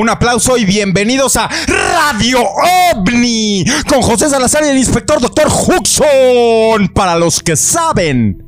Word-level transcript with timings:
Un 0.00 0.08
aplauso 0.08 0.56
y 0.56 0.64
bienvenidos 0.64 1.36
a 1.36 1.46
Radio 1.68 2.38
OVNI 2.40 3.66
con 3.86 4.00
José 4.00 4.30
Salazar 4.30 4.64
y 4.64 4.68
el 4.68 4.78
inspector 4.78 5.20
Dr. 5.20 5.46
Huxon. 5.48 6.88
Para 6.94 7.18
los 7.18 7.40
que 7.40 7.54
saben, 7.54 8.42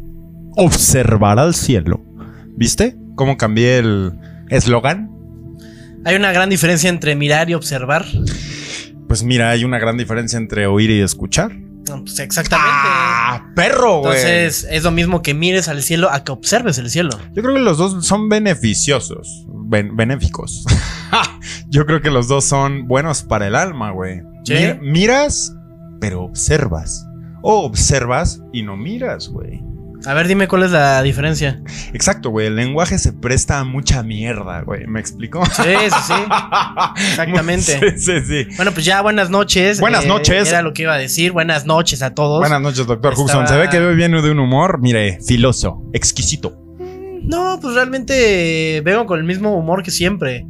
observar 0.57 1.39
al 1.39 1.55
cielo. 1.55 2.03
¿Viste 2.57 2.97
cómo 3.17 3.37
cambié 3.37 3.81
el 3.81 4.13
eslogan? 4.49 5.11
Hay 6.07 6.17
una 6.17 6.33
gran 6.33 6.49
diferencia 6.49 6.89
entre 6.89 7.17
mirar 7.17 7.51
y 7.51 7.55
observar. 7.55 8.07
Pues 9.07 9.23
mira, 9.23 9.51
hay 9.51 9.65
una 9.65 9.79
gran 9.79 9.99
diferencia 9.99 10.39
entre 10.39 10.67
oír 10.67 10.89
y 10.89 11.03
escuchar. 11.03 11.53
No, 11.55 12.03
pues 12.03 12.19
exactamente. 12.19 12.71
¡Ah, 12.73 13.53
perro, 13.55 13.99
güey! 13.99 14.17
Entonces 14.17 14.67
es 14.71 14.85
lo 14.85 14.91
mismo 14.91 15.21
que 15.21 15.35
mires 15.35 15.69
al 15.69 15.83
cielo 15.83 16.11
a 16.11 16.25
que 16.25 16.33
observes 16.33 16.79
el 16.79 16.89
cielo. 16.89 17.11
Yo 17.35 17.43
creo 17.43 17.55
que 17.55 17.61
los 17.61 17.77
dos 17.77 18.07
son 18.07 18.31
beneficiosos, 18.31 19.45
ben- 19.73 19.97
benéficos. 19.97 20.65
Yo 21.69 21.87
creo 21.87 22.01
que 22.03 22.11
los 22.11 22.29
dos 22.29 22.45
son 22.45 22.87
buenos 22.87 23.23
para 23.23 23.47
el 23.49 23.55
alma, 23.57 23.91
güey. 23.91 24.21
¿Sí? 24.45 24.53
Mir- 24.55 24.81
miras, 24.81 25.53
pero 26.01 26.23
observas. 26.23 27.07
O 27.43 27.65
observas 27.65 28.41
y 28.53 28.63
no 28.63 28.77
miras, 28.77 29.29
güey. 29.29 29.61
A 30.05 30.15
ver, 30.15 30.27
dime 30.27 30.49
cuál 30.49 30.65
es 30.65 30.73
la 30.73 31.01
diferencia. 31.03 31.63
Exacto, 31.93 32.31
güey. 32.31 32.49
El 32.49 32.57
lenguaje 32.57 32.99
se 32.99 33.13
presta 33.13 33.61
a 33.61 33.65
mucha 33.65 34.03
mierda, 34.03 34.63
güey. 34.63 34.85
¿Me 34.89 34.99
explico? 34.99 35.45
Sí, 35.47 35.63
sí, 35.63 35.97
sí. 36.09 36.13
Exactamente. 37.11 37.79
Sí, 37.79 37.99
sí, 37.99 38.21
sí. 38.27 38.57
Bueno, 38.57 38.73
pues 38.73 38.85
ya 38.85 39.01
buenas 39.01 39.31
noches. 39.31 39.81
Buenas 39.81 40.05
noches. 40.07 40.49
Era 40.49 40.63
lo 40.63 40.73
que 40.73 40.83
iba 40.83 40.95
a 40.95 40.99
decir. 40.99 41.31
Buenas 41.33 41.67
noches 41.67 42.03
a 42.03 42.15
todos. 42.15 42.41
Buenas 42.41 42.61
noches, 42.61 42.87
doctor 42.87 43.13
Estaba- 43.13 43.43
Huxon. 43.43 43.47
Se 43.49 43.57
ve 43.57 43.69
que 43.71 43.81
viene 43.95 44.21
de 44.23 44.31
un 44.31 44.41
humor, 44.41 44.81
mire, 44.81 45.19
filoso, 45.27 45.83
exquisito. 45.93 46.59
No, 47.25 47.59
pues 47.61 47.75
realmente 47.75 48.81
vengo 48.85 49.07
con 49.07 49.19
el 49.19 49.25
mismo 49.25 49.57
humor 49.57 49.83
que 49.83 49.91
siempre. 49.91 50.47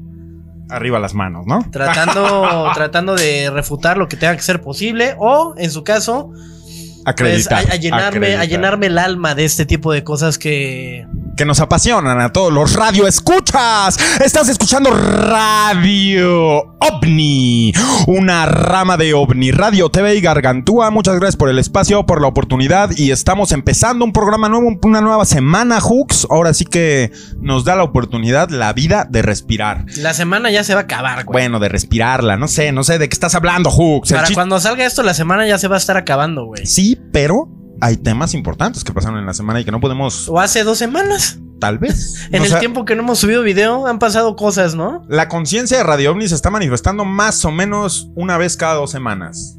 Arriba 0.68 0.98
las 0.98 1.14
manos, 1.14 1.46
¿no? 1.46 1.64
Tratando, 1.70 2.70
tratando 2.74 3.14
de 3.14 3.50
refutar 3.50 3.98
lo 3.98 4.08
que 4.08 4.16
tenga 4.16 4.34
que 4.36 4.42
ser 4.42 4.62
posible. 4.62 5.14
O, 5.18 5.54
en 5.58 5.70
su 5.70 5.84
caso, 5.84 6.30
pues, 6.32 7.02
Acreditar. 7.04 7.70
a, 7.70 7.72
a 7.72 7.76
llenarme, 7.76 8.04
a 8.06 8.08
acreditar. 8.08 8.48
llenarme 8.48 8.86
el 8.86 8.98
alma 8.98 9.34
de 9.34 9.44
este 9.44 9.66
tipo 9.66 9.92
de 9.92 10.04
cosas 10.04 10.38
que. 10.38 11.06
Que 11.37 11.44
nos 11.44 11.60
apasionan 11.60 12.20
a 12.20 12.32
todos 12.32 12.53
los 12.53 12.75
radio 12.75 13.06
escuchas. 13.06 13.98
Estás 14.25 14.48
escuchando 14.48 14.91
Radio 14.91 16.76
OVNI, 16.81 17.72
una 18.06 18.47
rama 18.47 18.97
de 18.97 19.15
OVNI 19.15 19.50
Radio 19.53 19.88
TV 19.88 20.16
y 20.16 20.20
Gargantúa. 20.20 20.91
Muchas 20.91 21.16
gracias 21.16 21.37
por 21.37 21.48
el 21.48 21.59
espacio, 21.59 22.04
por 22.04 22.20
la 22.20 22.28
oportunidad 22.28 22.91
y 22.97 23.10
estamos 23.10 23.53
empezando 23.53 24.04
un 24.04 24.12
programa 24.12 24.48
nuevo, 24.48 24.78
una 24.82 25.00
nueva 25.00 25.25
semana, 25.25 25.81
Hooks. 25.81 26.26
Ahora 26.31 26.54
sí 26.54 26.65
que 26.65 27.12
nos 27.41 27.64
da 27.64 27.76
la 27.76 27.84
oportunidad, 27.84 28.50
la 28.50 28.72
vida 28.72 29.06
de 29.09 29.22
respirar. 29.22 29.87
La 29.97 30.14
semana 30.14 30.50
ya 30.50 30.64
se 30.64 30.75
va 30.75 30.81
a 30.81 30.84
acabar, 30.84 31.25
güey. 31.25 31.32
Bueno, 31.32 31.60
de 31.60 31.69
respirarla, 31.69 32.37
no 32.37 32.49
sé, 32.49 32.72
no 32.72 32.84
sé 32.84 32.99
de 32.99 33.09
qué 33.09 33.14
estás 33.14 33.34
hablando, 33.34 33.70
Hooks. 33.70 34.12
Para 34.12 34.28
cuando 34.34 34.60
salga 34.60 34.84
esto, 34.84 35.03
la 35.03 35.14
semana 35.14 35.47
ya 35.47 35.59
se 35.59 35.69
va 35.69 35.76
a 35.76 35.78
estar 35.78 35.97
acabando, 35.97 36.44
güey. 36.44 36.66
Sí, 36.66 36.99
pero 37.12 37.49
hay 37.80 37.96
temas 37.96 38.34
importantes 38.34 38.84
que 38.84 38.92
pasaron 38.92 39.18
en 39.18 39.26
la 39.26 39.34
semana 39.34 39.60
y 39.60 39.64
que 39.64 39.70
no 39.72 39.80
podemos, 39.80 40.28
O 40.28 40.38
hace 40.40 40.62
dos 40.64 40.78
semanas. 40.78 41.38
tal 41.60 41.78
vez. 41.78 42.14
En 42.32 42.42
O 42.42 42.44
el 42.44 42.58
tiempo 42.58 42.84
que 42.84 42.94
no 42.96 43.02
hemos 43.02 43.18
subido 43.20 43.42
video, 43.42 43.86
han 43.86 43.98
pasado 43.98 44.34
cosas, 44.36 44.74
¿no? 44.74 45.04
La 45.08 45.28
conciencia 45.28 45.78
de 45.78 45.82
Radio 45.84 46.10
OVNI 46.12 46.28
se 46.28 46.34
está 46.34 46.50
manifestando 46.50 47.04
más 47.04 47.44
o 47.44 47.50
menos 47.52 48.08
una 48.14 48.36
vez 48.38 48.56
cada 48.56 48.74
dos 48.74 48.90
semanas. 48.90 49.56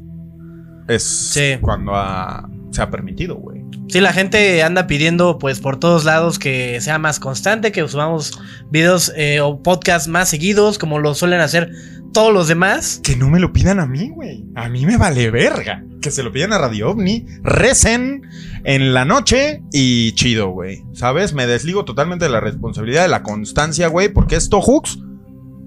Es 0.88 1.02
Sí. 1.02 1.56
cuando 1.62 1.94
ha- 1.94 2.46
se 2.74 2.82
ha 2.82 2.90
permitido, 2.90 3.36
güey. 3.36 3.64
Sí, 3.88 4.00
la 4.00 4.12
gente 4.12 4.62
anda 4.62 4.86
pidiendo, 4.86 5.38
pues, 5.38 5.60
por 5.60 5.78
todos 5.78 6.04
lados 6.04 6.38
que 6.38 6.80
sea 6.80 6.98
más 6.98 7.20
constante, 7.20 7.72
que 7.72 7.86
subamos 7.86 8.38
videos 8.70 9.12
eh, 9.16 9.40
o 9.40 9.62
podcasts 9.62 10.08
más 10.08 10.28
seguidos, 10.28 10.78
como 10.78 10.98
lo 10.98 11.14
suelen 11.14 11.40
hacer 11.40 11.70
todos 12.12 12.32
los 12.32 12.48
demás. 12.48 13.00
Que 13.02 13.16
no 13.16 13.28
me 13.28 13.40
lo 13.40 13.52
pidan 13.52 13.80
a 13.80 13.86
mí, 13.86 14.08
güey. 14.08 14.44
A 14.54 14.68
mí 14.68 14.86
me 14.86 14.96
vale 14.96 15.30
verga. 15.30 15.84
Que 16.00 16.10
se 16.10 16.22
lo 16.22 16.32
pidan 16.32 16.52
a 16.52 16.58
Radio 16.58 16.90
OVNI. 16.90 17.26
Recen 17.42 18.22
en 18.64 18.94
la 18.94 19.04
noche 19.04 19.62
y 19.72 20.12
chido, 20.12 20.50
güey. 20.50 20.84
¿Sabes? 20.92 21.34
Me 21.34 21.46
desligo 21.46 21.84
totalmente 21.84 22.24
de 22.24 22.30
la 22.30 22.40
responsabilidad 22.40 23.02
de 23.02 23.08
la 23.08 23.22
constancia, 23.22 23.88
güey. 23.88 24.08
Porque 24.08 24.36
esto, 24.36 24.60
Hooks, 24.60 24.98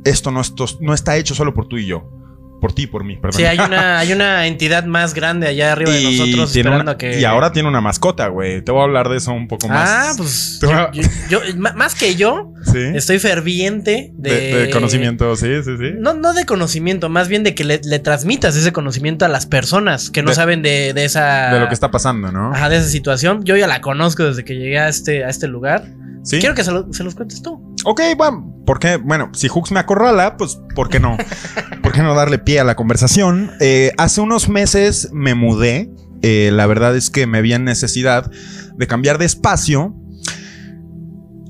esto 0.06 0.32
no, 0.32 0.42
esto 0.42 0.66
no 0.80 0.94
está 0.94 1.18
hecho 1.18 1.36
solo 1.36 1.54
por 1.54 1.68
tú 1.68 1.78
y 1.78 1.86
yo. 1.86 2.17
Por 2.60 2.74
ti 2.74 2.88
por 2.88 3.04
mí, 3.04 3.18
perdón. 3.18 3.38
Sí, 3.38 3.46
hay 3.46 3.60
una, 3.60 4.00
hay 4.00 4.12
una 4.14 4.48
entidad 4.48 4.86
más 4.86 5.14
grande 5.14 5.48
allá 5.48 5.72
arriba 5.74 5.92
de 5.92 6.02
nosotros 6.04 6.50
esperando 6.56 6.82
una- 6.82 6.98
que. 6.98 7.20
y 7.20 7.24
ahora 7.24 7.52
tiene 7.52 7.70
una 7.70 7.82
mascota, 7.82 8.28
güey. 8.30 8.64
Te 8.64 8.72
voy 8.72 8.82
a 8.82 8.84
hablar 8.86 9.10
de 9.10 9.18
eso 9.18 9.32
un 9.32 9.48
poco 9.48 9.68
más. 9.70 9.88
Ah, 9.90 10.14
pues. 10.18 10.60
A- 10.64 10.92
yo- 11.30 11.40
más 11.76 11.94
que 11.94 12.16
yo, 12.16 12.54
Sí. 12.72 12.80
estoy 12.96 13.20
ferviente 13.20 14.12
de. 14.16 14.30
De, 14.32 14.58
de 14.66 14.70
conocimiento, 14.72 15.36
sí, 15.36 15.48
sí, 15.64 15.78
sí. 15.78 15.92
No, 16.00 16.14
no 16.16 16.34
de 16.34 16.46
conocimiento, 16.46 17.10
más 17.10 17.28
bien 17.28 17.44
de 17.44 17.54
que 17.54 17.64
le, 17.64 17.80
le 17.84 18.00
transmitas 18.00 18.56
ese 18.56 18.72
conocimiento 18.74 19.26
a 19.26 19.28
las 19.28 19.46
personas 19.46 20.10
que 20.10 20.24
no 20.24 20.30
De- 20.30 20.36
saben 20.36 20.62
de, 20.64 20.94
de 20.94 21.06
esa. 21.06 21.54
De 21.54 21.60
lo 21.60 21.68
que 21.68 21.74
está 21.76 21.92
pasando, 21.92 22.32
¿no? 22.32 22.54
Ajá, 22.54 22.70
de 22.70 22.78
esa 22.78 22.88
situación. 22.90 23.44
Yo 23.44 23.56
ya 23.56 23.68
la 23.68 23.82
conozco 23.82 24.24
desde 24.24 24.44
que 24.44 24.56
llegué 24.56 24.80
a 24.80 24.90
este, 24.90 25.24
a 25.24 25.30
este 25.30 25.48
lugar. 25.48 25.86
Sí. 26.24 26.40
Quiero 26.40 26.56
que 26.56 26.64
se, 26.64 26.72
lo- 26.72 26.92
se 26.92 27.04
los 27.06 27.16
cuentes 27.16 27.42
tú. 27.42 27.64
Ok, 27.90 28.02
bueno, 28.18 28.54
porque, 28.66 28.98
bueno, 28.98 29.30
si 29.34 29.48
Hooks 29.48 29.72
me 29.72 29.80
acorrala, 29.80 30.36
pues, 30.36 30.60
¿por 30.76 30.90
qué 30.90 31.00
no? 31.00 31.16
¿Por 31.82 31.94
qué 31.94 32.02
no 32.02 32.16
darle 32.16 32.38
pie 32.38 32.60
a 32.60 32.66
la 32.66 32.76
conversación? 32.76 33.50
Eh, 33.62 33.94
hace 33.98 34.20
unos 34.20 34.50
meses 34.50 35.08
me 35.14 35.36
mudé. 35.36 35.90
Eh, 36.22 36.50
la 36.52 36.68
verdad 36.68 36.98
es 36.98 37.10
que 37.10 37.28
me 37.28 37.42
vi 37.42 37.54
en 37.54 37.64
necesidad 37.64 38.30
de 38.76 38.88
cambiar 38.88 39.20
de 39.20 39.26
espacio. 39.26 39.96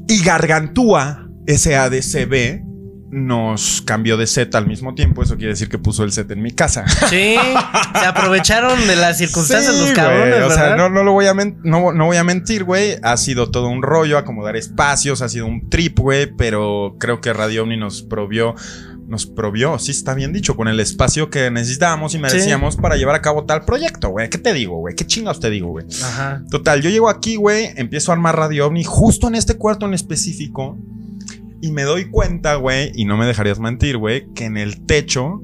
Y 0.07 0.23
Gargantúa, 0.23 1.27
SADCB, 1.47 2.66
nos 3.17 3.81
cambió 3.81 4.15
de 4.15 4.27
set 4.27 4.53
al 4.55 4.67
mismo 4.67 4.93
tiempo. 4.93 5.23
Eso 5.23 5.35
quiere 5.35 5.53
decir 5.53 5.69
que 5.69 5.79
puso 5.79 6.03
el 6.03 6.11
set 6.11 6.29
en 6.31 6.41
mi 6.41 6.51
casa. 6.51 6.85
Sí, 7.09 7.35
se 7.35 8.05
aprovecharon 8.05 8.87
de 8.87 8.95
las 8.95 9.17
circunstancias 9.17 9.75
Sí, 9.75 9.81
los 9.81 9.91
cabrones, 9.91 10.43
O 10.43 10.51
sea, 10.51 10.75
no, 10.75 10.89
no 10.89 11.03
lo 11.03 11.13
voy 11.13 11.25
a 11.25 11.33
no, 11.33 11.91
no 11.91 12.05
voy 12.05 12.17
a 12.17 12.23
mentir, 12.23 12.63
güey. 12.63 12.97
Ha 13.01 13.17
sido 13.17 13.49
todo 13.49 13.69
un 13.69 13.81
rollo, 13.81 14.17
acomodar 14.17 14.55
espacios, 14.55 15.21
ha 15.21 15.29
sido 15.29 15.47
un 15.47 15.69
trip, 15.69 15.97
güey. 15.99 16.27
Pero 16.37 16.95
creo 16.99 17.19
que 17.19 17.33
Radio 17.33 17.63
Omni 17.63 17.77
nos 17.77 18.03
provió, 18.03 18.53
nos 19.07 19.25
provió, 19.25 19.79
sí 19.79 19.91
está 19.91 20.13
bien 20.13 20.31
dicho, 20.31 20.55
con 20.55 20.67
el 20.67 20.79
espacio 20.79 21.29
que 21.29 21.49
necesitábamos 21.49 22.13
y 22.13 22.19
merecíamos 22.19 22.75
para 22.75 22.97
llevar 22.97 23.15
a 23.15 23.21
cabo 23.21 23.45
tal 23.45 23.65
proyecto, 23.65 24.09
güey. 24.09 24.29
¿Qué 24.29 24.37
te 24.37 24.53
digo, 24.53 24.77
güey? 24.77 24.95
¿Qué 24.95 25.07
chingados 25.07 25.39
te 25.39 25.49
digo, 25.49 25.69
güey? 25.69 25.85
Ajá. 26.03 26.43
Total, 26.51 26.81
yo 26.81 26.91
llego 26.91 27.09
aquí, 27.09 27.35
güey, 27.35 27.71
empiezo 27.77 28.11
a 28.11 28.15
armar 28.15 28.35
Radio 28.37 28.67
OVNI 28.67 28.83
justo 28.83 29.27
en 29.27 29.35
este 29.35 29.55
cuarto 29.55 29.87
en 29.87 29.95
específico 29.95 30.77
y 31.61 31.71
me 31.71 31.83
doy 31.83 32.09
cuenta, 32.09 32.55
güey, 32.55 32.91
y 32.95 33.05
no 33.05 33.17
me 33.17 33.25
dejarías 33.25 33.59
mentir, 33.59 33.97
güey, 33.97 34.31
que 34.33 34.45
en 34.45 34.57
el 34.57 34.85
techo 34.85 35.41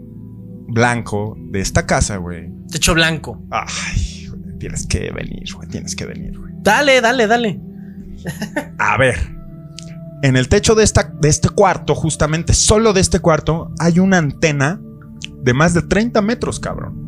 blanco 0.67 1.35
de 1.37 1.61
esta 1.61 1.85
casa, 1.85 2.17
güey. 2.17 2.51
Techo 2.71 2.93
blanco. 2.93 3.41
Ay, 3.51 4.27
güey, 4.27 4.57
tienes 4.59 4.87
que 4.87 5.11
venir, 5.11 5.43
güey, 5.55 5.67
tienes 5.69 5.95
que 5.95 6.05
venir, 6.05 6.37
güey. 6.37 6.53
Dale, 6.61 7.01
dale, 7.01 7.27
dale. 7.27 7.59
A 8.77 8.97
ver. 8.97 9.15
En 10.21 10.37
el 10.37 10.47
techo 10.47 10.73
de, 10.73 10.85
esta, 10.85 11.13
de 11.19 11.27
este 11.27 11.49
cuarto, 11.49 11.95
justamente 11.95 12.53
solo 12.53 12.93
de 12.93 13.01
este 13.01 13.19
cuarto, 13.19 13.73
hay 13.79 13.99
una 13.99 14.19
antena 14.19 14.79
de 15.41 15.53
más 15.53 15.73
de 15.73 15.81
30 15.81 16.21
metros, 16.21 16.61
cabrón. 16.61 17.03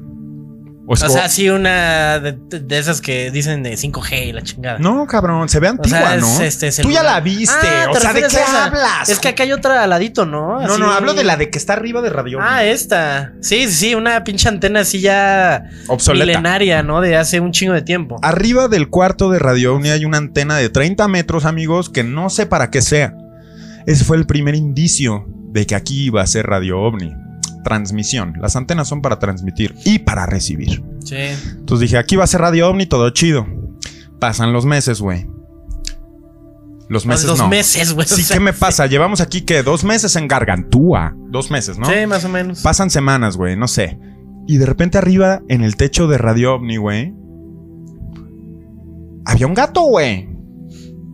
O 0.88 0.96
sea, 0.96 1.28
sí, 1.30 1.50
una 1.50 2.20
de, 2.20 2.34
de 2.60 2.78
esas 2.78 3.02
que 3.02 3.32
dicen 3.32 3.64
de 3.64 3.74
5G 3.74 4.28
y 4.28 4.32
la 4.34 4.44
chingada. 4.44 4.78
no, 4.78 5.08
cabrón, 5.08 5.50
se 5.50 5.60
ve 5.60 5.68
o 5.68 5.72
antigua, 5.72 6.00
sea, 6.00 6.18
¿no? 6.18 6.28
es 6.42 6.64
este 6.64 6.84
Tú 6.84 6.92
ya 6.92 7.02
la 7.02 7.20
viste, 7.22 7.56
Ah, 7.68 7.88
o 7.90 7.94
¿te 7.94 8.02
sea, 8.02 8.14
¿de 8.14 8.22
qué 8.22 8.38
hablas? 8.38 9.10
Es 9.10 9.18
que 9.20 9.30
acá 9.30 9.44
hay 9.44 9.52
otra 9.52 9.84
al 9.84 9.90
ladito, 9.90 10.26
¿no? 10.28 10.60
No, 10.62 10.74
Así- 10.74 10.80
no, 10.80 10.92
hablo 10.92 11.16
de 11.16 11.24
la 11.24 11.38
de 11.38 11.50
que 11.50 11.58
está 11.58 11.74
arriba 11.74 12.02
de 12.04 12.12
Radio 12.12 12.38
Ah, 12.40 12.64
esta. 12.64 13.34
Sí, 13.42 13.68
sí, 13.68 13.74
sí, 13.74 13.96
una 13.96 14.24
pinche 14.24 14.48
antena 14.48 14.82
así 14.82 15.02
ya 15.02 15.64
obsoleta. 15.88 16.26
milenaria, 16.26 16.84
¿no? 16.84 17.02
De 17.02 17.18
hace 17.18 17.40
un 17.40 17.52
chingo 17.52 17.74
de 17.74 17.82
tiempo. 17.82 18.18
Arriba 18.22 18.68
del 18.68 18.90
cuarto 18.90 19.32
de 19.32 19.40
Radio 19.40 19.74
Omni 19.76 19.90
hay 19.90 20.06
una 20.06 20.18
antena 20.18 20.56
de 20.58 20.70
30 20.70 21.08
metros, 21.08 21.46
amigos, 21.46 21.90
que 21.90 22.04
no 22.04 22.30
sé 22.30 22.46
para 22.46 22.70
qué 22.70 22.84
sea. 22.84 23.16
Ese 23.88 24.04
fue 24.06 24.18
el 24.18 24.26
primer 24.28 24.54
indicio 24.56 25.26
de 25.52 25.66
que 25.66 25.74
aquí 25.74 26.04
iba 26.06 26.22
a 26.22 26.28
ser 26.28 26.46
Radio 26.46 26.80
OVNI. 26.80 27.14
Transmisión. 27.65 28.35
Las 28.39 28.56
antenas 28.56 28.88
son 28.88 29.01
para 29.01 29.17
transmitir 29.17 29.73
y 29.85 30.00
para 30.00 30.27
recibir. 30.27 30.83
Sí. 31.03 31.15
Entonces 31.15 31.79
dije, 31.81 31.97
aquí 31.97 32.15
va 32.15 32.25
a 32.25 32.27
ser 32.27 32.41
Radio 32.41 32.69
OVNI, 32.69 32.85
todo 32.85 33.09
chido. 33.09 33.47
Pasan 34.19 34.53
los 34.53 34.65
meses, 34.65 35.01
güey. 35.01 35.27
Los 36.89 37.07
meses 37.07 37.25
dos 37.25 37.39
no. 37.39 37.47
meses, 37.47 37.94
güey. 37.94 38.07
Sí, 38.07 38.21
o 38.21 38.23
sea, 38.23 38.38
¿qué 38.38 38.39
me 38.39 38.53
pasa? 38.53 38.85
Llevamos 38.85 39.19
aquí 39.19 39.41
que 39.41 39.63
dos 39.63 39.83
meses 39.83 40.15
en 40.15 40.27
Gargantúa. 40.27 41.15
Dos 41.31 41.50
meses, 41.50 41.79
¿no? 41.79 41.88
Sí, 41.88 42.06
más 42.06 42.23
o 42.23 42.29
menos. 42.29 42.62
Pasan 42.62 42.91
semanas, 42.91 43.35
güey, 43.35 43.56
no 43.56 43.67
sé. 43.67 43.97
Y 44.47 44.57
de 44.57 44.67
repente 44.67 45.00
arriba, 45.00 45.41
en 45.50 45.63
el 45.63 45.75
techo 45.75 46.07
de 46.07 46.19
Radio 46.19 46.53
OVNI, 46.53 46.77
güey, 46.77 47.13
había 49.25 49.47
un 49.47 49.56
gato, 49.56 49.81
güey. 49.81 50.29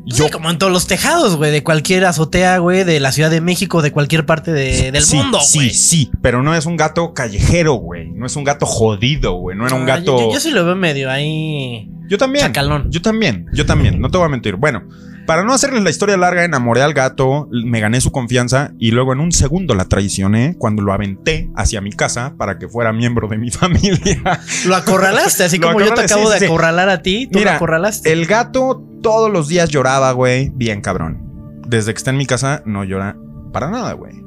Sí, 0.09 0.30
como 0.31 0.50
en 0.50 0.57
todos 0.57 0.71
los 0.74 0.88
tejados, 0.88 1.36
güey, 1.38 1.51
de 1.51 1.63
cualquier 1.63 2.06
azotea, 2.06 2.57
güey, 2.57 2.83
de 2.83 3.00
la 3.00 3.12
Ciudad 3.12 3.30
de 3.30 3.39
México, 3.42 3.81
de 3.81 3.92
cualquier 3.92 4.25
parte 4.25 4.51
de- 4.51 4.92
del 4.92 5.03
Sí, 5.03 5.15
mundo, 5.18 5.39
Sí, 5.42 5.57
güey. 5.59 5.69
sí, 5.71 6.12
pero 6.21 6.42
no 6.44 6.56
es 6.56 6.65
un 6.65 6.75
gato 6.75 7.13
callejero, 7.13 7.74
güey. 7.75 8.09
No 8.12 8.25
es 8.25 8.36
un 8.36 8.44
gato 8.44 8.65
jodido, 8.65 9.33
güey. 9.33 9.56
No 9.57 9.68
era 9.68 9.75
un 9.75 9.83
Ah, 9.83 9.98
gato. 9.98 10.18
Yo, 10.19 10.33
yo 10.33 10.39
sí 10.39 10.51
lo 10.51 10.65
veo 10.65 10.75
medio 10.75 11.09
ahí. 11.12 11.88
Yo 12.09 12.18
también. 12.18 12.45
Chacalón. 12.48 12.89
Yo 12.92 13.01
también, 13.01 13.45
yo 13.53 13.65
también, 13.65 14.01
no 14.01 14.09
te 14.09 14.18
voy 14.18 14.25
a 14.25 14.30
mentir. 14.30 14.56
Bueno, 14.56 14.83
Para 15.31 15.45
no 15.45 15.54
hacerles 15.54 15.81
la 15.81 15.89
historia 15.89 16.18
larga, 16.18 16.44
enamoré 16.44 16.81
al 16.81 16.94
gato, 16.94 17.48
me 17.51 17.80
gané 17.80 18.01
su 18.01 18.12
confianza 18.12 18.74
y 18.78 18.92
luego 18.92 19.13
en 19.13 19.22
un 19.22 19.31
segundo 19.31 19.75
la 19.75 19.86
traicioné 19.86 20.57
cuando 20.57 20.81
lo 20.81 20.92
aventé 20.92 21.50
hacia 21.56 21.80
mi 21.80 21.94
casa 21.94 22.33
para 22.38 22.60
que 22.60 22.68
fuera 22.68 22.92
miembro 22.92 23.30
de 23.30 23.38
mi 23.38 23.50
familia. 23.50 24.42
Lo 24.66 24.75
acorralaste, 24.75 25.45
así 25.45 25.57
Lo 25.57 25.68
como 25.68 25.80
yo 25.80 25.94
te 25.94 26.01
acabo 26.01 26.28
sí, 26.28 26.33
de 26.33 26.39
sí. 26.39 26.45
acorralar 26.48 26.89
a 26.89 27.01
ti, 27.01 27.30
tú 27.31 27.39
Mira, 27.39 27.51
lo 27.51 27.56
acorralaste. 27.56 28.12
El 28.12 28.25
gato 28.25 28.83
todos 29.01 29.31
los 29.31 29.48
días 29.48 29.69
lloraba, 29.69 30.12
güey, 30.12 30.51
bien 30.54 30.81
cabrón. 30.81 31.22
Desde 31.66 31.94
que 31.94 31.98
está 31.98 32.10
en 32.10 32.18
mi 32.18 32.25
casa 32.25 32.62
no 32.66 32.84
llora 32.84 33.16
para 33.54 33.69
nada, 33.72 33.94
güey. 33.94 34.22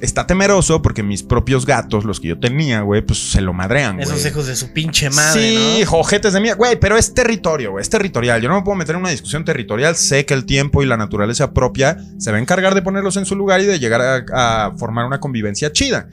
Está 0.00 0.26
temeroso 0.26 0.82
porque 0.82 1.02
mis 1.02 1.22
propios 1.22 1.64
gatos, 1.64 2.04
los 2.04 2.20
que 2.20 2.28
yo 2.28 2.38
tenía, 2.38 2.82
güey, 2.82 3.00
pues 3.02 3.30
se 3.32 3.40
lo 3.40 3.52
madrean, 3.52 3.96
güey. 3.96 4.06
Esos 4.06 4.24
hijos 4.26 4.46
de 4.46 4.54
su 4.54 4.72
pinche 4.72 5.08
madre, 5.10 5.40
Sí, 5.40 5.78
¿no? 5.80 5.86
jojetes 5.90 6.32
de 6.32 6.40
mía. 6.40 6.54
Güey, 6.54 6.78
pero 6.78 6.96
es 6.96 7.14
territorio, 7.14 7.72
güey. 7.72 7.82
Es 7.82 7.88
territorial. 7.90 8.40
Yo 8.42 8.48
no 8.48 8.56
me 8.56 8.62
puedo 8.62 8.76
meter 8.76 8.94
en 8.94 9.00
una 9.00 9.10
discusión 9.10 9.44
territorial. 9.44 9.96
Sé 9.96 10.26
que 10.26 10.34
el 10.34 10.44
tiempo 10.44 10.82
y 10.82 10.86
la 10.86 10.96
naturaleza 10.96 11.52
propia 11.52 11.96
se 12.18 12.30
va 12.30 12.36
a 12.36 12.40
encargar 12.40 12.74
de 12.74 12.82
ponerlos 12.82 13.16
en 13.16 13.24
su 13.26 13.36
lugar 13.36 13.60
y 13.60 13.64
de 13.64 13.78
llegar 13.78 14.02
a, 14.02 14.66
a 14.66 14.76
formar 14.76 15.06
una 15.06 15.18
convivencia 15.20 15.72
chida. 15.72 16.08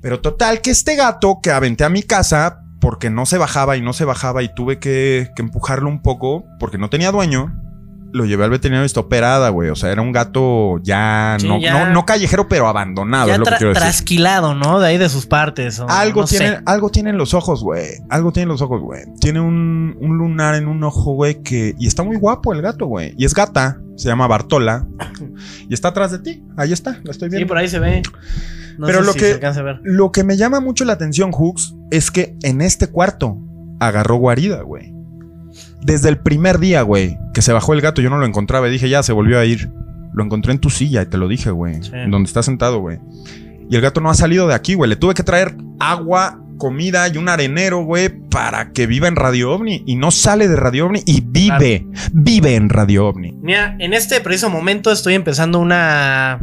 Pero 0.00 0.20
total, 0.20 0.60
que 0.60 0.70
este 0.70 0.96
gato 0.96 1.40
que 1.42 1.50
aventé 1.50 1.84
a 1.84 1.88
mi 1.88 2.02
casa 2.02 2.60
porque 2.80 3.08
no 3.08 3.24
se 3.26 3.38
bajaba 3.38 3.76
y 3.76 3.80
no 3.80 3.92
se 3.94 4.04
bajaba 4.04 4.42
y 4.42 4.54
tuve 4.54 4.78
que, 4.78 5.30
que 5.34 5.42
empujarlo 5.42 5.88
un 5.88 6.02
poco 6.02 6.44
porque 6.60 6.76
no 6.78 6.90
tenía 6.90 7.10
dueño. 7.10 7.58
Lo 8.14 8.24
llevé 8.26 8.44
al 8.44 8.50
veterinario 8.50 8.84
y 8.84 8.86
está 8.86 9.00
operada, 9.00 9.48
güey. 9.48 9.70
O 9.70 9.74
sea, 9.74 9.90
era 9.90 10.00
un 10.00 10.12
gato 10.12 10.78
ya, 10.84 11.36
Sí, 11.40 11.48
no, 11.48 11.58
ya. 11.58 11.86
no, 11.86 11.92
no 11.92 12.06
callejero, 12.06 12.46
pero 12.48 12.68
abandonado. 12.68 13.26
ya 13.26 13.32
es 13.34 13.38
lo 13.40 13.44
que 13.44 13.50
tra- 13.50 13.58
quiero 13.58 13.70
decir. 13.74 13.82
trasquilado, 13.82 14.54
¿no? 14.54 14.78
De 14.78 14.86
ahí 14.86 14.98
de 14.98 15.08
sus 15.08 15.26
partes. 15.26 15.80
o 15.80 15.88
Algo, 15.88 16.20
no 16.20 16.26
sé. 16.28 16.38
tiene, 16.38 16.60
algo 16.64 16.90
tiene 16.90 17.10
en 17.10 17.18
los 17.18 17.34
ojos, 17.34 17.62
güey. 17.64 17.86
Algo 18.10 18.30
tiene 18.32 18.44
en 18.44 18.48
los 18.50 18.62
ojos, 18.62 18.80
güey. 18.80 19.02
Tiene 19.20 19.40
un, 19.40 19.96
un 20.00 20.16
lunar 20.16 20.54
en 20.54 20.68
un 20.68 20.84
ojo, 20.84 21.14
güey, 21.14 21.42
que... 21.42 21.74
Y 21.78 21.88
está 21.88 22.04
muy 22.04 22.16
guapo 22.16 22.52
el 22.52 22.62
gato, 22.62 22.86
güey. 22.86 23.14
Y 23.18 23.24
es 23.24 23.34
gata. 23.34 23.80
Se 23.96 24.08
llama 24.08 24.28
Bartola. 24.28 24.86
Y 25.68 25.74
está 25.74 25.88
atrás 25.88 26.12
de 26.12 26.20
ti. 26.20 26.42
Ahí 26.56 26.72
está. 26.72 27.00
La 27.02 27.10
estoy 27.10 27.30
Sí, 27.30 27.36
viendo. 27.36 27.48
por 27.48 27.58
ahí 27.58 27.68
se 27.68 27.80
ve. 27.80 28.02
No 28.78 28.86
Pero 28.86 29.00
sé 29.00 29.06
lo 29.06 29.12
si 29.12 29.18
que- 29.18 29.34
se 29.40 29.46
a 29.60 29.62
ver. 29.62 29.80
Lo 29.82 30.12
que 30.12 30.22
me 30.24 30.36
llama 30.36 30.60
mucho 30.60 30.84
la 30.84 30.92
atención, 30.94 31.32
Hooks, 31.32 31.74
es 31.90 32.10
que 32.12 32.36
en 32.42 32.60
este 32.60 32.86
cuarto 32.88 33.38
agarró 33.80 34.16
guarida, 34.16 34.62
güey. 34.62 34.92
Desde 35.84 36.08
el 36.08 36.18
primer 36.18 36.58
día, 36.58 36.82
güey, 36.82 37.18
que 37.32 37.42
se 37.42 37.52
bajó 37.52 37.74
el 37.74 37.80
gato, 37.80 38.00
yo 38.00 38.10
no 38.10 38.18
lo 38.18 38.26
encontraba 38.26 38.68
y 38.68 38.70
dije, 38.72 38.88
ya 38.88 39.02
se 39.02 39.12
volvió 39.12 39.38
a 39.38 39.44
ir. 39.44 39.70
Lo 40.14 40.24
encontré 40.24 40.52
en 40.52 40.58
tu 40.58 40.70
silla 40.70 41.02
y 41.02 41.06
te 41.06 41.18
lo 41.18 41.28
dije, 41.28 41.50
güey. 41.50 41.82
Sí. 41.82 41.90
Donde 42.08 42.26
está 42.26 42.42
sentado, 42.42 42.78
güey. 42.78 42.98
Y 43.68 43.76
el 43.76 43.82
gato 43.82 44.00
no 44.00 44.10
ha 44.10 44.14
salido 44.14 44.46
de 44.46 44.54
aquí, 44.54 44.74
güey. 44.74 44.88
Le 44.88 44.96
tuve 44.96 45.14
que 45.14 45.22
traer 45.22 45.56
agua, 45.80 46.40
comida 46.58 47.08
y 47.08 47.18
un 47.18 47.28
arenero, 47.28 47.82
güey, 47.82 48.08
para 48.30 48.72
que 48.72 48.86
viva 48.86 49.08
en 49.08 49.16
Radio 49.16 49.52
OVNI. 49.52 49.84
Y 49.86 49.96
no 49.96 50.10
sale 50.10 50.48
de 50.48 50.56
Radio 50.56 50.86
OVNI 50.86 51.02
y 51.06 51.20
vive, 51.20 51.86
vive 52.12 52.54
en 52.54 52.68
Radio 52.68 53.08
OVNI. 53.08 53.32
Mira, 53.42 53.76
en 53.78 53.92
este 53.92 54.20
preciso 54.20 54.50
momento 54.50 54.92
estoy 54.92 55.14
empezando 55.14 55.58
una. 55.58 56.40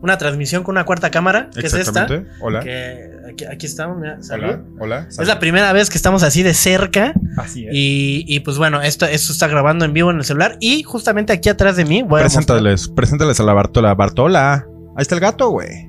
Una 0.00 0.16
transmisión 0.16 0.62
con 0.62 0.74
una 0.74 0.84
cuarta 0.84 1.10
cámara, 1.10 1.50
que 1.52 1.66
es 1.66 1.74
esta. 1.74 2.06
Hola. 2.40 2.60
Que 2.60 3.10
aquí, 3.30 3.44
aquí 3.44 3.66
estamos, 3.66 3.98
mira, 3.98 4.22
salud. 4.22 4.58
Hola. 4.78 5.06
Hola. 5.08 5.08
Es 5.08 5.26
la 5.26 5.40
primera 5.40 5.72
vez 5.72 5.90
que 5.90 5.96
estamos 5.96 6.22
así 6.22 6.42
de 6.44 6.54
cerca. 6.54 7.14
Así 7.36 7.66
es. 7.66 7.70
Y, 7.72 8.24
y, 8.28 8.40
pues 8.40 8.58
bueno, 8.58 8.80
esto, 8.80 9.06
esto 9.06 9.32
está 9.32 9.48
grabando 9.48 9.84
en 9.84 9.92
vivo 9.92 10.10
en 10.10 10.18
el 10.18 10.24
celular. 10.24 10.56
Y 10.60 10.84
justamente 10.84 11.32
aquí 11.32 11.48
atrás 11.48 11.76
de 11.76 11.84
mí 11.84 12.02
voy 12.02 12.20
a 12.20 12.24
Preséntales, 12.24 12.88
preséntales 12.88 13.40
a 13.40 13.42
la 13.42 13.54
Bartola. 13.54 13.94
Bartola. 13.94 14.66
Ahí 14.96 15.02
está 15.02 15.16
el 15.16 15.20
gato, 15.20 15.48
güey. 15.50 15.88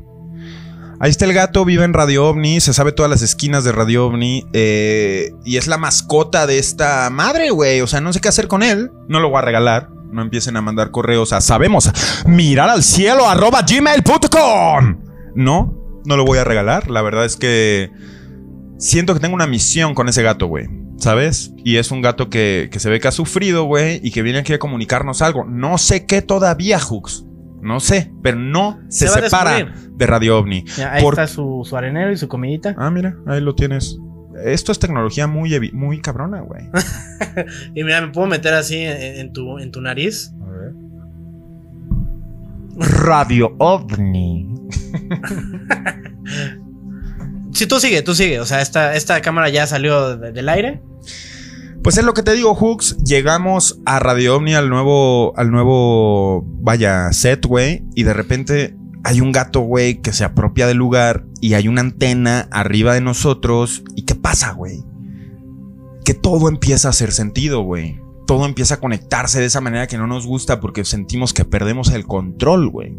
Ahí 1.01 1.11
está 1.11 1.23
el 1.23 1.33
gato, 1.33 1.63
vive 1.63 1.85
en 1.85 1.93
Radio 1.93 2.27
OVNI, 2.27 2.59
se 2.59 2.73
sabe 2.73 2.91
todas 2.91 3.09
las 3.09 3.21
esquinas 3.21 3.63
de 3.63 3.71
Radio 3.71 4.07
OVNI 4.07 4.47
eh, 4.51 5.31
y 5.45 5.55
es 5.55 5.67
la 5.67 5.77
mascota 5.77 6.45
de 6.45 6.59
esta 6.59 7.09
madre, 7.09 7.51
güey. 7.51 7.79
O 7.79 7.87
sea, 7.87 8.01
no 8.01 8.11
sé 8.11 8.19
qué 8.19 8.27
hacer 8.27 8.49
con 8.49 8.63
él. 8.63 8.91
No 9.07 9.21
lo 9.21 9.29
voy 9.29 9.37
a 9.37 9.41
regalar. 9.43 9.87
No 10.11 10.21
empiecen 10.21 10.57
a 10.57 10.61
mandar 10.61 10.91
correos 10.91 11.33
a 11.33 11.41
sabemos 11.41 11.91
mirar 12.25 12.69
al 12.69 12.83
cielo 12.83 13.27
arroba 13.29 13.61
gmail.com. 13.61 14.97
No, 15.35 16.01
no 16.05 16.17
lo 16.17 16.25
voy 16.25 16.37
a 16.39 16.43
regalar. 16.43 16.89
La 16.89 17.01
verdad 17.01 17.25
es 17.25 17.35
que 17.37 17.91
siento 18.77 19.13
que 19.13 19.19
tengo 19.19 19.35
una 19.35 19.47
misión 19.47 19.93
con 19.93 20.09
ese 20.09 20.23
gato, 20.23 20.47
güey. 20.47 20.67
¿Sabes? 20.97 21.53
Y 21.63 21.77
es 21.77 21.91
un 21.91 22.01
gato 22.01 22.29
que, 22.29 22.67
que 22.71 22.79
se 22.79 22.89
ve 22.89 22.99
que 22.99 23.07
ha 23.07 23.11
sufrido, 23.13 23.63
güey, 23.63 24.01
y 24.03 24.11
que 24.11 24.21
viene 24.21 24.39
aquí 24.39 24.51
a 24.51 24.59
comunicarnos 24.59 25.21
algo. 25.21 25.45
No 25.45 25.77
sé 25.77 26.05
qué 26.05 26.21
todavía, 26.21 26.77
Hooks. 26.77 27.25
No 27.61 27.79
sé, 27.79 28.11
pero 28.21 28.37
no 28.37 28.79
se, 28.89 29.07
separa 29.07 29.53
descubrir. 29.55 29.91
de 29.91 30.05
Radio 30.07 30.39
OVNI. 30.39 30.65
Ahí 30.91 31.01
Por- 31.01 31.13
está 31.13 31.27
su, 31.27 31.61
su 31.63 31.77
arenero 31.77 32.11
y 32.11 32.17
su 32.17 32.27
comidita. 32.27 32.75
Ah, 32.77 32.89
mira, 32.89 33.15
ahí 33.27 33.39
lo 33.39 33.55
tienes. 33.55 33.97
Esto 34.45 34.71
es 34.71 34.79
tecnología 34.79 35.27
muy, 35.27 35.71
muy 35.71 35.99
cabrona, 36.01 36.41
güey. 36.41 36.69
Y 37.75 37.83
mira, 37.83 38.01
me 38.01 38.07
puedo 38.11 38.27
meter 38.27 38.53
así 38.53 38.77
en, 38.77 38.97
en 39.19 39.33
tu, 39.33 39.59
en 39.59 39.71
tu 39.71 39.81
nariz. 39.81 40.31
A 40.41 40.49
ver. 40.51 40.73
Radio 43.05 43.55
OVNI. 43.57 44.47
Si 47.51 47.67
tú 47.67 47.79
sigue, 47.79 48.01
tú 48.03 48.13
sigue. 48.15 48.39
O 48.39 48.45
sea, 48.45 48.61
esta, 48.61 48.95
esta 48.95 49.21
cámara 49.21 49.49
ya 49.49 49.67
salió 49.67 50.15
de- 50.17 50.31
del 50.31 50.49
aire. 50.49 50.81
Pues 51.83 51.97
es 51.97 52.03
lo 52.05 52.13
que 52.13 52.23
te 52.23 52.33
digo, 52.33 52.55
Hooks. 52.55 52.97
Llegamos 53.03 53.79
a 53.85 53.99
Radio 53.99 54.35
OVNI 54.35 54.53
al 54.55 54.69
nuevo, 54.69 55.33
al 55.37 55.51
nuevo, 55.51 56.43
vaya, 56.61 57.11
set, 57.11 57.45
güey. 57.45 57.83
Y 57.95 58.03
de 58.03 58.13
repente 58.13 58.75
hay 59.03 59.21
un 59.21 59.31
gato, 59.31 59.61
güey, 59.61 60.01
que 60.01 60.13
se 60.13 60.23
apropia 60.23 60.67
del 60.67 60.77
lugar 60.77 61.25
y 61.41 61.53
hay 61.55 61.67
una 61.67 61.81
antena 61.81 62.47
arriba 62.51 62.93
de 62.93 63.01
nosotros. 63.01 63.83
¿Y 63.95 64.03
qué 64.03 64.15
pasa, 64.21 64.53
güey? 64.53 64.83
Que 66.05 66.13
todo 66.13 66.49
empieza 66.49 66.87
a 66.87 66.91
hacer 66.91 67.11
sentido, 67.11 67.61
güey. 67.61 67.99
Todo 68.27 68.45
empieza 68.45 68.75
a 68.75 68.79
conectarse 68.79 69.39
de 69.39 69.45
esa 69.45 69.61
manera 69.61 69.87
que 69.87 69.97
no 69.97 70.07
nos 70.07 70.27
gusta 70.27 70.59
porque 70.59 70.85
sentimos 70.85 71.33
que 71.33 71.45
perdemos 71.45 71.91
el 71.91 72.05
control, 72.05 72.69
güey. 72.69 72.95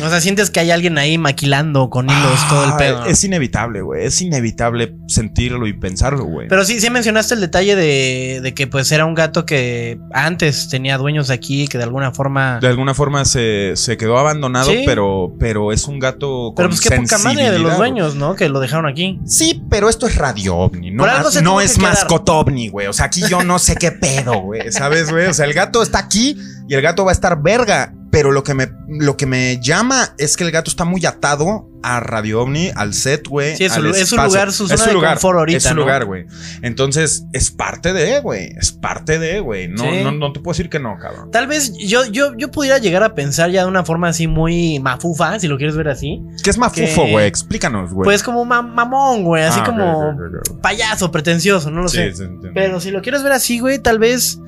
O 0.00 0.08
sea, 0.08 0.20
sientes 0.20 0.50
que 0.50 0.60
hay 0.60 0.70
alguien 0.70 0.98
ahí 0.98 1.18
maquilando 1.18 1.90
con 1.90 2.06
hilos 2.08 2.48
todo 2.48 2.64
el 2.64 2.70
Ah, 2.70 2.76
pedo. 2.76 3.04
Es 3.06 3.22
inevitable, 3.24 3.82
güey. 3.82 4.04
Es 4.06 4.20
inevitable 4.22 4.94
sentirlo 5.08 5.66
y 5.66 5.72
pensarlo, 5.72 6.24
güey. 6.24 6.48
Pero 6.48 6.64
sí, 6.64 6.80
sí 6.80 6.90
mencionaste 6.90 7.34
el 7.34 7.40
detalle 7.40 7.74
de, 7.76 8.40
de 8.42 8.54
que 8.54 8.66
pues 8.66 8.90
era 8.92 9.04
un 9.06 9.14
gato 9.14 9.44
que 9.46 9.98
antes 10.12 10.68
tenía 10.68 10.98
dueños 10.98 11.30
aquí, 11.30 11.68
que 11.68 11.78
de 11.78 11.84
alguna 11.84 12.12
forma... 12.12 12.58
De 12.60 12.68
alguna 12.68 12.94
forma 12.94 13.24
se, 13.24 13.72
se 13.76 13.96
quedó 13.96 14.18
abandonado, 14.18 14.70
Sí. 14.70 14.82
pero, 14.86 15.34
pero 15.38 15.72
es 15.72 15.84
un 15.88 15.98
gato 15.98 16.28
con 16.48 16.54
Pero 16.56 16.68
pues 16.68 16.80
qué 16.80 16.90
poca 16.96 17.18
madre 17.18 17.50
de 17.50 17.58
los 17.58 17.76
dueños, 17.76 18.14
¿no? 18.14 18.34
Que 18.34 18.48
lo 18.48 18.60
dejaron 18.60 18.86
aquí. 18.86 19.18
Sí, 19.26 19.62
pero 19.70 19.88
esto 19.88 20.06
es 20.06 20.16
Radio 20.16 20.56
OVNI, 20.56 20.90
no, 20.90 21.06
no 21.42 21.60
es 21.60 21.72
que 21.74 21.78
quedar. 21.80 21.92
mascot 21.92 22.28
OVNI, 22.28 22.68
güey. 22.68 22.86
O 22.86 22.92
sea, 22.92 23.06
aquí 23.06 23.22
yo 23.28 23.42
no 23.42 23.58
sé 23.58 23.76
qué 23.76 23.92
pedo, 23.92 24.40
güey. 24.40 24.70
¿Sabes, 24.72 25.10
güey? 25.10 25.26
O 25.26 25.34
sea, 25.34 25.46
el 25.46 25.54
gato 25.54 25.82
está 25.82 25.98
aquí 25.98 26.36
y 26.68 26.74
el 26.74 26.82
gato 26.82 27.04
va 27.04 27.10
a 27.10 27.14
estar 27.14 27.40
verga. 27.42 27.94
Pero 28.10 28.30
lo 28.32 28.42
que 28.42 28.54
me, 28.54 28.68
lo 28.88 29.16
que 29.16 29.26
me 29.26 29.60
llama 29.60 30.14
es 30.18 30.36
que 30.36 30.44
el 30.44 30.50
gato 30.50 30.70
está 30.70 30.84
muy 30.84 31.04
atado 31.04 31.68
a 31.82 32.00
Radio 32.00 32.40
OVNI, 32.42 32.72
al 32.74 32.92
set, 32.94 33.28
güey. 33.28 33.54
Sí, 33.56 33.64
es 33.66 33.72
su 33.72 33.78
al 33.80 33.86
es 33.86 33.96
su 34.08 34.14
espacio. 34.16 34.24
lugar, 34.30 34.52
su 34.52 34.64
Es 34.64 34.70
zona 34.80 34.86
de 34.86 34.94
confort 34.94 35.38
ahorita, 35.38 35.56
Es 35.58 35.62
su 35.64 35.74
¿no? 35.74 35.80
lugar, 35.82 36.04
güey. 36.06 36.24
Entonces, 36.62 37.24
es 37.32 37.50
parte 37.50 37.92
de, 37.92 38.20
güey. 38.20 38.52
Es 38.58 38.72
parte 38.72 39.18
de, 39.18 39.40
güey. 39.40 39.68
No, 39.68 39.84
Sí. 39.84 40.00
no, 40.02 40.10
no 40.12 40.32
te 40.32 40.40
puedo 40.40 40.54
decir 40.54 40.70
que 40.70 40.80
no, 40.80 40.96
cabrón. 40.98 41.30
Tal 41.30 41.46
vez 41.46 41.72
yo, 41.78 42.04
yo, 42.06 42.34
yo 42.36 42.50
pudiera 42.50 42.78
llegar 42.78 43.02
a 43.04 43.14
pensar 43.14 43.50
ya 43.50 43.62
de 43.62 43.68
una 43.68 43.84
forma 43.84 44.08
así 44.08 44.26
muy 44.26 44.80
mafufa, 44.80 45.38
si 45.38 45.46
lo 45.46 45.56
quieres 45.58 45.76
ver 45.76 45.88
así. 45.88 46.20
¿Qué 46.42 46.50
es 46.50 46.58
mafufo, 46.58 47.06
güey? 47.08 47.26
Explícanos, 47.26 47.92
güey. 47.92 48.04
Pues 48.06 48.22
como 48.22 48.44
ma- 48.44 48.62
mamón, 48.62 49.22
güey, 49.24 49.44
así 49.44 49.60
Ah, 49.62 49.64
como 49.66 50.16
payaso, 50.62 51.12
pretencioso, 51.12 51.70
no 51.70 51.82
lo 51.82 51.88
Sí, 51.88 51.98
sé. 51.98 52.14
sí, 52.14 52.22
entiendo. 52.22 52.50
Pero 52.54 52.80
si 52.80 52.90
lo 52.90 53.02
quieres 53.02 53.22
ver 53.22 53.32
así, 53.32 53.60
güey, 53.60 53.78
tal 53.78 53.98
vez 53.98 54.38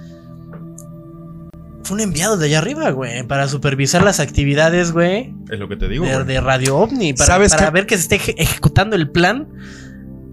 fue 1.82 1.94
un 1.96 2.00
enviado 2.00 2.36
de 2.36 2.46
allá 2.46 2.58
arriba, 2.58 2.90
güey, 2.90 3.22
para 3.26 3.48
supervisar 3.48 4.02
las 4.02 4.20
actividades, 4.20 4.92
güey, 4.92 5.34
Es 5.50 5.58
lo 5.58 5.68
que 5.68 5.76
te 5.76 5.88
digo, 5.88 6.04
de, 6.06 6.40
Radio 6.40 6.76
OVNI, 6.78 7.14
para, 7.14 7.26
¿Sabes 7.26 7.52
para 7.52 7.66
qué? 7.66 7.72
ver 7.72 7.86
que 7.86 7.96
se 7.96 8.02
esté 8.02 8.16
eje- 8.16 8.34
ejecutando 8.38 8.96
el 8.96 9.10
plan 9.10 9.48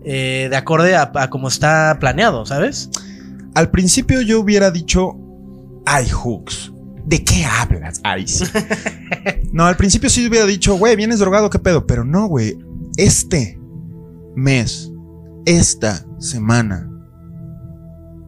eh, 0.04 0.48
de 0.50 0.56
acorde 0.56 0.96
a, 0.96 1.12
a 1.16 1.30
como 1.30 1.48
está 1.48 1.98
planeado, 2.00 2.46
¿sabes? 2.46 2.90
Al 3.56 3.72
principio 3.72 4.22
yo 4.22 4.40
hubiera 4.42 4.72
dicho, 4.72 5.16
ay, 5.86 6.08
Hooks, 6.10 6.72
¿de 7.06 7.24
qué 7.24 7.46
hablas? 7.46 8.00
Ay, 8.04 8.28
sí. 8.28 8.44
no, 9.52 9.66
al 9.66 9.76
principio 9.78 10.10
sí 10.10 10.28
hubiera 10.28 10.46
dicho, 10.46 10.76
güey, 10.78 10.96
vienes 10.96 11.20
drogado, 11.20 11.50
¿qué 11.50 11.60
pedo? 11.60 11.88
Pero 11.88 12.04
no, 12.06 12.28
güey. 12.28 12.58
Este 12.98 13.60
mes, 14.36 14.92
esta 15.46 16.06
semana, 16.20 16.90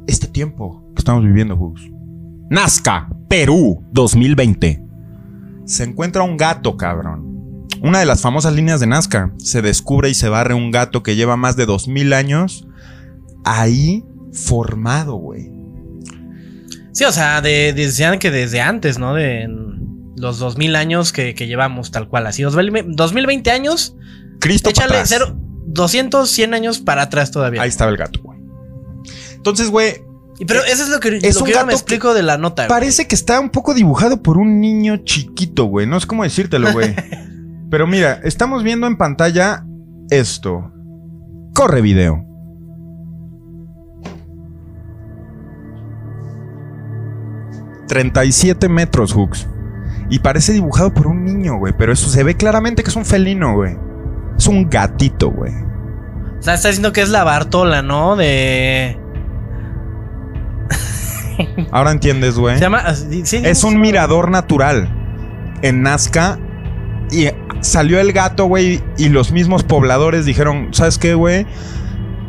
este 0.07 0.27
tiempo 0.27 0.83
que 0.95 0.99
estamos 1.01 1.23
viviendo, 1.23 1.55
Hooks. 1.55 1.81
Nazca, 2.49 3.09
Perú, 3.27 3.83
2020. 3.91 4.81
Se 5.65 5.83
encuentra 5.83 6.23
un 6.23 6.35
gato, 6.35 6.77
cabrón. 6.77 7.67
Una 7.81 7.99
de 7.99 8.05
las 8.05 8.21
famosas 8.21 8.53
líneas 8.53 8.79
de 8.79 8.87
Nazca. 8.87 9.31
Se 9.37 9.61
descubre 9.61 10.09
y 10.09 10.15
se 10.15 10.29
barre 10.29 10.55
un 10.55 10.71
gato 10.71 11.03
que 11.03 11.15
lleva 11.15 11.37
más 11.37 11.55
de 11.55 11.65
2000 11.67 12.13
años 12.13 12.67
ahí 13.45 14.03
formado, 14.33 15.15
güey. 15.15 15.51
Sí, 16.91 17.03
o 17.05 17.11
sea, 17.11 17.41
de, 17.41 17.71
decían 17.73 18.17
que 18.17 18.31
desde 18.31 18.61
antes, 18.61 18.97
¿no? 18.97 19.13
De 19.13 19.47
los 20.17 20.39
2000 20.39 20.75
años 20.75 21.13
que, 21.13 21.35
que 21.35 21.47
llevamos 21.47 21.91
tal 21.91 22.09
cual, 22.09 22.27
así, 22.27 22.41
2000 22.41 22.95
2020 22.95 23.51
años, 23.51 23.95
Cristo 24.39 24.71
para 24.71 24.85
échale 24.85 24.99
atrás. 25.01 25.09
cero, 25.09 25.39
200, 25.67 26.29
100 26.29 26.53
años 26.55 26.79
para 26.79 27.03
atrás 27.03 27.31
todavía. 27.31 27.61
Ahí 27.61 27.69
estaba 27.69 27.91
el 27.91 27.97
gato, 27.97 28.19
güey. 28.23 28.39
Entonces, 29.35 29.69
güey, 29.69 30.01
Pero 30.47 30.63
eso 30.63 30.83
es 30.83 30.89
lo 30.89 30.99
que, 30.99 31.19
Es 31.21 31.39
lo 31.39 31.45
que 31.45 31.51
yo 31.51 31.65
me 31.65 31.73
explico 31.73 32.13
de 32.13 32.23
la 32.23 32.37
nota. 32.37 32.63
güey. 32.63 32.69
Parece 32.69 33.07
que 33.07 33.15
está 33.15 33.39
un 33.39 33.49
poco 33.49 33.73
dibujado 33.73 34.23
por 34.23 34.37
un 34.37 34.61
niño 34.61 34.97
chiquito, 34.97 35.65
güey. 35.65 35.85
No 35.85 35.99
sé 35.99 36.07
cómo 36.07 36.23
decírtelo, 36.23 36.71
güey. 36.71 36.95
Pero 37.69 37.85
mira, 37.87 38.19
estamos 38.23 38.63
viendo 38.63 38.87
en 38.87 38.97
pantalla 38.97 39.65
esto. 40.09 40.71
Corre 41.53 41.81
video. 41.81 42.25
...37 47.89 48.69
metros, 48.69 49.13
Hooks. 49.13 49.47
Y 50.11 50.19
parece 50.19 50.53
dibujado 50.53 50.93
por 50.93 51.07
un 51.07 51.25
niño, 51.25 51.57
güey. 51.57 51.73
Pero 51.77 51.91
eso 51.91 52.07
se 52.07 52.23
ve 52.23 52.37
claramente 52.37 52.83
que 52.83 52.89
es 52.89 52.95
un 52.95 53.05
felino, 53.05 53.55
güey. 53.55 53.75
Es 54.37 54.47
un 54.47 54.69
gatito, 54.69 55.31
güey. 55.31 55.53
O 56.39 56.41
sea, 56.41 56.53
está 56.53 56.69
diciendo 56.69 56.93
que 56.93 57.01
es 57.01 57.09
la 57.09 57.23
Bartola, 57.23 57.81
¿no? 57.81 58.15
De. 58.15 58.97
Ahora 61.71 61.91
entiendes, 61.91 62.35
güey. 62.35 62.55
Se 62.55 62.61
llama. 62.61 62.93
sí, 62.95 63.21
sí, 63.25 63.41
Es 63.43 63.63
un 63.63 63.79
mirador 63.79 64.31
natural 64.31 64.89
en 65.61 65.81
Nazca. 65.81 66.39
Y 67.11 67.27
salió 67.61 67.99
el 67.99 68.13
gato, 68.13 68.45
güey. 68.45 68.81
Y 68.97 69.09
los 69.09 69.31
mismos 69.31 69.63
pobladores 69.63 70.25
dijeron: 70.25 70.69
¿Sabes 70.73 70.97
qué, 70.97 71.13
güey? 71.13 71.45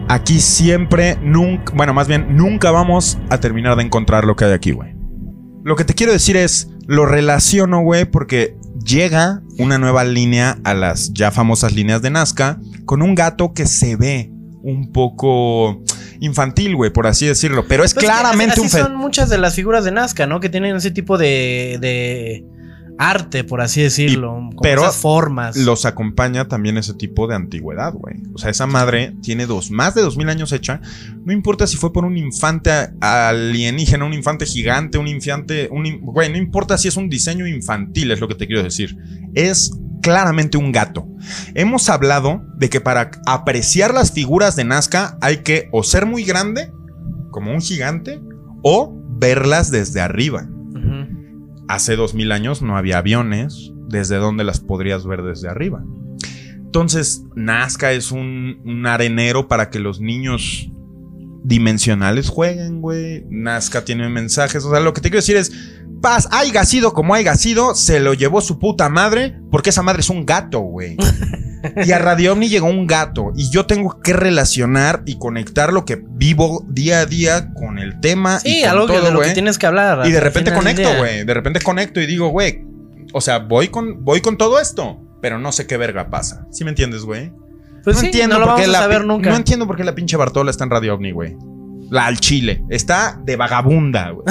Aquí 0.09 0.41
siempre, 0.41 1.19
nunca. 1.23 1.73
Bueno, 1.75 1.95
más 1.95 2.09
bien, 2.09 2.37
nunca 2.37 2.71
vamos 2.71 3.19
a 3.29 3.39
terminar 3.39 3.77
de 3.77 3.85
encontrar 3.85 4.25
lo 4.25 4.37
que 4.37 4.47
hay 4.47 4.53
aquí, 4.53 4.73
güey. 4.73 4.95
Lo 5.63 5.77
que 5.77 5.85
te 5.85 5.95
quiero 5.95 6.13
decir 6.13 6.37
es: 6.37 6.71
lo 6.87 7.07
relaciono, 7.07 7.83
güey, 7.83 8.05
porque 8.07 8.57
llega 8.85 9.43
una 9.59 9.79
nueva 9.79 10.05
línea 10.05 10.59
a 10.65 10.75
las 10.75 11.13
ya 11.13 11.31
famosas 11.31 11.75
líneas 11.75 12.03
de 12.03 12.11
Nazca 12.11 12.59
con 12.87 13.03
un 13.03 13.15
gato 13.15 13.53
que 13.53 13.67
se 13.67 13.97
ve 13.97 14.33
un 14.63 14.91
poco 14.93 15.83
infantil, 16.21 16.77
güey, 16.77 16.91
por 16.93 17.07
así 17.07 17.27
decirlo. 17.27 17.65
Pero 17.69 17.83
es 17.85 17.95
Pues 17.95 18.05
claramente 18.05 18.53
así 18.53 18.61
un 18.61 18.71
fe- 18.71 18.81
son 18.83 18.95
muchas 18.97 19.29
de 19.31 19.39
las 19.39 19.55
figuras 19.55 19.85
de 19.85 19.91
Nazca, 19.93 20.27
¿no? 20.27 20.39
Que 20.41 20.49
tienen 20.49 20.77
ese 20.77 20.91
tipo 20.91 21.19
de, 21.19 21.79
de 21.81 22.45
arte, 22.99 23.45
por 23.45 23.63
así 23.63 23.81
decirlo. 23.81 24.29
como 24.35 24.61
pero 24.61 24.83
esas 24.83 24.97
formas. 24.97 25.57
los 25.57 25.87
acompaña 25.87 26.49
también 26.49 26.77
ese 26.77 26.93
tipo 26.93 27.27
de 27.27 27.35
antigüedad, 27.35 27.95
güey. 27.95 28.17
O 28.35 28.39
sea, 28.39 28.51
esa 28.51 28.67
madre 28.67 29.15
tiene 29.23 29.47
dos, 29.47 29.71
más 29.71 29.95
de 29.95 30.03
dos 30.03 30.19
mil 30.19 30.29
años 30.29 30.53
hecha. 30.53 30.83
No 31.25 31.33
importa 31.33 31.67
si 31.67 31.79
fue 31.79 31.93
por 31.95 32.05
un 32.05 32.19
infante 32.19 32.71
alienígena, 33.01 34.05
un 34.05 34.13
infante 34.13 34.45
gigante, 34.45 34.99
un 34.99 35.09
infante, 35.09 35.69
un, 35.73 36.01
güey, 36.03 36.31
no 36.31 36.37
importa 36.37 36.77
si 36.77 36.89
es 36.89 36.97
un 36.99 37.09
diseño 37.09 37.47
infantil, 37.47 38.11
es 38.11 38.21
lo 38.21 38.29
que 38.29 38.35
te 38.35 38.47
quiero 38.47 38.63
decir. 38.63 38.95
Es 39.35 39.73
claramente 40.01 40.59
un 40.59 40.73
gato. 40.73 41.07
Hemos 41.55 41.89
hablado 41.89 42.43
de 42.57 42.69
que 42.69 42.81
para 42.81 43.11
apreciar 43.27 43.95
las 43.95 44.13
figuras 44.13 44.57
de 44.57 44.65
Nazca 44.65 45.19
hay 45.21 45.39
que 45.39 45.69
o 45.73 45.83
ser 45.83 46.07
muy 46.07 46.25
grande, 46.25 46.73
como 47.31 47.53
un 47.53 47.61
gigante, 47.61 48.21
o 48.63 48.95
verlas 49.19 49.71
desde 49.71 50.01
arriba. 50.01 50.49
Hace 51.69 51.95
dos 51.95 52.15
mil 52.15 52.33
años 52.33 52.63
no 52.63 52.77
había 52.77 52.99
aviones. 52.99 53.73
¿Desde 53.89 54.17
dónde 54.17 54.45
las 54.45 54.61
podrías 54.61 55.07
ver 55.07 55.23
desde 55.23 55.49
arriba? 55.49 55.85
Entonces, 56.57 57.25
Nazca 57.35 57.93
es 57.93 58.11
un, 58.13 58.61
un 58.65 58.87
arenero 58.87 59.47
para 59.49 59.71
que 59.71 59.79
los 59.79 60.01
niños 60.01 60.71
dimensionales 61.43 62.29
jueguen, 62.29 62.81
güey. 62.81 63.25
Nazca 63.31 63.85
tiene 63.85 64.09
mensajes. 64.09 64.65
O 64.65 64.71
sea, 64.71 64.81
lo 64.81 64.93
que 64.93 65.01
te 65.01 65.11
quiero 65.11 65.23
decir 65.23 65.37
es: 65.37 65.53
Paz, 66.01 66.29
haya 66.31 66.65
sido 66.65 66.93
como 66.93 67.15
haya 67.15 67.35
sido, 67.35 67.75
se 67.75 68.01
lo 68.01 68.15
llevó 68.15 68.41
su 68.41 68.59
puta 68.59 68.89
madre, 68.89 69.39
porque 69.51 69.71
esa 69.71 69.83
madre 69.83 70.01
es 70.01 70.11
un 70.11 70.27
gato, 70.27 70.61
güey. 70.61 70.97
Y 71.85 71.93
a 71.93 71.99
Radio 71.99 72.33
Omni 72.33 72.49
llegó 72.49 72.69
un 72.69 72.87
gato. 72.87 73.33
Y 73.37 73.51
yo 73.51 73.67
tengo 73.67 74.01
que 74.01 74.13
relacionar 74.13 75.03
y 75.07 75.19
conectar 75.19 75.73
lo 75.73 75.85
que 75.85 76.03
vivo 76.03 76.65
día 76.69 77.01
a 77.01 77.07
día 77.07 77.53
con 77.55 77.79
el 77.79 78.01
tema. 78.01 78.41
Sí, 78.41 78.59
y 78.59 78.61
con 78.63 78.71
algo 78.71 78.87
que 78.87 78.95
todo, 78.95 79.05
de 79.05 79.13
lo 79.13 79.21
que 79.21 79.31
tienes 79.31 79.59
que 79.59 79.67
hablar. 79.67 80.07
Y 80.07 80.11
de 80.11 80.21
repente 80.21 80.53
conecto, 80.53 80.89
güey. 80.97 81.25
De 81.25 81.35
repente 81.35 81.61
conecto 81.61 82.01
y 82.01 82.07
digo, 82.07 82.29
güey. 82.29 82.65
O 83.13 83.21
sea, 83.21 83.39
voy 83.39 83.69
con, 83.69 84.05
voy 84.05 84.21
con 84.21 84.37
todo 84.39 84.61
esto. 84.61 85.01
Pero 85.21 85.39
no 85.39 85.53
sé 85.53 85.67
qué 85.67 85.77
verga 85.77 86.09
pasa. 86.09 86.47
¿Sí 86.51 86.65
me 86.65 86.71
entiendes, 86.71 87.03
güey? 87.03 87.31
Pues 87.85 87.97
no 87.97 88.01
sí, 88.01 88.07
entiendo 88.07 88.35
no 88.35 88.41
lo 88.41 88.47
vamos 88.47 88.65
a 88.65 88.67
la 88.69 88.79
saber 88.79 89.03
pi- 89.03 89.07
nunca. 89.07 89.31
No 89.31 89.37
entiendo 89.37 89.67
por 89.67 89.77
qué 89.77 89.85
la 89.85 89.95
pinche 89.95 90.17
Bartola 90.17 90.51
está 90.51 90.65
en 90.65 90.71
Radio 90.71 90.95
OVNI, 90.95 91.13
güey. 91.13 91.37
La 91.91 92.07
al 92.07 92.21
Chile. 92.21 92.63
Está 92.69 93.19
de 93.25 93.35
vagabunda, 93.35 94.11
güey. 94.11 94.25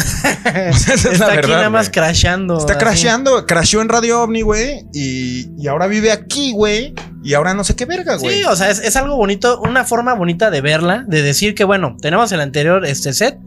Esa 0.46 0.94
es 0.94 1.04
la 1.06 1.12
Está 1.12 1.34
aquí 1.34 1.50
nada 1.52 1.70
más 1.70 1.90
crashando. 1.90 2.58
Está 2.58 2.74
así. 2.74 2.80
crasheando. 2.80 3.46
Crasheó 3.46 3.82
en 3.82 3.90
Radio 3.90 4.22
OVNI, 4.22 4.42
güey. 4.44 4.86
Y, 4.94 5.50
y 5.58 5.68
ahora 5.68 5.88
vive 5.88 6.12
aquí, 6.14 6.54
güey. 6.54 6.94
Y 7.22 7.34
ahora 7.34 7.54
no 7.54 7.66
sé 7.66 7.76
qué 7.76 7.84
verga, 7.86 8.16
güey. 8.16 8.38
Sí, 8.38 8.44
o 8.46 8.56
sea, 8.56 8.70
es, 8.70 8.80
es 8.80 8.96
algo 8.96 9.18
bonito, 9.18 9.60
una 9.60 9.84
forma 9.84 10.14
bonita 10.14 10.50
de 10.52 10.62
verla, 10.62 11.04
de 11.08 11.22
decir 11.22 11.54
que, 11.54 11.66
bueno, 11.66 11.98
tenemos 12.02 12.32
el 12.32 12.40
anterior 12.40 12.86
este 12.86 13.12
set 13.12 13.38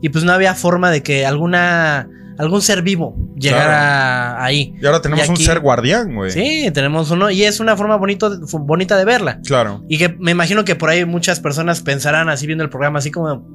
y 0.00 0.10
pues 0.10 0.22
no 0.22 0.30
había 0.32 0.54
forma 0.54 0.92
de 0.92 1.02
que 1.02 1.26
alguna 1.26 2.08
algún 2.38 2.60
ser 2.62 2.82
vivo 2.82 3.16
llegara 3.36 4.42
ahí. 4.44 4.74
y 4.80 4.86
ahora 4.86 5.00
tenemos 5.00 5.26
y 5.26 5.30
aquí- 5.30 5.40
un 5.42 5.46
ser 5.46 5.60
guardián, 5.60 6.14
güey. 6.14 6.30
Sí, 6.30 6.70
tenemos 6.72 7.10
uno 7.10 7.30
y 7.30 7.44
es 7.44 7.60
una 7.60 7.76
forma 7.76 7.96
bonito, 7.96 8.38
bonita 8.60 8.96
de 8.96 9.04
verla. 9.04 9.40
Claro. 9.46 9.84
Y 9.88 9.98
que 9.98 10.08
me 10.18 10.30
imagino 10.32 10.64
que 10.64 10.74
por 10.74 10.90
ahí 10.90 11.04
muchas 11.04 11.40
personas 11.40 11.80
pensarán 11.82 12.28
así 12.28 12.46
viendo 12.46 12.64
el 12.64 12.70
programa, 12.70 12.98
así 12.98 13.10
como, 13.10 13.46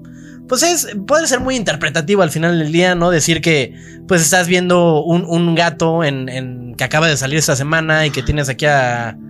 pues 0.48 0.64
es, 0.64 0.96
puede 1.08 1.28
ser 1.28 1.40
muy 1.40 1.56
interpretativo 1.56 2.22
al 2.24 2.32
final 2.32 2.58
del 2.60 2.72
día, 2.72 2.96
¿no? 2.96 3.10
Decir 3.12 3.42
que 3.42 3.74
pues 4.08 4.22
estás 4.22 4.48
viendo 4.48 5.04
un, 5.04 5.24
un 5.26 5.56
gato 5.56 6.04
en, 6.04 6.30
en- 6.30 6.76
que 6.76 6.84
acaba 6.84 7.08
de 7.08 7.18
salir 7.18 7.38
esta 7.38 7.56
semana 7.56 8.06
y 8.06 8.12
que 8.12 8.24
tienes 8.24 8.50
aquí 8.50 8.66
a... 8.66 9.18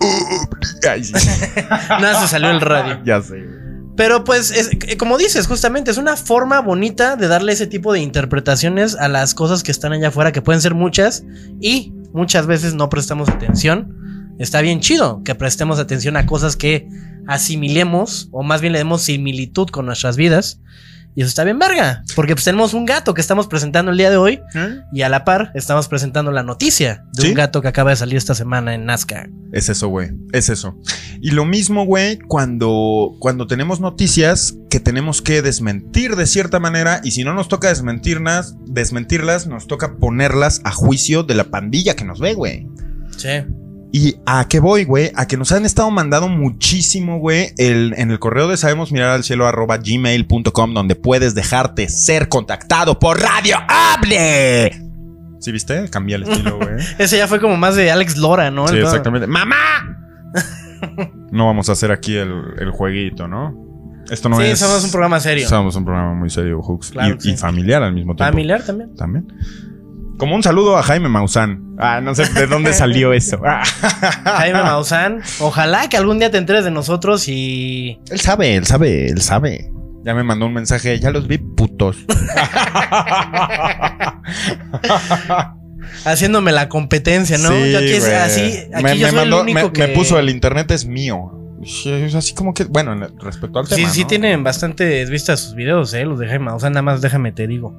No, 2.00 2.20
se 2.20 2.28
salió 2.28 2.50
el 2.50 2.60
radio. 2.60 3.00
ya 3.04 3.20
sé. 3.22 3.36
Pero 4.00 4.24
pues, 4.24 4.50
es, 4.50 4.70
eh, 4.72 4.96
como 4.96 5.18
dices, 5.18 5.46
justamente 5.46 5.90
es 5.90 5.98
una 5.98 6.16
forma 6.16 6.62
bonita 6.62 7.16
de 7.16 7.28
darle 7.28 7.52
ese 7.52 7.66
tipo 7.66 7.92
de 7.92 8.00
interpretaciones 8.00 8.96
a 8.96 9.08
las 9.08 9.34
cosas 9.34 9.62
que 9.62 9.70
están 9.70 9.92
allá 9.92 10.08
afuera, 10.08 10.32
que 10.32 10.40
pueden 10.40 10.62
ser 10.62 10.74
muchas 10.74 11.22
y 11.60 11.92
muchas 12.14 12.46
veces 12.46 12.72
no 12.72 12.88
prestamos 12.88 13.28
atención. 13.28 14.34
Está 14.38 14.62
bien 14.62 14.80
chido 14.80 15.20
que 15.22 15.34
prestemos 15.34 15.78
atención 15.78 16.16
a 16.16 16.24
cosas 16.24 16.56
que 16.56 16.88
asimilemos 17.26 18.30
o 18.32 18.42
más 18.42 18.62
bien 18.62 18.72
le 18.72 18.78
demos 18.78 19.02
similitud 19.02 19.68
con 19.68 19.84
nuestras 19.84 20.16
vidas. 20.16 20.62
Y 21.20 21.22
eso 21.22 21.28
está 21.28 21.44
bien 21.44 21.58
verga, 21.58 22.02
porque 22.16 22.34
pues 22.34 22.46
tenemos 22.46 22.72
un 22.72 22.86
gato 22.86 23.12
que 23.12 23.20
estamos 23.20 23.46
presentando 23.46 23.90
el 23.90 23.98
día 23.98 24.08
de 24.08 24.16
hoy 24.16 24.40
¿Eh? 24.54 24.80
y 24.90 25.02
a 25.02 25.10
la 25.10 25.26
par 25.26 25.52
estamos 25.54 25.86
presentando 25.86 26.32
la 26.32 26.42
noticia 26.42 27.04
de 27.12 27.24
¿Sí? 27.24 27.28
un 27.28 27.34
gato 27.34 27.60
que 27.60 27.68
acaba 27.68 27.90
de 27.90 27.96
salir 27.96 28.16
esta 28.16 28.34
semana 28.34 28.74
en 28.74 28.86
Nazca. 28.86 29.28
Es 29.52 29.68
eso, 29.68 29.88
güey. 29.88 30.12
Es 30.32 30.48
eso. 30.48 30.78
Y 31.20 31.32
lo 31.32 31.44
mismo, 31.44 31.84
güey, 31.84 32.18
cuando, 32.20 33.16
cuando 33.18 33.46
tenemos 33.46 33.80
noticias 33.80 34.54
que 34.70 34.80
tenemos 34.80 35.20
que 35.20 35.42
desmentir 35.42 36.16
de 36.16 36.26
cierta 36.26 36.58
manera. 36.58 37.02
Y 37.04 37.10
si 37.10 37.22
no 37.22 37.34
nos 37.34 37.48
toca 37.48 37.68
desmentirlas, 37.68 38.56
desmentirlas, 38.64 39.46
nos 39.46 39.66
toca 39.66 39.98
ponerlas 39.98 40.62
a 40.64 40.70
juicio 40.70 41.22
de 41.22 41.34
la 41.34 41.44
pandilla 41.44 41.96
que 41.96 42.06
nos 42.06 42.18
ve, 42.18 42.32
güey. 42.32 42.66
Sí. 43.18 43.44
¿Y 43.92 44.16
a 44.24 44.46
qué 44.48 44.60
voy, 44.60 44.84
güey? 44.84 45.10
A 45.16 45.26
que 45.26 45.36
nos 45.36 45.50
han 45.52 45.64
estado 45.66 45.90
mandando 45.90 46.28
muchísimo, 46.28 47.18
güey, 47.18 47.52
el- 47.58 47.92
en 47.96 48.10
el 48.10 48.18
correo 48.20 48.46
de 48.48 48.56
sabemos 48.56 48.92
mirar 48.92 49.10
al 49.10 49.24
cielo 49.24 49.46
arroba 49.48 49.78
gmail.com 49.78 50.74
donde 50.74 50.94
puedes 50.94 51.34
dejarte 51.34 51.88
ser 51.88 52.28
contactado 52.28 52.98
por 52.98 53.20
Radio 53.20 53.56
Hable. 53.68 54.70
¿Sí 55.40 55.50
viste? 55.52 55.88
Cambié 55.90 56.16
el 56.16 56.22
estilo, 56.24 56.56
güey. 56.58 56.76
Ese 56.98 57.16
ya 57.16 57.26
fue 57.26 57.40
como 57.40 57.56
más 57.56 57.74
de 57.74 57.90
Alex 57.90 58.16
Lora, 58.18 58.50
¿no? 58.50 58.68
Sí, 58.68 58.76
El- 58.76 58.82
exactamente. 58.82 59.26
¡Mamá! 59.26 59.56
no 61.32 61.46
vamos 61.46 61.68
a 61.68 61.72
hacer 61.72 61.90
aquí 61.90 62.16
el, 62.16 62.32
el 62.58 62.70
jueguito, 62.70 63.26
¿no? 63.26 63.68
Esto 64.10 64.28
no 64.28 64.36
sí, 64.38 64.44
es. 64.44 64.58
somos 64.58 64.84
un 64.84 64.90
programa 64.90 65.20
serio. 65.20 65.48
Somos 65.48 65.76
un 65.76 65.84
programa 65.84 66.14
muy 66.14 66.30
serio, 66.30 66.60
Hooks. 66.62 66.90
Claro 66.90 67.14
y, 67.14 67.16
que 67.16 67.22
sí. 67.22 67.30
y 67.32 67.36
familiar 67.36 67.82
al 67.82 67.92
mismo 67.92 68.14
tiempo. 68.14 68.30
Familiar 68.32 68.62
también. 68.64 68.94
También. 68.94 69.26
Como 70.20 70.34
un 70.36 70.42
saludo 70.42 70.76
a 70.76 70.82
Jaime 70.82 71.08
Maussan. 71.08 71.76
Ah, 71.78 72.00
no 72.02 72.14
sé 72.14 72.26
de 72.32 72.46
dónde 72.46 72.74
salió 72.74 73.12
eso. 73.14 73.40
Ah. 73.44 73.62
Jaime 74.36 74.62
Maussan. 74.62 75.22
Ojalá 75.40 75.88
que 75.88 75.96
algún 75.96 76.18
día 76.18 76.30
te 76.30 76.36
enteres 76.38 76.62
de 76.64 76.70
nosotros 76.70 77.26
y. 77.26 77.98
Él 78.10 78.20
sabe, 78.20 78.54
él 78.56 78.66
sabe, 78.66 79.06
él 79.06 79.22
sabe. 79.22 79.70
Ya 80.04 80.14
me 80.14 80.22
mandó 80.22 80.44
un 80.46 80.52
mensaje, 80.54 81.00
ya 81.00 81.10
los 81.10 81.26
vi 81.26 81.38
putos. 81.38 81.96
Haciéndome 86.04 86.52
la 86.52 86.68
competencia, 86.68 87.38
¿no? 87.38 87.48
Sí, 87.50 87.72
yo 87.72 87.78
aquí 87.78 87.92
es 87.92 88.08
así. 88.08 88.58
Aquí 88.72 88.82
me, 88.84 88.98
yo 88.98 89.06
me 89.06 89.10
soy 89.12 89.18
mandó- 89.20 89.36
el 89.38 89.42
único 89.42 89.66
me- 89.68 89.72
que. 89.72 89.80
me 89.80 89.88
puso 89.88 90.18
el 90.18 90.28
internet 90.30 90.70
es 90.70 90.86
mío. 90.86 91.32
Sí, 91.64 91.90
Es 91.90 92.14
así 92.14 92.34
como 92.34 92.54
que, 92.54 92.64
bueno, 92.64 92.92
en- 92.92 93.18
respecto 93.20 93.58
al 93.58 93.66
Sí, 93.66 93.76
tema. 93.76 93.90
sí 93.90 94.02
¿no? 94.02 94.06
tienen 94.06 94.44
bastantes 94.44 95.10
vistas 95.10 95.40
sus 95.40 95.54
videos, 95.54 95.92
¿eh? 95.94 96.04
Los 96.06 96.18
de 96.18 96.26
Jaime 96.28 96.46
Maussan, 96.46 96.72
nada 96.72 96.82
más 96.82 97.00
déjame 97.02 97.32
te 97.32 97.46
digo. 97.46 97.74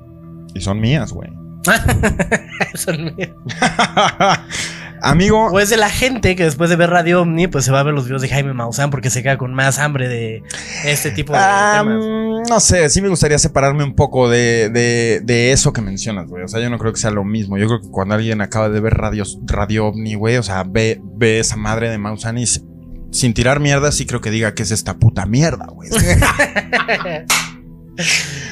Y 0.54 0.62
son 0.62 0.80
mías, 0.80 1.12
güey. 1.12 1.30
Son 2.76 3.04
míos. 3.16 3.30
Amigo, 5.04 5.48
O 5.48 5.60
es 5.60 5.70
de 5.72 5.78
la 5.78 5.90
gente 5.90 6.36
que 6.36 6.44
después 6.44 6.70
de 6.70 6.76
ver 6.76 6.92
Radio 6.92 7.24
Omni, 7.24 7.48
pues 7.48 7.66
se 7.66 7.72
va 7.72 7.80
a 7.80 7.84
ver 7.84 7.94
los 7.96 8.06
videos 8.06 8.22
de 8.22 8.30
Jaime 8.30 8.54
Maussan 8.54 8.92
porque 8.92 9.10
se 9.10 9.24
queda 9.24 9.36
con 9.38 9.52
más 9.52 9.80
hambre 9.80 10.08
de 10.08 10.44
este 10.86 11.10
tipo 11.10 11.34
de 11.34 11.40
Ah, 11.42 11.80
temas. 11.84 12.04
mm, 12.06 12.44
no 12.48 12.60
sé, 12.60 12.88
sí 12.90 13.02
me 13.02 13.08
gustaría 13.10 13.40
separarme 13.40 13.84
un 13.84 13.96
poco 13.96 14.30
de, 14.30 14.70
de- 14.70 15.22
de 15.24 15.52
eso 15.54 15.74
que 15.74 15.82
mencionas, 15.82 16.28
güey. 16.28 16.44
O 16.44 16.48
sea, 16.48 16.60
yo 16.62 16.70
no 16.70 16.78
creo 16.78 16.94
que 16.94 17.00
sea 17.00 17.10
lo 17.10 17.24
mismo. 17.24 17.58
Yo 17.58 17.66
creo 17.66 17.82
que 17.82 17.90
cuando 17.90 18.14
alguien 18.14 18.42
acaba 18.42 18.70
de 18.70 18.80
ver 18.80 18.94
radios, 18.94 19.40
Radio 19.48 19.88
OVNI, 19.88 20.14
güey, 20.16 20.38
o 20.38 20.44
sea, 20.44 20.64
ve, 20.68 21.02
ve 21.16 21.40
esa 21.40 21.56
madre 21.58 21.90
de 21.90 21.98
Maussan 21.98 22.38
y 22.38 22.46
se- 22.46 22.62
sin 23.12 23.34
tirar 23.34 23.60
mierda, 23.60 23.92
sí 23.92 24.06
creo 24.06 24.22
que 24.22 24.30
diga 24.30 24.54
que 24.54 24.62
es 24.62 24.70
esta 24.72 24.98
puta 25.00 25.26
mierda, 25.26 25.66
güey. 25.66 25.90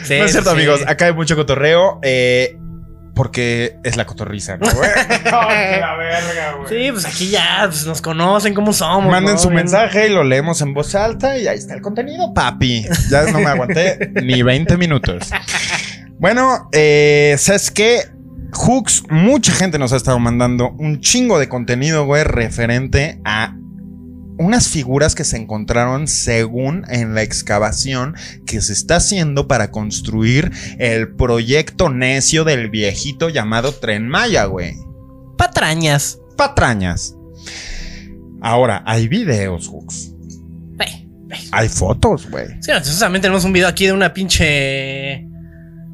Sí, 0.03 0.17
no 0.17 0.25
es 0.25 0.31
cierto, 0.31 0.49
sí. 0.51 0.55
amigos. 0.57 0.81
Acá 0.87 1.05
hay 1.05 1.13
mucho 1.13 1.35
cotorreo. 1.35 1.99
eh, 2.03 2.57
porque 3.19 3.77
es 3.83 3.97
la 3.97 4.05
cotorriza, 4.05 4.55
¿no, 4.55 4.65
güey? 4.73 4.89
la 5.25 5.97
verga, 5.97 6.53
güey. 6.53 6.69
Sí, 6.69 6.89
pues 6.89 7.05
aquí 7.05 7.29
ya 7.29 7.63
pues, 7.65 7.85
nos 7.85 8.01
conocen 8.01 8.53
cómo 8.53 8.71
somos. 8.71 9.11
Manden 9.11 9.33
¿no? 9.33 9.39
su 9.41 9.49
mensaje 9.49 10.07
y 10.07 10.09
lo 10.09 10.23
leemos 10.23 10.61
en 10.61 10.73
voz 10.73 10.95
alta 10.95 11.37
y 11.37 11.45
ahí 11.45 11.57
está 11.57 11.73
el 11.73 11.81
contenido, 11.81 12.33
papi. 12.33 12.85
Ya 13.11 13.23
no 13.23 13.39
me 13.39 13.47
aguanté 13.47 14.13
ni 14.23 14.41
20 14.41 14.77
minutos. 14.77 15.29
Bueno, 16.17 16.69
eh, 16.71 17.35
¿sabes 17.37 17.71
qué? 17.71 18.03
Hooks, 18.53 19.03
mucha 19.09 19.51
gente 19.51 19.77
nos 19.79 19.91
ha 19.91 19.97
estado 19.97 20.17
mandando 20.17 20.69
un 20.79 21.01
chingo 21.01 21.39
de 21.39 21.49
contenido, 21.49 22.05
güey, 22.05 22.23
referente 22.23 23.19
a 23.25 23.53
unas 24.39 24.69
figuras 24.69 25.15
que 25.15 25.25
se 25.25 25.37
encontraron 25.37 26.07
según 26.07 26.85
en 26.89 27.13
la 27.13 27.21
excavación 27.21 28.15
que 28.47 28.61
se 28.61 28.73
está 28.73 28.95
haciendo 28.95 29.47
para 29.47 29.69
construir 29.69 30.51
el 30.79 31.13
proyecto 31.15 31.89
necio 31.89 32.45
del 32.45 32.69
viejito 32.69 33.29
llamado 33.29 33.73
Tren 33.73 34.07
Maya, 34.07 34.45
güey. 34.45 34.75
Patrañas. 35.37 36.19
Patrañas. 36.37 37.15
Ahora, 38.41 38.81
hay 38.85 39.09
videos, 39.09 39.67
Hooks. 39.67 40.13
Ve, 40.77 41.07
ve. 41.25 41.37
Hay 41.51 41.67
fotos, 41.67 42.29
güey. 42.29 42.47
Sí, 42.61 42.71
nosotros 42.71 42.99
también 42.99 43.21
tenemos 43.21 43.43
un 43.43 43.51
video 43.51 43.67
aquí 43.67 43.87
de 43.87 43.91
una 43.91 44.13
pinche 44.13 45.27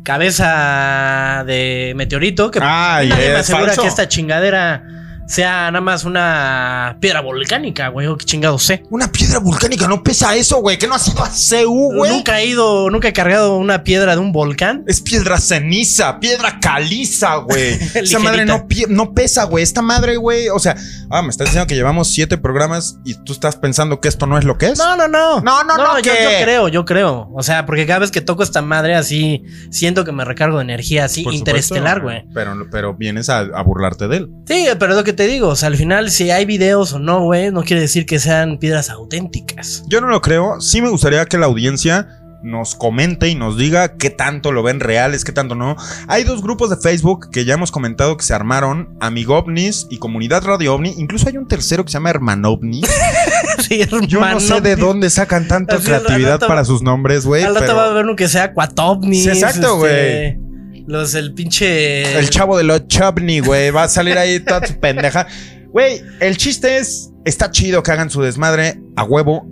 cabeza 0.03 1.43
de 1.47 1.93
meteorito 1.95 2.51
que 2.51 2.59
nadie 2.59 3.09
me 3.09 3.35
asegura 3.37 3.67
falso. 3.67 3.81
que 3.81 3.87
esta 3.87 4.07
chingadera 4.07 4.94
sea 5.27 5.71
nada 5.71 5.81
más 5.81 6.03
una 6.03 6.97
piedra 6.99 7.21
volcánica, 7.21 7.89
güey, 7.89 8.07
o 8.07 8.17
qué 8.17 8.25
chingado 8.25 8.59
sé. 8.59 8.83
Una 8.89 9.11
piedra 9.11 9.39
volcánica 9.39 9.87
no 9.87 10.03
pesa 10.03 10.35
eso, 10.35 10.57
güey. 10.57 10.77
¿Qué 10.77 10.87
no 10.87 10.95
ha 10.95 10.99
sido 10.99 11.23
a 11.23 11.29
CU, 11.29 11.93
güey? 11.95 12.11
Nunca 12.11 12.39
he 12.39 12.47
ido, 12.47 12.89
nunca 12.89 13.07
he 13.07 13.13
cargado 13.13 13.57
una 13.57 13.83
piedra 13.83 14.15
de 14.15 14.21
un 14.21 14.31
volcán. 14.31 14.83
Es 14.87 15.01
piedra 15.01 15.39
ceniza, 15.39 16.19
piedra 16.19 16.59
caliza, 16.59 17.37
güey. 17.37 17.73
Esa 17.95 18.19
madre 18.19 18.45
no, 18.45 18.67
no 18.89 19.13
pesa, 19.13 19.45
güey. 19.45 19.63
Esta 19.63 19.81
madre, 19.81 20.17
güey. 20.17 20.49
O 20.49 20.59
sea, 20.59 20.75
ah, 21.09 21.21
me 21.21 21.29
estás 21.29 21.47
diciendo 21.47 21.67
que 21.67 21.75
llevamos 21.75 22.09
siete 22.09 22.37
programas 22.37 22.99
y 23.03 23.15
tú 23.23 23.33
estás 23.33 23.55
pensando 23.55 23.99
que 23.99 24.07
esto 24.07 24.27
no 24.27 24.37
es 24.37 24.45
lo 24.45 24.57
que 24.57 24.67
es. 24.67 24.77
No, 24.77 24.95
no, 24.95 25.07
no. 25.07 25.41
No, 25.41 25.63
no, 25.63 25.77
no, 25.77 25.99
yo, 25.99 26.11
¿qué? 26.13 26.23
yo 26.23 26.43
creo, 26.43 26.67
yo 26.67 26.85
creo. 26.85 27.29
O 27.33 27.43
sea, 27.43 27.65
porque 27.65 27.85
cada 27.85 27.99
vez 27.99 28.11
que 28.11 28.21
toco 28.21 28.43
esta 28.43 28.61
madre 28.61 28.95
así, 28.95 29.43
siento 29.71 30.05
que 30.05 30.11
me 30.11 30.25
recargo 30.25 30.57
de 30.57 30.63
energía 30.63 31.05
así 31.05 31.23
Por 31.23 31.33
interestelar, 31.33 32.01
güey. 32.01 32.25
Pero, 32.33 32.67
pero 32.71 32.93
vienes 32.93 33.29
a, 33.29 33.39
a 33.39 33.63
burlarte 33.63 34.07
de 34.07 34.17
él. 34.17 34.29
Sí, 34.47 34.67
pero 34.77 34.91
es 34.91 34.97
lo 34.97 35.03
que 35.03 35.14
te 35.15 35.27
digo. 35.27 35.49
O 35.49 35.55
sea, 35.55 35.67
al 35.67 35.77
final, 35.77 36.11
si 36.11 36.31
hay 36.31 36.45
videos 36.45 36.93
o 36.93 36.99
no, 36.99 37.21
güey, 37.23 37.51
no 37.51 37.63
quiere 37.63 37.81
decir 37.81 38.05
que 38.05 38.19
sean 38.19 38.57
piedras 38.57 38.89
auténticas. 38.89 39.83
Yo 39.87 40.01
no 40.01 40.07
lo 40.07 40.21
creo. 40.21 40.61
Sí 40.61 40.81
me 40.81 40.89
gustaría 40.89 41.25
que 41.25 41.37
la 41.37 41.45
audiencia 41.47 42.07
nos 42.45 42.75
comente 42.75 43.27
y 43.27 43.35
nos 43.35 43.57
diga 43.57 43.97
qué 43.97 44.11
tanto 44.11 44.51
lo 44.51 44.61
ven 44.61 44.79
reales, 44.79 45.25
qué 45.25 45.31
tanto 45.31 45.55
no. 45.55 45.75
Hay 46.07 46.23
dos 46.23 46.43
grupos 46.43 46.69
de 46.69 46.77
Facebook 46.77 47.31
que 47.31 47.43
ya 47.43 47.55
hemos 47.55 47.71
comentado 47.71 48.15
que 48.17 48.23
se 48.23 48.35
armaron, 48.35 48.95
Amigovnis 49.01 49.87
y 49.89 49.97
Comunidad 49.97 50.43
Radio 50.43 50.75
OVNI. 50.75 50.93
Incluso 50.97 51.27
hay 51.27 51.37
un 51.37 51.47
tercero 51.47 51.83
que 51.83 51.91
se 51.91 51.97
llama 51.97 52.11
Hermanovni. 52.11 52.81
sí, 53.67 53.81
Yo 54.07 54.19
no 54.19 54.39
sé 54.39 54.61
de 54.61 54.75
dónde 54.75 55.09
sacan 55.09 55.47
tanta 55.47 55.79
creatividad 55.79 56.33
rato- 56.33 56.47
para 56.47 56.63
sus 56.65 56.83
nombres, 56.83 57.25
güey. 57.25 57.43
Al 57.43 57.55
rato 57.55 57.65
pero 57.65 57.77
va 57.77 57.85
a 57.85 57.89
haber 57.89 58.05
uno 58.05 58.15
que 58.15 58.27
sea 58.27 58.53
Quatovnis. 58.53 59.23
Sí, 59.23 59.29
exacto, 59.29 59.85
este, 59.87 60.39
Los, 60.87 61.15
el 61.15 61.33
pinche. 61.33 62.17
El 62.17 62.29
chavo 62.29 62.57
de 62.57 62.63
los 62.63 62.87
Chubney, 62.87 63.39
güey. 63.39 63.71
Va 63.71 63.83
a 63.83 63.87
salir 63.87 64.17
ahí 64.17 64.39
toda 64.39 64.65
su 64.65 64.79
pendeja. 64.79 65.27
Güey, 65.69 66.01
el 66.19 66.37
chiste 66.37 66.77
es, 66.77 67.11
está 67.25 67.51
chido 67.51 67.83
que 67.83 67.91
hagan 67.91 68.09
su 68.09 68.21
desmadre 68.21 68.79
a 68.95 69.03
huevo, 69.03 69.45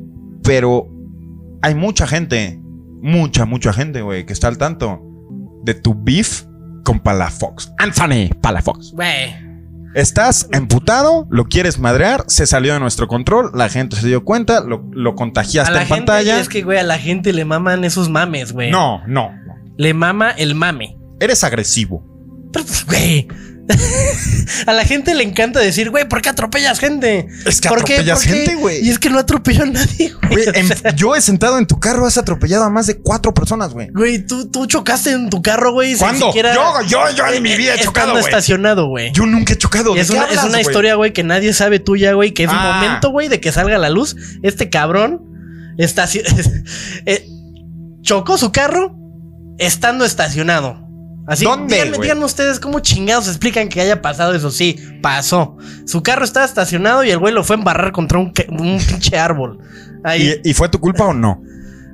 pero 0.44 0.88
hay 1.62 1.76
mucha 1.76 2.08
gente, 2.08 2.60
mucha, 3.02 3.46
mucha 3.46 3.74
gente, 3.74 4.02
güey, 4.02 4.26
que 4.26 4.34
está 4.34 4.48
al 4.48 4.58
tanto 4.58 5.02
de 5.64 5.74
tu 5.74 5.96
beef 5.96 6.44
con 6.86 7.00
Palafox. 7.00 7.74
Anthony 7.78 8.30
Palafox. 8.42 8.92
Güey. 8.92 9.36
Estás 9.96 10.48
emputado, 10.52 11.28
lo 11.30 11.46
quieres 11.46 11.78
madrear, 11.78 12.24
se 12.28 12.48
salió 12.48 12.74
de 12.74 12.80
nuestro 12.80 13.08
control, 13.08 13.52
la 13.54 13.70
gente 13.70 13.96
se 13.96 14.08
dio 14.08 14.24
cuenta, 14.24 14.62
lo, 14.62 14.84
lo 14.92 15.12
A 15.12 15.16
contagiaste 15.16 15.74
la 15.74 15.82
en 15.82 15.88
gente, 15.88 16.06
pantalla. 16.06 16.40
es 16.40 16.50
que, 16.50 16.64
güey, 16.64 16.80
a 16.80 16.84
la 16.84 16.98
gente 16.98 17.32
le 17.32 17.46
maman 17.46 17.84
esos 17.84 18.10
mames, 18.10 18.54
güey. 18.54 18.72
No, 18.72 19.02
no. 19.08 19.32
Le 19.78 19.94
mama 19.94 20.32
el 20.32 20.56
mame. 20.56 20.98
Eres 21.20 21.44
agresivo. 21.44 22.04
Pero, 22.52 22.66
pues, 22.66 22.86
güey. 22.86 23.28
a 24.68 24.74
la 24.74 24.84
gente 24.84 25.16
le 25.16 25.24
encanta 25.24 25.62
decir, 25.62 25.90
güey, 25.90 26.06
¿por 26.08 26.22
qué 26.22 26.28
atropellas 26.28 26.80
gente? 26.80 27.28
Es 27.46 27.62
que 27.62 27.70
atropellas 27.70 28.22
gente, 28.24 28.56
güey. 28.56 28.86
Y 28.86 28.90
es 28.90 29.00
que 29.00 29.10
no 29.10 29.18
atropelló 29.20 29.64
a 29.64 29.68
nadie, 29.68 30.14
güey. 30.30 30.50
O 30.50 30.68
sea, 30.76 30.94
yo 30.94 31.16
he 31.16 31.22
sentado 31.22 31.58
en 31.58 31.66
tu 31.66 31.80
carro, 31.80 32.06
has 32.06 32.18
atropellado 32.18 32.66
a 32.66 32.70
más 32.70 32.88
de 32.88 32.98
cuatro 32.98 33.34
personas, 33.34 33.74
güey. 33.74 33.88
Güey, 33.94 34.26
tú, 34.26 34.50
tú 34.52 34.66
chocaste 34.66 35.12
en 35.12 35.30
tu 35.30 35.42
carro, 35.42 35.72
güey. 35.72 35.96
¿Cuándo? 35.96 36.26
siquiera- 36.28 36.54
Yo, 36.54 36.82
yo, 36.88 37.10
yo 37.16 37.26
en 37.28 37.42
mi 37.42 37.56
vida 37.56 37.76
he 37.76 37.80
chocado, 37.80 38.12
güey. 38.12 38.24
estacionado, 38.26 38.88
güey. 38.88 39.14
Yo 39.14 39.26
nunca 39.26 39.54
he 39.54 39.58
chocado. 39.58 39.94
Y 39.94 39.96
¿De 39.96 40.02
es 40.02 40.10
una, 40.10 40.26
es 40.26 40.44
una 40.44 40.60
historia, 40.60 40.96
güey, 40.96 41.14
que 41.14 41.24
nadie 41.24 41.54
sabe 41.54 41.80
tuya, 41.80 42.12
güey, 42.14 42.34
que 42.34 42.44
es 42.44 42.50
Ah. 42.52 42.82
el 42.82 42.86
momento, 42.86 43.12
güey, 43.12 43.30
de 43.30 43.40
que 43.40 43.54
salga 43.54 43.78
a 43.78 43.80
la 43.80 43.90
luz. 43.90 44.18
Este 44.42 44.70
cabrón 44.70 45.22
estaci- 45.78 46.22
eh, 47.06 47.26
chocó 48.02 48.38
su 48.38 48.52
carro 48.52 48.94
estando 49.58 50.04
estacionado. 50.04 50.83
Así, 51.26 51.46
¿Dónde, 51.46 51.92
díganme, 52.02 52.26
ustedes 52.26 52.60
cómo 52.60 52.82
chingados 52.82 53.28
explican 53.28 53.70
que 53.70 53.80
haya 53.80 54.02
pasado 54.02 54.34
eso. 54.34 54.52
Sí, 54.52 54.78
pasó. 55.02 55.58
Su 55.86 56.04
carro 56.04 56.26
estaba 56.26 56.46
estacionado 56.46 57.04
y 57.04 57.12
el 57.12 57.18
güey 57.18 57.34
lo 57.34 57.44
fue 57.44 57.56
a 57.56 57.60
embarrar 57.60 57.92
contra 57.94 58.20
un, 58.20 58.34
un 58.50 58.80
pinche 58.86 59.18
árbol. 59.18 59.60
Ahí. 60.04 60.42
¿Y, 60.44 60.50
y 60.50 60.54
fue 60.54 60.68
tu 60.68 60.80
culpa 60.80 61.06
o 61.06 61.14
no? 61.14 61.42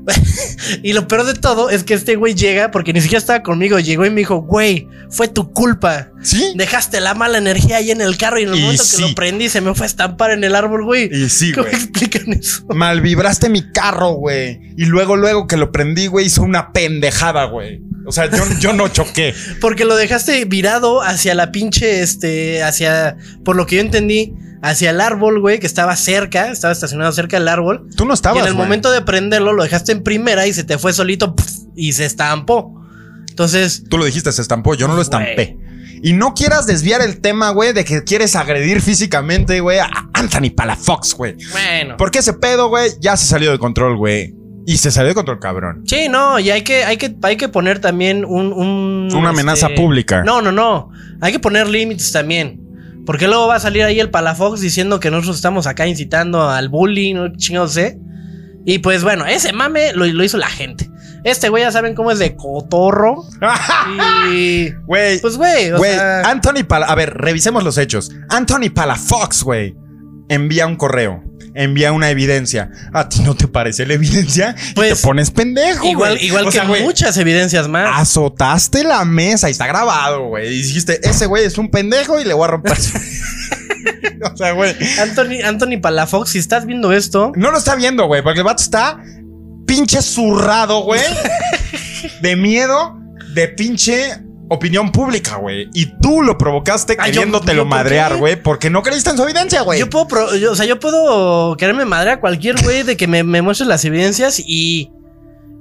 Y 0.83 0.93
lo 0.93 1.07
peor 1.07 1.25
de 1.25 1.33
todo 1.33 1.69
es 1.69 1.83
que 1.83 1.93
este 1.93 2.15
güey 2.15 2.35
llega, 2.35 2.71
porque 2.71 2.93
ni 2.93 3.01
siquiera 3.01 3.19
estaba 3.19 3.41
conmigo, 3.43 3.79
llegó 3.79 4.05
y 4.05 4.09
me 4.09 4.17
dijo, 4.21 4.41
güey, 4.41 4.87
fue 5.09 5.27
tu 5.27 5.51
culpa. 5.51 6.09
¿Sí? 6.21 6.53
Dejaste 6.55 6.99
la 6.99 7.13
mala 7.13 7.37
energía 7.37 7.77
ahí 7.77 7.91
en 7.91 8.01
el 8.01 8.17
carro 8.17 8.39
y 8.39 8.43
en 8.43 8.49
el 8.49 8.55
Y 8.59 8.61
momento 8.61 8.83
sí. 8.83 8.97
que 8.97 9.09
lo 9.09 9.15
prendí 9.15 9.49
se 9.49 9.61
me 9.61 9.73
fue 9.73 9.85
a 9.85 9.87
estampar 9.87 10.31
en 10.31 10.43
el 10.43 10.53
árbol, 10.55 10.83
güey. 10.85 11.09
Y 11.11 11.29
sí, 11.29 11.51
¿Cómo 11.53 11.67
güey. 11.67 11.75
explican 11.75 12.33
eso? 12.33 12.65
Malvibraste 12.67 13.49
mi 13.49 13.71
carro, 13.71 14.11
güey. 14.13 14.59
Y 14.77 14.85
luego, 14.85 15.15
luego 15.15 15.47
que 15.47 15.57
lo 15.57 15.71
prendí, 15.71 16.07
güey, 16.07 16.27
hizo 16.27 16.43
una 16.43 16.71
pendejada, 16.71 17.45
güey. 17.45 17.81
O 18.05 18.11
sea, 18.11 18.29
yo, 18.29 18.43
yo 18.59 18.73
no 18.73 18.87
choqué. 18.87 19.33
Porque 19.61 19.85
lo 19.85 19.95
dejaste 19.95 20.45
virado 20.45 21.01
hacia 21.01 21.35
la 21.35 21.51
pinche, 21.51 22.01
este, 22.01 22.63
hacia, 22.63 23.17
por 23.43 23.55
lo 23.55 23.65
que 23.65 23.75
yo 23.77 23.81
entendí, 23.81 24.33
hacia 24.61 24.89
el 24.89 24.99
árbol, 25.01 25.39
güey, 25.39 25.59
que 25.59 25.67
estaba 25.67 25.95
cerca, 25.95 26.51
estaba 26.51 26.71
estacionado 26.73 27.11
cerca 27.11 27.37
del 27.39 27.47
árbol. 27.47 27.87
Tú 27.95 28.05
no 28.05 28.13
estabas, 28.13 28.37
y 28.37 28.41
en 28.41 28.47
el 28.47 28.53
güey. 28.53 28.65
momento 28.65 28.91
de 28.91 29.01
prenderlo, 29.01 29.53
lo 29.53 29.63
dejaste 29.63 29.91
en 29.91 30.03
primera 30.03 30.45
y 30.47 30.53
se 30.53 30.63
te 30.63 30.77
fue 30.77 30.93
solito 30.93 31.35
pf, 31.35 31.49
y 31.75 31.93
se 31.93 32.05
estampó. 32.05 32.75
Entonces, 33.29 33.83
Tú 33.89 33.97
lo 33.97 34.05
dijiste, 34.05 34.31
se 34.31 34.41
estampó. 34.41 34.75
Yo 34.75 34.87
no 34.87 34.93
lo 34.93 34.97
Güey. 34.97 35.03
estampé. 35.03 35.57
Y 36.01 36.13
no 36.13 36.33
quieras 36.33 36.65
desviar 36.65 37.01
el 37.01 37.19
tema, 37.19 37.49
güey, 37.51 37.73
de 37.73 37.83
que 37.83 38.03
quieres 38.03 38.35
agredir 38.35 38.81
físicamente, 38.81 39.59
güey, 39.59 39.79
a 39.79 39.89
Anthony 40.13 40.49
Palafox, 40.55 41.13
güey. 41.15 41.35
bueno. 41.51 41.95
Porque 41.97 42.19
ese 42.19 42.33
pedo, 42.33 42.69
güey, 42.69 42.91
ya 43.01 43.17
se 43.17 43.25
salió 43.25 43.51
de 43.51 43.59
control, 43.59 43.97
güey. 43.97 44.33
Y 44.65 44.77
se 44.77 44.91
salió 44.91 45.09
de 45.09 45.15
control, 45.15 45.39
cabrón. 45.39 45.83
Sí, 45.87 46.07
no, 46.09 46.37
y 46.39 46.51
hay 46.51 46.61
que, 46.61 46.83
hay 46.85 46.97
que, 46.97 47.15
hay 47.23 47.37
que 47.37 47.49
poner 47.49 47.79
también 47.79 48.23
un, 48.23 48.53
un 48.53 49.09
Una 49.13 49.29
amenaza 49.29 49.67
este, 49.67 49.81
pública. 49.81 50.23
No, 50.23 50.41
no, 50.41 50.51
no. 50.51 50.89
Hay 51.21 51.31
que 51.31 51.39
poner 51.39 51.67
límites 51.67 52.11
también. 52.11 52.58
Porque 53.09 53.27
luego 53.27 53.47
va 53.47 53.55
a 53.55 53.59
salir 53.59 53.81
ahí 53.81 53.99
el 53.99 54.11
Palafox 54.11 54.61
diciendo 54.61 54.99
que 54.99 55.09
nosotros 55.09 55.37
estamos 55.37 55.65
acá 55.65 55.87
incitando 55.87 56.47
al 56.47 56.69
bullying, 56.69 57.15
¿no? 57.15 57.35
chingados 57.35 57.73
sé. 57.73 57.97
Y 58.65 58.77
pues 58.77 59.03
bueno, 59.03 59.25
ese 59.25 59.51
mame 59.51 59.93
lo, 59.93 60.05
lo 60.05 60.23
hizo 60.23 60.37
la 60.37 60.45
gente. 60.45 60.87
Este 61.23 61.49
güey 61.49 61.63
ya 61.63 61.71
saben 61.71 61.95
cómo 61.95 62.11
es 62.11 62.19
de 62.19 62.35
cotorro. 62.35 63.23
Y. 64.31 64.69
Güey, 64.85 65.19
Pues 65.21 65.37
güey, 65.37 65.71
Güey, 65.71 65.95
sea. 65.95 66.21
Anthony 66.21 66.63
Pala... 66.67 66.85
A 66.85 66.93
ver, 66.93 67.15
revisemos 67.15 67.63
los 67.63 67.79
hechos. 67.79 68.11
Anthony 68.29 68.69
Palafox, 68.71 69.41
güey. 69.41 69.75
Envía 70.27 70.67
un 70.67 70.75
correo. 70.75 71.23
Envía 71.59 71.91
una 71.91 72.09
evidencia. 72.09 72.71
¿A 72.93 73.09
ti 73.09 73.19
no 73.19 73.35
te 73.35 73.49
parece 73.49 73.85
la 73.85 73.95
evidencia? 73.95 74.55
Y 74.71 74.73
Pues, 74.75 75.01
te 75.01 75.05
pones 75.05 75.29
pendejo, 75.29 75.85
igual 75.85 76.13
güey. 76.13 76.25
igual 76.25 76.43
O 76.43 76.45
que 76.45 76.53
sea, 76.53 76.63
muchas 76.63 77.17
evidencias 77.17 77.67
más. 77.67 77.99
Azotaste 77.99 78.85
la 78.85 79.03
mesa 79.03 79.49
y 79.49 79.51
está 79.51 79.67
grabado, 79.67 80.27
güey. 80.27 80.47
Y 80.47 80.61
dijiste, 80.61 81.01
ese 81.03 81.25
güey 81.25 81.43
es 81.43 81.57
un 81.57 81.69
pendejo 81.69 82.17
y 82.17 82.23
le 82.23 82.33
voy 82.33 82.45
a 82.45 82.47
romper 82.47 82.77
su... 82.79 82.97
o 84.33 84.37
sea, 84.37 84.53
güey. 84.53 84.73
Anthony, 85.01 85.43
Anthony 85.43 85.81
Palafox, 85.81 86.29
si 86.29 86.37
estás 86.37 86.65
viendo 86.65 86.93
esto, 86.93 87.33
No 87.35 87.51
lo 87.51 87.57
está 87.57 87.75
viendo, 87.75 88.05
güey, 88.07 88.21
porque 88.21 88.39
el 88.39 88.45
vato 88.45 88.63
está 88.63 88.97
pinche 89.65 90.01
zurrado, 90.01 90.83
güey. 90.83 91.01
de 92.21 92.35
miedo, 92.37 92.97
de 93.33 93.49
pinche 93.49 94.13
opinión 94.49 94.91
pública, 94.91 95.37
güey. 95.37 95.69
Y 95.73 95.85
tú 96.01 96.21
lo 96.21 96.37
provocaste 96.37 96.95
yo- 96.97 97.03
queriéndotelo 97.03 97.63
¿yo 97.63 97.63
por 97.63 97.69
madrear, 97.77 98.17
güey, 98.17 98.35
porque 98.41 98.69
no 98.69 98.81
creíste 98.83 99.11
en 99.11 99.17
su 99.17 99.23
evidencia, 99.23 99.61
güey. 99.61 99.79
yo 99.79 99.89
puedo, 99.89 100.07
pro- 100.07 100.35
yo- 100.35 100.51
o 100.51 100.55
sea, 100.55 100.65
yo 100.65 100.79
puedo 100.79 101.55
quererme 101.57 101.85
madre 101.85 102.11
a 102.11 102.19
cualquier 102.19 102.61
güey 102.63 102.83
de 102.83 102.97
que 102.97 103.07
me, 103.07 103.23
me 103.23 103.41
muestre 103.41 103.67
las 103.67 103.85
evidencias 103.85 104.39
y 104.45 104.91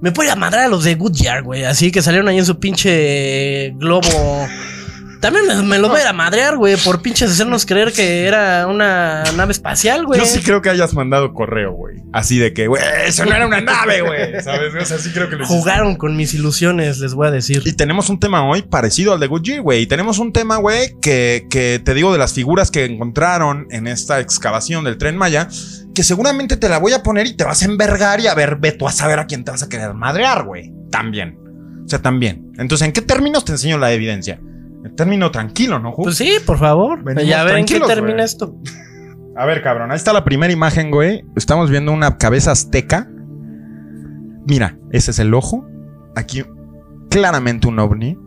me 0.01 0.13
puedo 0.13 0.29
ir 0.29 0.33
a 0.33 0.37
madre 0.37 0.61
a 0.63 0.69
los 0.69 0.85
de 0.85 0.95
Goodyear, 0.95 1.43
güey. 1.43 1.65
Así 1.65 1.91
que 1.91 2.03
salieron 2.03 2.29
ahí 2.29 2.39
en 2.39 2.47
su 2.47 2.59
pinche 2.59 3.71
globo 3.77 4.09
También 5.21 5.47
me, 5.47 5.63
me 5.63 5.79
lo 5.79 5.89
voy 5.89 5.99
a 5.99 6.03
ir 6.03 6.09
a 6.09 6.13
madrear, 6.13 6.57
güey, 6.57 6.77
por 6.77 7.03
pinches 7.03 7.31
hacernos 7.31 7.67
creer 7.67 7.93
que 7.93 8.27
era 8.27 8.67
una 8.67 9.25
nave 9.37 9.53
espacial, 9.53 10.07
güey. 10.07 10.21
Yo 10.21 10.27
sí 10.27 10.41
creo 10.43 10.63
que 10.63 10.71
hayas 10.71 10.95
mandado 10.95 11.33
correo, 11.33 11.73
güey. 11.73 11.97
Así 12.13 12.39
de 12.39 12.53
que, 12.53 12.69
güey, 12.69 12.83
eso 13.05 13.25
no 13.25 13.35
era 13.35 13.47
una 13.47 13.61
nave, 13.61 14.03
güey. 14.03 14.41
¿Sabes? 14.43 14.75
O 14.75 14.85
sea, 14.85 14.99
sí 14.99 15.11
creo 15.13 15.29
que 15.29 15.37
lo. 15.37 15.47
Jugaron 15.47 15.97
con 15.97 16.17
mis 16.17 16.35
ilusiones, 16.35 16.99
les 16.99 17.15
voy 17.15 17.29
a 17.29 17.31
decir. 17.31 17.63
Y 17.65 17.73
tenemos 17.73 18.09
un 18.11 18.21
tema 18.21 18.49
hoy 18.49 18.63
parecido 18.63 19.13
al 19.13 19.21
de 19.21 19.27
Goodyear, 19.27 19.63
güey. 19.63 19.83
Y 19.83 19.87
tenemos 19.87 20.19
un 20.19 20.33
tema, 20.33 20.57
güey, 20.57 20.95
que, 21.01 21.47
que 21.51 21.81
te 21.85 21.95
digo 21.95 22.13
de 22.13 22.19
las 22.19 22.33
figuras 22.33 22.71
que 22.71 22.85
encontraron 22.85 23.67
en 23.71 23.87
esta 23.89 24.21
excavación 24.21 24.85
del 24.85 24.99
tren 24.99 25.17
Maya, 25.17 25.49
que 25.95 26.05
seguramente 26.05 26.57
te 26.57 26.69
la 26.69 26.79
voy 26.79 26.93
a 26.93 27.03
poner 27.03 27.27
y 27.27 27.37
te 27.37 27.45
vas 27.45 27.63
a 27.63 27.65
envergar 27.65 28.21
y 28.21 28.29
a 28.29 28.35
ver, 28.35 28.57
ve 28.57 28.73
tú 28.73 28.87
a 28.87 28.93
saber 28.93 29.19
a 29.19 29.27
quién 29.27 29.45
te 29.45 29.51
vas 29.51 29.63
a 29.63 29.69
querer 29.69 29.95
madrear, 29.95 30.45
güey. 30.45 30.73
También. 30.91 31.39
O 31.85 31.89
sea, 31.89 32.01
también. 32.01 32.53
Entonces, 32.59 32.87
¿en 32.87 32.93
qué 32.93 33.03
términos 33.03 33.45
te 33.45 33.53
enseño 33.53 33.79
la 33.79 33.93
evidencia? 33.93 34.41
En 34.85 34.95
término 34.95 35.31
tranquilo, 35.31 35.79
¿no, 35.79 35.93
Ju? 35.93 36.05
Pues 36.05 36.17
sí, 36.17 36.33
por 36.47 36.59
favor. 36.59 37.03
Venimos 37.03 37.29
ya 37.29 37.45
ver 37.45 37.59
en 37.59 37.67
qué 37.67 37.81
termina 37.81 38.15
güey. 38.15 38.25
esto. 38.25 38.55
A 39.37 39.45
ver, 39.47 39.63
cabrón, 39.63 39.91
ahí 39.91 39.97
está 39.97 40.13
la 40.13 40.25
primera 40.25 40.53
imagen, 40.53 40.91
güey. 40.91 41.25
Estamos 41.37 41.71
viendo 41.71 41.93
una 41.93 42.19
cabeza 42.19 42.53
azteca. 42.53 43.09
Mira, 44.47 44.79
ese 44.91 45.11
es 45.11 45.19
el 45.19 45.35
ojo. 45.35 45.67
Aquí, 46.17 46.45
claramente 47.11 47.69
un 47.69 47.79
ovni. 47.79 48.19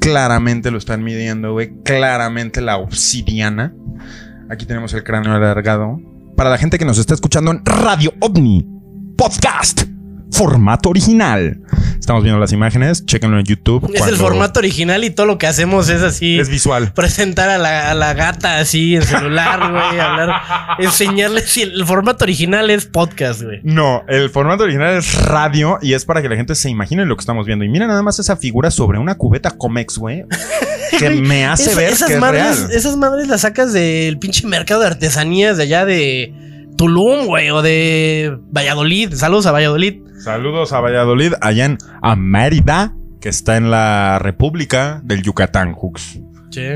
Claramente 0.00 0.70
lo 0.70 0.78
están 0.78 1.02
midiendo, 1.04 1.52
güey. 1.52 1.72
Claramente 1.84 2.60
la 2.60 2.78
obsidiana. 2.78 3.74
Aquí 4.50 4.66
tenemos 4.66 4.92
el 4.94 5.04
cráneo 5.04 5.32
alargado. 5.32 5.98
Para 6.36 6.50
la 6.50 6.58
gente 6.58 6.78
que 6.78 6.84
nos 6.84 6.98
está 6.98 7.14
escuchando 7.14 7.50
en 7.50 7.64
Radio 7.64 8.12
OVNI 8.20 8.66
Podcast, 9.16 9.82
formato 10.32 10.88
original. 10.88 11.60
Estamos 11.98 12.22
viendo 12.22 12.40
las 12.40 12.52
imágenes, 12.52 13.04
chéquenlo 13.04 13.38
en 13.38 13.44
YouTube. 13.44 13.90
Es 13.94 14.06
el 14.06 14.16
formato 14.16 14.58
original 14.58 15.04
y 15.04 15.10
todo 15.10 15.26
lo 15.26 15.38
que 15.38 15.46
hacemos 15.46 15.88
es 15.88 16.02
así. 16.02 16.38
Es 16.38 16.48
visual. 16.48 16.92
presentar 16.94 17.50
a 17.50 17.58
la, 17.58 17.90
a 17.90 17.94
la 17.94 18.14
gata 18.14 18.58
así 18.58 18.96
en 18.96 19.02
celular, 19.02 19.60
güey, 19.70 20.00
hablar, 20.00 20.76
enseñarle 20.78 21.42
si 21.42 21.62
el, 21.62 21.84
formato 21.84 22.24
original 22.24 22.70
es 22.70 22.86
podcast, 22.86 23.42
güey. 23.42 23.60
No, 23.62 24.02
el 24.08 24.30
formato 24.30 24.64
original 24.64 24.96
es 24.96 25.14
radio 25.24 25.78
y 25.82 25.94
es 25.94 26.04
para 26.04 26.22
que 26.22 26.28
la 26.28 26.36
gente 26.36 26.54
se 26.54 26.70
imagine 26.70 27.04
lo 27.04 27.16
que 27.16 27.20
estamos 27.20 27.46
viendo. 27.46 27.64
Y 27.64 27.68
mira 27.68 27.86
nada 27.86 28.02
más 28.02 28.18
esa 28.18 28.36
figura 28.36 28.70
sobre 28.70 28.98
una 28.98 29.16
cubeta 29.16 29.50
Comex, 29.50 29.98
güey. 29.98 30.24
Que 30.98 31.08
me 31.08 31.46
hace 31.46 31.74
ver 31.76 31.92
esas 31.92 32.08
que 32.08 32.16
es 32.16 32.20
real. 32.20 32.68
esas 32.72 32.96
madres 32.96 33.28
las 33.28 33.42
sacas 33.42 33.72
del 33.72 34.18
pinche 34.18 34.46
mercado 34.46 34.80
de 34.80 34.88
artesanías 34.88 35.56
de 35.56 35.62
allá 35.62 35.84
de 35.84 36.34
Tulum, 36.76 37.26
güey, 37.26 37.50
o 37.50 37.62
de 37.62 38.36
Valladolid. 38.50 39.14
Saludos 39.14 39.46
a 39.46 39.52
Valladolid. 39.52 40.02
Saludos 40.22 40.72
a 40.72 40.80
Valladolid, 40.80 41.32
allá 41.40 41.64
en 41.64 41.78
a 42.02 42.16
Mérida, 42.16 42.94
que 43.20 43.28
está 43.28 43.56
en 43.56 43.70
la 43.70 44.18
República 44.18 45.00
del 45.04 45.22
Yucatán, 45.22 45.72
Hooks. 45.74 46.20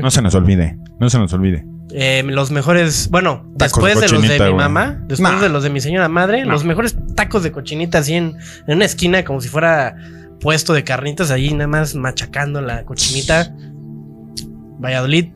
No 0.01 0.09
se 0.11 0.21
nos 0.21 0.33
olvide, 0.35 0.77
no 0.99 1.09
se 1.09 1.19
nos 1.19 1.31
olvide. 1.33 1.65
Eh, 1.91 2.23
los 2.25 2.49
mejores, 2.51 3.09
bueno, 3.11 3.45
Tacos 3.57 3.83
después 3.83 4.01
de, 4.01 4.09
los 4.15 4.27
de 4.27 4.39
mi 4.49 4.53
mamá, 4.55 4.97
después 5.07 5.33
Nah. 5.33 5.39
de 5.41 5.49
los 5.49 5.63
de 5.63 5.69
mi 5.69 5.79
señora 5.79 6.09
madre, 6.09 6.43
los 6.45 6.63
mejores 6.65 6.97
tacos 7.15 7.43
de 7.43 7.51
cochinita 7.51 7.99
así 7.99 8.15
en, 8.15 8.35
en 8.67 8.75
una 8.75 8.85
esquina, 8.85 9.23
como 9.23 9.39
si 9.41 9.47
fuera 9.49 9.95
puesto 10.41 10.73
de 10.73 10.83
carnitas 10.83 11.29
ahí, 11.31 11.53
nada 11.53 11.67
más 11.67 11.95
machacando 11.95 12.61
la 12.61 12.83
cochinita. 12.83 13.53
Valladolid, 14.79 15.27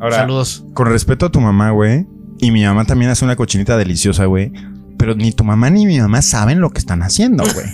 Ahora, 0.00 0.16
saludos. 0.16 0.64
con 0.74 0.86
respeto 0.88 1.26
a 1.26 1.30
tu 1.30 1.40
mamá, 1.40 1.70
güey, 1.70 2.06
y 2.38 2.50
mi 2.50 2.64
mamá 2.64 2.84
también 2.84 3.10
hace 3.10 3.24
una 3.24 3.36
cochinita 3.36 3.76
deliciosa, 3.76 4.26
güey. 4.26 4.52
Pero 5.04 5.16
ni 5.16 5.32
tu 5.32 5.44
mamá 5.44 5.68
ni 5.68 5.84
mi 5.84 6.00
mamá 6.00 6.22
saben 6.22 6.62
lo 6.62 6.70
que 6.70 6.78
están 6.78 7.02
haciendo, 7.02 7.44
güey. 7.44 7.66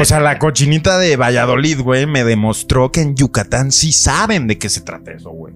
O 0.00 0.04
sea, 0.04 0.18
la 0.18 0.40
cochinita 0.40 0.98
de 0.98 1.14
Valladolid, 1.14 1.80
güey, 1.80 2.06
me 2.06 2.24
demostró 2.24 2.90
que 2.90 3.02
en 3.02 3.14
Yucatán 3.14 3.70
sí 3.70 3.92
saben 3.92 4.48
de 4.48 4.58
qué 4.58 4.68
se 4.68 4.80
trata 4.80 5.12
eso, 5.12 5.30
güey. 5.30 5.54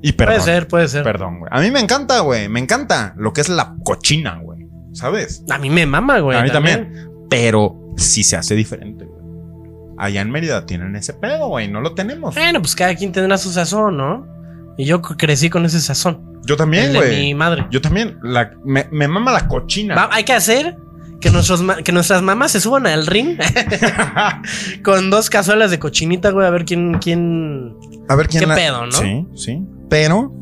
Y 0.00 0.12
perdón. 0.12 0.36
Puede 0.36 0.46
ser, 0.46 0.68
puede 0.68 0.88
ser. 0.88 1.04
Perdón, 1.04 1.40
güey. 1.40 1.50
A 1.52 1.60
mí 1.60 1.70
me 1.70 1.80
encanta, 1.80 2.20
güey. 2.20 2.48
Me 2.48 2.60
encanta 2.60 3.12
lo 3.18 3.34
que 3.34 3.42
es 3.42 3.50
la 3.50 3.76
cochina, 3.84 4.40
güey. 4.42 4.66
¿Sabes? 4.94 5.44
A 5.50 5.58
mí 5.58 5.68
me 5.68 5.84
mama, 5.84 6.20
güey. 6.20 6.38
a 6.38 6.42
mí 6.42 6.50
también. 6.50 7.10
Pero 7.28 7.92
sí 7.98 8.24
se 8.24 8.36
hace 8.36 8.54
diferente, 8.54 9.04
güey. 9.04 9.20
Allá 9.98 10.22
en 10.22 10.30
Mérida 10.30 10.64
tienen 10.64 10.96
ese 10.96 11.12
pedo, 11.12 11.48
güey. 11.48 11.68
No 11.68 11.82
lo 11.82 11.92
tenemos. 11.92 12.34
Bueno, 12.34 12.62
pues 12.62 12.74
cada 12.74 12.94
quien 12.94 13.12
tendrá 13.12 13.36
su 13.36 13.52
sazón, 13.52 13.98
¿no? 13.98 14.26
Y 14.78 14.84
yo 14.86 15.02
crecí 15.02 15.50
con 15.50 15.64
ese 15.64 15.80
sazón. 15.80 16.40
Yo 16.44 16.56
también, 16.56 16.86
de 16.92 16.98
mi 17.00 17.06
güey. 17.06 17.34
madre. 17.34 17.66
Yo 17.70 17.80
también. 17.80 18.18
La, 18.22 18.52
me, 18.64 18.86
me 18.90 19.06
mama 19.08 19.32
la 19.32 19.46
cochina. 19.48 19.94
Va- 19.94 20.08
hay 20.12 20.24
que 20.24 20.32
hacer 20.32 20.76
que, 21.20 21.30
nuestros 21.30 21.62
que 21.84 21.92
nuestras 21.92 22.22
mamás 22.22 22.52
se 22.52 22.60
suban 22.60 22.86
al 22.86 23.06
ring 23.06 23.38
con 24.82 25.10
dos 25.10 25.30
cazuelas 25.30 25.70
de 25.70 25.78
cochinita, 25.78 26.30
güey, 26.30 26.46
a 26.46 26.50
ver 26.50 26.64
quién, 26.64 26.94
quién. 26.94 27.74
A 28.08 28.16
ver 28.16 28.28
quién 28.28 28.40
¿Qué 28.40 28.46
la- 28.46 28.54
pedo, 28.54 28.86
no? 28.86 28.92
Sí, 28.92 29.26
sí. 29.36 29.62
Pero 29.88 30.32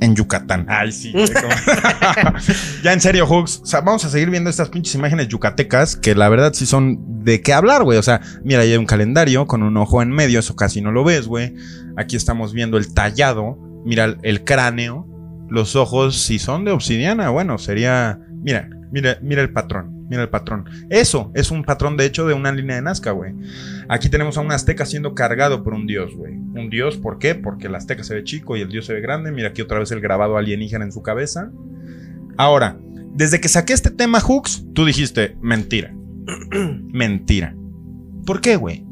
en 0.00 0.14
Yucatán. 0.16 0.66
Ay, 0.68 0.90
sí. 0.92 1.12
güey, 1.12 1.26
ya 2.82 2.92
en 2.92 3.00
serio, 3.00 3.26
Hooks. 3.26 3.60
O 3.62 3.66
sea, 3.66 3.80
vamos 3.80 4.04
a 4.04 4.10
seguir 4.10 4.30
viendo 4.30 4.50
estas 4.50 4.68
pinches 4.68 4.94
imágenes 4.94 5.28
yucatecas 5.28 5.96
que 5.96 6.14
la 6.14 6.28
verdad 6.28 6.52
sí 6.54 6.66
son 6.66 7.24
de 7.24 7.40
qué 7.40 7.52
hablar, 7.52 7.82
güey. 7.84 7.98
O 7.98 8.02
sea, 8.02 8.20
mira, 8.44 8.60
ahí 8.62 8.72
hay 8.72 8.78
un 8.78 8.86
calendario 8.86 9.46
con 9.46 9.62
un 9.62 9.76
ojo 9.76 10.02
en 10.02 10.10
medio. 10.10 10.38
Eso 10.38 10.56
casi 10.56 10.80
no 10.80 10.92
lo 10.92 11.04
ves, 11.04 11.26
güey. 11.26 11.54
Aquí 11.96 12.16
estamos 12.16 12.52
viendo 12.52 12.76
el 12.78 12.92
tallado. 12.92 13.58
Mira 13.86 14.16
el, 14.22 14.44
cráneo. 14.44 15.06
Los 15.48 15.76
ojos, 15.76 16.16
si 16.16 16.40
son 16.40 16.64
de 16.64 16.72
obsidiana, 16.72 17.30
bueno, 17.30 17.56
sería. 17.56 18.18
Mira, 18.42 18.68
mira, 18.90 19.18
mira 19.22 19.42
el 19.42 19.52
patrón. 19.52 20.06
Mira 20.08 20.22
el 20.22 20.28
patrón. 20.28 20.64
Eso 20.90 21.30
es 21.34 21.50
un 21.50 21.64
patrón, 21.64 21.96
de 21.96 22.04
hecho, 22.04 22.26
de 22.26 22.34
una 22.34 22.52
línea 22.52 22.76
de 22.76 22.82
Nazca, 22.82 23.12
güey. 23.12 23.32
Aquí 23.88 24.08
tenemos 24.08 24.36
a 24.36 24.40
un 24.40 24.52
azteca 24.52 24.84
siendo 24.86 25.14
cargado 25.14 25.62
por 25.62 25.72
un 25.72 25.86
dios, 25.86 26.14
güey. 26.14 26.34
Un 26.34 26.68
dios, 26.68 26.96
¿por 26.96 27.18
qué? 27.18 27.34
Porque 27.34 27.68
el 27.68 27.74
azteca 27.74 28.04
se 28.04 28.14
ve 28.14 28.24
chico 28.24 28.56
y 28.56 28.60
el 28.60 28.68
dios 28.68 28.86
se 28.86 28.92
ve 28.92 29.00
grande. 29.00 29.32
Mira 29.32 29.48
aquí 29.48 29.62
otra 29.62 29.78
vez 29.78 29.90
el 29.92 30.00
grabado 30.00 30.36
alienígena 30.36 30.84
en 30.84 30.92
su 30.92 31.02
cabeza. 31.02 31.50
Ahora, 32.36 32.78
desde 33.14 33.40
que 33.40 33.48
saqué 33.48 33.72
este 33.72 33.90
tema, 33.90 34.20
Hooks, 34.20 34.66
tú 34.74 34.84
dijiste, 34.84 35.36
mentira. 35.40 35.94
mentira. 36.92 37.56
¿Por 38.26 38.40
qué, 38.40 38.56
güey? 38.56 38.84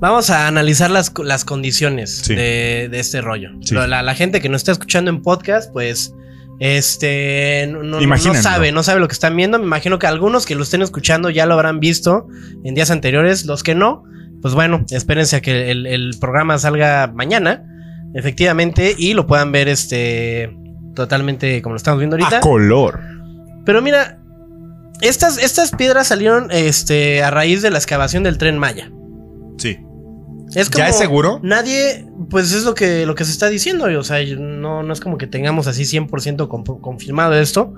Vamos 0.00 0.30
a 0.30 0.46
analizar 0.46 0.90
las, 0.90 1.12
las 1.22 1.44
condiciones 1.44 2.20
Sí. 2.24 2.34
de, 2.34 2.88
de 2.90 2.98
este 3.00 3.20
rollo. 3.20 3.50
Sí. 3.62 3.74
La, 3.74 4.02
la 4.02 4.14
gente 4.14 4.40
que 4.40 4.48
nos 4.48 4.60
está 4.60 4.72
escuchando 4.72 5.10
en 5.10 5.22
podcast, 5.22 5.72
pues. 5.72 6.12
Este 6.58 7.68
no, 7.70 8.00
sabe, 8.34 8.72
no 8.72 8.82
sabe 8.82 9.00
lo 9.00 9.08
que 9.08 9.12
están 9.12 9.36
viendo. 9.36 9.58
Me 9.58 9.66
imagino 9.66 9.98
que 9.98 10.06
algunos 10.06 10.46
que 10.46 10.54
lo 10.54 10.62
estén 10.62 10.80
escuchando 10.80 11.28
ya 11.28 11.44
lo 11.44 11.52
habrán 11.52 11.80
visto 11.80 12.28
en 12.64 12.74
días 12.74 12.90
anteriores. 12.90 13.44
Los 13.44 13.62
que 13.62 13.74
no, 13.74 14.04
pues 14.40 14.54
bueno, 14.54 14.84
espérense 14.90 15.36
a 15.36 15.40
que 15.42 15.70
el, 15.70 15.86
el 15.86 16.16
programa 16.18 16.56
salga 16.58 17.12
mañana, 17.14 17.62
efectivamente, 18.14 18.94
y 18.96 19.12
lo 19.12 19.26
puedan 19.26 19.52
ver 19.52 19.68
este 19.68 20.50
totalmente 20.94 21.60
como 21.60 21.74
lo 21.74 21.76
estamos 21.76 21.98
viendo 22.00 22.16
ahorita. 22.16 22.38
A 22.38 22.40
color. 22.40 23.00
Pero 23.66 23.82
mira, 23.82 24.18
estas, 25.02 25.36
estas 25.36 25.72
piedras 25.72 26.06
salieron 26.06 26.48
este, 26.50 27.22
a 27.22 27.30
raíz 27.30 27.60
de 27.60 27.70
la 27.70 27.76
excavación 27.76 28.22
del 28.22 28.38
tren 28.38 28.56
Maya. 28.58 28.90
Sí. 29.58 29.76
Es 30.54 30.70
¿Ya 30.70 30.88
es 30.88 30.96
seguro? 30.96 31.40
Nadie, 31.42 32.06
pues 32.30 32.52
es 32.52 32.64
lo 32.64 32.74
que, 32.74 33.04
lo 33.06 33.14
que 33.14 33.24
se 33.24 33.32
está 33.32 33.48
diciendo. 33.48 33.86
O 33.98 34.04
sea, 34.04 34.18
no, 34.38 34.82
no 34.82 34.92
es 34.92 35.00
como 35.00 35.18
que 35.18 35.26
tengamos 35.26 35.66
así 35.66 35.82
100% 35.82 36.48
comp- 36.48 36.80
confirmado 36.80 37.34
esto, 37.34 37.74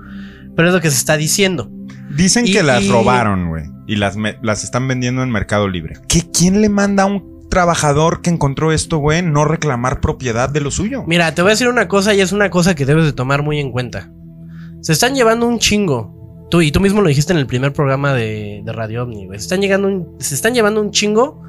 pero 0.55 0.67
es 0.69 0.73
lo 0.73 0.79
que 0.81 0.89
se 0.91 0.97
está 0.97 1.17
diciendo. 1.17 1.69
Dicen 2.15 2.47
Y- 2.47 2.53
que 2.53 2.63
las 2.63 2.83
y- 2.83 2.91
robaron, 2.91 3.49
güey. 3.49 3.63
Y 3.87 3.95
las, 3.95 4.17
me- 4.17 4.37
las 4.43 4.63
están 4.63 4.87
vendiendo 4.87 5.23
en 5.23 5.31
Mercado 5.31 5.67
Libre. 5.67 5.95
¿Qué, 6.07 6.21
¿Quién 6.31 6.61
le 6.61 6.69
manda 6.69 7.03
a 7.03 7.05
un 7.07 7.47
trabajador 7.49 8.21
que 8.21 8.29
encontró 8.29 8.71
esto, 8.71 8.99
güey, 8.99 9.23
no 9.23 9.45
reclamar 9.45 9.99
propiedad 9.99 10.47
de 10.49 10.61
lo 10.61 10.69
suyo? 10.69 11.03
Mira, 11.07 11.33
te 11.33 11.41
voy 11.41 11.49
a 11.49 11.53
decir 11.53 11.67
una 11.67 11.87
cosa 11.87 12.13
y 12.13 12.21
es 12.21 12.31
una 12.31 12.51
cosa 12.51 12.75
que 12.75 12.85
debes 12.85 13.05
de 13.05 13.13
tomar 13.13 13.41
muy 13.41 13.59
en 13.59 13.71
cuenta. 13.71 14.11
Se 14.81 14.93
están 14.93 15.15
llevando 15.15 15.47
un 15.47 15.57
chingo. 15.57 16.47
Tú 16.51 16.61
y 16.61 16.71
tú 16.71 16.79
mismo 16.79 17.01
lo 17.01 17.09
dijiste 17.09 17.33
en 17.33 17.39
el 17.39 17.47
primer 17.47 17.73
programa 17.73 18.13
de, 18.13 18.61
de 18.63 18.71
Radio 18.73 19.03
Omni, 19.03 19.25
güey. 19.25 19.39
Se 19.39 19.45
están, 19.45 19.61
llegando 19.61 19.87
un- 19.87 20.15
se 20.19 20.35
están 20.35 20.53
llevando 20.53 20.81
un 20.81 20.91
chingo 20.91 21.43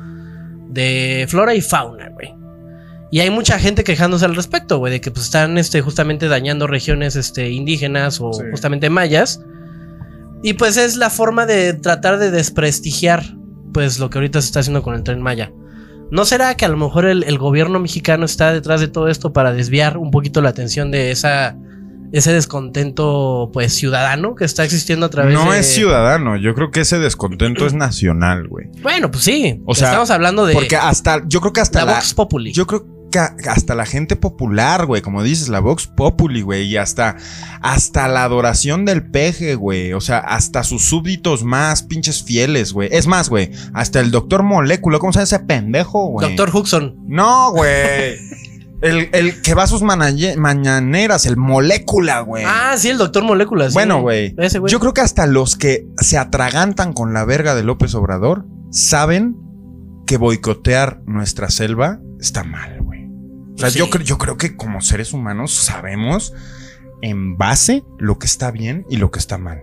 de 0.71 1.27
flora 1.29 1.55
y 1.55 1.61
fauna, 1.61 2.09
güey. 2.11 2.35
Y 3.13 3.21
hay 3.21 3.31
mucha 3.31 3.59
gente 3.59 3.83
quejándose 3.83 4.25
al 4.25 4.37
respecto, 4.37 4.79
güey, 4.79 4.93
de 4.93 5.01
que 5.01 5.11
pues, 5.11 5.25
están 5.27 5.59
este, 5.59 5.81
justamente 5.81 6.29
dañando 6.29 6.67
regiones 6.67 7.17
este, 7.17 7.51
indígenas 7.51 8.21
o 8.21 8.33
Sí. 8.33 8.43
justamente 8.51 8.89
mayas. 8.89 9.41
Y 10.43 10.55
pues 10.55 10.77
es 10.77 10.97
la 10.97 11.11
forma 11.11 11.45
de 11.45 11.75
tratar 11.75 12.19
de 12.19 12.31
desprestigiar 12.31 13.25
pues 13.73 13.99
lo 13.99 14.11
que 14.11 14.19
ahorita 14.19 14.41
se 14.41 14.47
está 14.47 14.61
haciendo 14.61 14.83
con 14.83 14.95
el 14.95 15.03
tren 15.03 15.21
Maya. 15.21 15.53
¿No 16.11 16.25
será 16.25 16.57
que 16.57 16.65
a 16.65 16.69
lo 16.69 16.77
mejor 16.77 17.05
el, 17.05 17.23
el 17.25 17.39
gobierno 17.39 17.79
mexicano 17.79 18.25
está 18.25 18.53
detrás 18.53 18.81
de 18.81 18.89
todo 18.89 19.09
esto 19.09 19.33
para 19.33 19.53
desviar 19.53 19.97
un 19.97 20.11
poquito 20.11 20.41
la 20.41 20.49
atención 20.49 20.91
de 20.91 21.11
esa 21.13 21.57
ese 22.13 22.33
descontento 22.33 23.51
pues 23.53 23.73
ciudadano 23.75 24.35
que 24.35 24.45
está 24.45 24.65
existiendo 24.65 25.07
a 25.07 25.11
través 25.11 25.35
No 25.35 25.53
de 25.53 25.61
es 25.61 25.67
ciudadano, 25.67 26.37
yo 26.37 26.55
creo 26.55 26.71
que 26.71 26.81
ese 26.81 26.99
descontento 26.99 27.67
es 27.67 27.75
nacional, 27.75 28.49
güey. 28.49 28.67
Bueno, 28.83 29.11
pues 29.11 29.25
sí. 29.25 29.61
O 29.67 29.75
sea, 29.75 29.89
estamos 29.89 30.11
hablando 30.11 30.47
de 30.47 30.55
Porque 30.55 30.77
hasta, 30.77 31.23
yo 31.27 31.41
creo 31.41 31.53
que 31.53 31.61
hasta 31.61 31.81
la 31.81 31.93
la, 31.93 31.95
Vox 31.95 32.15
Populi. 32.15 32.53
yo 32.53 32.67
creo, 32.67 32.87
que 33.11 33.19
hasta 33.19 33.75
la 33.75 33.87
gente 33.87 34.17
popular, 34.17 34.87
güey, 34.87 35.03
como 35.03 35.23
dices, 35.23 35.49
la 35.49 35.61
Vox 35.61 35.87
Populi, 35.87 36.43
güey, 36.43 36.67
y 36.67 36.77
hasta, 36.77 37.17
hasta 37.61 38.09
la 38.09 38.25
adoración 38.25 38.85
del 38.85 39.11
peje, 39.11 39.57
güey, 39.57 39.93
o 39.93 40.01
sea, 40.01 40.19
hasta 40.19 40.63
sus 40.63 40.85
súbditos 40.85 41.43
más 41.43 41.83
pinches 41.83 42.23
fieles, 42.23 42.73
güey. 42.73 42.89
Es 42.93 43.07
más, 43.07 43.29
güey, 43.29 43.51
hasta 43.75 44.01
el 44.01 44.11
doctor 44.11 44.43
Molécula, 44.43 44.99
¿cómo 44.99 45.13
se 45.13 45.19
llama 45.19 45.25
ese 45.25 45.39
pendejo, 45.41 46.07
güey? 46.07 46.29
Doctor 46.29 46.57
Huxon. 46.57 46.97
No, 47.07 47.51
güey. 47.53 48.17
El, 48.83 49.11
el 49.13 49.43
que 49.43 49.55
va 49.55 49.65
a 49.65 49.67
sus 49.67 49.83
mañaneras, 49.83 51.27
el 51.27 51.37
Molécula, 51.37 52.21
güey. 52.21 52.45
Ah, 52.47 52.75
sí, 52.79 52.89
el 52.89 52.99
Doctor 52.99 53.23
Moléculas. 53.25 53.69
sí. 53.73 53.75
Bueno, 53.75 54.01
güey. 54.01 54.35
Yo 54.69 54.81
creo 54.81 54.95
que 54.95 55.01
hasta 55.03 55.27
los 55.27 55.57
que 55.57 55.87
se 55.99 56.17
atragantan 56.17 56.93
con 56.93 57.13
la 57.13 57.25
verga 57.25 57.55
de 57.55 57.63
López 57.63 57.95
Obrador 57.95 58.47
saben 58.71 59.37
que 60.07 60.17
boicotear 60.17 61.03
nuestra 61.07 61.51
selva 61.51 62.01
está 62.21 62.43
mal, 62.43 62.81
güey. 62.83 63.07
O 63.55 63.59
sea, 63.59 63.71
Sí. 63.71 63.79
yo, 63.79 63.87
yo 63.99 64.17
creo 64.19 64.37
que 64.39 64.57
como 64.57 64.81
seres 64.81 65.13
humanos 65.13 65.53
sabemos 65.53 66.33
en 67.03 67.37
base 67.37 67.85
lo 67.99 68.19
que 68.19 68.27
está 68.27 68.51
bien 68.51 68.87
y 68.89 68.97
lo 68.97 69.11
que 69.11 69.19
está 69.19 69.37
mal. 69.39 69.63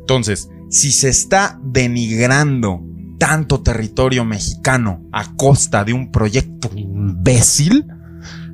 Entonces, 0.00 0.48
si 0.70 0.90
se 0.90 1.08
está 1.08 1.58
denigrando 1.62 2.82
tanto 3.18 3.62
territorio 3.62 4.24
mexicano 4.24 5.04
a 5.12 5.34
costa 5.36 5.84
de 5.84 5.92
un 5.92 6.10
proyecto 6.12 6.70
imbécil, 6.74 7.86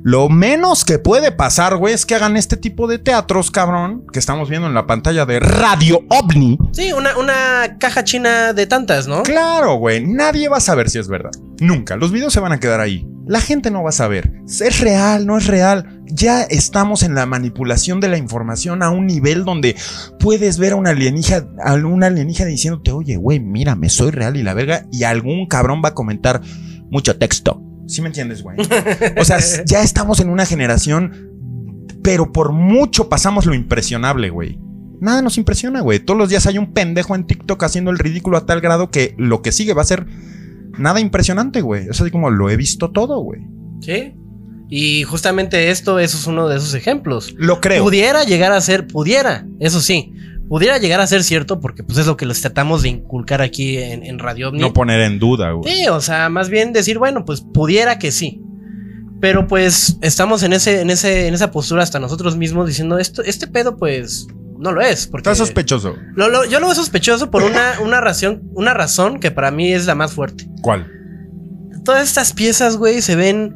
lo 0.05 0.29
menos 0.29 0.85
que 0.85 0.99
puede 0.99 1.31
pasar, 1.31 1.77
güey, 1.77 1.95
es 1.95 2.05
que 2.05 2.13
hagan 2.13 2.37
este 2.37 2.57
tipo 2.57 2.85
de 2.85 2.99
teatros, 2.99 3.49
cabrón, 3.49 4.05
que 4.13 4.19
estamos 4.19 4.51
viendo 4.51 4.67
en 4.67 4.75
la 4.75 4.85
pantalla 4.85 5.25
de 5.25 5.39
Radio 5.39 6.01
OVNI. 6.09 6.59
Sí, 6.73 6.93
una, 6.93 7.17
una 7.17 7.79
caja 7.79 8.03
china 8.03 8.53
de 8.53 8.67
tantas, 8.67 9.07
¿no? 9.07 9.23
Claro, 9.23 9.77
güey, 9.77 10.05
nadie 10.05 10.47
va 10.47 10.57
a 10.57 10.61
saber 10.61 10.91
si 10.91 10.99
es 10.99 11.07
verdad. 11.07 11.31
Nunca, 11.59 11.95
los 11.95 12.11
videos 12.11 12.31
se 12.33 12.39
van 12.39 12.51
a 12.51 12.59
quedar 12.59 12.81
ahí. 12.81 13.03
La 13.25 13.41
gente 13.41 13.71
no 13.71 13.81
va 13.81 13.89
a 13.89 13.93
saber. 13.93 14.31
¿Es 14.47 14.79
real? 14.79 15.25
¿No 15.25 15.39
es 15.39 15.47
real? 15.47 16.03
Ya 16.05 16.43
estamos 16.43 17.01
en 17.01 17.15
la 17.15 17.25
manipulación 17.25 17.99
de 17.99 18.09
la 18.09 18.19
información 18.19 18.83
a 18.83 18.91
un 18.91 19.07
nivel 19.07 19.43
donde 19.43 19.75
puedes 20.19 20.59
ver 20.59 20.73
a 20.73 20.75
una 20.75 20.91
alienígena, 20.91 21.47
a 21.63 21.73
una 21.73 22.05
alienígena 22.05 22.51
diciéndote, 22.51 22.91
oye, 22.91 23.15
güey, 23.15 23.39
mírame, 23.39 23.89
soy 23.89 24.11
real 24.11 24.37
y 24.37 24.43
la 24.43 24.53
verga, 24.53 24.85
y 24.91 25.01
algún 25.01 25.47
cabrón 25.47 25.81
va 25.83 25.89
a 25.89 25.93
comentar 25.95 26.41
mucho 26.91 27.17
texto. 27.17 27.59
¿Sí 27.87 28.01
me 28.01 28.07
entiendes, 28.07 28.41
güey? 28.41 28.57
O 29.17 29.25
sea, 29.25 29.39
ya 29.65 29.81
estamos 29.81 30.19
en 30.19 30.29
una 30.29 30.45
generación, 30.45 31.29
pero 32.03 32.31
por 32.31 32.51
mucho 32.51 33.09
pasamos 33.09 33.45
lo 33.45 33.53
impresionable, 33.53 34.29
güey. 34.29 34.59
Nada 35.01 35.21
nos 35.21 35.37
impresiona, 35.37 35.81
güey. 35.81 35.99
Todos 35.99 36.17
los 36.17 36.29
días 36.29 36.47
hay 36.47 36.57
un 36.57 36.73
pendejo 36.73 37.15
en 37.15 37.27
TikTok 37.27 37.61
haciendo 37.63 37.91
el 37.91 37.99
ridículo 37.99 38.37
a 38.37 38.45
tal 38.45 38.61
grado 38.61 38.89
que 38.89 39.13
lo 39.17 39.41
que 39.41 39.51
sigue 39.51 39.73
va 39.73 39.81
a 39.81 39.85
ser 39.85 40.05
nada 40.77 40.99
impresionante, 40.99 41.61
güey. 41.61 41.87
Es 41.89 42.01
así 42.01 42.11
como 42.11 42.29
lo 42.29 42.49
he 42.49 42.57
visto 42.57 42.91
todo, 42.91 43.19
güey. 43.19 43.41
Sí. 43.81 44.13
Y 44.69 45.03
justamente 45.03 45.69
esto, 45.69 45.99
eso 45.99 46.17
es 46.17 46.27
uno 46.27 46.47
de 46.47 46.57
esos 46.57 46.73
ejemplos. 46.73 47.35
Lo 47.37 47.61
creo. 47.61 47.83
Pudiera 47.83 48.23
llegar 48.23 48.51
a 48.51 48.61
ser, 48.61 48.87
pudiera, 48.87 49.45
eso 49.59 49.79
sí, 49.79 50.11
pudiera 50.49 50.77
llegar 50.77 50.99
a 51.01 51.07
ser 51.07 51.23
cierto, 51.23 51.59
porque 51.59 51.83
pues 51.83 51.97
es 51.97 52.07
lo 52.07 52.17
que 52.17 52.25
les 52.25 52.41
tratamos 52.41 52.81
de 52.83 52.89
inculcar 52.89 53.41
aquí 53.41 53.77
en, 53.77 54.03
en 54.05 54.19
Radio 54.19 54.49
OVNI. 54.49 54.59
No 54.61 54.73
poner 54.73 55.01
en 55.01 55.19
duda, 55.19 55.51
güey. 55.51 55.71
Sí, 55.73 55.87
o 55.87 55.99
sea, 56.01 56.29
más 56.29 56.49
bien 56.49 56.73
decir, 56.73 56.97
bueno, 56.99 57.25
pues 57.25 57.41
pudiera 57.41 57.97
que 57.99 58.11
sí. 58.11 58.41
Pero 59.21 59.47
pues 59.47 59.97
estamos 60.01 60.43
en 60.43 60.53
ese, 60.53 60.81
en 60.81 60.89
ese, 60.89 61.27
en 61.27 61.33
esa 61.33 61.49
postura 61.51 61.81
hasta 61.83 61.99
nosotros 61.99 62.35
mismos 62.37 62.67
diciendo 62.67 62.97
esto, 62.99 63.23
este 63.23 63.47
pedo, 63.47 63.77
pues, 63.77 64.27
no 64.59 64.71
lo 64.71 64.81
es. 64.81 65.07
Porque 65.07 65.29
Está 65.29 65.35
sospechoso. 65.45 65.95
Lo- 66.15 66.29
lo- 66.29 66.45
yo 66.45 66.59
lo 66.59 66.67
veo 66.67 66.75
sospechoso 66.75 67.31
por 67.31 67.41
una, 67.43 67.73
una 67.83 68.01
razón, 68.01 68.43
una 68.53 68.73
razón 68.73 69.19
que 69.19 69.31
para 69.31 69.51
mí 69.51 69.71
es 69.73 69.85
la 69.85 69.95
más 69.95 70.13
fuerte. 70.13 70.47
¿Cuál? 70.61 70.85
Todas 71.83 72.03
estas 72.07 72.33
piezas, 72.33 72.77
güey, 72.77 73.01
se 73.01 73.15
ven. 73.15 73.55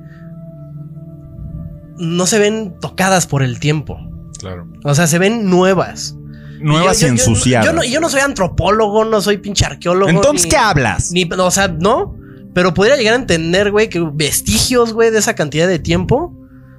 No 1.97 2.25
se 2.25 2.39
ven 2.39 2.75
tocadas 2.80 3.28
por 3.28 3.43
el 3.43 3.60
tiempo. 3.60 3.97
Claro. 4.39 4.67
O 4.86 4.95
sea, 4.95 5.08
se 5.08 5.19
ven 5.19 5.49
nuevas. 5.49 6.15
Nuevas 6.62 6.98
y, 7.00 7.02
yo- 7.02 7.08
yo- 7.08 7.13
ensuciadas. 7.13 7.65
Yo, 7.65 7.74
no, 7.74 7.84
yo 7.84 8.00
no 8.00 8.10
soy 8.10 8.22
antropólogo, 8.22 9.06
no 9.06 9.22
soy 9.22 9.38
pinche 9.38 9.65
arqueólogo. 9.65 10.10
Entonces, 10.10 10.45
ni- 10.45 10.50
¿qué 10.52 10.58
hablas? 10.58 11.12
Ni, 11.12 11.24
o 11.38 11.52
sea, 11.52 11.67
no. 11.67 12.15
Pero 12.54 12.74
podría 12.74 12.95
llegar 12.98 13.13
a 13.13 13.17
entender, 13.17 13.72
güey, 13.72 13.89
que 13.89 14.00
vestigios, 14.13 14.93
güey, 14.93 15.12
de 15.12 15.19
esa 15.19 15.36
cantidad 15.36 15.67
de 15.67 15.80
tiempo 15.80 16.36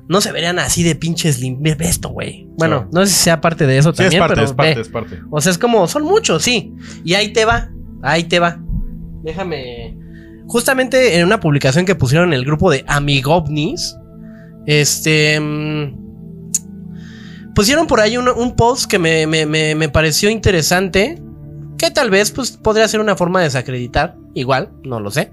no 0.09 0.21
se 0.21 0.33
verían 0.33 0.59
así 0.59 0.83
de 0.83 0.97
pinches 0.97 1.40
lim- 1.40 1.59
Ve 1.61 1.77
ve 1.77 1.88
esto, 1.88 2.09
güey. 2.09 2.49
Bueno, 2.59 2.88
no 2.93 3.07
sé 3.07 3.12
si 3.12 3.19
sea 3.23 3.40
parte 3.40 3.66
de 3.66 3.79
eso 3.79 3.90
Sí, 3.95 4.03
es 4.03 4.07
también, 4.07 4.21
parte, 4.21 4.35
pero 4.35 4.45
es 4.47 4.53
parte, 4.53 4.75
ve. 4.75 4.81
es 4.81 4.88
parte. 4.88 5.21
O 5.31 5.40
sea, 5.40 5.53
es 5.53 5.59
como, 5.59 5.87
son 5.87 6.03
muchos, 6.03 6.43
sí. 6.43 6.73
Y 7.05 7.14
ahí 7.14 7.33
te 7.33 7.45
va, 7.45 7.71
ahí 8.03 8.25
te 8.25 8.40
va. 8.40 8.59
Déjame. 9.23 9.97
Justamente 10.49 11.16
en 11.16 11.25
una 11.27 11.38
publicación 11.38 11.87
que 11.87 11.95
pusieron 11.95 12.31
en 12.31 12.35
el 12.35 12.45
grupo 12.45 12.71
de 12.73 12.85
Amigovnis, 12.88 13.97
este. 14.66 15.38
mm, 15.38 16.10
pusieron 17.61 17.87
por 17.87 18.01
ahí 18.01 18.16
un, 18.16 18.27
un 18.27 18.57
post 18.57 18.90
que 18.90 18.99
me, 18.99 19.27
me- 19.27 19.44
me- 19.44 19.75
me 19.75 19.90
pareció 19.90 20.31
interesante. 20.31 21.20
Que 21.77 21.90
tal 21.90 22.09
vez 22.09 22.31
pues, 22.31 22.53
podría 22.53 22.88
ser 22.88 23.01
una 23.01 23.16
forma 23.16 23.40
de 23.40 23.44
desacreditar. 23.44 24.16
Igual, 24.33 24.70
no 24.83 24.99
lo 24.99 25.11
sé. 25.11 25.33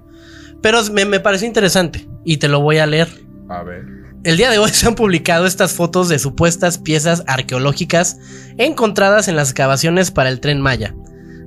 Pero 0.60 0.82
me, 0.92 1.06
me 1.06 1.20
pareció 1.20 1.46
interesante. 1.48 2.06
Y 2.26 2.36
te 2.36 2.48
lo 2.48 2.60
voy 2.60 2.76
a 2.76 2.86
leer. 2.86 3.08
A 3.48 3.62
ver. 3.62 3.82
El 4.24 4.36
día 4.36 4.50
de 4.50 4.58
hoy 4.58 4.68
se 4.74 4.86
han 4.86 4.94
publicado 4.94 5.46
estas 5.46 5.72
fotos 5.72 6.10
de 6.10 6.18
supuestas 6.18 6.76
piezas 6.76 7.24
arqueológicas 7.26 8.18
encontradas 8.58 9.26
en 9.28 9.36
las 9.36 9.48
excavaciones 9.48 10.10
para 10.10 10.28
el 10.28 10.40
tren 10.40 10.60
Maya. 10.60 10.94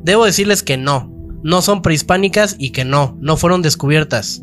Debo 0.02 0.26
decirles 0.26 0.64
que 0.64 0.78
no, 0.78 1.12
no 1.44 1.62
son 1.62 1.84
prehispánicas 1.84 2.56
y 2.58 2.72
que 2.72 2.86
no, 2.86 3.16
no 3.22 3.38
fueron 3.38 3.62
descubiertas. 3.62 4.42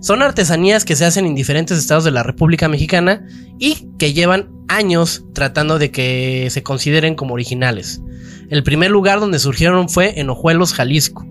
Son 0.00 0.22
artesanías 0.22 0.84
que 0.84 0.96
se 0.96 1.04
hacen 1.04 1.26
en 1.26 1.34
diferentes 1.34 1.78
estados 1.78 2.04
de 2.04 2.10
la 2.10 2.22
República 2.22 2.68
Mexicana 2.68 3.26
y 3.58 3.88
que 3.98 4.14
llevan 4.14 4.50
años 4.68 5.24
tratando 5.34 5.78
de 5.78 5.90
que 5.90 6.48
se 6.50 6.62
consideren 6.62 7.14
como 7.14 7.34
originales. 7.34 8.00
El 8.48 8.62
primer 8.62 8.90
lugar 8.90 9.20
donde 9.20 9.38
surgieron 9.38 9.88
fue 9.88 10.18
en 10.18 10.30
Ojuelos, 10.30 10.72
Jalisco. 10.72 11.26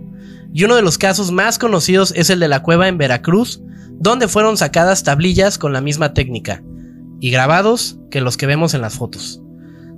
Y 0.54 0.64
uno 0.64 0.76
de 0.76 0.84
los 0.84 0.98
casos 0.98 1.32
más 1.32 1.58
conocidos 1.58 2.14
es 2.16 2.30
el 2.30 2.40
de 2.40 2.48
la 2.48 2.62
cueva 2.62 2.88
en 2.88 2.98
Veracruz, 2.98 3.62
donde 3.92 4.28
fueron 4.28 4.56
sacadas 4.56 5.04
tablillas 5.04 5.58
con 5.58 5.74
la 5.74 5.82
misma 5.82 6.14
técnica 6.14 6.64
y 7.20 7.32
grabados 7.32 8.00
que 8.10 8.22
los 8.22 8.38
que 8.38 8.46
vemos 8.46 8.74
en 8.74 8.82
las 8.82 8.96
fotos. 8.96 9.42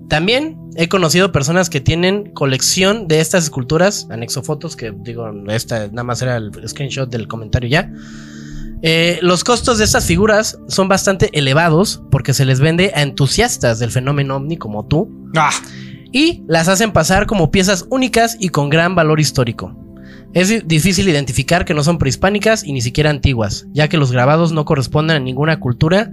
También 0.09 0.57
he 0.75 0.89
conocido 0.89 1.31
personas 1.31 1.69
que 1.69 1.79
tienen 1.79 2.31
colección 2.33 3.07
de 3.07 3.19
estas 3.19 3.45
esculturas, 3.45 4.07
anexo 4.09 4.43
fotos, 4.43 4.75
que 4.75 4.93
digo, 5.03 5.31
esta 5.49 5.87
nada 5.87 6.03
más 6.03 6.21
era 6.21 6.37
el 6.37 6.51
screenshot 6.67 7.09
del 7.09 7.27
comentario 7.27 7.69
ya. 7.69 7.91
Eh, 8.83 9.19
los 9.21 9.43
costos 9.43 9.77
de 9.77 9.83
estas 9.85 10.05
figuras 10.05 10.57
son 10.67 10.87
bastante 10.87 11.29
elevados 11.37 12.01
porque 12.09 12.33
se 12.33 12.45
les 12.45 12.59
vende 12.59 12.91
a 12.95 13.01
entusiastas 13.03 13.77
del 13.79 13.91
fenómeno 13.91 14.37
ovni 14.37 14.57
como 14.57 14.85
tú 14.87 15.09
Ah, 15.35 15.51
y 16.11 16.43
las 16.47 16.67
hacen 16.67 16.91
pasar 16.91 17.25
como 17.27 17.51
piezas 17.51 17.85
únicas 17.89 18.35
y 18.39 18.49
con 18.49 18.69
gran 18.69 18.95
valor 18.95 19.19
histórico. 19.19 19.77
Es 20.33 20.49
di- 20.49 20.61
difícil 20.65 21.07
identificar 21.09 21.63
que 21.65 21.73
no 21.73 21.83
son 21.83 21.97
prehispánicas 21.99 22.63
y 22.63 22.73
ni 22.73 22.81
siquiera 22.81 23.09
antiguas, 23.09 23.67
ya 23.71 23.87
que 23.87 23.97
los 23.97 24.11
grabados 24.11 24.51
no 24.51 24.65
corresponden 24.65 25.17
a 25.17 25.19
ninguna 25.19 25.59
cultura 25.59 26.11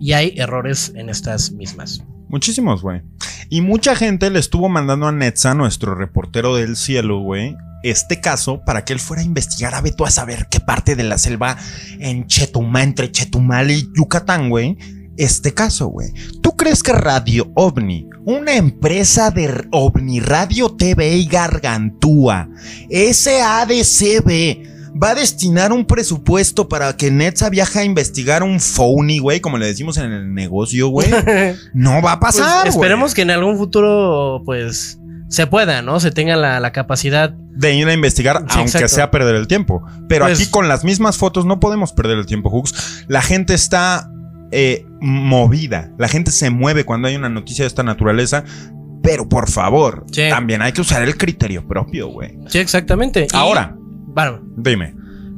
y 0.00 0.12
hay 0.12 0.34
errores 0.36 0.92
en 0.96 1.08
estas 1.08 1.52
mismas. 1.52 2.02
muchísimos, 2.28 2.82
güey. 2.82 3.02
Y 3.50 3.60
mucha 3.60 3.94
gente 3.94 4.30
le 4.30 4.38
estuvo 4.38 4.68
mandando 4.68 5.06
a 5.06 5.12
Netza, 5.12 5.54
nuestro 5.54 5.94
reportero 5.94 6.56
del 6.56 6.76
cielo, 6.76 7.20
güey, 7.20 7.54
este 7.82 8.20
caso 8.20 8.62
para 8.64 8.84
que 8.84 8.92
él 8.92 9.00
fuera 9.00 9.22
a 9.22 9.24
investigar 9.26 9.74
a 9.74 9.80
Beto 9.80 10.04
a 10.04 10.10
saber 10.10 10.46
qué 10.50 10.60
parte 10.60 10.94
de 10.96 11.02
la 11.04 11.18
selva 11.18 11.56
en 11.98 12.26
Chetumal, 12.26 12.82
entre 12.82 13.10
Chetumal 13.10 13.70
y 13.70 13.88
Yucatán, 13.96 14.48
güey. 14.50 14.76
Este 15.18 15.52
caso, 15.52 15.88
güey. 15.88 16.08
¿Tú 16.42 16.56
crees 16.56 16.82
que 16.82 16.92
Radio 16.92 17.52
OVNI, 17.54 18.08
una 18.24 18.54
empresa 18.54 19.30
de 19.30 19.66
OVNI 19.70 20.20
Radio 20.20 20.70
TV 20.70 21.16
y 21.16 21.26
Gargantúa, 21.26 22.48
SADCB, 22.90 24.70
va 25.02 25.10
a 25.10 25.14
destinar 25.14 25.72
un 25.72 25.84
presupuesto 25.86 26.68
para 26.68 26.96
que 26.96 27.10
Netza 27.10 27.48
viaje 27.50 27.80
a 27.80 27.84
investigar 27.84 28.42
un 28.42 28.58
phony, 28.60 29.18
güey, 29.20 29.40
como 29.40 29.58
le 29.58 29.66
decimos 29.66 29.96
en 29.98 30.12
el 30.12 30.32
negocio, 30.34 30.88
güey? 30.88 31.08
No 31.74 32.02
va 32.02 32.12
a 32.12 32.20
Pues 32.20 32.36
pasar, 32.36 32.60
güey. 32.62 32.70
esperemos 32.70 33.14
que 33.14 33.22
en 33.22 33.30
algún 33.30 33.56
futuro, 33.58 34.42
pues, 34.44 34.98
se 35.32 35.46
pueda, 35.46 35.82
¿no? 35.82 35.98
Se 35.98 36.10
tenga 36.12 36.36
la, 36.36 36.60
la 36.60 36.72
capacidad. 36.72 37.30
de 37.54 37.74
ir 37.74 37.86
a 37.88 37.92
investigar, 37.92 38.38
Sí, 38.38 38.44
aunque 38.58 38.62
exacto. 38.62 38.88
sea 38.88 39.10
perder 39.10 39.34
el 39.34 39.46
tiempo. 39.46 39.82
Pero 40.08 40.24
Pues- 40.24 40.40
aquí 40.40 40.50
con 40.50 40.68
las 40.68 40.84
mismas 40.84 41.18
fotos 41.18 41.44
no 41.44 41.60
podemos 41.60 41.92
perder 41.92 42.16
el 42.18 42.24
tiempo, 42.26 42.48
Hooks. 42.50 43.04
La 43.08 43.20
gente 43.22 43.52
está 43.54 44.08
eh, 44.54 44.84
movida. 45.00 45.90
La 45.98 46.08
gente 46.08 46.30
se 46.30 46.50
mueve 46.50 46.84
cuando 46.84 47.08
hay 47.08 47.16
una 47.16 47.28
noticia 47.30 47.62
de 47.64 47.68
esta 47.68 47.82
naturaleza. 47.82 48.44
Pero 49.02 49.28
por 49.28 49.50
favor, 49.50 50.04
Sí. 50.12 50.28
también 50.28 50.60
hay 50.62 50.72
que 50.72 50.80
usar 50.82 51.02
el 51.02 51.16
criterio 51.16 51.66
propio, 51.66 52.08
güey. 52.08 52.38
Sí, 52.48 52.58
exactamente. 52.58 53.26
Y, 53.32 53.36
Ahora, 53.36 53.74
bueno, 53.78 54.40
dime. 54.56 54.94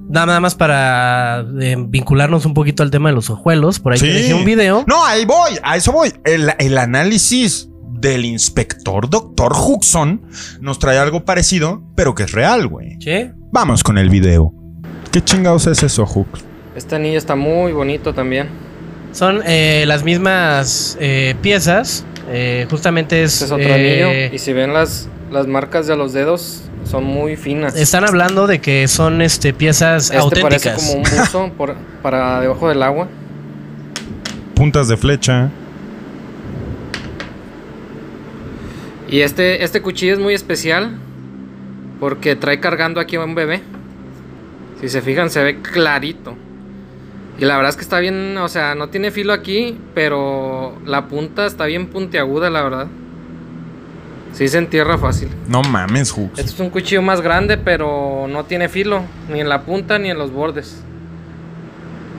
nada 0.09 0.38
más 0.40 0.54
para 0.57 1.44
eh, 1.61 1.76
vincularnos 1.88 2.44
un 2.44 2.54
poquito 2.54 2.83
al 2.83 2.90
tema 2.90 3.09
de 3.09 3.14
los 3.14 3.30
ojuelos. 3.30 3.78
Por 3.80 3.92
ahí 3.92 3.98
Sí. 4.00 4.07
te 4.07 4.12
dejé 4.12 4.35
un 4.35 4.44
video. 4.44 4.85
No, 4.87 5.04
ahí 5.07 5.24
voy, 5.24 5.59
a 5.62 5.76
eso 5.76 5.92
voy. 5.92 6.12
El, 6.24 6.52
el 6.59 6.76
análisis 6.78 7.70
del 8.04 8.24
inspector 8.26 9.08
doctor 9.08 9.52
Huxon 9.52 10.20
nos 10.60 10.78
trae 10.78 10.98
algo 10.98 11.24
parecido, 11.24 11.82
pero 11.96 12.14
que 12.14 12.24
es 12.24 12.32
real, 12.32 12.68
güey. 12.68 12.96
Sí. 13.00 13.30
Vamos 13.50 13.82
con 13.82 13.96
el 13.98 14.10
video. 14.10 14.52
¿Qué 15.10 15.22
chingados 15.24 15.66
es 15.66 15.82
eso, 15.82 16.04
Hux? 16.04 16.44
Este 16.76 16.96
anillo 16.96 17.16
está 17.16 17.34
muy 17.34 17.72
bonito 17.72 18.12
también. 18.12 18.48
Son 19.12 19.40
eh, 19.46 19.84
las 19.86 20.04
mismas 20.04 20.98
eh, 21.00 21.34
piezas. 21.40 22.04
eh, 22.28 22.66
justamente 22.68 23.22
es. 23.22 23.32
Este 23.40 23.44
es 23.46 23.50
otro 23.52 23.64
eh, 23.74 23.74
anillo. 23.74 24.34
Y 24.34 24.38
si 24.38 24.52
ven 24.52 24.74
las, 24.74 25.08
las 25.32 25.46
marcas 25.46 25.86
de 25.86 25.96
los 25.96 26.12
dedos, 26.12 26.62
son 26.84 27.04
muy 27.04 27.36
finas. 27.36 27.74
Están 27.74 28.04
hablando 28.04 28.46
de 28.46 28.60
que 28.60 28.86
son 28.86 29.22
este, 29.22 29.54
piezas 29.54 30.10
este 30.10 30.42
parece 30.42 30.68
auténticas. 30.70 30.76
como 30.76 30.92
un 30.98 31.02
buzo 31.04 31.50
por- 31.56 31.76
para 32.02 32.40
debajo 32.42 32.68
del 32.68 32.82
agua. 32.82 33.08
Puntas 34.54 34.88
de 34.88 34.96
flecha. 34.98 35.50
Y 39.08 39.20
este, 39.20 39.64
este 39.64 39.82
cuchillo 39.82 40.14
es 40.14 40.18
muy 40.18 40.34
especial 40.34 40.92
porque 42.00 42.36
trae 42.36 42.60
cargando 42.60 43.00
aquí 43.00 43.16
a 43.16 43.20
un 43.20 43.34
bebé. 43.34 43.62
Si 44.80 44.88
se 44.88 45.02
fijan, 45.02 45.30
se 45.30 45.42
ve 45.42 45.60
clarito. 45.60 46.36
Y 47.38 47.44
la 47.44 47.56
verdad 47.56 47.70
es 47.70 47.76
que 47.76 47.82
está 47.82 47.98
bien, 47.98 48.36
o 48.38 48.48
sea, 48.48 48.74
no 48.74 48.88
tiene 48.88 49.10
filo 49.10 49.32
aquí, 49.32 49.78
pero 49.94 50.78
la 50.86 51.08
punta 51.08 51.46
está 51.46 51.66
bien 51.66 51.88
puntiaguda, 51.88 52.48
la 52.48 52.62
verdad. 52.62 52.86
Sí 54.32 54.48
se 54.48 54.58
entierra 54.58 54.98
fácil. 54.98 55.28
No 55.48 55.62
mames, 55.62 56.10
Hooks. 56.12 56.38
Este 56.38 56.50
es 56.52 56.60
un 56.60 56.70
cuchillo 56.70 57.02
más 57.02 57.20
grande, 57.20 57.56
pero 57.56 58.26
no 58.28 58.44
tiene 58.44 58.68
filo, 58.68 59.02
ni 59.30 59.40
en 59.40 59.48
la 59.48 59.62
punta 59.62 59.98
ni 59.98 60.10
en 60.10 60.18
los 60.18 60.32
bordes. 60.32 60.82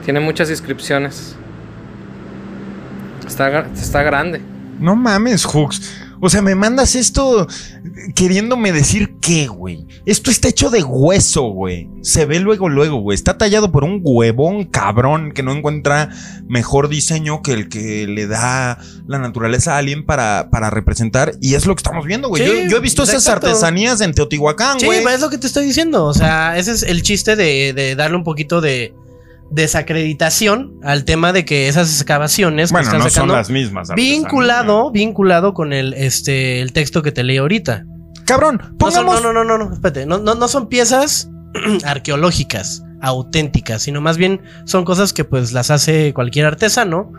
Tiene 0.04 0.20
muchas 0.20 0.50
inscripciones. 0.50 1.36
Está, 3.26 3.66
está 3.74 4.02
grande. 4.02 4.40
No 4.78 4.96
mames, 4.96 5.44
Hooks. 5.44 6.05
O 6.20 6.30
sea, 6.30 6.42
me 6.42 6.54
mandas 6.54 6.94
esto 6.94 7.46
queriéndome 8.14 8.72
decir 8.72 9.16
qué, 9.20 9.46
güey. 9.46 9.86
Esto 10.06 10.30
está 10.30 10.48
hecho 10.48 10.70
de 10.70 10.82
hueso, 10.82 11.42
güey. 11.48 11.88
Se 12.02 12.24
ve 12.24 12.40
luego, 12.40 12.68
luego, 12.68 13.00
güey. 13.00 13.14
Está 13.14 13.36
tallado 13.38 13.70
por 13.72 13.84
un 13.84 14.00
huevón 14.02 14.64
cabrón 14.64 15.32
que 15.32 15.42
no 15.42 15.52
encuentra 15.52 16.10
mejor 16.48 16.88
diseño 16.88 17.42
que 17.42 17.52
el 17.52 17.68
que 17.68 18.06
le 18.06 18.26
da 18.26 18.78
la 19.06 19.18
naturaleza 19.18 19.74
a 19.74 19.78
alguien 19.78 20.06
para, 20.06 20.48
para 20.50 20.70
representar. 20.70 21.32
Y 21.40 21.54
es 21.54 21.66
lo 21.66 21.74
que 21.74 21.80
estamos 21.80 22.06
viendo, 22.06 22.28
güey. 22.28 22.42
Sí, 22.44 22.48
yo, 22.64 22.70
yo 22.70 22.76
he 22.78 22.80
visto 22.80 23.02
esas 23.02 23.16
exacto. 23.26 23.46
artesanías 23.48 24.00
en 24.00 24.14
Teotihuacán, 24.14 24.80
Sí, 24.80 24.86
güey. 24.86 25.02
pues 25.02 25.16
es 25.16 25.20
lo 25.20 25.30
que 25.30 25.38
te 25.38 25.46
estoy 25.46 25.66
diciendo. 25.66 26.04
O 26.06 26.14
sea, 26.14 26.56
ese 26.56 26.72
es 26.72 26.82
el 26.82 27.02
chiste 27.02 27.36
de, 27.36 27.72
de 27.74 27.94
darle 27.94 28.16
un 28.16 28.24
poquito 28.24 28.60
de 28.60 28.94
desacreditación 29.50 30.74
al 30.82 31.04
tema 31.04 31.32
de 31.32 31.44
que 31.44 31.68
esas 31.68 31.88
excavaciones 31.92 32.70
que 32.70 32.74
bueno, 32.74 32.88
están 32.88 33.00
no 33.00 33.10
son 33.10 33.28
las 33.28 33.50
mismas. 33.50 33.88
vinculado, 33.94 34.90
vinculado 34.90 35.54
con 35.54 35.72
el 35.72 35.94
este 35.94 36.60
el 36.60 36.72
texto 36.72 37.02
que 37.02 37.12
te 37.12 37.22
leí 37.24 37.36
ahorita. 37.36 37.84
Cabrón, 38.24 38.56
No, 38.60 38.66
son- 38.68 38.76
pongamos. 38.78 39.22
no, 39.22 39.32
no, 39.32 39.44
no, 39.44 39.58
no, 39.58 39.64
no, 39.68 39.72
espérate, 39.74 40.06
no, 40.06 40.18
no, 40.18 40.34
no 40.34 40.48
son 40.48 40.68
piezas 40.68 41.30
arqueológicas, 41.84 42.82
auténticas, 43.00 43.82
sino 43.82 44.00
más 44.00 44.16
bien 44.16 44.40
son 44.64 44.84
cosas 44.84 45.12
que 45.12 45.24
pues 45.24 45.52
las 45.52 45.70
hace 45.70 46.12
cualquier 46.12 46.46
artesano 46.46 47.12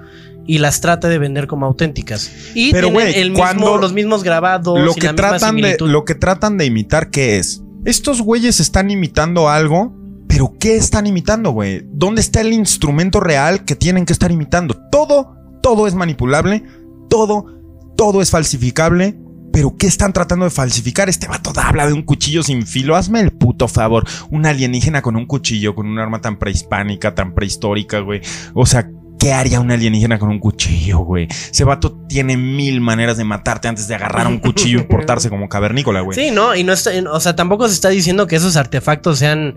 y 0.45 0.59
las 0.59 0.81
trata 0.81 1.07
de 1.09 1.17
vender 1.19 1.47
como 1.47 1.65
auténticas. 1.65 2.31
Y 2.55 2.71
Pero, 2.71 2.89
tienen 2.89 3.07
el 3.15 3.29
mismo, 3.31 3.37
cuando 3.43 3.77
los 3.77 3.93
mismos 3.93 4.23
grabados 4.23 4.79
lo 4.79 4.91
y 4.91 4.95
que 4.95 5.07
la 5.07 5.13
misma 5.13 5.29
tratan 5.29 5.55
de 5.57 5.77
lo 5.79 6.05
que 6.05 6.15
tratan 6.15 6.57
de 6.57 6.65
imitar 6.65 7.09
qué 7.09 7.37
es 7.37 7.63
estos 7.85 8.21
güeyes 8.21 8.59
están 8.59 8.91
imitando 8.91 9.47
algo 9.49 9.95
pero 10.37 10.53
qué 10.59 10.75
están 10.75 11.07
imitando 11.07 11.49
güey 11.49 11.81
dónde 11.91 12.21
está 12.21 12.41
el 12.41 12.53
instrumento 12.53 13.19
real 13.19 13.65
que 13.65 13.75
tienen 13.75 14.05
que 14.05 14.13
estar 14.13 14.31
imitando 14.31 14.75
todo 14.91 15.35
todo 15.63 15.87
es 15.87 15.95
manipulable 15.95 16.61
todo 17.09 17.47
todo 17.95 18.21
es 18.21 18.29
falsificable 18.29 19.17
pero 19.51 19.75
¿qué 19.75 19.87
están 19.87 20.13
tratando 20.13 20.45
de 20.45 20.51
falsificar? 20.51 21.09
Este 21.09 21.25
vato 21.27 21.51
habla 21.59 21.87
de 21.87 21.93
un 21.93 22.03
cuchillo 22.03 22.43
sin 22.43 22.67
filo. 22.67 22.95
Hazme 22.95 23.21
el 23.21 23.31
puto 23.31 23.67
favor. 23.67 24.05
Un 24.29 24.45
alienígena 24.45 25.01
con 25.01 25.15
un 25.15 25.25
cuchillo, 25.25 25.73
con 25.73 25.87
un 25.87 25.97
arma 25.97 26.21
tan 26.21 26.37
prehispánica, 26.37 27.15
tan 27.15 27.33
prehistórica, 27.33 28.01
güey. 28.01 28.21
O 28.53 28.67
sea, 28.67 28.87
¿qué 29.17 29.33
haría 29.33 29.59
un 29.59 29.71
alienígena 29.71 30.19
con 30.19 30.29
un 30.29 30.37
cuchillo, 30.37 30.99
güey? 30.99 31.27
Ese 31.27 31.63
vato 31.63 31.97
tiene 32.07 32.37
mil 32.37 32.81
maneras 32.81 33.17
de 33.17 33.23
matarte 33.23 33.67
antes 33.67 33.87
de 33.87 33.95
agarrar 33.95 34.27
un 34.27 34.37
cuchillo 34.37 34.81
y 34.81 34.83
portarse 34.87 35.31
como 35.31 35.49
cavernícola, 35.49 36.01
güey. 36.01 36.15
Sí, 36.15 36.29
no, 36.29 36.55
y 36.55 36.63
no 36.63 36.73
está, 36.73 36.91
o 37.11 37.19
sea, 37.19 37.35
tampoco 37.35 37.67
se 37.67 37.73
está 37.73 37.89
diciendo 37.89 38.27
que 38.27 38.35
esos 38.35 38.57
artefactos 38.57 39.17
sean 39.17 39.55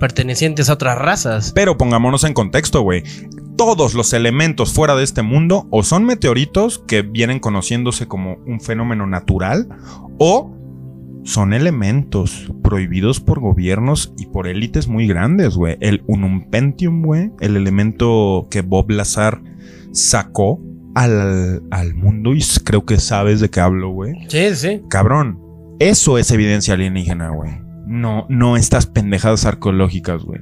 pertenecientes 0.00 0.68
a 0.68 0.72
otras 0.72 0.98
razas. 0.98 1.52
Pero 1.54 1.78
pongámonos 1.78 2.24
en 2.24 2.34
contexto, 2.34 2.80
güey. 2.80 3.04
Todos 3.56 3.94
los 3.94 4.12
elementos 4.12 4.72
fuera 4.72 4.96
de 4.96 5.04
este 5.04 5.22
mundo 5.22 5.68
o 5.70 5.84
son 5.84 6.04
meteoritos 6.04 6.82
que 6.88 7.02
vienen 7.02 7.38
conociéndose 7.38 8.08
como 8.08 8.38
un 8.46 8.60
fenómeno 8.60 9.06
natural 9.06 9.68
o 10.18 10.56
son 11.22 11.52
elementos 11.52 12.50
prohibidos 12.62 13.20
por 13.20 13.40
gobiernos 13.40 14.14
y 14.18 14.26
por 14.26 14.48
élites 14.48 14.88
muy 14.88 15.06
grandes, 15.06 15.54
güey. 15.54 15.76
El 15.80 16.02
Unumpentium, 16.06 17.02
güey, 17.02 17.30
el 17.40 17.56
elemento 17.56 18.48
que 18.50 18.62
Bob 18.62 18.90
Lazar 18.90 19.42
sacó 19.92 20.60
al, 20.94 21.62
al 21.70 21.94
mundo 21.94 22.34
y 22.34 22.42
creo 22.64 22.84
que 22.84 22.98
sabes 22.98 23.40
de 23.40 23.50
qué 23.50 23.60
hablo, 23.60 23.90
güey. 23.90 24.14
Sí, 24.28 24.54
sí. 24.54 24.82
Cabrón, 24.88 25.38
eso 25.78 26.18
es 26.18 26.30
evidencia 26.30 26.74
alienígena, 26.74 27.30
güey. 27.30 27.69
No, 27.90 28.24
no 28.28 28.56
estas 28.56 28.86
pendejadas 28.86 29.46
arqueológicas, 29.46 30.22
güey. 30.22 30.40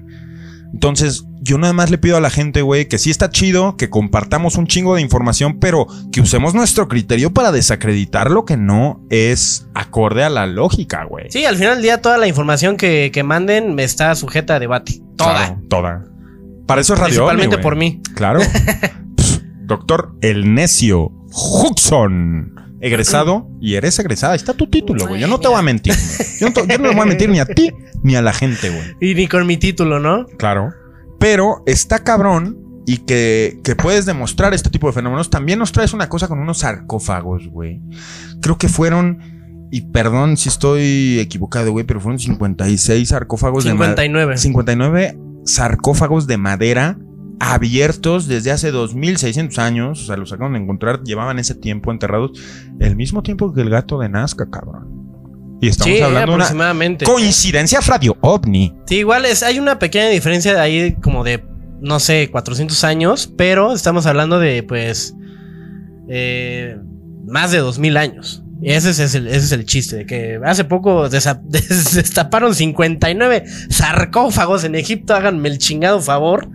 Entonces, 0.75 1.25
yo 1.41 1.57
nada 1.57 1.73
más 1.73 1.91
le 1.91 1.97
pido 1.97 2.19
a 2.19 2.21
la 2.21 2.29
gente, 2.29 2.61
güey, 2.61 2.89
que 2.89 2.99
sí 2.99 3.11
está 3.11 3.31
chido, 3.31 3.79
que 3.79 3.89
compartamos 3.89 4.57
un 4.57 4.67
chingo 4.67 4.97
de 4.97 5.01
información, 5.01 5.59
pero 5.59 5.87
que 6.13 6.21
usemos 6.21 6.53
nuestro 6.53 6.89
criterio 6.89 7.33
para 7.33 7.53
desacreditar 7.53 8.31
lo 8.31 8.45
que 8.45 8.59
no 8.59 9.01
es 9.09 9.67
acorde 9.75 10.25
a 10.25 10.29
la 10.29 10.47
lógica, 10.47 11.05
güey. 11.05 11.31
Sí, 11.31 11.47
al 11.47 11.57
final 11.57 11.77
del 11.77 11.83
día 11.85 12.03
toda 12.03 12.19
la 12.19 12.29
información 12.29 12.77
que, 12.77 13.11
que 13.15 13.23
manden 13.23 13.79
está 13.81 14.15
sujeta 14.15 14.57
a 14.57 14.59
debate. 14.59 15.01
Toda. 15.17 15.35
Claro, 15.35 15.63
toda. 15.71 16.05
Para 16.67 16.83
eso 16.83 16.93
es 16.93 17.01
radio. 17.01 17.15
Principalmente 17.15 17.57
Ovni, 17.57 17.63
por 17.63 17.77
mí. 17.77 18.03
Claro. 18.15 18.41
Pff, 19.17 19.39
Doctor 19.63 20.13
El 20.21 20.53
Necio 20.53 21.11
Huxon. 21.33 22.68
Egresado 22.81 23.49
y 23.61 23.75
eres 23.75 23.99
egresada. 23.99 24.33
Ahí 24.35 24.37
está 24.37 24.55
tu 24.55 24.69
título, 24.69 25.07
güey. 25.09 25.21
Yo 25.21 25.27
no 25.27 25.39
te 25.41 25.49
voy 25.49 25.59
a 25.59 25.63
mentir. 25.63 25.95
Yo 26.41 26.47
no, 26.49 26.53
te- 26.53 26.67
yo 26.67 26.79
no 26.79 26.89
le 26.89 26.95
voy 26.95 27.03
a 27.03 27.07
mentir 27.07 27.29
ni 27.29 27.41
a 27.41 27.45
ti 27.47 27.73
ni 28.03 28.15
a 28.15 28.23
la 28.23 28.33
gente, 28.33 28.71
güey. 28.71 28.83
Y 29.01 29.15
ni 29.15 29.27
con 29.27 29.47
mi 29.47 29.57
título, 29.57 29.99
¿no? 30.01 30.27
Claro. 30.39 30.71
Pero 31.19 31.63
está 31.67 32.05
cabrón 32.05 32.57
y 32.87 32.99
que, 32.99 33.59
que 33.65 33.75
puedes 33.77 34.07
demostrar 34.07 34.55
este 34.55 34.71
tipo 34.71 34.87
de 34.87 34.93
fenómenos. 34.93 35.29
También 35.31 35.59
nos 35.59 35.73
traes 35.73 35.93
una 35.93 36.09
cosa 36.09 36.29
con 36.29 36.39
unos 36.39 36.59
sarcófagos, 36.59 37.49
güey. 37.49 37.81
Creo 38.41 38.57
que 38.57 38.69
fueron, 38.69 39.67
y 39.73 39.83
perdón 39.91 40.37
si 40.37 40.49
estoy 40.49 41.19
equivocado, 41.19 41.73
güey, 41.73 41.85
pero 41.85 42.01
fueron 42.01 42.19
56 42.19 43.09
sarcófagos 43.09 43.65
de 43.65 43.75
madera. 43.75 43.91
59. 44.03 44.37
59 44.39 45.19
sarcófagos 45.45 46.27
de 46.29 46.37
madera 46.39 46.97
abiertos 47.41 48.27
desde 48.27 48.51
hace 48.51 48.71
2600 48.71 49.59
años. 49.59 50.03
O 50.03 50.07
sea, 50.07 50.17
los 50.17 50.33
acaban 50.33 50.55
de 50.55 50.61
encontrar. 50.61 51.03
Llevaban 51.05 51.39
ese 51.39 51.55
tiempo 51.55 51.91
enterrados. 51.93 52.33
El 52.81 52.97
mismo 52.97 53.23
tiempo 53.23 53.53
que 53.53 53.61
el 53.61 53.71
gato 53.71 53.99
de 53.99 54.09
Nazca, 54.09 54.49
cabrón. 54.51 55.59
Y 55.61 55.69
estamos 55.69 55.93
Sí, 55.97 56.01
hablando 56.03 56.19
de 56.33 56.35
una 56.37 56.45
aproximadamente. 56.45 57.05
coincidencia 57.05 57.81
radio 57.81 58.17
ovni. 58.21 58.75
Sí, 58.87 58.97
igual 58.99 59.25
es, 59.25 59.43
hay 59.43 59.59
una 59.59 59.79
pequeña 59.79 60.09
diferencia 60.09 60.55
de 60.55 60.61
ahí 60.61 60.95
como 61.03 61.25
de, 61.25 61.45
no 61.81 61.99
sé, 61.99 62.29
400 62.31 62.85
años, 62.85 63.33
pero 63.37 63.73
estamos 63.73 64.07
hablando 64.07 64.39
de, 64.39 64.63
pues, 64.63 65.15
eh, 66.09 66.77
más 67.27 67.51
de 67.51 67.59
2000 67.59 67.97
años. 67.97 68.45
Y 68.63 68.71
ese 68.71 68.91
es, 68.91 69.15
el, 69.15 69.27
ese 69.29 69.37
es 69.37 69.53
el 69.53 69.65
chiste, 69.65 69.97
de 69.97 70.07
que 70.07 70.41
hace 70.45 70.65
poco 70.65 71.09
destaparon 71.09 72.55
59 72.55 73.45
sarcófagos 73.71 74.65
en 74.65 74.75
Egipto, 74.75 75.15
háganme 75.15 75.49
el 75.49 75.59
chingado 75.59 76.01
favor. 76.01 76.49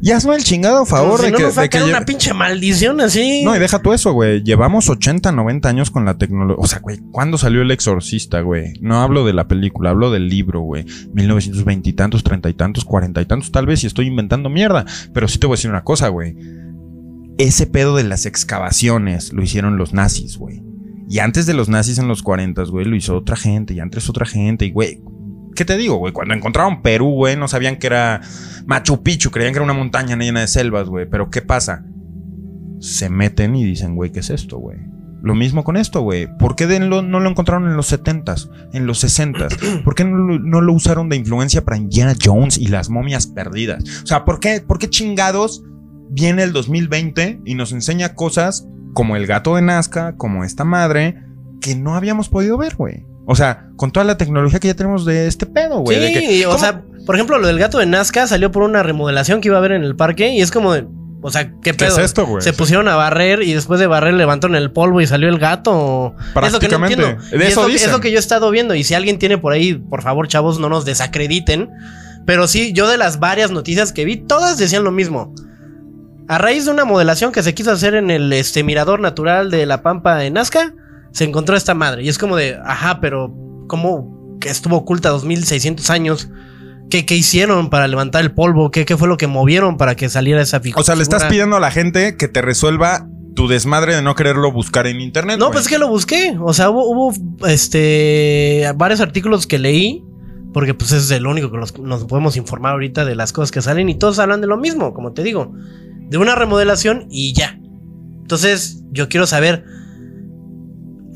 Y 0.00 0.12
hazme 0.12 0.36
el 0.36 0.44
chingado 0.44 0.86
favor 0.86 1.18
Si 1.18 1.26
de 1.26 1.32
no 1.32 1.38
que, 1.38 1.42
nos 1.44 1.56
de 1.56 1.68
que 1.68 1.82
una 1.82 2.04
pinche 2.04 2.32
maldición 2.32 3.00
así. 3.00 3.42
No, 3.44 3.56
y 3.56 3.58
deja 3.58 3.80
tú 3.80 3.92
eso, 3.92 4.12
güey. 4.12 4.42
Llevamos 4.42 4.88
80, 4.88 5.32
90 5.32 5.68
años 5.68 5.90
con 5.90 6.04
la 6.04 6.16
tecnología. 6.16 6.62
O 6.62 6.66
sea, 6.66 6.78
güey, 6.78 6.98
¿cuándo 7.10 7.36
salió 7.36 7.62
El 7.62 7.70
Exorcista, 7.70 8.40
güey? 8.40 8.74
No 8.80 9.00
hablo 9.02 9.24
de 9.24 9.32
la 9.32 9.48
película, 9.48 9.90
hablo 9.90 10.10
del 10.10 10.28
libro, 10.28 10.60
güey. 10.60 10.84
1920 11.12 11.90
y 11.90 11.92
tantos, 11.94 12.22
30 12.22 12.48
y 12.48 12.54
tantos, 12.54 12.84
40 12.84 13.20
y 13.20 13.26
tantos, 13.26 13.50
tal 13.50 13.66
vez, 13.66 13.82
y 13.82 13.88
estoy 13.88 14.06
inventando 14.06 14.48
mierda. 14.48 14.84
Pero 15.12 15.26
sí 15.26 15.38
te 15.38 15.46
voy 15.46 15.54
a 15.54 15.56
decir 15.56 15.70
una 15.70 15.84
cosa, 15.84 16.08
güey. 16.08 16.36
Ese 17.38 17.66
pedo 17.66 17.96
de 17.96 18.04
las 18.04 18.26
excavaciones 18.26 19.32
lo 19.32 19.42
hicieron 19.42 19.78
los 19.78 19.92
nazis, 19.92 20.38
güey. 20.38 20.62
Y 21.08 21.20
antes 21.20 21.46
de 21.46 21.54
los 21.54 21.68
nazis 21.68 21.98
en 21.98 22.06
los 22.06 22.22
40, 22.22 22.62
güey, 22.64 22.84
lo 22.84 22.94
hizo 22.94 23.16
otra 23.16 23.36
gente, 23.36 23.74
y 23.74 23.80
antes 23.80 24.08
otra 24.08 24.26
gente, 24.26 24.66
y 24.66 24.70
güey. 24.70 25.00
¿Qué 25.58 25.64
te 25.64 25.76
digo, 25.76 25.96
güey? 25.96 26.12
Cuando 26.12 26.34
encontraron 26.34 26.82
Perú, 26.82 27.10
güey, 27.10 27.36
no 27.36 27.48
sabían 27.48 27.78
que 27.80 27.88
era 27.88 28.20
Machu 28.64 29.02
Picchu, 29.02 29.32
creían 29.32 29.52
que 29.52 29.56
era 29.58 29.64
una 29.64 29.72
montaña 29.74 30.14
llena 30.16 30.38
de 30.40 30.46
selvas, 30.46 30.88
güey. 30.88 31.04
Pero 31.10 31.30
¿qué 31.30 31.42
pasa? 31.42 31.84
se 32.78 33.10
meten 33.10 33.56
y 33.56 33.64
dicen, 33.64 33.96
güey, 33.96 34.12
¿qué 34.12 34.20
es 34.20 34.30
esto, 34.30 34.56
güey? 34.58 34.78
Lo 35.20 35.34
mismo 35.34 35.64
con 35.64 35.76
esto, 35.76 36.02
güey. 36.02 36.28
¿Por 36.38 36.54
qué 36.54 36.78
lo- 36.78 37.02
no 37.02 37.18
lo 37.18 37.28
encontraron 37.28 37.68
en 37.68 37.74
los 37.76 37.92
70s, 37.92 38.48
en 38.72 38.86
los 38.86 39.02
60s? 39.02 39.82
¿Por 39.84 39.96
qué 39.96 40.04
no, 40.04 40.16
lo- 40.16 40.38
no 40.38 40.60
lo 40.60 40.72
usaron 40.72 41.08
de 41.08 41.16
influencia 41.16 41.64
para 41.64 41.76
Indiana 41.76 42.14
Jones 42.24 42.56
y 42.56 42.68
las 42.68 42.88
momias 42.88 43.26
perdidas? 43.26 43.82
O 44.04 44.06
sea, 44.06 44.24
¿por 44.24 44.38
qué, 44.38 44.60
por 44.64 44.78
qué 44.78 44.88
chingados 44.88 45.64
viene 46.08 46.44
el 46.44 46.52
2020 46.52 47.40
y 47.44 47.56
nos 47.56 47.72
enseña 47.72 48.14
cosas 48.14 48.68
como 48.94 49.16
el 49.16 49.26
gato 49.26 49.56
de 49.56 49.62
Nazca, 49.62 50.14
como 50.14 50.44
esta 50.44 50.62
madre, 50.62 51.16
que 51.60 51.74
no 51.74 51.96
habíamos 51.96 52.28
podido 52.28 52.56
ver, 52.58 52.76
güey? 52.76 53.07
O 53.30 53.36
sea, 53.36 53.66
con 53.76 53.90
toda 53.92 54.04
la 54.04 54.16
tecnología 54.16 54.58
que 54.58 54.68
ya 54.68 54.74
tenemos 54.74 55.04
de 55.04 55.26
este 55.26 55.44
pedo, 55.46 55.80
güey. 55.80 56.14
sí, 56.14 56.14
que- 56.40 56.46
o 56.46 56.56
sea, 56.58 56.82
por 57.04 57.14
ejemplo, 57.14 57.38
lo 57.38 57.46
del 57.46 57.58
gato 57.58 57.78
de 57.78 57.84
Nazca 57.86 58.26
salió 58.26 58.50
por 58.50 58.62
una 58.62 58.82
remodelación 58.82 59.40
que 59.42 59.48
iba 59.48 59.56
a 59.56 59.60
haber 59.60 59.72
en 59.72 59.82
el 59.84 59.96
parque 59.96 60.30
y 60.30 60.40
es 60.40 60.50
como 60.50 60.72
de, 60.72 60.86
O 61.20 61.30
sea, 61.32 61.48
¿qué 61.50 61.56
¿Qué 61.72 61.74
pedo? 61.74 61.98
es 61.98 62.04
esto, 62.04 62.26
güey? 62.26 62.42
Se 62.42 62.52
pusieron 62.52 62.86
a 62.86 62.94
barrer 62.94 63.42
y 63.42 63.52
después 63.52 63.80
de 63.80 63.88
barrer 63.88 64.14
levantaron 64.14 64.54
el 64.56 64.70
polvo 64.70 65.00
y 65.00 65.06
salió 65.08 65.28
el 65.28 65.38
gato. 65.40 66.14
Prácticamente. 66.32 66.46
Es 66.46 66.52
lo 66.52 66.60
que 66.60 66.78
no 66.78 67.10
entiendo. 67.20 67.44
Eso 67.44 67.62
lo, 67.68 67.74
es 67.74 67.90
lo 67.90 68.00
que 68.00 68.10
yo 68.12 68.18
he 68.18 68.20
estado 68.20 68.50
viendo. 68.52 68.74
Y 68.76 68.84
si 68.84 68.94
alguien 68.94 69.18
tiene 69.18 69.36
por 69.36 69.52
ahí, 69.52 69.74
por 69.74 70.02
favor, 70.02 70.28
chavos, 70.28 70.60
no 70.60 70.68
nos 70.68 70.84
desacrediten. 70.84 71.70
Pero 72.24 72.46
sí, 72.46 72.72
yo 72.72 72.86
de 72.88 72.98
las 72.98 73.18
varias 73.18 73.50
noticias 73.50 73.92
que 73.92 74.04
vi, 74.04 74.16
todas 74.16 74.58
decían 74.58 74.84
lo 74.84 74.92
mismo. 74.92 75.34
A 76.28 76.38
raíz 76.38 76.66
de 76.66 76.70
una 76.70 76.84
modelación 76.84 77.32
que 77.32 77.42
se 77.42 77.52
quiso 77.52 77.72
hacer 77.72 77.94
en 77.96 78.10
el 78.10 78.32
este, 78.32 78.62
mirador 78.62 79.00
natural 79.00 79.50
de 79.50 79.66
La 79.66 79.82
Pampa 79.82 80.24
en 80.24 80.34
Nazca, 80.34 80.72
se 81.12 81.24
encontró 81.24 81.56
esta 81.56 81.74
madre. 81.74 82.02
Y 82.02 82.08
es 82.08 82.18
como 82.18 82.36
de, 82.36 82.58
ajá, 82.64 83.00
pero 83.00 83.34
¿cómo 83.66 84.38
que 84.40 84.48
estuvo 84.48 84.76
oculta 84.76 85.10
2600 85.10 85.90
años? 85.90 86.30
¿Qué, 86.90 87.04
qué 87.04 87.16
hicieron 87.16 87.70
para 87.70 87.86
levantar 87.86 88.22
el 88.22 88.32
polvo? 88.32 88.70
¿Qué, 88.70 88.84
¿Qué 88.84 88.96
fue 88.96 89.08
lo 89.08 89.16
que 89.16 89.26
movieron 89.26 89.76
para 89.76 89.94
que 89.94 90.08
saliera 90.08 90.40
esa 90.40 90.60
figura? 90.60 90.80
O 90.80 90.84
sea, 90.84 90.94
le 90.94 91.02
estás 91.02 91.24
pidiendo 91.24 91.56
a 91.56 91.60
la 91.60 91.70
gente 91.70 92.16
que 92.16 92.28
te 92.28 92.40
resuelva 92.40 93.06
tu 93.34 93.46
desmadre 93.46 93.94
de 93.94 94.02
no 94.02 94.14
quererlo 94.14 94.50
buscar 94.50 94.86
en 94.86 95.00
internet. 95.00 95.38
No, 95.38 95.50
pues 95.50 95.62
es 95.62 95.68
que 95.68 95.78
lo 95.78 95.88
busqué. 95.88 96.36
O 96.40 96.52
sea, 96.54 96.70
hubo, 96.70 96.88
hubo, 96.88 97.46
este 97.46 98.68
varios 98.74 99.00
artículos 99.00 99.46
que 99.46 99.58
leí. 99.58 100.04
Porque 100.52 100.72
pues 100.72 100.92
es 100.92 101.10
el 101.10 101.26
único 101.26 101.50
que 101.50 101.58
nos, 101.58 101.78
nos 101.78 102.04
podemos 102.04 102.36
informar 102.36 102.72
ahorita 102.72 103.04
de 103.04 103.14
las 103.14 103.32
cosas 103.32 103.52
que 103.52 103.60
salen. 103.60 103.88
Y 103.90 103.94
todos 103.94 104.18
hablan 104.18 104.40
de 104.40 104.46
lo 104.46 104.56
mismo, 104.56 104.94
como 104.94 105.12
te 105.12 105.22
digo. 105.22 105.52
De 106.08 106.16
una 106.16 106.34
remodelación 106.34 107.06
y 107.10 107.34
ya. 107.34 107.60
Entonces, 108.22 108.82
yo 108.90 109.08
quiero 109.08 109.26
saber. 109.26 109.64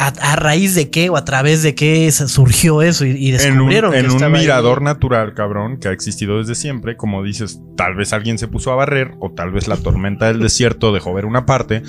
A, 0.03 0.32
a 0.32 0.36
raíz 0.36 0.74
de 0.74 0.90
qué 0.90 1.11
o 1.11 1.16
a 1.16 1.24
través 1.24 1.62
de 1.62 1.74
qué 1.74 2.11
surgió 2.11 2.82
eso 2.82 3.05
y, 3.05 3.11
y 3.11 3.28
en 3.28 3.34
un, 3.34 3.38
descubrieron 3.38 3.94
en 3.94 4.07
que 4.07 4.12
un 4.12 4.22
ahí. 4.24 4.32
mirador 4.32 4.82
natural, 4.82 5.34
cabrón, 5.34 5.78
que 5.78 5.88
ha 5.88 5.92
existido 5.92 6.38
desde 6.38 6.55
siempre. 6.55 6.96
Como 6.96 7.22
dices, 7.22 7.61
tal 7.76 7.94
vez 7.94 8.12
alguien 8.12 8.38
se 8.38 8.48
puso 8.48 8.72
a 8.72 8.74
barrer 8.74 9.12
o 9.20 9.30
tal 9.30 9.53
vez 9.53 9.68
la 9.68 9.76
tormenta 9.76 10.26
del 10.26 10.40
desierto 10.40 10.92
dejó 10.92 11.14
ver 11.14 11.24
una 11.24 11.46
parte, 11.46 11.82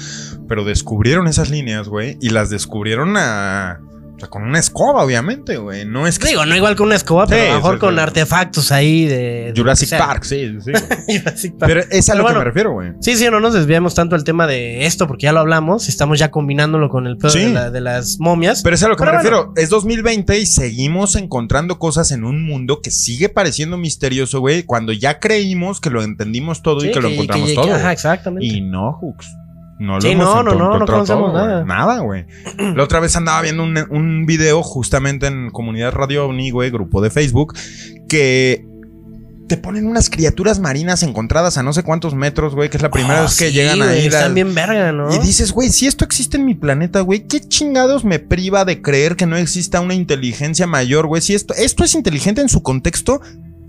pero 0.48 0.64
descubrieron 0.64 1.28
esas 1.28 1.50
líneas, 1.50 1.90
güey, 1.90 2.18
y 2.22 2.30
las 2.30 2.50
descubrieron 2.50 3.16
a... 3.18 3.82
Sea, 4.24 4.30
con 4.30 4.44
una 4.44 4.60
escoba, 4.60 5.04
obviamente, 5.04 5.58
güey. 5.58 5.86
No 5.86 6.08
es 6.08 6.20
que... 6.20 6.28
Digo, 6.30 6.46
no 6.46 6.56
igual 6.56 6.76
con 6.76 6.88
una 6.88 6.96
escoba, 6.96 7.28
pero 7.28 7.42
a 7.44 7.48
lo 7.50 7.56
mejor 7.56 7.80
con 7.80 7.98
artefactos 8.00 8.72
ahí 8.72 9.06
de. 9.06 9.54
Jurassic. 9.56 9.90
Park, 9.98 10.24
sí, 10.24 10.58
sí. 10.64 10.72
Jurassic 11.20 11.58
Park. 11.58 11.72
Pero 11.72 11.82
es 11.90 12.10
a 12.10 12.14
Pero 12.14 12.18
lo 12.18 12.24
bueno. 12.24 12.40
que 12.40 12.40
me 12.40 12.46
refiero, 12.46 12.72
güey. 12.74 12.92
Sí, 13.02 13.16
sí, 13.16 13.28
no 13.30 13.40
nos 13.40 13.54
desviamos 13.54 13.96
tanto 13.96 14.16
el 14.16 14.24
tema 14.24 14.48
de 14.48 14.86
esto 14.86 15.08
porque 15.08 15.24
ya 15.26 15.32
lo 15.34 15.40
hablamos. 15.40 15.90
Estamos 15.90 16.20
ya 16.20 16.32
combinándolo 16.32 16.90
con 16.90 17.08
el 17.08 17.18
pedo 17.18 17.32
Sí. 17.32 17.40
de, 17.40 17.50
la- 17.54 17.70
de 17.72 17.82
las 17.82 18.18
momias. 18.20 18.62
Pero 18.64 18.76
es 18.76 18.84
a 18.84 18.88
lo 18.88 18.96
que 18.96 19.00
Pero 19.04 19.12
me 19.14 19.18
bueno. 19.24 19.38
refiero. 19.38 19.54
Es 19.58 19.70
2020 19.70 20.40
y 20.40 20.46
seguimos 20.46 21.16
encontrando 21.16 21.80
cosas 21.80 22.12
en 22.12 22.24
un 22.24 22.46
mundo 22.46 22.82
que 22.82 22.92
sigue 22.92 23.30
pareciendo 23.30 23.78
misterioso, 23.78 24.40
güey. 24.40 24.64
Cuando 24.64 24.94
ya 24.94 25.20
creímos 25.20 25.82
que 25.82 25.90
lo 25.90 26.02
entendimos 26.04 26.62
todo 26.62 26.80
Sí, 26.82 26.88
y 26.88 26.92
que, 26.92 27.02
lo 27.02 27.10
encontramos 27.10 27.50
que- 27.50 27.56
todo. 27.56 27.74
Ajá, 27.74 27.92
exactamente. 27.92 28.46
Y 28.46 28.62
no, 28.62 28.94
Hooks. 29.02 29.28
No 29.84 29.96
lo 29.96 30.02
Sí, 30.02 30.12
hemos 30.12 30.26
no, 30.26 30.44
no, 30.44 30.56
no, 30.56 30.80
no 30.80 30.86
conocemos 30.86 31.32
todo, 31.34 31.46
nada. 31.46 31.66
Nada, 31.66 32.00
güey. 32.00 32.26
La 32.58 32.84
otra 32.84 33.00
vez 33.00 33.16
andaba 33.16 33.42
viendo 33.42 33.64
un, 33.64 33.78
un 33.90 34.26
video 34.26 34.64
justamente 34.64 35.28
en 35.28 35.50
Comunidad 35.52 35.92
Radio 35.92 36.26
OVNI, 36.28 36.52
güey, 36.52 36.70
grupo 36.72 37.02
de 37.02 37.10
Facebook, 37.10 37.54
que 38.08 38.66
te 39.48 39.58
ponen 39.58 39.86
unas 39.88 40.10
criaturas 40.10 40.60
marinas 40.60 41.04
encontradas 41.04 41.58
a 41.58 41.64
no 41.64 41.74
sé 41.74 41.84
cuántos 41.84 42.16
metros, 42.16 42.56
güey, 42.56 42.70
que 42.70 42.78
es 42.78 42.84
la 42.84 42.90
primera 42.90 43.20
Ah, 43.20 43.22
vez 43.24 43.38
que 43.38 43.48
sí, 43.50 43.54
llegan 43.54 43.80
güey, 43.80 43.90
ahí. 43.90 44.06
Están 44.08 44.22
las- 44.24 44.34
bien 44.34 44.56
verga, 44.56 44.92
¿no? 44.94 45.14
y 45.14 45.20
dices, 45.20 45.52
güey, 45.52 45.70
si 45.70 45.86
esto 45.86 46.06
existe 46.06 46.38
en 46.38 46.46
mi 46.46 46.56
planeta, 46.56 47.02
güey, 47.02 47.28
¿qué 47.28 47.42
chingados 47.42 48.06
me 48.06 48.20
priva 48.20 48.64
de 48.64 48.82
creer 48.82 49.18
que 49.18 49.26
no 49.26 49.36
exista 49.36 49.82
una 49.82 49.96
inteligencia 49.96 50.66
mayor, 50.66 51.08
güey? 51.08 51.22
Si 51.22 51.34
esto, 51.36 51.54
esto 51.56 51.84
es 51.84 51.94
inteligente 51.94 52.40
en 52.42 52.48
su 52.48 52.64
contexto, 52.64 53.20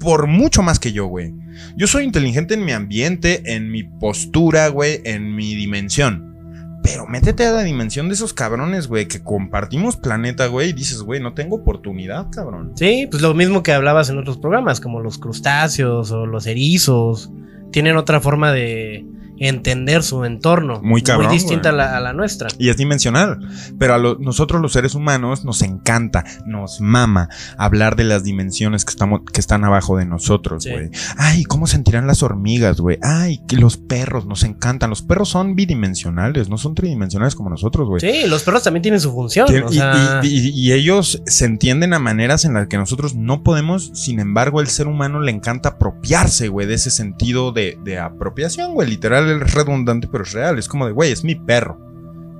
por 0.04 0.26
mucho 0.26 0.62
más 0.62 0.78
que 0.78 0.92
yo, 0.92 1.06
güey. 1.06 1.34
Yo 1.76 1.86
soy 1.86 2.04
inteligente 2.04 2.54
en 2.54 2.64
mi 2.64 2.72
ambiente, 2.72 3.54
en 3.54 3.70
mi 3.70 3.82
postura, 3.82 4.68
güey, 4.68 5.00
en 5.04 5.34
mi 5.34 5.54
dimensión. 5.54 6.34
Pero 6.82 7.06
métete 7.06 7.46
a 7.46 7.52
la 7.52 7.62
dimensión 7.62 8.08
de 8.08 8.14
esos 8.14 8.34
cabrones, 8.34 8.88
güey, 8.88 9.08
que 9.08 9.22
compartimos 9.22 9.96
planeta, 9.96 10.46
güey, 10.48 10.68
y 10.68 10.72
dices, 10.74 11.00
güey, 11.00 11.18
no 11.18 11.32
tengo 11.32 11.56
oportunidad, 11.56 12.26
cabrón. 12.30 12.72
Sí, 12.76 13.08
pues 13.10 13.22
lo 13.22 13.32
mismo 13.32 13.62
que 13.62 13.72
hablabas 13.72 14.10
en 14.10 14.18
otros 14.18 14.36
programas, 14.36 14.80
como 14.80 15.00
los 15.00 15.16
crustáceos 15.16 16.10
o 16.10 16.26
los 16.26 16.46
erizos. 16.46 17.30
Tienen 17.74 17.96
otra 17.96 18.20
forma 18.20 18.52
de 18.52 19.04
entender 19.36 20.04
su 20.04 20.24
entorno. 20.24 20.80
Muy 20.80 21.02
cabrón, 21.02 21.26
Muy 21.26 21.34
distinta 21.34 21.70
a 21.70 21.72
la, 21.72 21.96
a 21.96 22.00
la 22.00 22.12
nuestra. 22.12 22.48
Y 22.56 22.68
es 22.68 22.76
dimensional. 22.76 23.40
Pero 23.80 23.94
a 23.94 23.98
lo- 23.98 24.16
nosotros 24.20 24.62
los 24.62 24.72
seres 24.72 24.94
humanos 24.94 25.44
nos 25.44 25.60
encanta, 25.62 26.22
nos 26.46 26.80
mama 26.80 27.28
hablar 27.58 27.96
de 27.96 28.04
las 28.04 28.22
dimensiones 28.22 28.84
que, 28.84 28.90
estamos, 28.90 29.22
que 29.32 29.40
están 29.40 29.64
abajo 29.64 29.96
de 29.96 30.06
nosotros, 30.06 30.62
Sí. 30.62 30.70
güey. 30.70 30.90
Ay, 31.16 31.42
¿cómo 31.42 31.66
sentirán 31.66 32.06
las 32.06 32.22
hormigas, 32.22 32.78
güey? 32.80 32.98
Ay, 33.02 33.40
que 33.48 33.56
los 33.56 33.76
perros 33.76 34.24
nos 34.24 34.44
encantan. 34.44 34.88
Los 34.88 35.02
perros 35.02 35.30
son 35.30 35.56
bidimensionales, 35.56 36.48
no 36.48 36.56
son 36.56 36.76
tridimensionales 36.76 37.34
como 37.34 37.50
nosotros, 37.50 37.88
güey. 37.88 38.00
Sí, 38.00 38.28
los 38.28 38.44
perros 38.44 38.62
también 38.62 38.82
tienen 38.82 39.00
su 39.00 39.10
función. 39.12 39.48
Tien- 39.48 39.64
o 39.64 39.70
y, 39.72 39.74
sea, 39.74 40.20
y- 40.22 40.28
y- 40.28 40.50
y 40.50 40.72
ellos 40.74 41.20
se 41.26 41.44
entienden 41.44 41.92
a 41.92 41.98
maneras 41.98 42.44
en 42.44 42.54
las 42.54 42.68
que 42.68 42.76
nosotros 42.76 43.16
no 43.16 43.42
podemos, 43.42 43.90
sin 43.94 44.20
embargo, 44.20 44.60
el 44.60 44.68
ser 44.68 44.86
humano 44.86 45.20
le 45.20 45.32
encanta 45.32 45.70
apropiarse, 45.70 46.46
güey, 46.46 46.68
de 46.68 46.74
ese 46.74 46.92
sentido 46.92 47.50
de, 47.50 47.63
de 47.82 47.98
apropiación, 47.98 48.74
güey. 48.74 48.88
Literal 48.88 49.42
es 49.42 49.54
redundante, 49.54 50.08
pero 50.08 50.24
es 50.24 50.32
real. 50.32 50.58
Es 50.58 50.68
como 50.68 50.86
de, 50.86 50.92
güey, 50.92 51.12
es 51.12 51.24
mi 51.24 51.34
perro. 51.34 51.80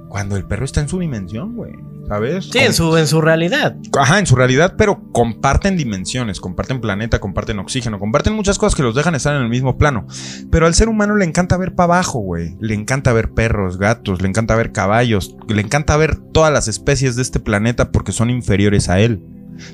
Cuando 0.09 0.37
el 0.37 0.45
perro 0.45 0.65
está 0.65 0.81
en 0.81 0.89
su 0.89 1.01
dimensión, 1.01 1.57
güey, 1.57 1.73
¿sabes? 2.07 2.45
sí, 2.47 2.59
en 2.59 2.73
su, 2.73 2.97
en 2.97 3.09
su 3.09 3.21
realidad. 3.21 3.77
Ajá, 3.99 4.21
en 4.21 4.27
su 4.27 4.37
realidad, 4.37 4.75
pero 4.79 5.03
comparten 5.11 5.77
dimensiones, 5.77 6.41
comparten 6.41 6.81
planeta, 6.81 7.19
comparten 7.19 7.59
oxígeno, 7.59 7.99
comparten 7.99 8.33
muchas 8.33 8.57
cosas 8.57 8.77
que 8.77 8.85
los 8.85 8.95
dejan 8.95 9.17
estar 9.17 9.35
en 9.35 9.43
el 9.43 9.49
mismo 9.49 9.77
plano. 9.77 10.07
Pero 10.53 10.67
al 10.67 10.75
ser 10.75 10.89
humano 10.89 11.17
le 11.17 11.25
encanta 11.25 11.57
ver 11.57 11.75
para 11.75 11.95
abajo, 11.95 12.21
güey. 12.21 12.57
Le 12.61 12.75
encanta 12.75 13.13
ver 13.13 13.33
perros, 13.33 13.77
gatos, 13.77 14.23
le 14.23 14.29
encanta 14.29 14.55
ver 14.55 14.71
caballos, 14.71 15.37
le 15.49 15.61
encanta 15.61 15.97
ver 15.97 16.17
todas 16.17 16.53
las 16.53 16.69
especies 16.69 17.17
de 17.17 17.23
este 17.23 17.41
planeta 17.41 17.91
porque 17.91 18.13
son 18.13 18.31
inferiores 18.31 18.89
a 18.89 19.01
él. 19.01 19.21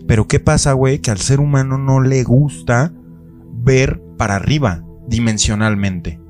Pero 0.06 0.26
¿qué 0.26 0.40
pasa, 0.40 0.72
güey? 0.72 1.00
Que 1.00 1.10
al 1.10 1.18
ser 1.18 1.40
humano 1.40 1.76
no 1.76 2.00
le 2.00 2.22
gusta 2.22 2.92
ver 3.62 4.00
para 4.16 4.36
arriba, 4.36 4.84
dimensionalmente. 5.10 6.20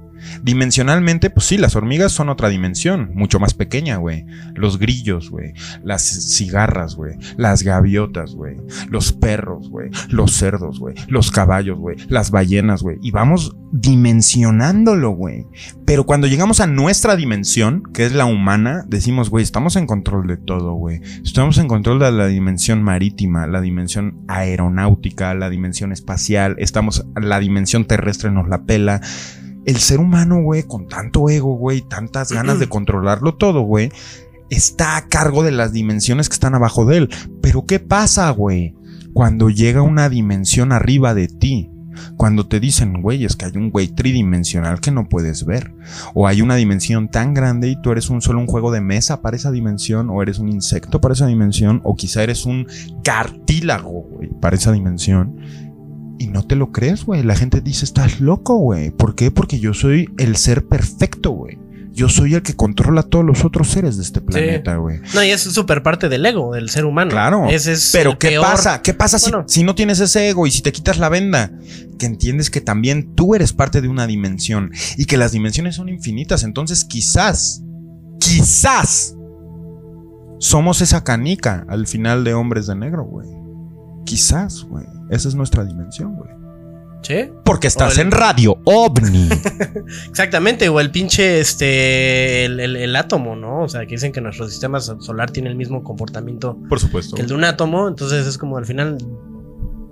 Dimensionalmente, 0.43 1.31
pues 1.31 1.47
sí, 1.47 1.59
las 1.59 1.77
hormigas 1.77 2.13
son 2.13 2.29
otra 2.29 2.49
dimensión, 2.49 3.11
mucho 3.15 3.41
más 3.41 3.55
pequeña, 3.55 3.97
güey. 3.97 4.27
Los 4.55 4.79
grillos, 4.79 5.31
güey. 5.31 5.53
Las 5.83 6.03
cigarras, 6.03 6.95
güey. 6.95 7.17
Las 7.37 7.63
gaviotas, 7.63 8.35
güey. 8.35 8.57
Los 8.89 9.13
perros, 9.13 9.71
güey. 9.71 9.91
Los 10.09 10.33
cerdos, 10.33 10.79
güey. 10.79 10.95
Los 11.09 11.31
caballos, 11.31 11.79
güey. 11.79 11.97
Las 12.09 12.31
ballenas, 12.31 12.83
güey. 12.83 12.99
Y 13.03 13.11
vamos 13.11 13.57
dimensionándolo, 13.73 15.11
güey. 15.11 15.47
Pero 15.85 16.05
cuando 16.05 16.27
llegamos 16.27 16.61
a 16.61 16.67
nuestra 16.67 17.17
dimensión, 17.17 17.83
que 17.93 18.05
es 18.05 18.13
la 18.13 18.25
humana, 18.25 18.85
decimos, 18.87 19.31
güey, 19.31 19.43
estamos 19.43 19.77
en 19.77 19.87
control 19.87 20.27
de 20.27 20.37
todo, 20.37 20.73
güey. 20.75 21.01
Estamos 21.25 21.59
en 21.59 21.69
control 21.69 21.99
de 21.99 22.11
la 22.13 22.27
dimensión 22.27 22.83
marítima, 22.83 23.47
la 23.47 23.61
dimensión 23.61 24.25
aeronáutica, 24.29 25.35
la 25.35 25.51
dimensión 25.51 25.93
espacial. 25.93 26.57
Estamos, 26.59 27.07
la 27.21 27.41
dimensión 27.41 27.85
terrestre 27.85 28.31
nos 28.31 28.49
la 28.49 28.65
pela. 28.65 29.01
El 29.67 29.77
ser 29.77 30.01
humano, 30.01 30.43
güey, 30.43 30.63
con 30.63 30.89
tanto 30.89 31.29
ego, 31.29 31.57
güey, 31.57 31.83
tantas 31.83 32.33
ganas 32.33 32.59
de 32.59 32.69
controlarlo 32.69 33.35
todo, 33.35 33.63
güey, 33.63 33.91
está 34.51 34.97
a 34.97 35.07
cargo 35.07 35.43
de 35.43 35.53
las 35.53 35.73
dimensiones 35.73 36.29
que 36.29 36.35
están 36.35 36.55
abajo 36.55 36.85
de 36.85 36.99
él. 36.99 37.11
Pero 37.41 37.65
¿qué 37.65 37.79
pasa, 37.79 38.29
güey? 38.31 38.75
Cuando 39.13 39.49
llega 39.49 39.83
una 39.83 40.09
dimensión 40.09 40.73
arriba 40.73 41.15
de 41.15 41.29
ti. 41.29 41.71
Cuando 42.17 42.47
te 42.47 42.61
dicen, 42.61 43.03
güey, 43.03 43.25
es 43.25 43.37
que 43.37 43.47
hay 43.47 43.57
un 43.57 43.71
güey 43.71 43.89
tridimensional 43.89 44.81
que 44.81 44.91
no 44.91 45.09
puedes 45.09 45.45
ver. 45.45 45.75
O 46.15 46.27
hay 46.27 46.41
una 46.41 46.55
dimensión 46.55 47.11
tan 47.11 47.35
grande 47.35 47.69
y 47.69 47.81
tú 47.83 47.91
eres 47.93 48.09
un 48.11 48.23
solo 48.23 48.39
un 48.39 48.47
juego 48.47 48.71
de 48.71 48.81
mesa 48.81 49.21
para 49.21 49.37
esa 49.37 49.51
dimensión. 49.51 50.09
O 50.09 50.23
eres 50.23 50.39
un 50.39 50.49
insecto 50.49 51.01
para 51.01 51.15
esa 51.15 51.27
dimensión. 51.27 51.81
O 51.85 51.97
quizá 51.97 52.23
eres 52.23 52.47
un 52.47 52.67
cartílago, 53.05 54.03
güey, 54.11 54.31
para 54.41 54.57
esa 54.57 54.73
dimensión. 54.73 55.37
Y 56.21 56.27
no 56.27 56.43
te 56.47 56.55
lo 56.55 56.71
crees, 56.71 57.07
güey. 57.07 57.23
La 57.23 57.35
gente 57.35 57.63
dice, 57.63 57.87
estás 57.87 58.21
loco, 58.21 58.59
güey. 58.59 58.91
¿Por 58.91 59.15
qué? 59.15 59.31
Porque 59.31 59.59
yo 59.59 59.73
soy 59.73 60.11
el 60.19 60.37
ser 60.37 60.67
perfecto, 60.67 61.31
güey. 61.31 61.59
Yo 61.93 62.11
soy 62.11 62.35
el 62.35 62.43
que 62.43 62.55
controla 62.55 63.01
a 63.01 63.05
todos 63.05 63.25
los 63.25 63.43
otros 63.43 63.69
seres 63.69 63.97
de 63.97 64.03
este 64.03 64.21
planeta, 64.21 64.77
güey. 64.77 65.01
No, 65.15 65.25
y 65.25 65.31
es 65.31 65.41
súper 65.41 65.83
parte 65.83 66.11
del 66.11 66.27
ego 66.27 66.53
del 66.53 66.69
ser 66.69 66.85
humano. 66.85 67.11
Claro. 67.11 67.49
Ese 67.49 67.73
es 67.73 67.89
Pero 67.93 68.19
¿qué 68.19 68.29
peor- 68.29 68.45
pasa? 68.45 68.83
¿Qué 68.83 68.93
pasa 68.93 69.19
si 69.47 69.65
no 69.65 69.75
tienes 69.75 69.99
ese 70.01 70.29
ego 70.29 70.47
y 70.47 70.51
si 70.51 70.61
te 70.61 70.73
quitas 70.73 70.99
la 70.99 71.09
venda? 71.09 71.51
Que 71.99 72.05
entiendes 72.05 72.51
que 72.51 72.61
también 72.61 73.15
tú 73.15 73.35
eres 73.35 73.55
parte 73.55 73.81
de 73.81 73.89
una 73.89 74.07
dimensión 74.07 74.71
y 74.99 75.07
que 75.07 75.17
las 75.17 75.33
dimensiones 75.33 75.75
son 75.77 75.89
infinitas. 75.89 76.45
Entonces 76.45 76.85
quizás, 76.85 77.63
quizás 78.21 79.17
somos 80.39 80.83
esa 80.83 81.03
canica 81.03 81.65
al 81.69 81.87
final 81.87 82.25
de 82.25 82.35
Hombres 82.35 82.67
de 82.67 82.77
Negro, 82.77 83.05
güey. 83.05 83.29
Quizás, 84.05 84.63
güey. 84.65 84.85
Esa 85.11 85.29
es 85.29 85.35
nuestra 85.35 85.65
dimensión, 85.65 86.15
güey. 86.17 86.31
Sí, 87.03 87.31
Porque 87.45 87.67
estás 87.67 87.95
el- 87.97 88.07
en 88.07 88.11
radio 88.11 88.59
ovni. 88.65 89.29
exactamente. 90.11 90.69
O 90.69 90.81
el 90.81 90.91
pinche, 90.91 91.41
este, 91.41 92.45
el, 92.45 92.61
el- 92.61 92.77
el 92.77 92.97
átomo, 92.97 93.37
¿no? 93.37 93.63
O 93.63 93.69
sea, 93.69 93.87
que 93.87 93.95
dicen 93.95 94.13
que 94.13 94.21
nuestro 94.21 94.49
sistema 94.49 94.81
so- 94.81 95.01
solar 95.01 95.31
tiene 95.31 95.49
el 95.49 95.57
mismo 95.57 95.83
comportamiento 95.83 96.59
Por 96.69 96.79
supuesto. 96.79 97.17
que 97.17 97.23
el 97.23 97.29
de 97.29 97.35
un 97.35 97.45
átomo. 97.45 97.89
Entonces 97.89 98.27
es 98.27 98.37
como 98.39 98.59
al 98.59 98.67
final 98.67 98.99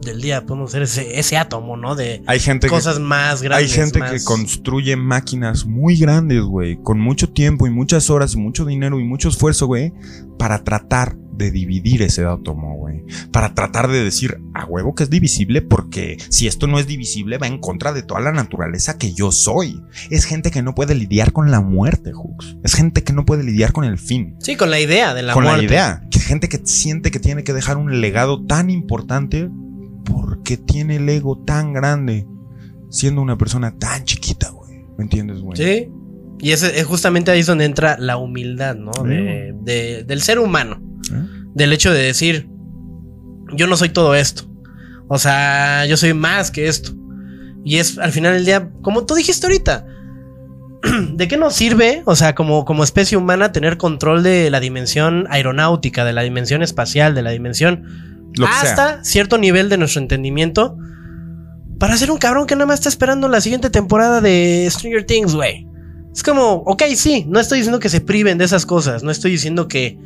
del 0.02 0.20
día 0.20 0.44
podemos 0.46 0.70
ser 0.70 0.82
ese, 0.82 1.18
ese 1.18 1.36
átomo, 1.38 1.76
¿no? 1.76 1.94
De 1.96 2.22
Hay 2.26 2.38
gente 2.40 2.68
cosas 2.68 2.98
que, 2.98 3.02
más 3.02 3.42
hay 3.42 3.68
gente 3.68 3.98
más- 3.98 4.10
que 4.12 4.22
construye 4.24 4.94
máquinas 4.96 5.64
muy 5.66 5.96
grandes, 5.96 6.42
güey, 6.42 6.76
con 6.82 7.00
mucho 7.00 7.30
tiempo 7.30 7.66
y 7.66 7.70
muchas 7.70 8.08
horas 8.10 8.34
y 8.34 8.38
mucho 8.38 8.64
dinero 8.64 9.00
y 9.00 9.04
mucho 9.04 9.28
esfuerzo, 9.30 9.66
güey, 9.66 9.92
para 10.38 10.62
tratar 10.62 11.16
de 11.38 11.50
dividir 11.52 12.02
ese 12.02 12.24
átomo, 12.24 12.76
güey. 12.76 13.04
Para 13.32 13.54
tratar 13.54 13.88
de 13.88 14.02
decir 14.02 14.40
a 14.54 14.64
huevo 14.64 14.94
que 14.94 15.04
es 15.04 15.10
divisible 15.10 15.62
porque 15.62 16.18
si 16.28 16.46
esto 16.48 16.66
no 16.66 16.78
es 16.78 16.86
divisible 16.86 17.38
va 17.38 17.46
en 17.46 17.58
contra 17.58 17.92
de 17.92 18.02
toda 18.02 18.20
la 18.20 18.32
naturaleza 18.32 18.98
que 18.98 19.14
yo 19.14 19.30
soy. 19.32 19.80
Es 20.10 20.24
gente 20.24 20.50
que 20.50 20.62
no 20.62 20.74
puede 20.74 20.94
lidiar 20.94 21.32
con 21.32 21.50
la 21.50 21.60
muerte, 21.60 22.12
Hooks. 22.12 22.56
Es 22.64 22.74
gente 22.74 23.04
que 23.04 23.12
no 23.12 23.24
puede 23.24 23.44
lidiar 23.44 23.72
con 23.72 23.84
el 23.84 23.98
fin. 23.98 24.36
Sí, 24.40 24.56
con 24.56 24.70
la 24.70 24.80
idea 24.80 25.14
de 25.14 25.22
la 25.22 25.32
con 25.32 25.44
muerte. 25.44 25.62
la 25.62 25.68
idea. 25.68 26.02
Que 26.10 26.18
gente 26.18 26.48
que 26.48 26.60
siente 26.64 27.10
que 27.10 27.20
tiene 27.20 27.44
que 27.44 27.52
dejar 27.52 27.76
un 27.76 28.00
legado 28.00 28.44
tan 28.44 28.68
importante 28.68 29.48
porque 30.04 30.56
tiene 30.56 30.96
el 30.96 31.08
ego 31.08 31.42
tan 31.44 31.72
grande 31.72 32.26
siendo 32.90 33.22
una 33.22 33.38
persona 33.38 33.78
tan 33.78 34.04
chiquita, 34.04 34.50
güey. 34.50 34.84
¿Me 34.96 35.04
entiendes, 35.04 35.40
güey? 35.40 35.56
Sí. 35.56 35.88
Y 36.40 36.52
es 36.52 36.84
justamente 36.84 37.30
ahí 37.30 37.40
es 37.40 37.46
donde 37.46 37.64
entra 37.64 37.96
la 37.98 38.16
humildad, 38.16 38.76
¿no? 38.76 38.92
De- 39.02 39.54
de- 39.62 40.04
del 40.04 40.20
ser 40.22 40.38
humano. 40.38 40.80
¿Eh? 41.12 41.22
Del 41.54 41.72
hecho 41.72 41.92
de 41.92 42.02
decir, 42.02 42.48
yo 43.54 43.66
no 43.66 43.76
soy 43.76 43.88
todo 43.88 44.14
esto. 44.14 44.44
O 45.08 45.18
sea, 45.18 45.86
yo 45.86 45.96
soy 45.96 46.14
más 46.14 46.50
que 46.50 46.68
esto. 46.68 46.92
Y 47.64 47.76
es 47.78 47.98
al 47.98 48.12
final 48.12 48.34
del 48.34 48.44
día, 48.44 48.70
como 48.82 49.04
tú 49.04 49.14
dijiste 49.14 49.46
ahorita, 49.46 49.84
¿de 51.14 51.28
qué 51.28 51.36
nos 51.36 51.54
sirve, 51.54 52.02
o 52.04 52.14
sea, 52.14 52.34
como, 52.34 52.64
como 52.64 52.84
especie 52.84 53.18
humana, 53.18 53.50
tener 53.52 53.76
control 53.78 54.22
de 54.22 54.50
la 54.50 54.60
dimensión 54.60 55.26
aeronáutica, 55.30 56.04
de 56.04 56.12
la 56.12 56.22
dimensión 56.22 56.62
espacial, 56.62 57.14
de 57.14 57.22
la 57.22 57.30
dimensión 57.30 57.84
sea. 58.46 58.60
hasta 58.62 59.04
cierto 59.04 59.38
nivel 59.38 59.68
de 59.68 59.78
nuestro 59.78 60.00
entendimiento 60.02 60.76
para 61.80 61.96
ser 61.96 62.10
un 62.10 62.18
cabrón 62.18 62.46
que 62.46 62.54
nada 62.54 62.66
más 62.66 62.78
está 62.80 62.88
esperando 62.88 63.28
la 63.28 63.40
siguiente 63.40 63.70
temporada 63.70 64.20
de 64.20 64.68
Stranger 64.70 65.04
Things, 65.04 65.34
güey. 65.34 65.66
Es 66.14 66.22
como, 66.22 66.54
ok, 66.66 66.82
sí, 66.96 67.24
no 67.28 67.38
estoy 67.38 67.58
diciendo 67.58 67.78
que 67.78 67.88
se 67.88 68.00
priven 68.00 68.38
de 68.38 68.44
esas 68.44 68.66
cosas, 68.66 69.02
no 69.02 69.10
estoy 69.10 69.30
diciendo 69.32 69.68
que... 69.68 69.98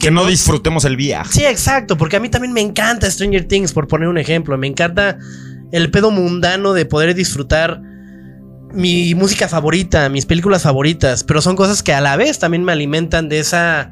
Que 0.00 0.10
no 0.10 0.26
disfrutemos 0.26 0.84
el 0.84 0.96
viaje. 0.96 1.32
Sí, 1.32 1.44
exacto, 1.46 1.96
porque 1.96 2.16
a 2.16 2.20
mí 2.20 2.28
también 2.28 2.52
me 2.52 2.60
encanta 2.60 3.10
Stranger 3.10 3.44
Things, 3.48 3.72
por 3.72 3.88
poner 3.88 4.08
un 4.08 4.18
ejemplo, 4.18 4.58
me 4.58 4.66
encanta 4.66 5.16
el 5.72 5.90
pedo 5.90 6.10
mundano 6.10 6.74
de 6.74 6.84
poder 6.84 7.14
disfrutar 7.14 7.80
mi 8.74 9.14
música 9.14 9.48
favorita, 9.48 10.08
mis 10.10 10.26
películas 10.26 10.62
favoritas, 10.64 11.24
pero 11.24 11.40
son 11.40 11.56
cosas 11.56 11.82
que 11.82 11.94
a 11.94 12.02
la 12.02 12.16
vez 12.16 12.38
también 12.38 12.62
me 12.62 12.72
alimentan 12.72 13.30
de 13.30 13.38
esa, 13.38 13.90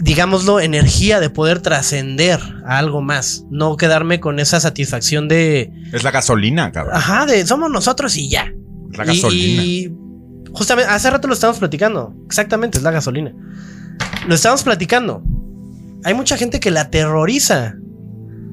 digámoslo, 0.00 0.58
energía 0.60 1.20
de 1.20 1.30
poder 1.30 1.60
trascender 1.60 2.40
a 2.66 2.78
algo 2.78 3.00
más, 3.00 3.44
no 3.50 3.76
quedarme 3.76 4.18
con 4.20 4.40
esa 4.40 4.58
satisfacción 4.58 5.28
de, 5.28 5.70
Es 5.92 6.02
la 6.02 6.10
gasolina, 6.10 6.72
cabrón. 6.72 6.96
ajá, 6.96 7.26
de 7.26 7.46
somos 7.46 7.70
nosotros 7.70 8.16
y 8.16 8.28
ya. 8.28 8.52
Es 8.90 8.98
la 8.98 9.04
Y- 9.04 9.06
gasolina. 9.06 9.62
Y, 9.62 9.92
justamente, 10.58 10.90
hace 10.90 11.08
rato 11.10 11.26
lo 11.28 11.34
estábamos 11.34 11.58
platicando. 11.58 12.14
Exactamente, 12.26 12.78
es 12.78 12.84
la 12.84 12.90
gasolina. 12.90 13.32
Lo 14.26 14.34
estábamos 14.34 14.62
platicando. 14.62 15.22
Hay 16.04 16.14
mucha 16.14 16.36
gente 16.36 16.60
que 16.60 16.70
la 16.70 16.82
aterroriza. 16.82 17.74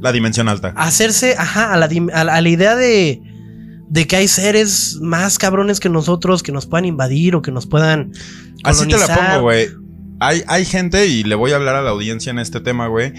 La 0.02 0.12
dimensión 0.12 0.48
alta. 0.50 0.74
Hacerse, 0.78 1.36
ajá, 1.38 1.74
a 1.74 1.78
la, 1.78 1.90
a 2.14 2.24
la- 2.24 2.34
a 2.36 2.42
la 2.42 2.50
idea 2.50 2.76
de, 2.76 3.22
de 3.90 4.08
que 4.08 4.16
hay 4.16 4.28
seres 4.28 4.98
más 5.02 5.38
cabrones 5.38 5.80
que 5.80 5.90
nosotros 5.90 6.44
que 6.44 6.52
nos 6.52 6.66
puedan 6.66 6.86
invadir 6.86 7.36
o 7.36 7.42
que 7.42 7.52
nos 7.52 7.66
puedan. 7.68 8.12
Así 8.64 8.88
te 8.88 8.98
la 8.98 9.08
pongo, 9.16 9.42
güey. 9.44 9.68
Hay, 10.20 10.44
hay 10.48 10.66
gente, 10.66 11.08
y 11.08 11.24
le 11.24 11.36
voy 11.36 11.52
a 11.52 11.58
hablar 11.58 11.76
a 11.76 11.82
la 11.82 11.90
audiencia 11.92 12.30
en 12.30 12.40
este 12.40 12.62
tema, 12.62 12.88
güey. 12.88 13.14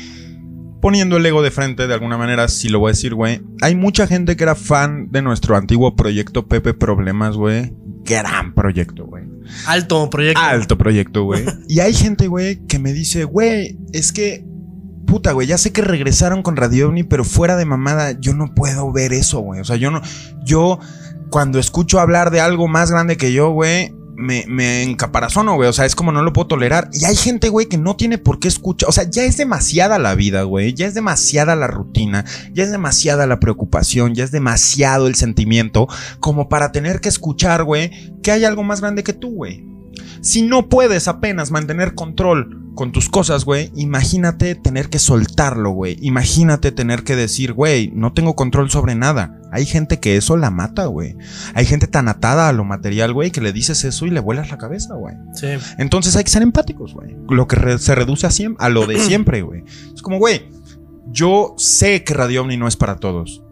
Poniendo 0.81 1.17
el 1.17 1.27
ego 1.27 1.43
de 1.43 1.51
frente 1.51 1.87
de 1.87 1.95
alguna 1.95 2.19
manera, 2.19 2.49
si 2.49 2.69
lo 2.69 2.79
voy 2.79 2.91
a 2.91 2.93
decir, 2.93 3.15
güey. 3.15 3.43
Hay 3.63 3.75
mucha 3.75 4.07
gente 4.07 4.37
que 4.37 4.45
era 4.45 4.55
fan 4.55 5.11
de 5.11 5.23
nuestro 5.23 5.57
antiguo 5.57 5.97
proyecto 5.97 6.47
Pepe 6.47 6.75
Problemas, 6.75 7.37
güey. 7.37 7.73
Gran 8.05 8.55
proyecto, 8.55 9.07
güey. 9.07 9.25
Alto 9.67 10.09
proyecto. 10.11 10.41
Alto 10.41 10.79
proyecto, 10.79 11.25
güey. 11.25 11.45
y 11.69 11.81
hay 11.81 11.95
gente, 11.95 12.29
güey, 12.29 12.65
que 12.67 12.79
me 12.79 12.93
dice, 12.93 13.25
güey, 13.25 13.79
es 13.93 14.13
que. 14.13 14.45
Puta, 15.07 15.31
güey, 15.33 15.47
ya 15.47 15.57
sé 15.57 15.73
que 15.73 15.83
regresaron 15.83 16.43
con 16.43 16.57
Radio 16.57 16.89
OVNI, 16.89 17.05
pero 17.05 17.23
fuera 17.23 17.57
de 17.57 17.65
mamada, 17.65 18.19
yo 18.19 18.35
no 18.35 18.55
puedo 18.55 18.93
ver 18.93 19.13
eso, 19.13 19.39
güey. 19.39 19.61
O 19.61 19.65
sea, 19.65 19.77
yo 19.77 19.93
no. 19.93 20.03
Yo, 20.45 20.81
cuando 21.31 21.61
escucho 21.61 22.01
hablar 22.01 22.33
de 22.33 22.41
algo 22.41 22.67
más 22.67 22.91
grande 22.91 23.17
que 23.17 23.33
yo, 23.33 23.51
güey, 23.51 23.95
me, 24.17 24.45
me 24.49 24.83
encaparazono, 24.83 25.55
güey. 25.55 25.69
O 25.69 25.73
sea, 25.73 25.85
es 25.85 25.95
como 25.95 26.13
no 26.13 26.23
lo 26.23 26.33
puedo 26.33 26.49
tolerar. 26.49 26.91
Y 26.93 27.05
hay 27.05 27.17
gente, 27.17 27.49
güey, 27.49 27.67
que 27.67 27.79
no 27.79 27.97
tiene 27.97 28.19
por 28.19 28.39
qué 28.41 28.49
escuchar. 28.49 28.89
O 28.89 28.93
sea, 28.93 29.09
ya 29.09 29.25
es 29.25 29.37
demasiada 29.37 29.99
la 29.99 30.15
vida, 30.15 30.43
güey. 30.43 30.75
Ya 30.75 30.87
es 30.87 30.95
demasiada 30.95 31.55
la 31.57 31.67
rutina. 31.67 32.25
Ya 32.53 32.65
es 32.65 32.71
demasiada 32.71 33.27
la 33.27 33.41
preocupación. 33.41 34.15
Ya 34.15 34.25
es 34.25 34.33
demasiado 34.33 35.07
el 35.07 35.15
sentimiento 35.15 35.89
como 36.21 36.49
para 36.49 36.73
tener 36.73 37.01
que 37.01 37.09
escuchar, 37.09 37.65
güey, 37.65 37.91
que 38.23 38.33
hay 38.33 38.45
algo 38.45 38.63
más 38.63 38.81
grande 38.81 39.05
que 39.05 39.13
tú, 39.13 39.31
güey. 39.31 39.65
Si 40.21 40.43
no 40.43 40.69
puedes 40.69 41.09
apenas 41.09 41.51
mantener 41.51 41.95
control 41.95 42.66
con 42.77 42.93
tus 42.93 43.09
cosas, 43.09 43.45
güey, 43.45 43.73
imagínate 43.75 44.55
tener 44.55 44.89
que 44.89 45.01
soltarlo, 45.01 45.71
güey. 45.71 45.97
Imagínate 46.03 46.71
tener 46.71 47.03
que 47.03 47.17
decir, 47.17 47.53
güey, 47.55 47.91
no 47.93 48.13
tengo 48.13 48.37
control 48.37 48.71
sobre 48.71 48.95
nada. 48.95 49.41
Hay 49.51 49.67
gente 49.67 49.99
que 49.99 50.17
eso 50.17 50.37
la 50.37 50.51
mata, 50.51 50.87
güey. 50.87 51.17
Hay 51.55 51.67
gente 51.67 51.89
tan 51.89 52.07
atada 52.09 52.49
a 52.49 52.53
lo 52.53 52.65
material, 52.65 53.13
güey, 53.13 53.33
que 53.33 53.41
le 53.41 53.53
dices 53.53 53.83
eso 53.85 54.07
y 54.07 54.11
le 54.11 54.21
vuelas 54.21 54.51
la 54.51 54.59
cabeza, 54.59 54.95
güey. 54.95 55.15
Sí. 55.35 55.49
Entonces 55.79 56.15
hay 56.15 56.23
que 56.23 56.31
ser 56.31 56.43
empáticos, 56.43 56.95
güey. 56.95 57.17
Lo 57.29 57.49
que 57.49 57.57
re- 57.57 57.79
se 57.79 57.95
reduce 57.97 58.27
a, 58.29 58.31
a 58.59 58.69
lo 58.69 58.87
de 58.87 59.01
siempre, 59.01 59.43
güey. 59.43 59.65
Es 59.93 60.03
como, 60.03 60.19
güey, 60.19 60.49
yo 61.11 61.55
sé 61.59 62.05
que 62.05 62.15
Radio 62.15 62.43
OVNI 62.43 62.57
no 62.59 62.69
es 62.69 62.77
para 62.77 62.97
todos. 62.97 63.43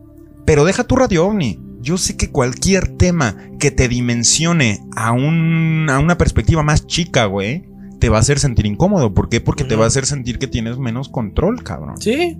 Pero 0.44 0.64
deja 0.64 0.84
tu 0.84 0.96
Radio 0.96 1.26
OVNI. 1.26 1.58
Yo 1.80 1.98
sé 1.98 2.16
que 2.16 2.30
cualquier 2.30 2.88
tema 2.96 3.36
que 3.58 3.70
te 3.70 3.88
dimensione 3.88 4.80
a, 4.96 5.12
un, 5.12 5.86
a 5.90 5.98
una 5.98 6.16
perspectiva 6.18 6.62
más 6.62 6.86
chica, 6.86 7.26
güey, 7.26 7.64
te 8.04 8.10
va 8.10 8.18
a 8.18 8.20
hacer 8.20 8.38
sentir 8.38 8.66
incómodo. 8.66 9.14
¿Por 9.14 9.30
qué? 9.30 9.40
Porque 9.40 9.64
te 9.64 9.76
va 9.76 9.84
a 9.84 9.88
hacer 9.88 10.04
sentir 10.04 10.38
que 10.38 10.46
tienes 10.46 10.76
menos 10.76 11.08
control, 11.08 11.62
cabrón. 11.62 11.96
Sí. 12.02 12.36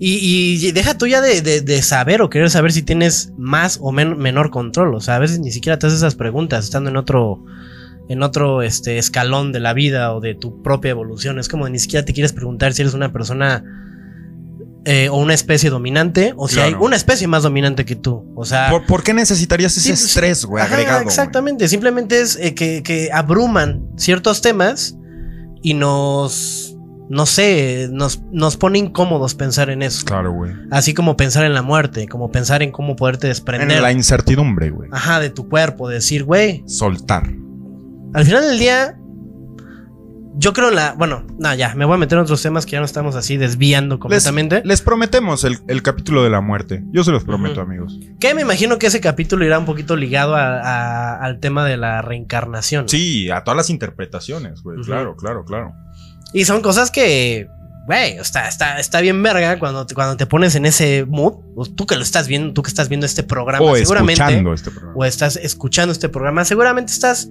Y, 0.00 0.58
y 0.66 0.72
deja 0.72 0.98
tú 0.98 1.06
ya 1.06 1.20
de, 1.20 1.42
de- 1.42 1.60
de 1.60 1.82
saber 1.82 2.22
o 2.22 2.28
querer 2.28 2.50
saber 2.50 2.72
si 2.72 2.82
tienes 2.82 3.32
más 3.38 3.78
o 3.80 3.92
men- 3.92 4.18
menor 4.18 4.50
control. 4.50 4.92
O 4.96 5.00
sea, 5.00 5.14
a 5.14 5.18
veces 5.20 5.38
ni 5.38 5.52
siquiera 5.52 5.78
te 5.78 5.86
haces 5.86 6.00
esas 6.00 6.16
preguntas 6.16 6.64
estando 6.64 6.90
en 6.90 6.96
otro, 6.96 7.44
en 8.08 8.24
otro 8.24 8.62
este, 8.62 8.98
escalón 8.98 9.52
de 9.52 9.60
la 9.60 9.74
vida 9.74 10.12
o 10.12 10.20
de 10.20 10.34
tu 10.34 10.60
propia 10.60 10.90
evolución. 10.90 11.38
Es 11.38 11.48
como 11.48 11.68
ni 11.68 11.78
siquiera 11.78 12.04
te 12.04 12.12
quieres 12.12 12.32
preguntar 12.32 12.72
si 12.72 12.82
eres 12.82 12.94
una 12.94 13.12
persona 13.12 13.62
eh, 14.84 15.08
o 15.10 15.16
una 15.16 15.34
especie 15.34 15.68
dominante 15.70 16.32
o 16.36 16.48
si 16.48 16.54
Claro. 16.54 16.68
hay 16.68 16.74
una 16.82 16.96
especie 16.96 17.26
más 17.26 17.42
dominante 17.42 17.84
que 17.84 17.96
tú. 17.96 18.32
O 18.34 18.44
sea, 18.44 18.70
¿Por, 18.70 18.86
por 18.86 19.02
qué 19.02 19.12
necesitarías 19.14 19.72
ese 19.72 19.80
Sí, 19.82 19.88
pues, 19.90 20.04
estrés, 20.04 20.44
güey, 20.44 20.64
agregado? 20.64 21.02
Exactamente, 21.02 21.68
simplemente 21.68 22.20
es 22.20 22.36
eh, 22.36 22.54
que, 22.54 22.82
que 22.82 23.10
abruman 23.12 23.82
ciertos 23.96 24.40
temas 24.40 24.96
y 25.62 25.74
nos, 25.74 26.74
no 27.10 27.26
sé, 27.26 27.88
nos, 27.92 28.22
nos 28.32 28.56
pone 28.56 28.78
incómodos 28.78 29.34
pensar 29.34 29.68
en 29.68 29.82
eso. 29.82 30.04
Claro, 30.06 30.32
güey. 30.32 30.52
Así 30.70 30.94
como 30.94 31.16
pensar 31.16 31.44
en 31.44 31.52
la 31.52 31.60
muerte, 31.62 32.08
como 32.08 32.30
pensar 32.30 32.62
en 32.62 32.70
cómo 32.72 32.96
poderte 32.96 33.26
desprender. 33.26 33.70
En 33.70 33.82
la 33.82 33.92
incertidumbre, 33.92 34.70
güey. 34.70 34.88
Ajá, 34.92 35.20
de 35.20 35.28
tu 35.28 35.48
cuerpo, 35.48 35.88
de 35.88 35.96
decir, 35.96 36.24
güey, 36.24 36.62
Soltar. 36.66 37.28
al 38.14 38.24
final 38.24 38.42
del 38.48 38.58
día, 38.58 38.96
yo 40.36 40.52
creo 40.52 40.70
la, 40.70 40.92
bueno, 40.92 41.24
no, 41.38 41.54
ya, 41.54 41.74
me 41.74 41.84
voy 41.84 41.94
a 41.94 41.98
meter 41.98 42.16
en 42.18 42.22
otros 42.22 42.40
temas 42.40 42.64
que 42.64 42.72
ya 42.72 42.78
no 42.78 42.84
estamos 42.84 43.16
así 43.16 43.36
desviando 43.36 43.98
completamente. 43.98 44.62
les 44.64 44.80
prometemos 44.80 45.44
el, 45.44 45.58
el 45.68 45.82
capítulo 45.82 46.22
de 46.22 46.30
la 46.30 46.40
muerte. 46.40 46.82
Yo 46.92 47.02
se 47.04 47.10
los 47.10 47.24
prometo, 47.24 47.60
amigos. 47.60 47.98
Que 48.20 48.32
me 48.34 48.42
imagino 48.42 48.78
que 48.78 48.86
ese 48.86 49.00
capítulo 49.00 49.44
irá 49.44 49.58
un 49.58 49.66
poquito 49.66 49.96
ligado 49.96 50.36
a- 50.36 50.60
a- 50.60 51.16
al 51.24 51.40
tema 51.40 51.64
de 51.64 51.76
la 51.76 52.00
reencarnación. 52.02 52.88
Sí, 52.88 53.28
a 53.30 53.42
todas 53.44 53.56
las 53.56 53.70
interpretaciones, 53.70 54.62
güey. 54.62 54.80
Claro, 54.82 55.16
claro, 55.16 55.44
claro. 55.44 55.72
Y 56.32 56.44
son 56.44 56.62
cosas 56.62 56.90
que, 56.92 57.48
güey, 57.86 58.12
está, 58.18 58.46
está, 58.48 58.78
está 58.78 59.00
bien 59.00 59.20
verga 59.22 59.58
cuando 59.58 59.84
te, 59.84 59.94
cuando 59.96 60.16
te 60.16 60.26
pones 60.26 60.54
en 60.54 60.64
ese 60.64 61.04
mood. 61.08 61.38
tú 61.76 61.86
que 61.86 61.96
lo 61.96 62.02
estás 62.02 62.28
viendo, 62.28 62.52
tú 62.52 62.62
que 62.62 62.68
estás 62.68 62.88
viendo 62.88 63.04
este 63.04 63.24
programa, 63.24 63.64
O 63.64 63.74
seguramente. 63.74 64.22
escuchando 64.22 64.54
este 64.54 64.70
programa. 64.70 64.94
O 64.96 65.04
estás 65.04 65.36
escuchando 65.36 65.92
este 65.92 66.08
programa, 66.08 66.44
seguramente 66.44 66.92
estás 66.92 67.26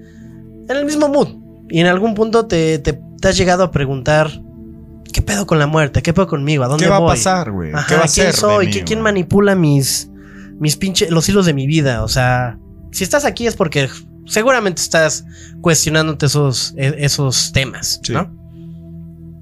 en 0.68 0.76
el 0.76 0.86
mismo 0.86 1.08
mood. 1.08 1.48
Y 1.70 1.80
en 1.80 1.88
algún 1.88 2.16
punto 2.16 2.46
te, 2.48 2.80
te- 2.80 3.00
te 3.22 3.28
has 3.28 3.38
llegado 3.38 3.64
a 3.64 3.72
preguntar: 3.72 4.30
¿qué 5.14 5.22
pedo 5.22 5.46
con 5.48 5.60
la 5.60 5.68
muerte? 5.68 6.02
¿Qué 6.02 6.14
pedo 6.14 6.28
conmigo? 6.28 6.64
¿A 6.64 6.68
dónde 6.68 6.86
¿Qué 6.86 6.90
va 6.90 7.00
voy? 7.00 7.10
a 7.12 7.14
pasar, 7.14 7.52
güey? 7.52 7.72
¿Qué 7.88 7.96
va 7.96 8.04
a 8.06 8.08
¿Quién 8.08 8.34
soy? 8.34 8.68
mí, 8.68 8.74
¿Qui- 8.74 8.84
¿Quién 8.86 9.02
manipula 9.02 9.56
mis, 9.56 10.10
mis 10.60 10.76
pinches, 10.78 11.10
los 11.12 11.28
hilos 11.30 11.46
de 11.46 11.54
mi 11.54 11.68
vida? 11.68 12.04
O 12.04 12.08
sea, 12.08 12.58
si 12.92 13.04
estás 13.04 13.26
aquí 13.26 13.46
es 13.48 13.56
porque 13.56 13.88
seguramente 14.26 14.82
estás 14.82 15.26
cuestionándote 15.62 16.26
esos, 16.28 16.74
e- 16.78 16.96
esos 17.00 17.52
temas, 17.52 18.00
Sí. 18.04 18.14
¿no? 18.14 18.36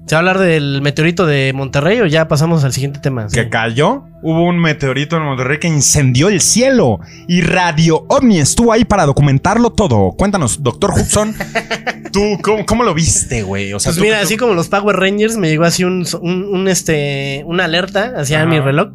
¿Se 0.08 0.14
va 0.14 0.16
a 0.16 0.20
hablar 0.20 0.38
del 0.38 0.80
meteorito 0.80 1.26
de 1.26 1.52
Monterrey 1.54 2.00
o 2.00 2.06
ya 2.06 2.28
pasamos 2.28 2.64
al 2.64 2.72
siguiente 2.72 2.98
tema? 2.98 3.26
que 3.30 3.42
Sí. 3.44 3.50
cayó. 3.50 4.04
Hubo 4.22 4.44
un 4.44 4.58
meteorito 4.58 5.16
en 5.16 5.22
Monterrey 5.22 5.58
que 5.60 5.68
incendió 5.68 6.28
el 6.28 6.40
cielo. 6.40 6.98
Y 7.28 7.42
Radio 7.42 8.06
OVNI 8.08 8.38
estuvo 8.40 8.72
ahí 8.72 8.84
para 8.84 9.04
documentarlo 9.06 9.70
todo. 9.70 10.12
Cuéntanos, 10.12 10.62
doctor 10.62 10.92
Hudson. 10.92 11.34
¿Tú 12.12 12.38
cómo, 12.42 12.64
cómo 12.64 12.82
lo 12.84 12.94
viste, 12.94 13.42
güey? 13.42 13.74
O 13.74 13.78
sea, 13.78 13.90
Pues 13.90 13.98
tú- 13.98 14.02
mira, 14.02 14.18
tú- 14.20 14.24
así 14.24 14.36
como 14.38 14.54
los 14.54 14.68
Power 14.68 14.96
Rangers, 14.96 15.36
me 15.36 15.48
llegó 15.50 15.64
así 15.64 15.84
un, 15.84 16.06
un, 16.22 16.44
un, 16.54 16.68
este, 16.68 17.42
una 17.46 17.64
alerta 17.66 18.14
hacia 18.16 18.46
mi 18.46 18.58
reloj. 18.60 18.88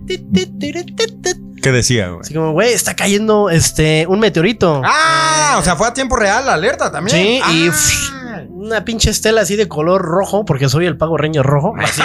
¿Qué 1.61 1.71
decía, 1.71 2.07
güey? 2.09 2.21
Así 2.21 2.33
como, 2.33 2.51
güey, 2.51 2.73
está 2.73 2.95
cayendo 2.95 3.49
este, 3.49 4.05
un 4.07 4.19
meteorito. 4.19 4.81
Ah, 4.83 5.57
o 5.59 5.63
sea, 5.63 5.75
fue 5.75 5.87
a 5.87 5.93
tiempo 5.93 6.15
real 6.17 6.45
la 6.45 6.55
alerta 6.55 6.91
también. 6.91 7.15
Sí, 7.15 7.41
y 7.53 7.67
Ah. 7.67 7.71
pff, 7.71 8.11
una 8.49 8.83
pinche 8.85 9.09
estela 9.09 9.41
así 9.41 9.55
de 9.55 9.67
color 9.67 10.01
rojo, 10.01 10.45
porque 10.45 10.69
soy 10.69 10.85
el 10.85 10.97
Power 10.97 11.21
Ranger 11.21 11.43
rojo. 11.45 11.73
así. 11.79 12.01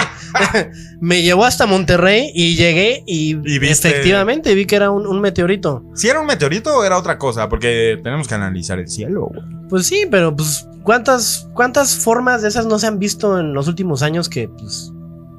me 1.01 1.23
llevó 1.23 1.45
hasta 1.45 1.67
Monterrey 1.67 2.31
y 2.35 2.57
llegué 2.57 3.03
y, 3.07 3.31
Y 3.31 3.59
viste- 3.59 3.89
efectivamente 3.89 4.55
vi 4.55 4.67
que 4.67 4.77
era 4.77 4.91
un, 4.91 5.07
un 5.07 5.21
meteorito. 5.21 5.85
¿Si 5.95 6.09
era 6.09 6.21
un 6.21 6.27
meteorito 6.27 6.77
o 6.77 6.85
era 6.85 6.99
otra 6.99 7.19
cosa? 7.19 7.49
Porque 7.49 7.99
tenemos 8.03 8.29
que 8.29 8.35
analizar 8.35 8.79
el 8.79 8.89
cielo, 8.89 9.27
güey. 9.31 9.41
Pues 9.69 9.87
sí, 9.87 10.05
pero 10.11 10.35
pues 10.35 10.67
¿cuántas, 10.83 11.49
cuántas 11.55 11.95
formas 11.97 12.43
de 12.43 12.49
esas 12.49 12.67
no 12.67 12.79
se 12.79 12.87
han 12.87 12.99
visto 12.99 13.39
en 13.39 13.53
los 13.55 13.69
últimos 13.69 14.03
años 14.03 14.29
que 14.29 14.49
pues 14.49 14.93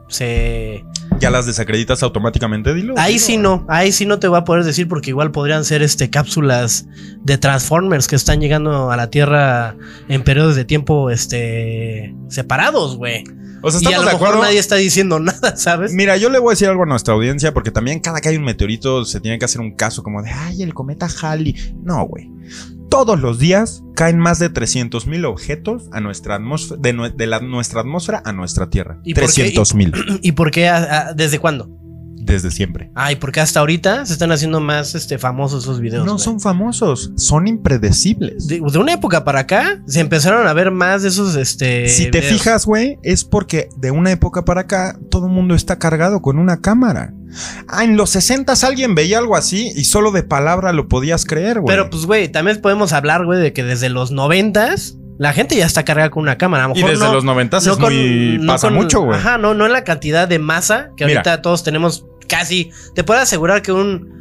se... 0.08 0.84
¿Ya 1.20 1.30
las 1.30 1.46
desacreditas 1.46 2.02
automáticamente? 2.04 2.74
Dilo. 2.74 2.94
Ahí 2.98 3.14
dilo. 3.14 3.26
sí 3.26 3.38
no, 3.38 3.66
ahí 3.70 3.92
sí 3.92 4.06
no 4.06 4.20
te 4.20 4.28
voy 4.28 4.40
a 4.40 4.44
poder 4.44 4.64
decir 4.64 4.88
porque 4.88 5.10
igual 5.10 5.32
podrían 5.32 5.66
ser 5.66 5.82
este 5.82 6.10
cápsulas 6.10 6.88
de 7.22 7.38
Transformers 7.38 8.08
que 8.08 8.16
están 8.16 8.40
llegando 8.40 8.92
a 8.92 8.98
la 8.98 9.10
Tierra 9.10 9.76
en 10.08 10.24
periodos 10.24 10.56
de 10.56 10.66
tiempo 10.66 11.10
este 11.10 12.16
separados, 12.30 12.98
güey. 12.98 13.24
O 13.62 13.72
sea, 13.72 13.82
Y 13.82 13.86
a 13.88 13.90
estamos 13.90 14.06
lo 14.06 14.08
de 14.08 14.14
mejor 14.14 14.28
acuerdo. 14.30 14.44
nadie 14.46 14.60
está 14.60 14.76
diciendo 14.78 15.20
nada, 15.20 15.58
¿sabes? 15.58 15.94
Mira, 15.94 16.16
yo 16.18 16.30
le 16.30 16.40
voy 16.40 16.52
a 16.52 16.54
decir 16.54 16.70
algo 16.70 16.84
a 16.84 16.86
nuestra 16.86 17.14
audiencia 17.14 17.54
porque 17.54 17.72
también 17.72 18.00
cada 18.00 18.22
que 18.22 18.30
hay 18.30 18.38
un 18.38 18.44
meteorito 18.46 19.04
se 19.06 19.20
tiene 19.20 19.38
que 19.38 19.46
hacer 19.46 19.60
un 19.60 19.76
caso 19.76 20.02
como 20.04 20.22
de, 20.22 20.30
ay, 20.32 20.64
el 20.64 20.74
cometa 20.74 21.08
Halley. 21.22 21.76
No, 21.84 22.06
güey. 22.06 22.30
Todos 22.90 23.20
los 23.20 23.38
días 23.40 23.84
caen 23.96 24.18
más 24.20 24.40
de 24.40 24.50
300 24.50 25.06
mil 25.06 25.26
objetos 25.26 25.90
a 25.92 26.02
nuestra 26.02 26.36
atmósfera, 26.36 26.82
de, 26.82 27.28
la- 27.28 27.40
nuestra 27.40 27.82
atmósfera 27.82 28.22
a 28.26 28.34
nuestra 28.34 28.70
Tierra. 28.70 29.00
¿Y 29.04 29.14
por 29.14 29.24
qué? 29.26 29.42
300 29.44 29.76
mil. 29.76 29.94
¿Y 30.24 30.32
por 30.32 30.50
qué? 30.52 30.68
a- 30.68 31.10
a- 31.10 31.14
¿Desde 31.14 31.40
cuándo? 31.40 31.70
Desde 32.34 32.52
siempre. 32.52 32.92
Ay, 32.96 33.16
porque 33.18 33.40
hasta 33.40 33.60
ahorita 33.60 34.06
se 34.06 34.14
están 34.14 34.32
haciendo 34.32 34.60
más 34.60 34.96
este, 34.96 35.18
famosos 35.18 35.64
esos 35.64 35.80
videos. 35.80 36.06
No 36.06 36.18
son 36.20 36.40
famosos, 36.40 37.12
son 37.16 37.48
impredecibles. 37.48 38.48
de, 38.48 38.60
de 38.62 38.78
una 38.78 38.94
época 38.94 39.24
para 39.24 39.42
acá 39.42 39.82
se 39.88 40.00
empezaron 40.00 40.48
a 40.48 40.54
ver 40.54 40.72
más 40.72 41.02
de 41.04 41.10
esos 41.10 41.36
este 41.36 41.88
si 41.90 42.12
te 42.12 42.20
videos. 42.20 42.34
fijas, 42.42 42.66
güey, 42.66 42.98
es 43.04 43.24
porque 43.24 43.70
de 43.78 43.92
una 43.92 44.12
época 44.12 44.46
para 44.46 44.62
acá 44.62 44.98
todo 45.10 45.28
el 45.28 45.32
mundo 45.34 45.56
está 45.56 45.80
cargado 45.80 46.22
con 46.22 46.38
una 46.40 46.62
cámara. 46.62 47.14
Ah, 47.68 47.84
en 47.84 47.96
los 47.96 48.10
60 48.12 48.54
alguien 48.64 48.96
veía 48.96 49.20
algo 49.20 49.36
así 49.36 49.72
y 49.76 49.84
solo 49.84 50.12
de 50.12 50.24
palabra 50.24 50.74
lo 50.74 50.88
podías 50.88 51.26
creer, 51.26 51.60
güey. 51.62 51.74
Pero 51.76 51.90
pues 51.90 52.06
güey, 52.06 52.28
también 52.30 52.60
podemos 52.62 52.92
hablar, 52.94 53.26
güey, 53.26 53.40
de 53.40 53.54
que 53.54 53.64
desde 53.64 53.90
los 53.90 54.12
noventas 54.12 54.96
la 55.20 55.34
gente 55.34 55.56
ya 55.58 55.66
está 55.66 55.84
cargada 55.84 56.10
con 56.10 56.24
una 56.24 56.38
cámara. 56.38 56.66
A 56.66 56.68
lo 56.70 56.76
y 56.76 56.82
desde 56.82 57.04
no- 57.06 57.14
los 57.14 57.24
90 57.26 57.58
no 57.60 57.72
es 57.74 57.78
con- 57.78 57.94
muy 57.94 58.38
no 58.40 58.54
pasa 58.54 58.68
con- 58.68 58.76
mucho, 58.78 59.02
güey. 59.02 59.20
Ajá, 59.20 59.38
no, 59.38 59.54
no 59.54 59.66
en 59.66 59.74
la 59.74 59.84
cantidad 59.84 60.28
de 60.28 60.40
masa 60.40 60.92
que 60.98 61.06
Mira. 61.06 61.20
ahorita 61.20 61.42
todos 61.42 61.64
tenemos 61.64 62.06
casi. 62.30 62.72
Te 62.96 63.04
puedo 63.04 63.20
asegurar 63.20 63.62
que 63.62 63.74
un 63.74 64.20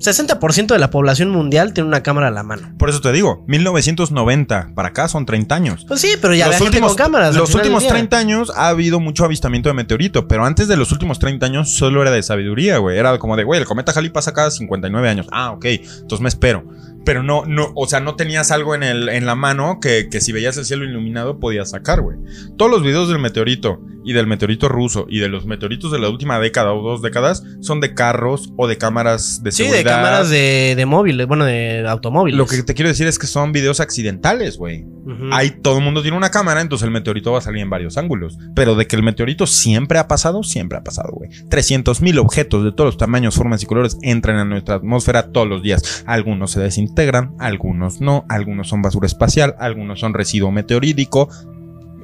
60% 0.00 0.68
de 0.68 0.78
la 0.78 0.90
población 0.90 1.28
mundial 1.30 1.74
tiene 1.74 1.86
una 1.86 2.02
cámara 2.02 2.28
a 2.28 2.30
la 2.30 2.42
mano. 2.42 2.72
Por 2.78 2.88
eso 2.88 3.02
te 3.02 3.12
digo, 3.12 3.44
1990 3.46 4.72
para 4.74 4.88
acá 4.88 5.08
son 5.08 5.26
30 5.26 5.54
años. 5.54 5.84
Pues 5.86 6.00
sí, 6.00 6.14
pero 6.20 6.34
ya 6.34 6.46
había 6.46 6.58
gente 6.58 6.80
con 6.80 6.94
cámaras. 6.94 7.36
los 7.36 7.54
últimos 7.54 7.82
día. 7.82 7.90
30 7.90 8.16
años 8.16 8.52
ha 8.56 8.68
habido 8.68 8.98
mucho 8.98 9.26
avistamiento 9.26 9.68
de 9.68 9.74
meteorito, 9.74 10.26
pero 10.26 10.46
antes 10.46 10.68
de 10.68 10.78
los 10.78 10.90
últimos 10.90 11.18
30 11.18 11.44
años 11.44 11.70
solo 11.70 12.00
era 12.00 12.10
de 12.10 12.22
sabiduría, 12.22 12.78
güey. 12.78 12.98
Era 12.98 13.18
como 13.18 13.36
de, 13.36 13.44
güey, 13.44 13.60
el 13.60 13.66
cometa 13.66 13.92
Halley 13.92 14.10
pasa 14.10 14.32
cada 14.32 14.50
59 14.50 15.06
años. 15.08 15.26
Ah, 15.30 15.52
ok, 15.52 15.66
entonces 15.66 16.20
me 16.20 16.28
espero. 16.30 16.64
Pero 17.04 17.22
no, 17.22 17.44
no, 17.46 17.72
o 17.74 17.86
sea, 17.86 18.00
no 18.00 18.14
tenías 18.14 18.50
algo 18.50 18.74
en, 18.74 18.82
el, 18.82 19.08
en 19.08 19.26
la 19.26 19.34
mano 19.34 19.78
que, 19.80 20.08
que 20.10 20.20
si 20.20 20.32
veías 20.32 20.56
el 20.56 20.64
cielo 20.64 20.84
iluminado 20.84 21.40
podías 21.40 21.70
sacar, 21.70 22.02
güey. 22.02 22.18
Todos 22.58 22.70
los 22.70 22.82
videos 22.82 23.08
del 23.08 23.18
meteorito 23.18 23.80
y 24.04 24.12
del 24.14 24.26
meteorito 24.26 24.68
ruso 24.68 25.06
y 25.10 25.18
de 25.18 25.28
los 25.28 25.44
meteoritos 25.46 25.92
de 25.92 25.98
la 25.98 26.08
última 26.08 26.38
década 26.40 26.72
o 26.72 26.82
dos 26.82 27.02
décadas 27.02 27.42
son 27.60 27.80
de 27.80 27.92
carros 27.94 28.50
o 28.56 28.66
de 28.66 28.78
cámaras 28.78 29.42
de 29.42 29.52
Sí, 29.52 29.64
seguridad. 29.64 29.78
de 29.78 29.84
cámaras 29.84 30.30
de, 30.30 30.74
de 30.76 30.86
móviles, 30.86 31.26
bueno, 31.26 31.44
de 31.44 31.86
automóviles. 31.86 32.36
Lo 32.38 32.46
que 32.46 32.62
te 32.62 32.74
quiero 32.74 32.88
decir 32.88 33.06
es 33.06 33.18
que 33.18 33.26
son 33.26 33.52
videos 33.52 33.80
accidentales, 33.80 34.56
güey. 34.56 34.84
Ujú. 34.84 35.28
Ahí 35.32 35.50
todo 35.50 35.78
el 35.78 35.84
mundo 35.84 36.02
tiene 36.02 36.16
una 36.16 36.30
cámara, 36.30 36.60
entonces 36.60 36.84
el 36.86 36.92
meteorito 36.92 37.32
va 37.32 37.38
a 37.38 37.42
salir 37.42 37.60
en 37.62 37.70
varios 37.70 37.96
ángulos. 37.98 38.38
Pero 38.54 38.74
de 38.74 38.86
que 38.86 38.96
el 38.96 39.02
meteorito 39.02 39.46
siempre 39.46 39.98
ha 39.98 40.06
pasado, 40.08 40.42
siempre 40.42 40.78
ha 40.78 40.82
pasado, 40.84 41.10
güey. 41.12 41.30
300 41.48 42.00
mil 42.02 42.18
objetos 42.18 42.64
de 42.64 42.72
todos 42.72 42.88
los 42.88 42.96
tamaños, 42.96 43.34
formas 43.34 43.62
y 43.62 43.66
colores 43.66 43.98
entran 44.02 44.36
a 44.36 44.44
nuestra 44.44 44.76
atmósfera 44.76 45.30
todos 45.30 45.48
los 45.48 45.62
días. 45.62 46.04
Algunos 46.06 46.52
se 46.52 46.60
desintegran, 46.60 46.89
algunos 47.38 48.00
no, 48.00 48.24
algunos 48.28 48.68
son 48.68 48.82
basura 48.82 49.06
espacial, 49.06 49.54
algunos 49.58 50.00
son 50.00 50.14
residuo 50.14 50.50
meteorítico. 50.50 51.28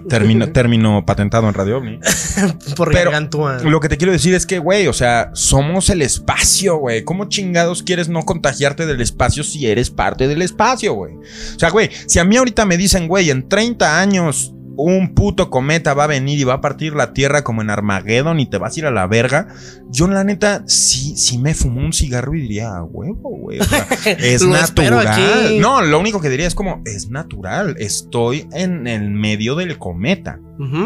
Término, 0.08 0.48
término 0.52 1.04
patentado 1.04 1.48
en 1.48 1.54
Radio 1.54 1.78
OVNI. 1.78 1.98
Por 2.76 2.92
pero- 2.92 3.10
gargantúa. 3.10 3.58
Lo 3.64 3.80
que 3.80 3.88
te 3.88 3.96
quiero 3.96 4.12
decir 4.12 4.34
es 4.34 4.46
que, 4.46 4.58
güey, 4.60 4.86
o 4.86 4.92
sea, 4.92 5.30
somos 5.34 5.90
el 5.90 6.00
espacio, 6.02 6.76
güey. 6.76 7.02
¿Cómo 7.04 7.24
chingados 7.24 7.82
quieres 7.82 8.08
no 8.08 8.22
contagiarte 8.22 8.86
del 8.86 9.00
espacio 9.00 9.42
si 9.42 9.66
eres 9.66 9.90
parte 9.90 10.28
del 10.28 10.42
espacio, 10.42 10.94
güey? 10.94 11.14
O 11.14 11.58
sea, 11.58 11.70
güey, 11.70 11.90
si 12.06 12.18
a 12.20 12.24
mí 12.24 12.36
ahorita 12.36 12.64
me 12.64 12.76
dicen, 12.76 13.08
güey, 13.08 13.30
en 13.30 13.48
30 13.48 14.00
años 14.00 14.52
un 14.78 15.14
puto 15.14 15.48
cometa 15.50 15.94
va 15.94 16.04
a 16.04 16.08
venir 16.08 16.38
y 16.38 16.44
va 16.44 16.54
a 16.54 16.60
partir 16.60 16.94
la 16.94 17.12
Tierra 17.14 17.42
como 17.44 17.62
en 17.62 17.70
Armageddon 17.70 18.38
y 18.40 18.46
te 18.46 18.58
vas 18.58 18.76
a 18.76 18.80
ir 18.80 18.86
a 18.86 18.90
la 18.90 19.06
verga, 19.06 19.48
yo 19.90 20.06
la 20.06 20.22
neta 20.24 20.62
sí, 20.66 21.16
sí 21.16 21.38
me 21.38 21.54
fumo 21.54 21.80
un 21.80 21.92
cigarro 21.92 22.34
y 22.34 22.42
diría, 22.42 22.76
"A 22.76 22.82
huevo, 22.84 23.30
güey. 23.38 23.58
O 23.60 23.64
sea, 23.64 23.86
es 24.18 24.42
natural. 24.46 25.60
No, 25.60 25.80
lo 25.82 25.98
único 25.98 26.20
que 26.20 26.28
diría 26.28 26.46
es 26.46 26.54
como, 26.54 26.82
es 26.84 27.08
natural. 27.10 27.76
Estoy 27.78 28.46
en 28.52 28.86
el 28.86 29.10
medio 29.10 29.54
del 29.54 29.78
cometa. 29.78 30.40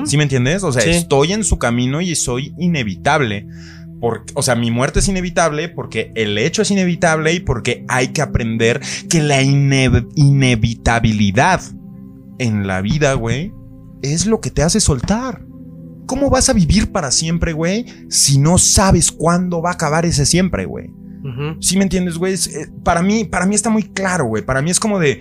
¿Sí 0.04 0.16
me 0.16 0.24
entiendes? 0.24 0.62
O 0.64 0.72
sea, 0.72 0.82
Sí. 0.82 0.90
estoy 0.90 1.32
en 1.32 1.44
su 1.44 1.58
camino 1.58 2.00
y 2.00 2.14
soy 2.14 2.54
inevitable. 2.58 3.46
Porque, 4.00 4.32
o 4.34 4.42
sea, 4.42 4.54
mi 4.54 4.70
muerte 4.70 5.00
es 5.00 5.08
inevitable 5.08 5.68
porque 5.68 6.10
el 6.14 6.38
hecho 6.38 6.62
es 6.62 6.70
inevitable 6.70 7.34
y 7.34 7.40
porque 7.40 7.84
hay 7.88 8.08
que 8.08 8.22
aprender 8.22 8.80
que 9.10 9.20
la 9.20 9.42
ine- 9.42 10.06
inevitabilidad 10.16 11.60
en 12.38 12.66
la 12.66 12.80
vida, 12.80 13.12
güey, 13.14 13.52
es 14.02 14.26
lo 14.26 14.40
que 14.40 14.50
te 14.50 14.62
hace 14.62 14.80
soltar. 14.80 15.44
¿Cómo 16.06 16.28
vas 16.28 16.48
a 16.48 16.52
vivir 16.52 16.90
para 16.90 17.10
siempre, 17.10 17.52
güey, 17.52 17.86
si 18.08 18.38
no 18.38 18.58
sabes 18.58 19.12
cuándo 19.12 19.62
va 19.62 19.70
a 19.70 19.74
acabar 19.74 20.04
ese 20.04 20.26
siempre, 20.26 20.64
güey? 20.64 20.88
Ujú. 20.88 21.60
¿Sí 21.60 21.76
me 21.76 21.84
entiendes, 21.84 22.16
güey? 22.16 22.34
Eh, 22.34 22.68
para 22.82 23.02
mí, 23.02 23.24
para 23.24 23.46
mí 23.46 23.54
está 23.54 23.70
muy 23.70 23.84
claro, 23.84 24.24
güey. 24.26 24.44
Para 24.44 24.62
mí 24.62 24.70
es 24.70 24.80
como 24.80 24.98
de, 24.98 25.20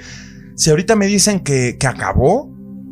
si 0.55 0.69
ahorita 0.69 0.95
me 0.95 1.07
dicen 1.07 1.41
que, 1.41 1.77
que 1.79 1.87
acabó, 1.87 2.51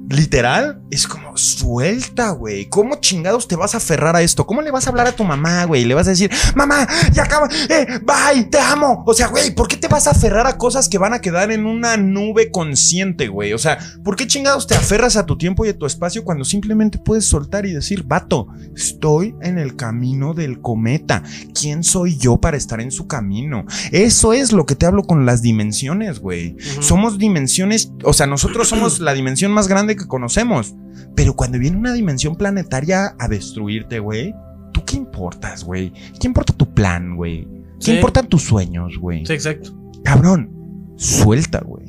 literal, 0.10 0.82
es 0.90 1.08
como 1.08 1.36
suelta, 1.38 2.32
güey. 2.32 2.70
¿Cómo 2.70 2.96
chingados 3.02 3.48
te 3.48 3.56
vas 3.56 3.74
a 3.74 3.78
aferrar 3.78 4.16
a 4.16 4.22
esto? 4.22 4.46
¿Cómo 4.48 4.62
le 4.62 4.72
vas 4.72 4.88
a 4.88 4.90
hablar 4.90 5.08
a 5.08 5.12
tu 5.12 5.24
mamá, 5.24 5.66
güey? 5.66 5.86
Le 5.86 5.94
vas 5.94 6.08
a 6.08 6.12
decir, 6.12 6.32
mamá, 6.56 6.88
ya 7.12 7.24
acaba, 7.24 7.50
eh, 7.70 8.00
bye, 8.04 8.46
te 8.46 8.60
amo. 8.60 9.04
O 9.06 9.14
sea, 9.14 9.28
güey, 9.28 9.54
¿por 9.54 9.68
qué 9.68 9.76
te 9.76 9.88
vas 9.88 10.08
a 10.08 10.12
aferrar 10.12 10.48
a 10.48 10.58
cosas 10.58 10.88
que 10.88 10.98
van 10.98 11.14
a 11.14 11.20
quedar 11.20 11.52
en 11.52 11.66
una 11.66 11.98
nube 11.98 12.52
consciente, 12.52 13.28
güey? 13.28 13.54
O 13.54 13.58
sea, 13.58 13.78
¿por 14.04 14.16
qué 14.16 14.28
chingados 14.28 14.68
te 14.68 14.76
aferras 14.76 15.18
a 15.18 15.26
tu 15.26 15.38
tiempo 15.38 15.66
y 15.66 15.70
a 15.70 15.78
tu 15.78 15.86
espacio 15.86 16.24
cuando 16.24 16.46
simplemente 16.46 16.98
puedes 16.98 17.26
soltar 17.26 17.66
y 17.66 17.74
decir, 17.74 18.04
vato, 18.04 18.48
estoy 18.76 19.36
en 19.42 19.58
el 19.60 19.76
camino 19.76 20.34
del 20.34 20.62
cometa? 20.62 21.24
¿Quién 21.54 21.84
soy 21.84 22.18
yo 22.18 22.38
para 22.38 22.56
estar 22.56 22.80
en 22.80 22.92
su 22.92 23.08
camino? 23.08 23.66
Eso 23.92 24.32
es 24.32 24.54
lo 24.54 24.66
que 24.66 24.76
te 24.76 24.86
hablo 24.86 25.04
con 25.04 25.26
las 25.26 25.42
dimensiones, 25.42 26.20
güey. 26.20 26.56
Somos 26.80 27.18
dimensiones, 27.18 27.92
o 28.04 28.14
sea, 28.14 28.26
nosotros 28.26 28.70
somos 28.70 29.00
la 29.00 29.14
dimensión 29.14 29.52
más 29.52 29.68
grande 29.68 29.97
que 29.98 30.08
conocemos. 30.08 30.76
Pero 31.16 31.36
cuando 31.36 31.60
viene 31.60 31.78
una 31.78 31.94
dimensión 31.94 32.36
planetaria 32.36 33.16
a 33.20 33.28
destruirte, 33.28 34.00
güey, 34.00 34.34
¿tú 34.74 34.84
qué 34.86 34.96
importas, 34.98 35.64
güey? 35.64 35.92
¿Qué 36.20 36.28
importa 36.28 36.54
tu 36.54 36.74
plan, 36.74 37.16
güey? 37.16 37.46
¿Qué 37.80 37.86
Sí. 37.86 37.96
importan 37.96 38.28
tus 38.28 38.44
sueños, 38.44 38.98
güey? 39.00 39.26
Sí, 39.26 39.34
exacto. 39.34 39.72
Cabrón, 40.04 40.52
suelta, 40.96 41.60
güey. 41.66 41.87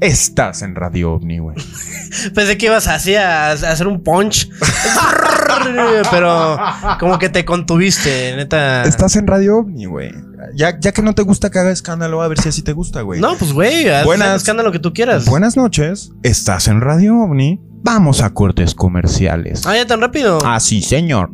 Estás 0.00 0.62
en 0.62 0.74
Radio 0.76 1.12
OVNI, 1.14 1.38
güey. 1.40 1.56
Pensé 2.34 2.56
que 2.56 2.66
ibas 2.66 2.86
así 2.86 3.14
a, 3.16 3.48
a 3.48 3.52
hacer 3.52 3.86
un 3.86 4.02
punch. 4.02 4.48
pero 6.10 6.56
como 7.00 7.18
que 7.18 7.28
te 7.28 7.44
contuviste, 7.44 8.34
neta. 8.36 8.84
Estás 8.84 9.16
en 9.16 9.26
Radio 9.26 9.58
OVNI, 9.58 9.84
güey. 9.86 10.10
Ya, 10.54 10.78
ya 10.78 10.92
que 10.92 11.02
no 11.02 11.14
te 11.14 11.22
gusta 11.22 11.50
que 11.50 11.58
haga 11.58 11.70
escándalo, 11.72 12.22
a 12.22 12.28
ver 12.28 12.38
si 12.40 12.48
así 12.48 12.62
te 12.62 12.72
gusta, 12.72 13.02
güey. 13.02 13.20
No, 13.20 13.36
pues 13.36 13.52
güey, 13.52 13.88
haz 13.88 14.04
Buenas- 14.04 14.28
el 14.30 14.36
escándalo 14.36 14.70
que 14.72 14.78
tú 14.78 14.92
quieras. 14.92 15.26
Buenas 15.26 15.56
noches. 15.56 16.12
Estás 16.22 16.68
en 16.68 16.80
Radio 16.80 17.18
OVNI. 17.18 17.60
Vamos 17.82 18.22
a 18.22 18.30
cortes 18.30 18.74
comerciales. 18.74 19.66
Ah, 19.66 19.76
ya 19.76 19.86
tan 19.86 20.00
rápido. 20.00 20.38
Ah, 20.44 20.60
sí, 20.60 20.80
señor. 20.82 21.30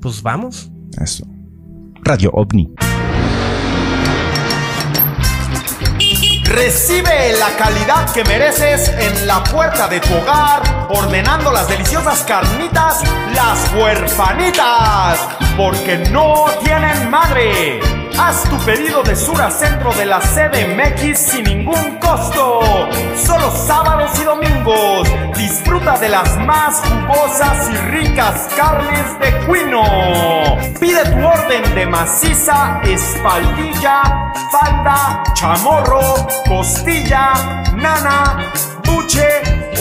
Pues 0.00 0.22
vamos. 0.22 0.70
Eso. 1.00 1.26
Radio 2.04 2.30
OVNI. 2.32 2.72
Recibe 6.48 7.32
la 7.38 7.56
calidad 7.56 8.12
que 8.12 8.22
mereces 8.24 8.88
en 8.88 9.26
la 9.26 9.42
puerta 9.42 9.88
de 9.88 9.98
tu 9.98 10.14
hogar, 10.14 10.62
ordenando 10.88 11.50
las 11.50 11.68
deliciosas 11.68 12.22
carnitas, 12.22 13.02
las 13.34 13.72
huerfanitas, 13.74 15.18
porque 15.56 15.98
no 16.10 16.44
tienen 16.62 17.10
madre. 17.10 17.95
Haz 18.18 18.44
tu 18.48 18.56
pedido 18.64 19.02
de 19.02 19.14
sur 19.14 19.40
a 19.42 19.50
centro 19.50 19.92
de 19.92 20.06
la 20.06 20.20
CDMX 20.20 21.18
sin 21.18 21.44
ningún 21.44 21.98
costo. 21.98 22.60
Solo 23.14 23.50
sábados 23.50 24.18
y 24.18 24.24
domingos. 24.24 25.08
Disfruta 25.36 25.98
de 25.98 26.08
las 26.08 26.36
más 26.38 26.80
jugosas 26.80 27.68
y 27.70 27.76
ricas 27.90 28.48
carnes 28.56 29.18
de 29.20 29.46
cuino. 29.46 29.82
Pide 30.80 31.04
tu 31.04 31.26
orden 31.26 31.74
de 31.74 31.86
maciza, 31.86 32.80
espaldilla, 32.84 34.32
falda, 34.50 35.22
chamorro, 35.34 36.00
costilla, 36.48 37.32
nana, 37.74 38.50
buche, 38.84 39.28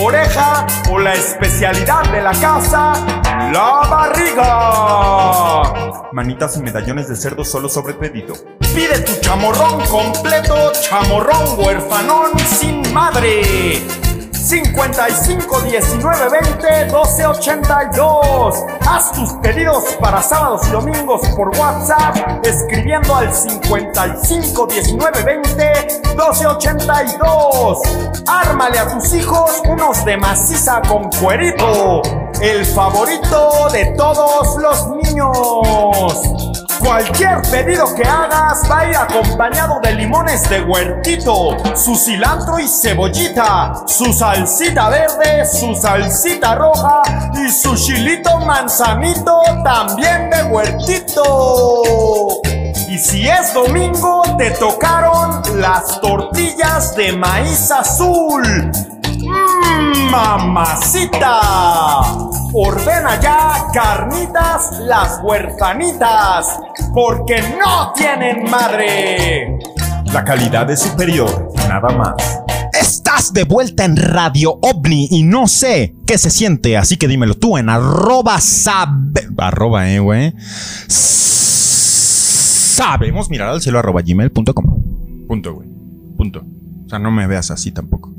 oreja 0.02 0.68
o 0.90 1.00
la 1.00 1.14
especialidad 1.14 2.04
de 2.12 2.22
la 2.22 2.34
casa, 2.34 2.94
la 3.52 3.88
barriga. 3.90 5.64
Manitas 6.12 6.58
y 6.58 6.62
medallones 6.62 7.08
de 7.10 7.16
cerdo 7.16 7.44
solo 7.44 7.70
sobre 7.70 7.94
pedido. 7.94 8.25
Pide 8.74 9.00
tu 9.00 9.22
chamorrón 9.22 9.82
completo, 9.88 10.72
chamorrón 10.82 11.60
huerfanón 11.60 12.38
sin 12.40 12.82
madre. 12.94 13.82
55 14.46 15.62
19 15.62 16.30
20 16.30 16.86
12 16.92 17.26
82. 17.26 18.56
Haz 18.82 19.12
tus 19.14 19.34
pedidos 19.42 19.84
para 20.00 20.22
sábados 20.22 20.68
y 20.68 20.72
domingos 20.72 21.22
por 21.36 21.50
WhatsApp 21.58 22.46
escribiendo 22.46 23.16
al 23.16 23.34
55 23.34 24.68
19 24.68 25.24
20 25.24 26.02
12 26.16 26.48
82. 26.48 27.80
Ármale 28.28 28.78
a 28.78 28.88
tus 28.88 29.14
hijos 29.14 29.64
unos 29.68 30.06
de 30.06 30.18
maciza 30.18 30.82
con 30.88 31.10
cuerito, 31.10 32.04
el 32.40 32.66
favorito 32.66 33.70
de 33.72 33.86
todos 33.98 34.58
los 34.62 34.88
niños. 34.90 36.64
Cualquier 36.80 37.42
pedido 37.44 37.94
que 37.96 38.04
hagas 38.04 38.70
va 38.70 38.80
a 38.80 38.90
ir 38.90 38.96
acompañado 38.96 39.80
de 39.82 39.94
limones 39.94 40.48
de 40.50 40.62
huertito, 40.62 41.58
su 41.76 41.96
cilantro 41.96 42.60
y 42.60 42.68
cebollita, 42.68 43.74
su 43.88 44.14
salsita 44.14 44.90
verde, 44.90 45.46
su 45.46 45.74
salsita 45.76 46.56
roja 46.56 47.02
y 47.34 47.50
su 47.50 47.76
chilito 47.76 48.40
manzanito 48.40 49.42
también 49.64 50.30
de 50.30 50.44
huertito. 50.44 52.42
Y 52.88 52.98
si 52.98 53.28
es 53.28 53.54
domingo, 53.54 54.24
te 54.38 54.52
tocaron 54.52 55.42
las 55.60 56.00
tortillas 56.02 56.96
de 56.96 57.14
maíz 57.14 57.72
azul. 57.72 58.95
¡Mmm, 59.36 60.10
mamacita! 60.12 61.40
Ordena 62.54 63.20
ya 63.20 63.68
carnitas 63.74 64.80
las 64.80 65.20
huerfanitas, 65.22 66.60
porque 66.94 67.42
no 67.60 67.92
tienen 67.94 68.50
madre. 68.50 69.60
La 70.14 70.24
calidad 70.24 70.70
es 70.72 70.80
superior, 70.82 71.52
nada 71.68 71.90
más. 71.90 72.16
Estás 72.80 73.34
de 73.34 73.44
vuelta 73.44 73.84
en 73.84 73.98
Radio 73.98 74.58
OVNI 74.62 75.10
y 75.12 75.24
no 75.24 75.48
sé 75.48 75.96
qué 76.08 76.18
se 76.18 76.30
siente, 76.30 76.78
así 76.78 76.96
que 76.98 77.10
dímelo 77.10 77.36
tú 77.36 77.58
en 77.58 77.70
arroba 77.70 78.40
sabe... 78.40 79.28
Arroba, 79.38 79.90
eh, 79.90 80.00
güey. 80.00 80.34
Sabemos 82.78 83.30
mirar 83.30 83.50
al 83.50 83.62
cielo 83.62 83.80
arroba 83.80 84.02
gmail.com. 84.02 85.28
Punto, 85.28 85.54
güey. 85.56 85.68
Punto. 86.16 86.42
O 86.86 86.90
sea, 86.90 87.00
no 87.00 87.12
me 87.12 87.28
veas 87.28 87.52
así 87.52 87.72
tampoco. 87.72 88.14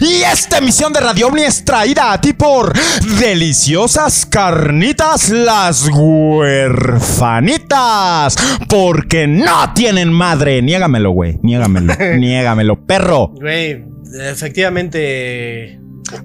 Y 0.00 0.22
esta 0.22 0.58
emisión 0.58 0.92
de 0.92 1.00
Radio 1.00 1.26
Omni 1.28 1.42
es 1.42 1.64
traída 1.64 2.12
a 2.12 2.20
ti 2.20 2.32
por 2.32 2.72
Deliciosas 3.18 4.26
Carnitas 4.26 5.30
Las 5.30 5.88
Huerfanitas. 5.92 8.36
Porque 8.68 9.26
no 9.26 9.72
tienen 9.74 10.12
madre. 10.12 10.62
Niégamelo, 10.62 11.10
güey. 11.10 11.40
Niégamelo. 11.42 11.92
Niégamelo, 12.18 12.86
perro. 12.86 13.32
Güey, 13.34 13.84
efectivamente. 14.20 15.80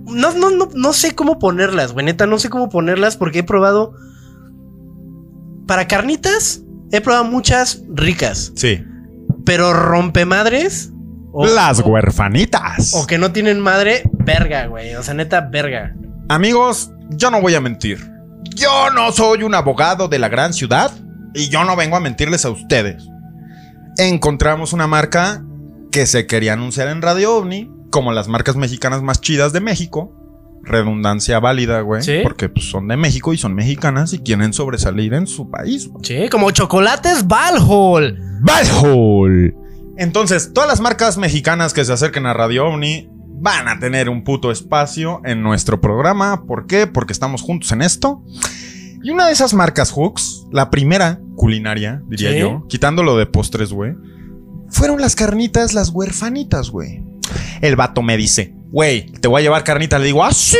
No, 0.05 0.33
no, 0.33 0.51
no, 0.51 0.69
no 0.73 0.93
sé 0.93 1.15
cómo 1.15 1.39
ponerlas, 1.39 1.93
güey. 1.93 2.05
Neta, 2.05 2.27
no 2.27 2.37
sé 2.37 2.49
cómo 2.49 2.69
ponerlas 2.69 3.17
porque 3.17 3.39
he 3.39 3.43
probado. 3.43 3.93
Para 5.67 5.87
carnitas, 5.87 6.61
he 6.91 7.01
probado 7.01 7.25
muchas 7.25 7.81
ricas. 7.93 8.51
Sí. 8.55 8.83
Pero 9.45 9.73
rompemadres. 9.73 10.91
O- 11.41 11.47
Las 11.47 11.79
o- 11.79 11.85
huerfanitas. 11.87 12.93
O 12.95 13.07
que 13.07 13.17
no 13.17 13.31
tienen 13.31 13.59
madre, 13.59 14.03
verga, 14.19 14.67
güey. 14.67 14.95
O 14.95 15.03
sea, 15.03 15.13
neta, 15.13 15.41
verga. 15.41 15.95
Amigos, 16.27 16.91
yo 17.11 17.31
no 17.31 17.41
voy 17.41 17.55
a 17.55 17.61
mentir. 17.61 17.99
Yo 18.55 18.89
no 18.91 19.11
soy 19.11 19.43
un 19.43 19.55
abogado 19.55 20.07
de 20.07 20.19
la 20.19 20.29
gran 20.29 20.53
ciudad 20.53 20.91
y 21.33 21.49
yo 21.49 21.63
no 21.63 21.75
vengo 21.75 21.95
a 21.95 21.99
mentirles 21.99 22.45
a 22.45 22.49
ustedes. 22.49 23.03
Encontramos 23.97 24.73
una 24.73 24.87
marca 24.87 25.43
que 25.91 26.05
se 26.05 26.25
quería 26.27 26.53
anunciar 26.53 26.87
en 26.87 27.01
Radio 27.01 27.35
OVNI 27.37 27.69
como 27.91 28.11
las 28.11 28.27
marcas 28.27 28.55
mexicanas 28.55 29.01
más 29.01 29.19
chidas 29.21 29.51
de 29.53 29.59
México. 29.61 30.15
Redundancia 30.63 31.39
válida, 31.39 31.81
güey. 31.81 32.03
Sí. 32.03 32.19
Porque 32.21 32.49
pues, 32.49 32.69
son 32.69 32.87
de 32.87 32.97
México 32.97 33.33
y 33.33 33.37
son 33.37 33.55
mexicanas 33.55 34.13
y 34.13 34.19
quieren 34.19 34.53
sobresalir 34.53 35.13
en 35.13 35.25
su 35.25 35.49
país. 35.49 35.87
güey. 35.87 36.03
Sí, 36.03 36.29
como 36.29 36.51
chocolates 36.51 37.25
Valhall. 37.27 38.19
Valhall. 38.41 39.55
Entonces, 39.99 40.53
todas 40.53 40.69
las 40.69 40.79
marcas 40.79 41.17
mexicanas 41.17 41.73
que 41.73 41.83
se 41.83 41.91
acerquen 41.93 42.25
a 42.25 42.33
Radio 42.33 42.67
OVNI 42.67 43.09
van 43.41 43.67
a 43.67 43.79
tener 43.79 44.09
un 44.09 44.23
puto 44.23 44.49
espacio 44.49 45.21
en 45.25 45.43
nuestro 45.43 45.81
programa. 45.81 46.45
¿Por 46.45 46.67
qué? 46.67 46.87
Porque 46.87 47.11
estamos 47.13 47.41
juntos 47.41 47.71
en 47.73 47.81
esto. 47.81 48.23
Y 49.03 49.11
una 49.11 49.27
de 49.27 49.33
esas 49.33 49.53
marcas 49.53 49.91
Hooks, 49.91 50.47
la 50.51 50.69
primera 50.69 51.19
culinaria, 51.35 52.01
diría 52.07 52.31
Sí. 52.31 52.39
yo, 52.39 52.65
quitándolo 52.69 53.17
de 53.17 53.25
postres, 53.25 53.71
güey, 53.73 53.93
fueron 54.69 55.01
las 55.01 55.15
carnitas, 55.15 55.73
las 55.73 55.89
huerfanitas, 55.89 56.69
güey. 56.69 57.03
El 57.61 57.75
vato 57.75 58.01
me 58.01 58.15
dice, 58.17 58.53
güey, 58.71 59.05
te 59.11 59.27
voy 59.27 59.39
a 59.39 59.43
llevar 59.43 59.63
carnitas. 59.65 59.99
Le 59.99 60.07
digo, 60.07 60.23
¡ah, 60.23 60.31
sí! 60.31 60.57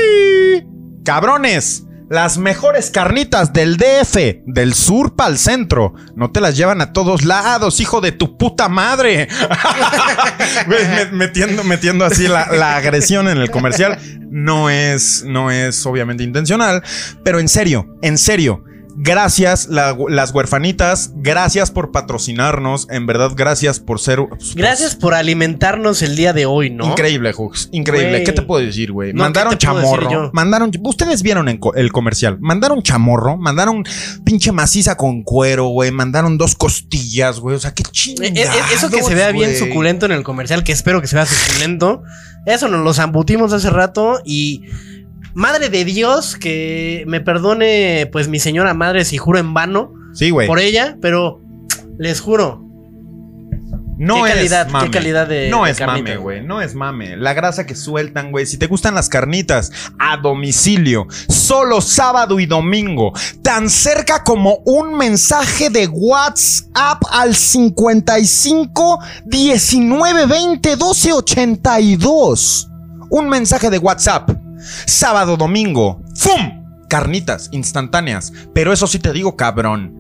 Cabrones, 1.06 1.86
las 2.10 2.38
mejores 2.38 2.90
carnitas 2.90 3.54
del 3.54 3.78
DF, 3.78 4.44
del 4.46 4.74
sur 4.74 5.16
para 5.16 5.30
el 5.30 5.38
centro. 5.38 5.94
No 6.16 6.32
te 6.32 6.42
las 6.42 6.58
llevan 6.58 6.82
a 6.82 6.92
todos 6.92 7.24
lados, 7.24 7.80
hijo 7.80 8.02
de 8.02 8.12
tu 8.12 8.38
puta 8.38 8.68
madre. 8.68 9.28
Metiendo, 11.12 11.64
metiendo 11.64 12.06
así 12.06 12.28
la, 12.28 12.52
la 12.52 12.76
agresión 12.76 13.28
en 13.28 13.38
el 13.38 13.52
comercial. 13.52 14.00
No 14.30 14.70
es, 14.70 15.24
no 15.26 15.52
es 15.52 15.86
obviamente 15.86 16.24
intencional, 16.24 16.84
pero 17.24 17.40
en 17.40 17.48
serio, 17.48 17.96
en 18.02 18.18
serio. 18.18 18.64
Gracias, 18.96 19.68
la- 19.70 19.96
las 20.10 20.32
huerfanitas. 20.34 21.12
Gracias 21.16 21.72
por 21.72 21.92
patrocinarnos. 21.92 22.88
En 22.90 23.06
verdad, 23.06 23.32
gracias 23.36 23.80
por 23.80 24.00
ser. 24.00 24.20
Gracias 24.56 24.96
por 24.96 25.14
alimentarnos 25.14 26.02
el 26.02 26.16
día 26.16 26.34
de 26.34 26.46
hoy, 26.46 26.70
¿no? 26.70 26.86
Increíble, 26.92 27.32
Hooks. 27.32 27.70
Increíble. 27.72 28.24
¿Qué 28.24 28.32
te 28.34 28.42
puedo 28.42 28.66
decir, 28.66 28.92
güey? 28.92 29.14
No, 29.14 29.24
mandaron 29.24 29.54
¿qué 29.54 29.58
te 29.60 29.68
puedo 29.68 29.82
decir 29.84 30.00
chamorro. 30.10 30.32
Mandaron. 30.34 30.72
Ustedes 30.84 31.22
vieron 31.22 31.48
en 31.50 31.58
co- 31.58 31.74
el 31.76 31.92
comercial. 31.92 32.38
Mandaron 32.42 32.82
chamorro. 32.84 33.38
Mandaron 33.38 33.84
pinche 34.26 34.52
maciza 34.52 34.96
con 34.98 35.24
cuero, 35.24 35.68
güey. 35.68 35.92
Mandaron 35.92 36.38
dos 36.38 36.56
costillas, 36.56 37.40
güey. 37.40 37.56
O 37.56 37.60
sea, 37.60 37.74
qué 37.74 37.84
Eh, 37.84 37.90
chingados. 37.92 38.38
eh, 38.38 38.62
Eso 38.74 38.90
que 38.90 39.02
se 39.04 39.16
vea 39.16 39.32
bien 39.32 39.56
suculento 39.58 40.06
en 40.08 40.12
el 40.12 40.24
comercial, 40.24 40.64
que 40.64 40.72
espero 40.72 41.00
que 41.02 41.08
se 41.08 41.16
vea 41.16 41.26
suculento. 41.26 42.04
Eso 42.46 42.68
nos 42.68 42.84
lo 42.84 42.94
zambutimos 42.94 43.54
hace 43.54 43.70
rato 43.70 44.20
y. 44.26 44.64
Madre 45.34 45.70
de 45.70 45.86
Dios, 45.86 46.36
que 46.36 47.04
me 47.08 47.22
perdone, 47.22 48.08
pues 48.12 48.28
mi 48.28 48.40
señora 48.40 48.74
madre, 48.74 49.06
si 49.06 49.18
juro 49.18 49.40
en 49.40 49.54
vano 49.54 49.94
Sí, 50.14 50.30
güey. 50.32 50.48
por 50.48 50.60
ella, 50.60 50.98
pero 51.02 51.42
les 51.98 52.20
juro, 52.22 52.66
No 54.02 54.24
¿Qué 54.24 54.30
es 54.30 54.36
calidad- 54.36 54.66
qué 54.68 54.72
mame. 54.72 54.92
calidad 54.92 55.28
de- 55.28 55.50
No 55.50 55.66
de 55.66 55.72
es 55.72 55.78
carnita, 55.78 56.04
mame, 56.12 56.16
güey. 56.16 56.42
No 56.42 56.62
es 56.62 56.74
mame. 56.74 57.18
La 57.18 57.34
grasa 57.34 57.66
que 57.66 57.76
sueltan, 57.76 58.32
güey. 58.32 58.46
Si 58.46 58.58
te 58.58 58.68
gustan 58.68 58.96
las 58.96 59.10
carnitas 59.10 59.74
a 60.00 60.16
domicilio, 60.16 61.06
solo 61.28 61.82
sábado 61.82 62.40
y 62.40 62.46
domingo, 62.46 63.12
tan 63.42 63.70
cerca 63.70 64.24
como 64.24 64.60
un 64.66 64.98
mensaje 64.98 65.70
de 65.70 65.88
WhatsApp 65.88 67.02
al 67.12 67.36
55 67.36 69.00
19 69.26 70.26
20 70.28 70.78
12 70.78 71.12
82. 71.12 72.70
Un 73.10 73.28
mensaje 73.28 73.70
de 73.70 73.80
WhatsApp. 73.80 74.30
Sábado, 74.86 75.38
domingo. 75.38 76.02
¡Fum! 76.16 76.64
Carnitas 76.90 77.50
instantáneas. 77.52 78.34
Pero 78.54 78.74
eso 78.74 78.88
sí 78.88 79.00
te 79.00 79.14
digo, 79.14 79.36
cabrón. 79.36 79.96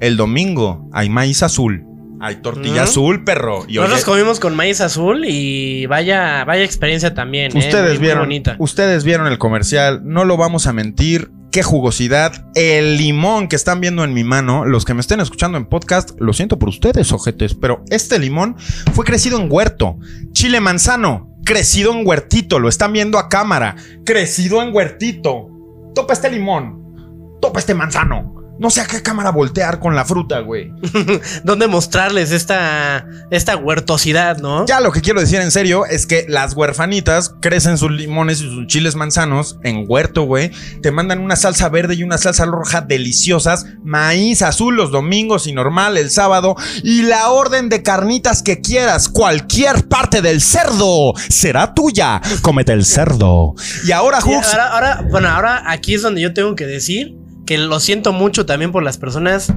El 0.00 0.16
domingo 0.16 0.88
hay 0.92 1.08
maíz 1.08 1.42
azul. 1.42 1.84
Hay 2.20 2.36
tortilla 2.36 2.82
Mm. 2.82 2.84
azul, 2.84 3.24
perro. 3.24 3.64
Y 3.68 3.74
nosotros 3.74 3.98
oye, 4.02 4.04
comimos 4.04 4.40
con 4.40 4.54
maíz 4.56 4.80
azul 4.80 5.24
y 5.26 5.84
vaya, 5.86 6.44
vaya 6.44 6.64
experiencia 6.64 7.12
también. 7.14 7.54
¿eh? 7.54 7.58
ustedes 7.58 7.90
muy 7.94 7.98
vieron, 7.98 8.20
bonita. 8.24 8.56
ustedes 8.58 9.04
vieron 9.04 9.26
el 9.26 9.38
comercial. 9.38 10.00
No 10.04 10.24
lo 10.24 10.36
vamos 10.36 10.66
a 10.66 10.72
mentir. 10.72 11.30
qué 11.52 11.62
jugosidad. 11.62 12.44
El 12.54 12.98
limón 12.98 13.48
que 13.48 13.56
están 13.56 13.80
viendo 13.80 14.04
en 14.04 14.12
mi 14.12 14.24
mano, 14.24 14.66
los 14.66 14.84
que 14.84 14.92
me 14.92 15.00
estén 15.00 15.20
escuchando 15.20 15.56
en 15.56 15.64
podcast, 15.64 16.10
lo 16.18 16.34
siento 16.34 16.58
por 16.58 16.68
ustedes, 16.68 17.12
ojetes, 17.12 17.54
pero 17.54 17.82
este 17.88 18.18
limón 18.18 18.56
fue 18.92 19.06
crecido 19.06 19.40
en 19.40 19.50
huerto. 19.50 19.96
Chile 20.32 20.60
manzano, 20.60 21.34
crecido 21.46 21.92
en 21.92 22.06
huertito, 22.06 22.58
lo 22.58 22.68
están 22.68 22.92
viendo 22.92 23.18
a 23.18 23.30
cámara, 23.30 23.76
crecido 24.04 24.60
en 24.62 24.74
huertito. 24.74 25.48
Topa 25.94 26.12
este 26.12 26.28
limón, 26.28 27.38
topa 27.40 27.60
este 27.60 27.72
manzano. 27.72 28.35
No 28.58 28.70
sé 28.70 28.80
a 28.80 28.86
qué 28.86 29.02
cámara 29.02 29.30
voltear 29.30 29.80
con 29.80 29.94
la 29.94 30.04
fruta, 30.04 30.40
güey. 30.40 30.72
¿Dónde 31.44 31.66
mostrarles 31.66 32.32
esta, 32.32 33.06
esta 33.30 33.56
huertosidad, 33.56 34.38
no? 34.38 34.64
Ya 34.66 34.80
lo 34.80 34.92
que 34.92 35.02
quiero 35.02 35.20
decir 35.20 35.40
en 35.40 35.50
serio 35.50 35.84
es 35.84 36.06
que 36.06 36.24
las 36.28 36.54
huerfanitas 36.54 37.34
crecen 37.40 37.76
sus 37.76 37.90
limones 37.90 38.40
y 38.40 38.44
sus 38.44 38.66
chiles 38.66 38.94
manzanos 38.94 39.58
en 39.62 39.84
huerto, 39.86 40.22
güey. 40.22 40.50
Te 40.82 40.90
mandan 40.90 41.20
una 41.20 41.36
salsa 41.36 41.68
verde 41.68 41.94
y 41.96 42.02
una 42.02 42.16
salsa 42.18 42.46
roja 42.46 42.80
deliciosas, 42.80 43.66
maíz 43.84 44.40
azul 44.42 44.76
los 44.76 44.90
domingos 44.90 45.46
y 45.46 45.52
normal 45.52 45.98
el 45.98 46.10
sábado 46.10 46.56
y 46.82 47.02
la 47.02 47.30
orden 47.30 47.68
de 47.68 47.82
carnitas 47.82 48.42
que 48.42 48.60
quieras, 48.60 49.08
cualquier 49.08 49.86
parte 49.88 50.22
del 50.22 50.40
cerdo 50.40 51.12
será 51.28 51.74
tuya. 51.74 52.20
Cómete 52.40 52.72
el 52.72 52.84
cerdo. 52.84 53.54
Y 53.86 53.92
ahora, 53.92 54.20
Sí, 54.20 54.30
Hooks, 54.30 54.48
ahora, 54.54 54.72
ahora, 54.72 55.04
bueno, 55.10 55.28
ahora 55.28 55.62
aquí 55.70 55.94
es 55.94 56.02
donde 56.02 56.20
yo 56.20 56.32
tengo 56.32 56.54
que 56.54 56.66
decir 56.66 57.14
que 57.46 57.58
lo 57.58 57.80
siento 57.80 58.12
mucho 58.12 58.44
también 58.44 58.72
por 58.72 58.82
las 58.82 58.98
personas 58.98 59.52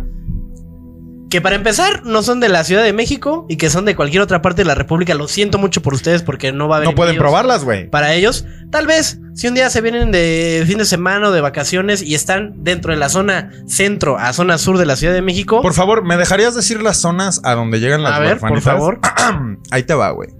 que 1.29 1.41
para 1.41 1.55
empezar 1.55 2.05
no 2.05 2.23
son 2.23 2.39
de 2.39 2.49
la 2.49 2.63
Ciudad 2.63 2.83
de 2.83 2.91
México 2.91 3.45
y 3.49 3.57
que 3.57 3.69
son 3.69 3.85
de 3.85 3.95
cualquier 3.95 4.21
otra 4.21 4.41
parte 4.41 4.61
de 4.61 4.65
la 4.65 4.75
República. 4.75 5.13
Lo 5.13 5.27
siento 5.27 5.59
mucho 5.59 5.81
por 5.81 5.93
ustedes 5.93 6.23
porque 6.23 6.51
no 6.51 6.67
va 6.67 6.75
a 6.75 6.77
haber 6.77 6.89
no 6.89 6.95
pueden 6.95 7.17
probarlas, 7.17 7.63
güey. 7.63 7.89
Para 7.89 8.13
ellos, 8.13 8.45
tal 8.71 8.87
vez 8.87 9.19
si 9.35 9.47
un 9.47 9.53
día 9.53 9.69
se 9.69 9.81
vienen 9.81 10.11
de 10.11 10.63
fin 10.65 10.79
de 10.79 10.85
semana 10.85 11.29
o 11.29 11.31
de 11.31 11.41
vacaciones 11.41 12.01
y 12.01 12.15
están 12.15 12.63
dentro 12.63 12.91
de 12.91 12.97
la 12.97 13.09
zona 13.09 13.51
centro 13.67 14.17
a 14.17 14.33
zona 14.33 14.57
sur 14.57 14.77
de 14.77 14.85
la 14.85 14.95
Ciudad 14.95 15.13
de 15.13 15.21
México, 15.21 15.61
Por 15.61 15.73
favor, 15.73 16.03
¿me 16.03 16.17
dejarías 16.17 16.55
decir 16.55 16.81
las 16.81 16.97
zonas 16.97 17.41
a 17.43 17.53
donde 17.53 17.79
llegan 17.79 18.01
las 18.01 18.13
a 18.13 18.19
ver, 18.19 18.39
por 18.39 18.61
favor. 18.61 18.99
Ahí 19.71 19.83
te 19.83 19.93
va, 19.93 20.09
güey. 20.11 20.38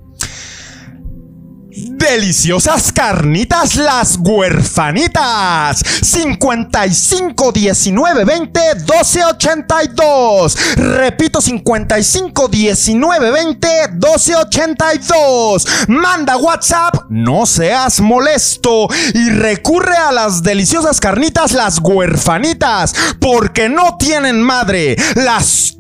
Deliciosas 1.72 2.92
carnitas 2.92 3.76
las 3.76 4.18
huerfanitas. 4.18 5.80
55 6.02 7.52
19 7.52 8.26
20 8.26 8.60
12 8.86 9.26
82 9.26 10.76
Repito 10.78 11.40
55 11.40 12.48
19 12.48 13.32
20 13.32 13.68
12 13.94 14.36
82 14.36 15.68
Manda 15.88 16.38
WhatsApp 16.38 17.06
No 17.10 17.46
seas 17.46 18.02
molesto. 18.02 18.88
Y 19.14 19.30
recurre 19.30 19.96
a 19.96 20.12
las 20.12 20.42
deliciosas 20.42 21.00
carnitas 21.00 21.52
las 21.52 21.78
huerfanitas 21.80 22.96
Porque 23.22 23.70
no 23.70 23.96
tienen 24.00 24.42
madre. 24.42 24.96
Las... 25.14 25.78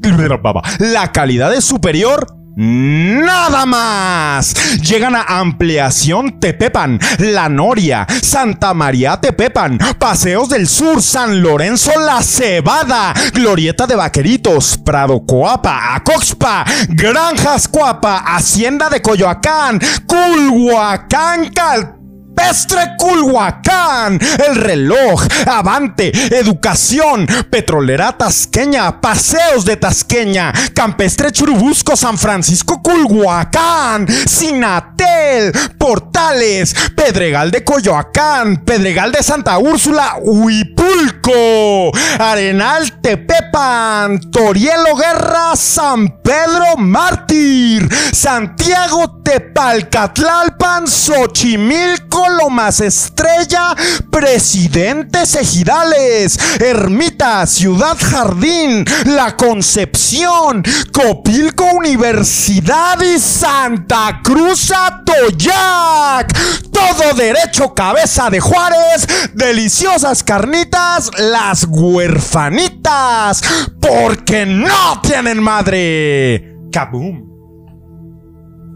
La 0.79 1.11
calidad 1.11 1.53
es 1.53 1.65
superior 1.65 2.38
Nada 2.61 3.65
más. 3.65 4.53
Llegan 4.81 5.15
a 5.15 5.21
Ampliación 5.21 6.41
Tepepan, 6.41 6.99
La 7.19 7.47
Noria, 7.47 8.05
Santa 8.21 8.73
María 8.73 9.15
Tepepan, 9.15 9.77
Paseos 9.97 10.49
del 10.49 10.67
Sur, 10.67 11.01
San 11.01 11.41
Lorenzo 11.41 11.91
La 11.97 12.21
Cebada, 12.21 13.13
Glorieta 13.33 13.87
de 13.87 13.95
Vaqueritos, 13.95 14.77
Prado 14.77 15.25
Coapa, 15.25 15.95
Acoxpa, 15.95 16.65
Granjas 16.89 17.69
Coapa, 17.69 18.17
Hacienda 18.17 18.89
de 18.89 19.01
Coyoacán, 19.01 19.79
Culhuacán 20.05 21.51
Cal 21.53 21.98
Pestre 22.35 22.95
Culhuacán, 22.97 24.19
El 24.47 24.55
Reloj, 24.55 25.21
Avante, 25.45 26.11
Educación, 26.35 27.27
Petrolera 27.49 28.17
Tasqueña, 28.17 28.99
Paseos 29.01 29.65
de 29.65 29.77
Tasqueña, 29.77 30.53
Campestre 30.73 31.31
Churubusco, 31.31 31.95
San 31.95 32.17
Francisco 32.17 32.81
Culhuacán, 32.81 34.07
Sinatel, 34.25 35.51
Portales, 35.77 36.73
Pedregal 36.95 37.51
de 37.51 37.63
Coyoacán, 37.63 38.63
Pedregal 38.63 39.11
de 39.11 39.23
Santa 39.23 39.57
Úrsula, 39.57 40.15
Huipulco, 40.21 41.91
Arenal 42.19 43.01
Tepepan, 43.01 44.19
Torielo 44.31 44.95
Guerra, 44.95 45.55
San 45.55 46.19
Pedro 46.21 46.77
Mártir, 46.77 47.87
Santiago 48.13 49.21
Tepalcatlalpan, 49.23 50.87
Xochimilco, 50.87 52.18
Lomas 52.27 52.81
Estrella, 52.81 53.75
Presidentes 54.09 55.35
Ejidales, 55.35 56.37
Ermita, 56.59 57.45
Ciudad 57.47 57.97
Jardín, 57.99 58.83
La 59.05 59.37
Concepción, 59.37 60.63
Copilco 60.91 61.65
Universidad 61.75 62.99
y 63.01 63.19
Santa 63.19 64.21
Cruz 64.23 64.71
Atoyac. 64.71 66.33
Todo 66.71 67.13
derecho, 67.15 67.73
cabeza 67.73 68.29
de 68.29 68.39
Juárez, 68.39 69.07
deliciosas 69.33 70.23
carnitas, 70.23 71.11
las 71.17 71.65
huerfanitas, 71.69 73.41
porque 73.79 74.45
no 74.45 75.01
tienen 75.01 75.41
madre. 75.41 76.55
¡Kaboom! 76.71 77.38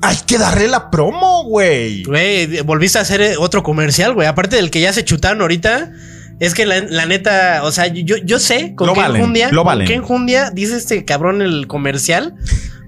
Hay 0.04 0.18
que 0.28 0.38
darle 0.38 0.68
la 0.68 0.92
promo, 0.92 1.44
güey. 1.46 2.04
Güey, 2.04 2.62
volviste 2.62 2.98
a 3.00 3.02
hacer 3.02 3.22
eh, 3.22 3.36
otro 3.38 3.64
comercial, 3.64 4.14
güey. 4.14 4.28
Aparte 4.28 4.58
del 4.58 4.70
que 4.70 4.82
ya 4.82 4.92
se 4.94 5.04
chutaron 5.06 5.42
ahorita. 5.42 5.92
Es 6.40 6.54
que 6.54 6.66
la, 6.66 6.82
la 6.82 7.06
neta, 7.06 7.62
o 7.64 7.72
sea, 7.72 7.88
yo, 7.88 8.18
yo 8.18 8.40
sé 8.40 8.74
con 8.76 8.88
Lo 8.88 8.94
qué 8.94 9.00
valen, 9.00 9.18
enjundia. 9.22 9.52
lo 9.52 9.64
con 9.64 9.80
qué 9.86 9.94
enjundia 9.94 10.50
dice 10.52 10.76
este 10.78 11.06
cabrón 11.06 11.42
el 11.42 11.68
comercial. 11.68 12.36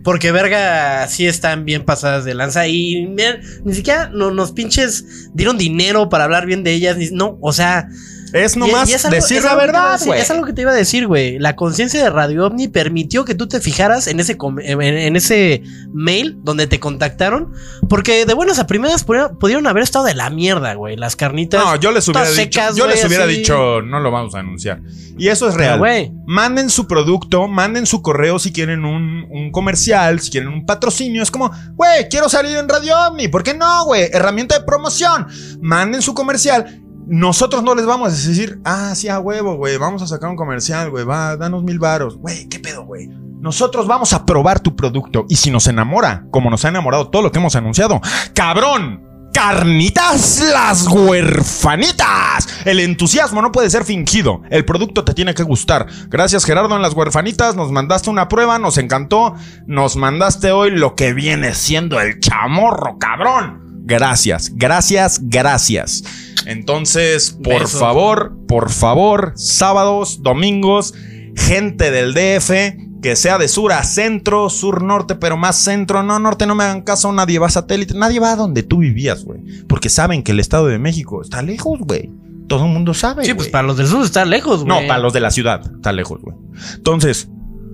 Porque 0.03 0.31
verga, 0.31 1.07
sí 1.07 1.25
están 1.25 1.65
bien 1.65 1.83
pasadas 1.85 2.25
de 2.25 2.35
lanza. 2.35 2.67
Y 2.67 3.07
miren, 3.07 3.41
ni 3.63 3.73
siquiera 3.73 4.09
no- 4.13 4.29
nos 4.31 4.51
pinches 4.51 5.29
dieron 5.33 5.57
dinero 5.57 6.09
para 6.09 6.25
hablar 6.25 6.45
bien 6.45 6.63
de 6.63 6.73
ellas. 6.73 6.97
ni- 6.97 7.09
no, 7.11 7.37
o 7.41 7.53
sea. 7.53 7.87
Es 8.33 8.57
nomás 8.57 8.89
y 8.89 8.93
es 8.93 9.05
algo- 9.05 9.15
decir 9.15 9.37
es 9.37 9.43
la 9.43 9.55
verdad, 9.55 9.99
güey. 10.05 10.19
Es 10.19 10.31
algo 10.31 10.45
que 10.45 10.53
te 10.53 10.61
iba 10.61 10.71
a 10.71 10.75
decir, 10.75 11.07
güey. 11.07 11.39
La 11.39 11.55
conciencia 11.55 12.03
de 12.03 12.09
Radio 12.09 12.45
OVNI 12.47 12.67
permitió 12.67 13.23
que 13.25 13.35
tú 13.35 13.47
te 13.47 13.59
fijaras 13.61 14.07
en 14.07 14.19
ese, 14.19 14.37
en, 14.63 14.81
en 14.81 15.15
ese 15.15 15.61
mail 15.93 16.37
donde 16.43 16.67
te 16.67 16.79
contactaron. 16.79 17.53
Porque 17.89 18.25
de 18.25 18.33
buenas 18.33 18.59
a 18.59 18.67
primeras 18.67 19.03
pudieron, 19.03 19.37
pudieron 19.37 19.67
haber 19.67 19.83
estado 19.83 20.05
de 20.05 20.15
la 20.15 20.29
mierda, 20.29 20.73
güey. 20.73 20.95
Las 20.97 21.15
carnitas. 21.15 21.63
No, 21.63 21.75
yo 21.77 21.91
les 21.91 22.07
hubiera 22.07 22.29
dicho, 22.29 22.59
yo 22.75 22.87
les 22.87 23.05
hubiera 23.05 23.23
así. 23.25 23.35
dicho, 23.37 23.81
no 23.81 23.99
lo 23.99 24.11
vamos 24.11 24.35
a 24.35 24.39
anunciar. 24.39 24.81
Y 25.17 25.29
eso 25.29 25.47
es 25.47 25.53
real. 25.55 25.79
Manden 26.25 26.69
su 26.69 26.87
producto, 26.87 27.47
manden 27.47 27.85
su 27.85 28.01
correo 28.01 28.37
si 28.39 28.51
quieren 28.51 28.83
un, 28.83 29.25
un 29.31 29.51
comercial, 29.51 30.19
si 30.19 30.29
quieren 30.31 30.49
un 30.49 30.65
patrocinio. 30.65 31.23
Es 31.23 31.31
como, 31.31 31.51
güey, 31.75 32.09
quiero 32.09 32.27
salir 32.27 32.57
en 32.57 32.67
Radio 32.67 32.93
OVNI. 33.07 33.27
¿Por 33.29 33.43
qué 33.43 33.53
no, 33.53 33.85
güey? 33.85 34.09
Herramienta 34.11 34.57
de 34.59 34.65
promoción. 34.65 35.27
Manden 35.61 36.01
su 36.01 36.13
comercial. 36.13 36.81
Nosotros 37.07 37.63
no 37.63 37.75
les 37.75 37.85
vamos 37.85 38.07
a 38.07 38.11
decir, 38.11 38.59
ah, 38.65 38.93
sí, 38.95 39.07
a 39.09 39.19
huevo, 39.19 39.55
güey, 39.55 39.77
vamos 39.77 40.01
a 40.01 40.07
sacar 40.07 40.29
un 40.29 40.35
comercial, 40.35 40.89
güey, 40.89 41.05
va, 41.05 41.37
danos 41.37 41.63
mil 41.63 41.79
varos. 41.79 42.17
Güey, 42.17 42.47
¿qué 42.49 42.59
pedo, 42.59 42.83
güey? 42.85 43.07
Nosotros 43.39 43.85
vamos 43.85 44.11
a 44.13 44.25
probar 44.25 44.59
tu 44.59 44.75
producto 44.75 45.25
y 45.29 45.35
si 45.35 45.51
nos 45.51 45.67
enamora, 45.67 46.25
como 46.31 46.49
nos 46.49 46.65
ha 46.65 46.69
enamorado 46.69 47.09
todo 47.09 47.21
lo 47.21 47.31
que 47.31 47.37
hemos 47.37 47.55
anunciado, 47.55 48.01
cabrón, 48.33 49.05
carnitas 49.35 50.39
las 50.51 50.87
huerfanitas. 50.87 52.47
El 52.65 52.79
entusiasmo 52.79 53.41
no 53.41 53.51
puede 53.51 53.69
ser 53.69 53.83
fingido. 53.83 54.41
El 54.49 54.65
producto 54.65 55.03
te 55.03 55.13
tiene 55.13 55.33
que 55.33 55.43
gustar. 55.43 55.87
Gracias 56.07 56.45
Gerardo 56.45 56.75
en 56.75 56.81
las 56.81 56.93
huerfanitas. 56.93 57.55
Nos 57.55 57.71
mandaste 57.71 58.09
una 58.09 58.29
prueba, 58.29 58.57
nos 58.57 58.77
encantó. 58.77 59.35
Nos 59.67 59.97
mandaste 59.97 60.51
hoy 60.51 60.71
lo 60.71 60.95
que 60.95 61.13
viene 61.13 61.53
siendo 61.53 61.99
el 61.99 62.19
chamorro, 62.21 62.97
cabrón. 62.97 63.83
Gracias, 63.83 64.51
gracias, 64.55 65.19
gracias. 65.21 66.03
Entonces, 66.45 67.31
por 67.43 67.61
Besos. 67.61 67.79
favor, 67.79 68.35
por 68.47 68.69
favor, 68.71 69.33
sábados, 69.35 70.21
domingos, 70.21 70.93
gente 71.35 71.91
del 71.91 72.13
DF, 72.13 73.01
que 73.01 73.15
sea 73.15 73.37
de 73.37 73.47
sur 73.47 73.71
a 73.71 73.83
centro, 73.83 74.49
sur 74.49 74.81
norte, 74.81 75.15
pero 75.15 75.37
más 75.37 75.57
centro, 75.57 76.01
no 76.03 76.17
norte, 76.19 76.45
no 76.45 76.55
me 76.55 76.63
hagan 76.63 76.81
caso, 76.81 77.11
nadie 77.11 77.39
va 77.39 77.47
a 77.47 77.51
satélite, 77.51 77.93
nadie 77.93 78.19
va 78.19 78.31
a 78.31 78.35
donde 78.35 78.63
tú 78.63 78.79
vivías, 78.79 79.23
güey. 79.25 79.41
Porque 79.67 79.89
saben 79.89 80.23
que 80.23 80.31
el 80.31 80.39
Estado 80.39 80.67
de 80.67 80.79
México 80.79 81.21
está 81.21 81.41
lejos, 81.41 81.79
güey. 81.79 82.09
Todo 82.47 82.65
el 82.65 82.71
mundo 82.71 82.93
sabe. 82.93 83.25
Sí, 83.25 83.33
pues 83.33 83.49
para 83.49 83.67
los 83.67 83.77
del 83.77 83.87
sur 83.87 84.03
está 84.03 84.23
lejos, 84.25 84.63
güey. 84.63 84.81
No, 84.81 84.87
para 84.87 84.99
los 84.99 85.13
de 85.13 85.19
la 85.19 85.31
ciudad, 85.31 85.61
está 85.75 85.91
lejos, 85.91 86.21
güey. 86.21 86.35
Entonces, 86.75 87.27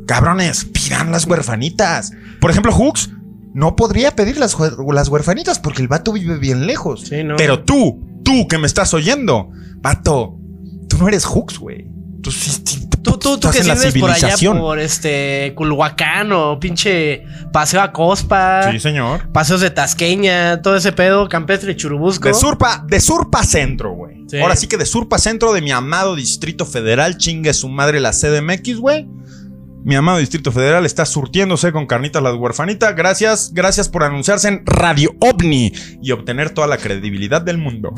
cabrones, 0.07 0.65
pidan 0.65 1.11
las 1.11 1.25
huerfanitas. 1.25 2.11
Por 2.39 2.51
ejemplo, 2.51 2.71
Hooks 2.71 3.09
no 3.53 3.75
podría 3.75 4.15
pedir 4.15 4.37
las, 4.37 4.57
las 4.93 5.07
huerfanitas 5.09 5.59
porque 5.59 5.81
el 5.81 5.87
vato 5.87 6.13
vive 6.13 6.37
bien 6.37 6.67
lejos. 6.67 7.01
Sí, 7.01 7.23
no. 7.23 7.35
Pero 7.35 7.63
tú, 7.63 8.01
tú 8.31 8.47
que 8.47 8.57
me 8.57 8.67
estás 8.67 8.93
oyendo, 8.93 9.49
vato, 9.77 10.37
tú 10.87 10.97
no 10.97 11.07
eres 11.07 11.25
Hooks, 11.25 11.59
güey. 11.59 11.87
Tú 12.21 12.31
sí, 12.31 12.87
Tú, 13.03 13.17
tú, 13.17 13.39
tú 13.39 13.49
que 13.49 13.63
vives 13.63 13.95
por 13.99 14.11
allá 14.11 14.35
por 14.51 14.79
este 14.79 15.53
Culhuacán 15.55 16.31
o 16.33 16.59
pinche 16.59 17.23
Paseo 17.51 17.81
a 17.81 17.91
Cospa, 17.91 18.71
Sí, 18.71 18.79
señor. 18.79 19.31
Paseos 19.31 19.61
de 19.61 19.71
Tasqueña, 19.71 20.61
todo 20.61 20.75
ese 20.75 20.91
pedo, 20.91 21.27
Campestre 21.27 21.75
Churubusco. 21.75 22.27
De 22.27 22.33
surpa, 22.33 22.85
de 22.87 22.99
surpa 22.99 23.43
centro, 23.43 23.93
güey. 23.93 24.17
Sí. 24.27 24.39
Ahora 24.39 24.55
sí 24.55 24.67
que 24.67 24.77
de 24.77 24.85
sur 24.85 25.09
pa' 25.09 25.17
centro 25.17 25.51
de 25.51 25.61
mi 25.61 25.71
amado 25.71 26.15
Distrito 26.15 26.65
Federal, 26.65 27.17
chingue 27.17 27.53
su 27.53 27.69
madre 27.69 27.99
la 27.99 28.11
CDMX, 28.11 28.77
güey. 28.77 29.07
Mi 29.83 29.95
amado 29.95 30.19
Distrito 30.19 30.51
Federal 30.51 30.85
está 30.85 31.05
surtiéndose 31.05 31.71
con 31.71 31.87
carnitas 31.87 32.21
la 32.21 32.33
huerfanita. 32.35 32.91
Gracias, 32.91 33.51
gracias 33.53 33.89
por 33.89 34.03
anunciarse 34.03 34.47
en 34.47 34.63
Radio 34.65 35.15
OVNI 35.19 35.73
y 36.03 36.11
obtener 36.11 36.51
toda 36.51 36.67
la 36.67 36.77
credibilidad 36.77 37.41
del 37.41 37.57
mundo. 37.57 37.93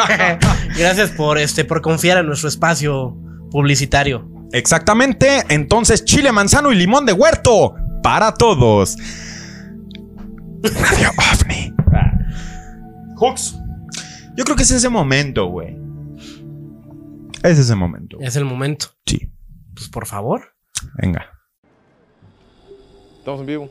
Gracias 0.78 1.10
por 1.10 1.38
este 1.38 1.64
por 1.64 1.82
confiar 1.82 2.18
en 2.18 2.26
nuestro 2.26 2.48
espacio 2.48 3.16
publicitario. 3.50 4.30
Exactamente, 4.52 5.44
entonces 5.48 6.04
chile, 6.04 6.30
manzano 6.30 6.70
y 6.70 6.76
limón 6.76 7.04
de 7.06 7.12
huerto 7.12 7.74
para 8.02 8.32
todos. 8.32 8.96
Radio 10.62 11.10
OVNI. 11.10 11.72
Hooks. 13.16 13.58
Yo 14.36 14.44
creo 14.44 14.56
que 14.56 14.62
es 14.62 14.70
ese 14.70 14.88
momento, 14.88 15.46
güey. 15.46 15.76
Es 17.42 17.58
ese 17.58 17.74
momento. 17.74 18.18
Es 18.20 18.36
el 18.36 18.44
momento. 18.44 18.88
Sí. 19.06 19.32
Pues 19.74 19.88
por 19.88 20.06
favor. 20.06 20.55
Venga. 20.94 21.30
Estamos 23.18 23.40
en 23.40 23.46
vivo. 23.46 23.70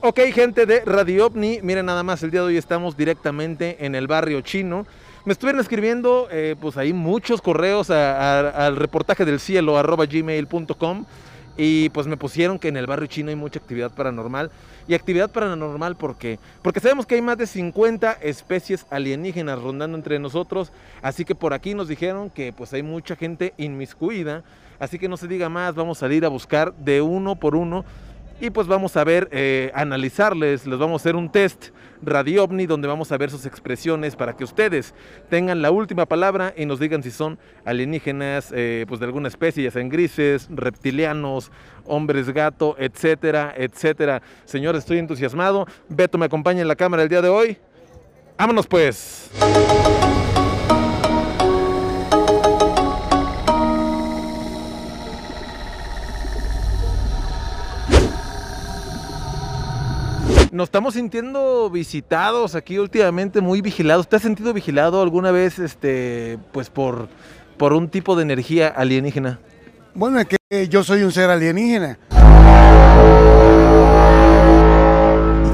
Ok, 0.00 0.20
gente 0.34 0.66
de 0.66 0.82
Radio 0.84 1.28
OVNI, 1.28 1.60
miren 1.62 1.86
nada 1.86 2.02
más, 2.02 2.22
el 2.22 2.30
día 2.30 2.40
de 2.40 2.48
hoy 2.48 2.56
estamos 2.58 2.94
directamente 2.94 3.86
en 3.86 3.94
el 3.94 4.06
barrio 4.06 4.42
chino. 4.42 4.86
Me 5.24 5.32
estuvieron 5.32 5.62
escribiendo, 5.62 6.28
eh, 6.30 6.56
pues 6.60 6.76
ahí 6.76 6.92
muchos 6.92 7.40
correos 7.40 7.88
al 7.88 8.76
reportaje 8.76 9.24
del 9.24 9.40
cielo, 9.40 9.78
arroba 9.78 10.04
gmail.com. 10.04 11.06
Y 11.56 11.88
pues 11.90 12.06
me 12.06 12.16
pusieron 12.16 12.58
que 12.58 12.68
en 12.68 12.76
el 12.76 12.86
barrio 12.86 13.06
chino 13.06 13.30
hay 13.30 13.36
mucha 13.36 13.60
actividad 13.60 13.92
paranormal. 13.92 14.50
Y 14.86 14.92
actividad 14.92 15.30
paranormal, 15.30 15.96
¿por 15.96 16.18
qué? 16.18 16.38
Porque 16.60 16.80
sabemos 16.80 17.06
que 17.06 17.14
hay 17.14 17.22
más 17.22 17.38
de 17.38 17.46
50 17.46 18.12
especies 18.20 18.84
alienígenas 18.90 19.62
rondando 19.62 19.96
entre 19.96 20.18
nosotros. 20.18 20.72
Así 21.00 21.24
que 21.24 21.34
por 21.34 21.54
aquí 21.54 21.72
nos 21.72 21.88
dijeron 21.88 22.28
que 22.28 22.52
pues 22.52 22.74
hay 22.74 22.82
mucha 22.82 23.16
gente 23.16 23.54
inmiscuida. 23.56 24.42
Así 24.78 24.98
que 24.98 25.08
no 25.08 25.16
se 25.16 25.28
diga 25.28 25.48
más, 25.48 25.74
vamos 25.74 25.98
a 25.98 26.00
salir 26.00 26.24
a 26.24 26.28
buscar 26.28 26.74
de 26.76 27.00
uno 27.00 27.36
por 27.36 27.56
uno. 27.56 27.84
Y 28.40 28.50
pues 28.50 28.66
vamos 28.66 28.96
a 28.96 29.04
ver, 29.04 29.28
eh, 29.30 29.70
analizarles, 29.74 30.66
les 30.66 30.78
vamos 30.78 31.00
a 31.00 31.02
hacer 31.02 31.16
un 31.16 31.30
test 31.30 31.70
Radio 32.02 32.44
OVNI 32.44 32.66
donde 32.66 32.88
vamos 32.88 33.12
a 33.12 33.16
ver 33.16 33.30
sus 33.30 33.46
expresiones 33.46 34.16
para 34.16 34.36
que 34.36 34.44
ustedes 34.44 34.92
tengan 35.30 35.62
la 35.62 35.70
última 35.70 36.06
palabra 36.06 36.52
y 36.56 36.66
nos 36.66 36.80
digan 36.80 37.02
si 37.02 37.10
son 37.10 37.38
alienígenas, 37.64 38.52
eh, 38.54 38.84
pues 38.88 39.00
de 39.00 39.06
alguna 39.06 39.28
especie, 39.28 39.62
ya 39.62 39.70
sean 39.70 39.88
grises, 39.88 40.48
reptilianos, 40.50 41.50
hombres 41.86 42.28
gato, 42.30 42.76
etcétera, 42.78 43.54
etcétera. 43.56 44.20
Señores, 44.44 44.80
estoy 44.80 44.98
entusiasmado. 44.98 45.66
Beto 45.88 46.18
me 46.18 46.26
acompaña 46.26 46.60
en 46.60 46.68
la 46.68 46.76
cámara 46.76 47.04
el 47.04 47.08
día 47.08 47.22
de 47.22 47.28
hoy. 47.28 47.56
Vámonos 48.36 48.66
pues. 48.66 49.30
Nos 60.54 60.68
estamos 60.68 60.94
sintiendo 60.94 61.68
visitados 61.68 62.54
aquí 62.54 62.78
últimamente, 62.78 63.40
muy 63.40 63.60
vigilados. 63.60 64.08
¿Te 64.08 64.14
has 64.14 64.22
sentido 64.22 64.52
vigilado 64.52 65.02
alguna 65.02 65.32
vez, 65.32 65.58
este, 65.58 66.38
pues 66.52 66.70
por, 66.70 67.08
por 67.56 67.72
un 67.72 67.88
tipo 67.88 68.14
de 68.14 68.22
energía 68.22 68.68
alienígena? 68.68 69.40
Bueno, 69.96 70.20
es 70.20 70.28
que 70.28 70.68
yo 70.68 70.84
soy 70.84 71.02
un 71.02 71.10
ser 71.10 71.28
alienígena. 71.28 71.98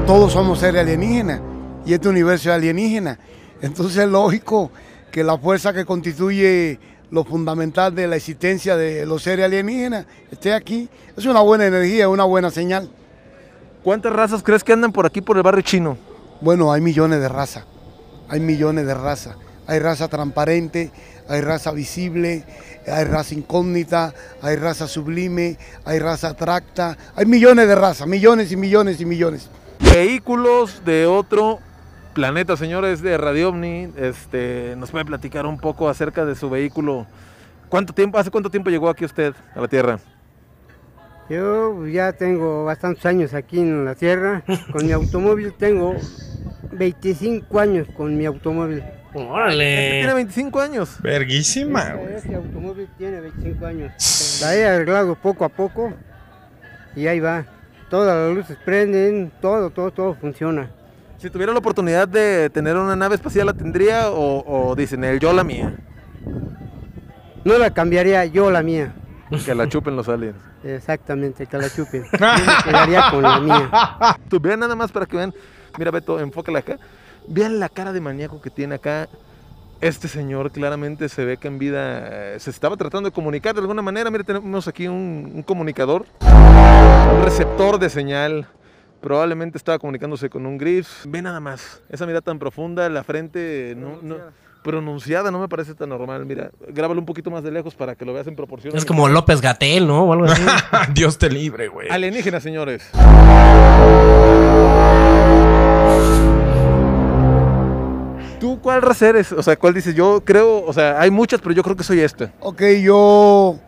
Todos 0.05 0.33
somos 0.33 0.59
seres 0.59 0.81
alienígenas. 0.81 1.41
Y 1.83 1.93
este 1.95 2.07
universo 2.07 2.51
es 2.51 2.55
alienígena. 2.55 3.17
Entonces 3.59 3.97
es 3.97 4.07
lógico 4.07 4.69
que 5.11 5.23
la 5.23 5.35
fuerza 5.35 5.73
que 5.73 5.83
constituye 5.83 6.79
lo 7.09 7.23
fundamental 7.23 7.95
de 7.95 8.05
la 8.05 8.17
existencia 8.17 8.77
de 8.77 9.07
los 9.07 9.23
seres 9.23 9.45
alienígenas 9.45 10.05
esté 10.29 10.53
aquí. 10.53 10.87
Es 11.17 11.25
una 11.25 11.39
buena 11.39 11.65
energía, 11.65 12.07
una 12.07 12.25
buena 12.25 12.51
señal. 12.51 12.91
¿Cuántas 13.83 14.13
razas 14.13 14.43
crees 14.43 14.63
que 14.63 14.73
andan 14.73 14.91
por 14.91 15.05
aquí 15.07 15.21
por 15.21 15.37
el 15.37 15.43
barrio 15.43 15.63
chino? 15.63 15.97
Bueno, 16.39 16.71
hay 16.71 16.81
millones 16.81 17.19
de 17.19 17.27
razas. 17.27 17.65
Hay 18.29 18.39
millones 18.39 18.85
de 18.85 18.93
razas. 18.93 19.35
Hay 19.65 19.79
raza 19.79 20.07
transparente, 20.07 20.91
hay 21.27 21.41
raza 21.41 21.71
visible, 21.71 22.43
hay 22.87 23.05
raza 23.05 23.33
incógnita, 23.33 24.13
hay 24.41 24.55
raza 24.55 24.87
sublime, 24.87 25.57
hay 25.85 25.97
raza 25.99 26.29
atracta. 26.29 26.97
Hay 27.15 27.25
millones 27.25 27.67
de 27.67 27.75
razas, 27.75 28.07
millones 28.07 28.51
y 28.51 28.57
millones 28.57 29.01
y 29.01 29.05
millones. 29.05 29.49
Vehículos 29.79 30.83
de 30.85 31.07
otro 31.07 31.59
planeta, 32.13 32.57
señores 32.57 33.01
de 33.01 33.17
Radio 33.17 33.49
OVNI. 33.49 33.93
Este, 33.97 34.75
¿Nos 34.77 34.91
puede 34.91 35.05
platicar 35.05 35.45
un 35.47 35.57
poco 35.57 35.89
acerca 35.89 36.23
de 36.23 36.35
su 36.35 36.49
vehículo? 36.49 37.07
¿Cuánto 37.69 37.93
tiempo, 37.93 38.19
¿Hace 38.19 38.29
cuánto 38.29 38.51
tiempo 38.51 38.69
llegó 38.69 38.89
aquí 38.89 39.05
usted 39.05 39.33
a 39.55 39.61
la 39.61 39.67
Tierra? 39.67 39.99
Yo 41.31 41.87
ya 41.87 42.11
tengo 42.11 42.65
bastantes 42.65 43.05
años 43.05 43.33
aquí 43.33 43.57
en 43.59 43.85
la 43.85 43.95
tierra. 43.95 44.43
Con 44.73 44.85
mi 44.85 44.91
automóvil 44.91 45.53
tengo 45.53 45.95
25 46.73 47.57
años 47.57 47.87
con 47.95 48.17
mi 48.17 48.25
automóvil. 48.25 48.79
Este 48.79 49.13
Tiene 49.13 49.29
Órale. 49.29 50.13
25 50.13 50.59
años. 50.59 50.97
Verguísima, 51.01 51.95
Este, 52.01 52.17
este 52.17 52.35
automóvil 52.35 52.89
tiene 52.97 53.21
25 53.21 53.65
años. 53.65 54.41
La 54.41 54.55
he 54.57 54.65
arreglado 54.65 55.15
poco 55.15 55.45
a 55.45 55.49
poco 55.49 55.93
y 56.97 57.07
ahí 57.07 57.21
va. 57.21 57.45
Todas 57.89 58.13
las 58.13 58.35
luces 58.35 58.57
prenden, 58.65 59.31
todo, 59.39 59.69
todo, 59.69 59.91
todo 59.91 60.13
funciona. 60.15 60.69
Si 61.17 61.29
tuviera 61.29 61.53
la 61.53 61.59
oportunidad 61.59 62.09
de 62.09 62.49
tener 62.49 62.75
una 62.75 62.97
nave 62.97 63.15
espacial, 63.15 63.45
¿la 63.45 63.53
tendría 63.53 64.11
o, 64.11 64.43
o 64.71 64.75
dicen 64.75 65.01
el 65.05 65.17
yo 65.19 65.31
la 65.31 65.45
mía? 65.45 65.77
No 67.45 67.57
la 67.57 67.73
cambiaría 67.73 68.25
yo 68.25 68.51
la 68.51 68.63
mía. 68.63 68.95
Que 69.45 69.55
la 69.55 69.67
chupen 69.69 69.95
los 69.95 70.07
aliens. 70.09 70.35
Exactamente, 70.63 71.45
que 71.47 71.57
la 71.57 71.69
chupen. 71.69 72.03
Yo 72.11 72.17
me 72.19 72.63
quedaría 72.63 73.09
con 73.11 73.21
la 73.23 73.39
mía. 73.39 73.69
Tú 74.29 74.39
vean 74.39 74.59
nada 74.59 74.75
más 74.75 74.91
para 74.91 75.05
que 75.05 75.15
vean. 75.17 75.33
Mira, 75.77 75.91
Beto, 75.91 76.19
enfócala 76.19 76.59
acá. 76.59 76.77
Vean 77.27 77.59
la 77.59 77.69
cara 77.69 77.93
de 77.93 78.01
maníaco 78.01 78.41
que 78.41 78.49
tiene 78.49 78.75
acá. 78.75 79.07
Este 79.79 80.07
señor 80.07 80.51
claramente 80.51 81.09
se 81.09 81.25
ve 81.25 81.37
que 81.37 81.47
en 81.47 81.57
vida 81.57 82.33
eh, 82.35 82.39
se 82.39 82.51
estaba 82.51 82.77
tratando 82.77 83.09
de 83.09 83.13
comunicar 83.13 83.55
de 83.55 83.61
alguna 83.61 83.81
manera. 83.81 84.11
Mira, 84.11 84.23
tenemos 84.23 84.67
aquí 84.67 84.87
un, 84.87 85.31
un 85.33 85.41
comunicador, 85.43 86.05
un 86.21 87.23
receptor 87.23 87.79
de 87.79 87.89
señal. 87.89 88.45
Probablemente 89.01 89.57
estaba 89.57 89.79
comunicándose 89.79 90.29
con 90.29 90.45
un 90.45 90.59
grif. 90.59 91.05
Ve 91.07 91.23
nada 91.23 91.39
más. 91.39 91.81
Esa 91.89 92.05
mirada 92.05 92.21
tan 92.21 92.37
profunda, 92.37 92.87
la 92.89 93.03
frente 93.03 93.73
no, 93.75 93.97
no- 94.03 94.17
pronunciada, 94.63 95.31
no 95.31 95.39
me 95.39 95.47
parece 95.47 95.73
tan 95.75 95.89
normal. 95.89 96.25
Mira, 96.25 96.51
grábalo 96.69 96.99
un 96.99 97.05
poquito 97.05 97.31
más 97.31 97.43
de 97.43 97.51
lejos 97.51 97.75
para 97.75 97.95
que 97.95 98.05
lo 98.05 98.13
veas 98.13 98.27
en 98.27 98.35
proporción. 98.35 98.75
Es 98.75 98.85
como 98.85 99.07
López 99.09 99.41
Gatel, 99.41 99.87
¿no? 99.87 100.03
O 100.05 100.13
algo 100.13 100.25
así. 100.25 100.41
Dios 100.93 101.17
te 101.17 101.29
libre, 101.29 101.67
güey. 101.67 101.89
Alienígena, 101.89 102.39
señores. 102.39 102.89
¿Tú 108.39 108.59
cuál 108.59 108.81
raza 108.81 109.09
eres? 109.09 109.31
O 109.31 109.43
sea, 109.43 109.55
¿cuál 109.57 109.73
dices? 109.73 109.93
Yo 109.93 110.21
creo, 110.25 110.63
o 110.65 110.73
sea, 110.73 110.99
hay 110.99 111.11
muchas, 111.11 111.41
pero 111.41 111.53
yo 111.53 111.61
creo 111.63 111.75
que 111.75 111.83
soy 111.83 111.99
este. 111.99 112.31
Ok, 112.39 112.61
yo 112.81 113.59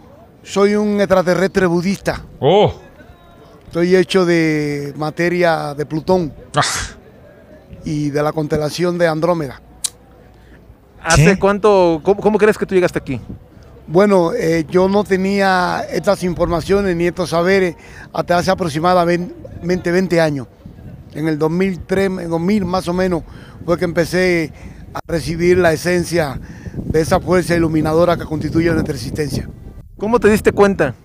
soy 0.41 0.75
un 0.75 0.99
extraterrestre 0.99 1.67
budista. 1.67 2.23
Oh. 2.39 2.73
Estoy 3.67 3.95
hecho 3.95 4.25
de 4.25 4.93
materia 4.97 5.73
de 5.75 5.85
Plutón 5.85 6.33
Ah, 6.55 6.61
y 7.85 8.09
de 8.09 8.23
la 8.23 8.31
constelación 8.31 8.97
de 8.97 9.07
Andrómeda. 9.07 9.61
¿Hace 11.03 11.37
cuánto, 11.37 12.01
cómo, 12.03 12.21
cómo 12.21 12.37
crees 12.37 12.57
que 12.57 12.65
tú 12.65 12.73
llegaste 12.73 12.99
aquí? 12.99 13.19
Bueno, 13.87 14.31
eh, 14.33 14.65
yo 14.69 14.87
no 14.87 15.03
tenía 15.03 15.85
estas 15.91 16.23
informaciones 16.23 16.95
ni 16.95 17.07
estos 17.07 17.31
saberes 17.31 17.75
hasta 18.13 18.37
hace 18.37 18.49
aproximadamente 18.49 19.91
20 19.91 20.21
años. 20.21 20.47
En 21.13 21.27
el 21.27 21.37
2003, 21.37 22.05
en 22.05 22.29
2000 22.29 22.65
más 22.65 22.87
o 22.87 22.93
menos, 22.93 23.23
fue 23.65 23.77
que 23.77 23.83
empecé 23.83 24.53
a 24.93 24.99
recibir 25.05 25.57
la 25.57 25.73
esencia 25.73 26.39
de 26.75 27.01
esa 27.01 27.19
fuerza 27.19 27.55
iluminadora 27.55 28.15
que 28.15 28.23
constituye 28.23 28.71
nuestra 28.71 28.95
existencia. 28.95 29.49
¿Cómo 29.97 30.19
te 30.19 30.29
diste 30.29 30.53
cuenta? 30.53 30.95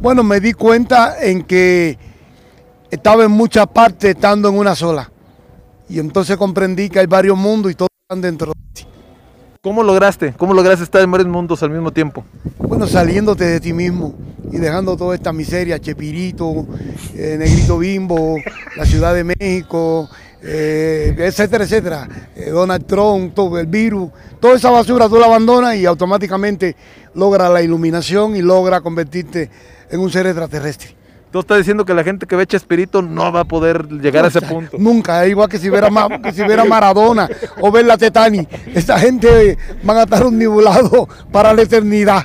Bueno, 0.00 0.24
me 0.24 0.40
di 0.40 0.52
cuenta 0.52 1.16
en 1.22 1.42
que 1.42 1.96
estaba 2.90 3.24
en 3.24 3.30
muchas 3.30 3.68
partes 3.68 4.16
estando 4.16 4.48
en 4.48 4.56
una 4.56 4.74
sola. 4.74 5.10
Y 5.88 6.00
entonces 6.00 6.36
comprendí 6.36 6.90
que 6.90 6.98
hay 6.98 7.06
varios 7.06 7.38
mundos 7.38 7.70
y 7.70 7.76
todos 7.76 7.88
están 8.02 8.20
dentro. 8.20 8.52
¿Cómo 9.66 9.82
lograste? 9.82 10.32
¿Cómo 10.34 10.54
lograste 10.54 10.84
estar 10.84 11.02
en 11.02 11.10
varios 11.10 11.28
mundos 11.28 11.60
al 11.64 11.70
mismo 11.70 11.92
tiempo? 11.92 12.24
Bueno, 12.56 12.86
saliéndote 12.86 13.44
de 13.46 13.58
ti 13.58 13.72
mismo 13.72 14.14
y 14.52 14.58
dejando 14.58 14.96
toda 14.96 15.16
esta 15.16 15.32
miseria, 15.32 15.80
Chepirito, 15.80 16.68
eh, 17.16 17.34
Negrito 17.36 17.76
Bimbo, 17.76 18.36
la 18.76 18.86
Ciudad 18.86 19.12
de 19.12 19.24
México, 19.24 20.08
eh, 20.40 21.16
etcétera, 21.18 21.64
etcétera, 21.64 22.08
eh, 22.36 22.50
Donald 22.50 22.86
Trump, 22.86 23.34
todo 23.34 23.58
el 23.58 23.66
virus, 23.66 24.12
toda 24.38 24.54
esa 24.54 24.70
basura 24.70 25.08
tú 25.08 25.18
la 25.18 25.26
abandonas 25.26 25.74
y 25.74 25.84
automáticamente 25.84 26.76
logra 27.14 27.48
la 27.48 27.60
iluminación 27.60 28.36
y 28.36 28.42
logra 28.42 28.80
convertirte 28.80 29.50
en 29.90 29.98
un 29.98 30.12
ser 30.12 30.28
extraterrestre. 30.28 30.95
Tú 31.32 31.40
estás 31.40 31.58
diciendo 31.58 31.84
que 31.84 31.92
la 31.92 32.02
gente 32.04 32.24
que 32.26 32.34
ve 32.36 32.46
Chespirito 32.46 33.02
no 33.02 33.30
va 33.32 33.40
a 33.40 33.44
poder 33.44 33.88
llegar 33.88 34.24
a 34.24 34.28
ese 34.28 34.40
punto. 34.40 34.78
Nunca, 34.78 35.26
igual 35.26 35.48
que 35.48 35.58
si 35.58 35.68
viera, 35.68 35.90
Ma- 35.90 36.20
que 36.22 36.32
si 36.32 36.42
viera 36.44 36.64
Maradona 36.64 37.28
o 37.60 37.70
ver 37.70 37.84
la 37.84 37.98
Tetani. 37.98 38.46
Esta 38.74 38.98
gente 38.98 39.58
van 39.82 39.98
a 39.98 40.02
estar 40.04 40.30
nibulado 40.32 41.06
para 41.32 41.52
la 41.52 41.62
eternidad. 41.62 42.24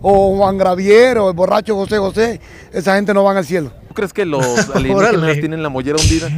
O 0.00 0.36
Juan 0.36 0.56
Gravier 0.56 1.18
o 1.18 1.28
el 1.28 1.34
borracho 1.36 1.74
José 1.74 1.98
José. 1.98 2.40
Esa 2.72 2.94
gente 2.96 3.12
no 3.12 3.22
van 3.24 3.36
al 3.36 3.44
cielo. 3.44 3.70
¿Tú 3.88 3.94
crees 3.94 4.12
que 4.12 4.24
los 4.24 4.70
alienígenas 4.74 5.34
tienen 5.40 5.62
la 5.62 5.68
mollera 5.68 5.98
hundida? 6.00 6.28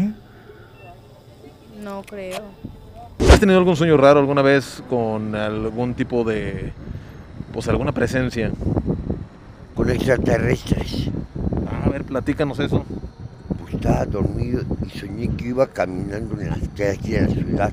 No 1.82 2.02
creo. 2.02 2.42
¿Has 3.30 3.38
tenido 3.40 3.58
algún 3.58 3.76
sueño 3.76 3.96
raro 3.96 4.20
alguna 4.20 4.42
vez 4.42 4.82
con 4.88 5.34
algún 5.34 5.94
tipo 5.94 6.24
de, 6.24 6.72
pues 7.52 7.68
alguna 7.68 7.92
presencia? 7.92 8.50
Con 9.78 9.88
extraterrestres. 9.90 11.08
Ah, 11.70 11.84
A 11.86 11.88
ver, 11.88 12.02
platícanos 12.02 12.58
eso. 12.58 12.84
Pues 13.60 13.74
estaba 13.74 14.04
dormido 14.06 14.64
y 14.84 14.98
soñé 14.98 15.28
que 15.36 15.46
iba 15.48 15.68
caminando 15.68 16.40
en 16.40 16.50
las 16.50 16.58
calles 16.76 17.04
de 17.06 17.20
la 17.22 17.28
ciudad. 17.28 17.72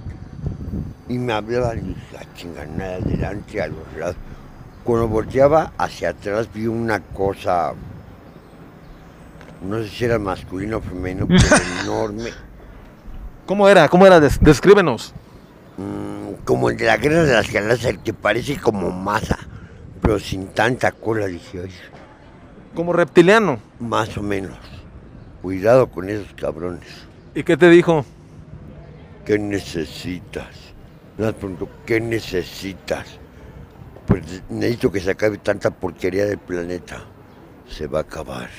Y 1.09 1.17
me 1.17 1.33
hablaban 1.33 1.79
y 1.79 1.81
dije, 1.89 2.17
"Ah, 2.19 2.23
chinganada, 2.35 2.95
adelante, 2.97 3.59
a 3.61 3.67
los 3.67 3.77
lados. 3.97 4.15
Cuando 4.83 5.07
volteaba 5.07 5.71
hacia 5.79 6.09
atrás 6.09 6.47
vi 6.53 6.67
una 6.67 6.99
cosa, 6.99 7.73
no 9.67 9.81
sé 9.81 9.89
si 9.89 10.05
era 10.05 10.19
masculino 10.19 10.77
o 10.77 10.81
femenino, 10.81 11.25
pero 11.27 11.39
enorme, 11.83 12.29
¿Cómo 13.47 13.67
era? 13.67 13.89
¿Cómo 13.89 14.05
era? 14.05 14.19
Des- 14.19 14.39
descríbenos. 14.41 15.13
mm, 15.77 16.43
como 16.45 16.69
el 16.69 16.77
de 16.77 16.85
la 16.85 16.97
guerra 16.97 17.23
de 17.23 17.33
las 17.33 17.51
galaxias, 17.51 17.91
el 17.93 17.99
que 17.99 18.13
parece 18.13 18.57
como 18.57 18.91
masa, 18.91 19.37
pero 20.01 20.19
sin 20.19 20.47
tanta 20.47 20.91
cola, 20.91 21.25
dije, 21.27 21.61
"Ay, 21.63 21.71
Como 22.75 22.93
reptiliano. 22.93 23.59
más 23.79 24.17
o 24.17 24.21
menos. 24.21 24.57
Cuidado 25.41 25.87
con 25.87 26.09
esos 26.09 26.33
cabrones. 26.33 26.87
¿Y 27.33 27.43
qué 27.43 27.55
te 27.57 27.69
dijo? 27.69 28.05
¿Qué 29.25 29.39
necesitas? 29.39 30.47
Me 31.17 31.31
preguntó, 31.33 31.69
¿qué 31.85 31.99
necesitas? 32.01 33.07
Pues 34.05 34.43
necesito 34.49 34.91
que 34.91 34.99
se 34.99 35.11
acabe 35.11 35.37
tanta 35.37 35.71
porquería 35.71 36.25
del 36.25 36.37
planeta. 36.37 37.03
Se 37.67 37.87
va 37.87 37.99
a 37.99 38.01
acabar. 38.01 38.49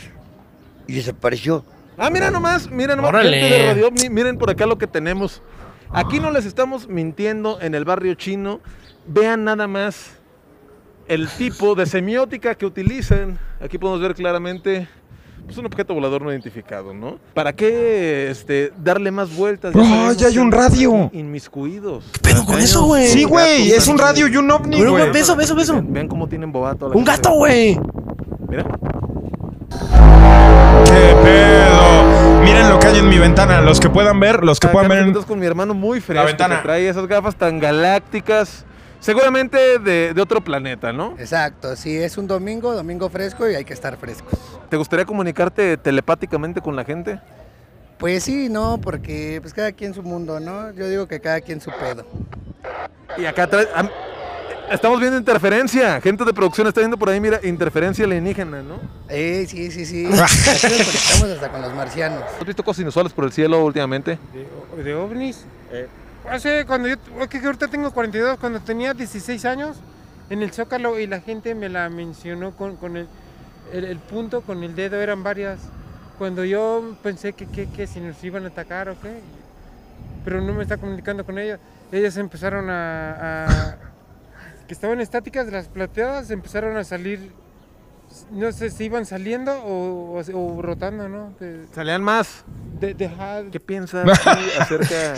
Y 0.86 0.94
desapareció. 0.94 1.64
Ah, 1.98 2.10
mira 2.10 2.30
nomás, 2.30 2.70
miren 2.70 2.96
nomás, 2.96 3.10
Órale. 3.10 3.40
gente 3.40 3.54
de 3.56 3.66
Radio 3.72 3.88
OVNI, 3.88 4.10
miren 4.10 4.38
por 4.38 4.50
acá 4.50 4.66
lo 4.66 4.76
que 4.78 4.86
tenemos. 4.86 5.42
Aquí 5.90 6.20
no 6.20 6.30
les 6.30 6.44
estamos 6.44 6.88
mintiendo 6.88 7.60
en 7.60 7.74
el 7.74 7.84
barrio 7.84 8.14
chino. 8.14 8.60
Vean 9.06 9.44
nada 9.44 9.66
más 9.68 10.15
el 11.08 11.28
tipo 11.28 11.74
de 11.74 11.86
semiótica 11.86 12.54
que 12.54 12.66
utilizan. 12.66 13.38
Aquí 13.60 13.78
podemos 13.78 14.00
ver 14.00 14.14
claramente 14.14 14.88
pues, 15.44 15.56
un 15.58 15.66
objeto 15.66 15.94
volador 15.94 16.22
no 16.22 16.30
identificado, 16.30 16.92
¿no? 16.92 17.18
¿Para 17.34 17.52
qué 17.52 18.28
este, 18.30 18.72
darle 18.82 19.10
más 19.10 19.34
vueltas? 19.34 19.72
Bro, 19.72 20.12
ya 20.14 20.26
hay 20.28 20.38
un 20.38 20.50
radio. 20.50 21.10
Inmiscuidos. 21.12 22.04
¿Qué 22.12 22.20
pedo 22.30 22.44
con 22.44 22.58
eso, 22.58 22.84
güey? 22.84 23.06
Sí, 23.08 23.24
güey, 23.24 23.70
es 23.72 23.86
un 23.86 23.98
radio 23.98 24.26
y 24.28 24.36
un 24.36 24.50
ovni, 24.50 24.82
Güey, 24.84 25.10
beso, 25.10 25.36
beso, 25.36 25.54
beso. 25.54 25.74
Vean, 25.74 25.92
vean 25.92 26.08
cómo 26.08 26.28
tienen 26.28 26.50
bobato. 26.52 26.88
la 26.88 26.96
Un 26.96 27.04
gato, 27.04 27.30
güey. 27.30 27.78
Mira. 28.48 28.64
¡Qué 30.84 31.16
pedo! 31.22 32.42
Miren 32.42 32.68
lo 32.68 32.78
que 32.78 32.86
hay 32.88 32.98
en 32.98 33.08
mi 33.08 33.18
ventana. 33.18 33.60
Los 33.60 33.80
que 33.80 33.88
puedan 33.88 34.20
ver, 34.20 34.44
los 34.44 34.60
que 34.60 34.66
Acá 34.68 34.72
puedan 34.72 34.88
ver. 34.88 34.98
en- 35.00 35.12
con 35.22 35.38
mi 35.38 35.46
hermano 35.46 35.74
muy 35.74 36.00
fresco 36.00 36.26
ventana. 36.26 36.56
que 36.56 36.62
trae 36.62 36.88
esas 36.88 37.06
gafas 37.06 37.34
tan 37.36 37.58
galácticas. 37.58 38.65
Seguramente 39.00 39.78
de, 39.78 40.12
de 40.14 40.20
otro 40.22 40.42
planeta, 40.42 40.92
¿no? 40.92 41.14
Exacto, 41.18 41.76
sí, 41.76 41.96
es 41.96 42.16
un 42.18 42.26
domingo, 42.26 42.74
domingo 42.74 43.08
fresco 43.08 43.48
y 43.48 43.54
hay 43.54 43.64
que 43.64 43.72
estar 43.74 43.96
frescos. 43.96 44.38
¿Te 44.68 44.76
gustaría 44.76 45.04
comunicarte 45.04 45.76
telepáticamente 45.76 46.60
con 46.60 46.74
la 46.74 46.84
gente? 46.84 47.20
Pues 47.98 48.24
sí, 48.24 48.48
no, 48.48 48.78
porque 48.78 49.38
pues 49.42 49.54
cada 49.54 49.72
quien 49.72 49.94
su 49.94 50.02
mundo, 50.02 50.40
¿no? 50.40 50.72
Yo 50.72 50.88
digo 50.88 51.06
que 51.06 51.20
cada 51.20 51.40
quien 51.40 51.60
su 51.60 51.70
pedo. 51.70 52.04
Y 53.16 53.24
acá 53.26 53.44
atrás. 53.44 53.68
am- 53.74 53.88
estamos 54.70 54.98
viendo 55.00 55.16
interferencia. 55.16 56.00
Gente 56.00 56.24
de 56.24 56.34
producción 56.34 56.66
está 56.66 56.80
viendo 56.80 56.98
por 56.98 57.08
ahí, 57.08 57.20
mira, 57.20 57.38
interferencia 57.44 58.04
alienígena, 58.04 58.62
¿no? 58.62 58.80
Eh, 59.08 59.46
sí, 59.48 59.70
sí, 59.70 59.86
sí. 59.86 60.04
Aquí 60.12 60.12
nos 60.12 60.60
conectamos 60.60 61.30
hasta 61.30 61.48
con 61.50 61.62
los 61.62 61.72
marcianos. 61.74 62.22
¿Has 62.40 62.46
visto 62.46 62.62
cosas 62.64 62.82
inusuales 62.82 63.12
por 63.12 63.24
el 63.24 63.32
cielo 63.32 63.64
últimamente? 63.64 64.18
de, 64.76 64.82
de 64.82 64.94
ovnis. 64.94 65.44
Hace 66.30 66.64
cuando 66.66 66.88
yo, 66.88 66.96
es 67.20 67.28
que 67.28 67.38
ahorita 67.38 67.68
tengo 67.68 67.90
42, 67.92 68.38
cuando 68.38 68.60
tenía 68.60 68.94
16 68.94 69.44
años, 69.44 69.76
en 70.28 70.42
el 70.42 70.50
Zócalo 70.52 70.98
y 70.98 71.06
la 71.06 71.20
gente 71.20 71.54
me 71.54 71.68
la 71.68 71.88
mencionó 71.88 72.50
con, 72.56 72.76
con 72.76 72.96
el, 72.96 73.06
el, 73.72 73.84
el 73.84 73.98
punto, 73.98 74.42
con 74.42 74.62
el 74.64 74.74
dedo, 74.74 75.00
eran 75.00 75.22
varias. 75.22 75.60
Cuando 76.18 76.44
yo 76.44 76.96
pensé 77.02 77.32
que, 77.34 77.46
que, 77.46 77.68
que 77.68 77.86
si 77.86 78.00
nos 78.00 78.22
iban 78.24 78.44
a 78.44 78.48
atacar 78.48 78.88
o 78.88 79.00
qué, 79.00 79.20
pero 80.24 80.40
no 80.40 80.52
me 80.52 80.62
está 80.62 80.78
comunicando 80.78 81.24
con 81.24 81.38
ellas, 81.38 81.60
ellas 81.92 82.16
empezaron 82.16 82.70
a, 82.70 83.44
a- 83.44 83.76
que 84.66 84.74
estaban 84.74 85.00
estáticas, 85.00 85.46
las 85.52 85.68
plateadas 85.68 86.30
empezaron 86.32 86.76
a 86.76 86.82
salir, 86.82 87.30
no 88.32 88.50
sé 88.50 88.70
si 88.70 88.84
iban 88.84 89.06
saliendo 89.06 89.52
o, 89.62 90.18
o- 90.20 90.56
o 90.56 90.62
rotando, 90.62 91.08
¿no? 91.08 91.34
De, 91.38 91.66
Salían 91.72 92.02
más. 92.02 92.44
de, 92.80 92.94
de- 92.94 93.48
¿Qué 93.52 93.60
piensas 93.60 94.08
acerca 94.58 95.14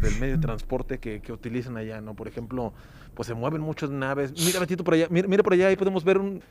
del 0.00 0.18
medio 0.18 0.36
de 0.36 0.42
transporte 0.42 0.98
que, 0.98 1.20
que 1.20 1.32
utilizan 1.32 1.76
allá, 1.76 2.00
no? 2.00 2.14
Por 2.14 2.28
ejemplo, 2.28 2.72
pues 3.14 3.26
se 3.26 3.34
mueven 3.34 3.60
muchas 3.60 3.90
naves. 3.90 4.32
Mira, 4.44 4.60
Betito, 4.60 4.84
por 4.84 4.94
allá. 4.94 5.06
Mira, 5.10 5.28
mira 5.28 5.42
por 5.42 5.52
allá, 5.52 5.68
ahí 5.68 5.76
podemos 5.76 6.04
ver 6.04 6.18
un... 6.18 6.42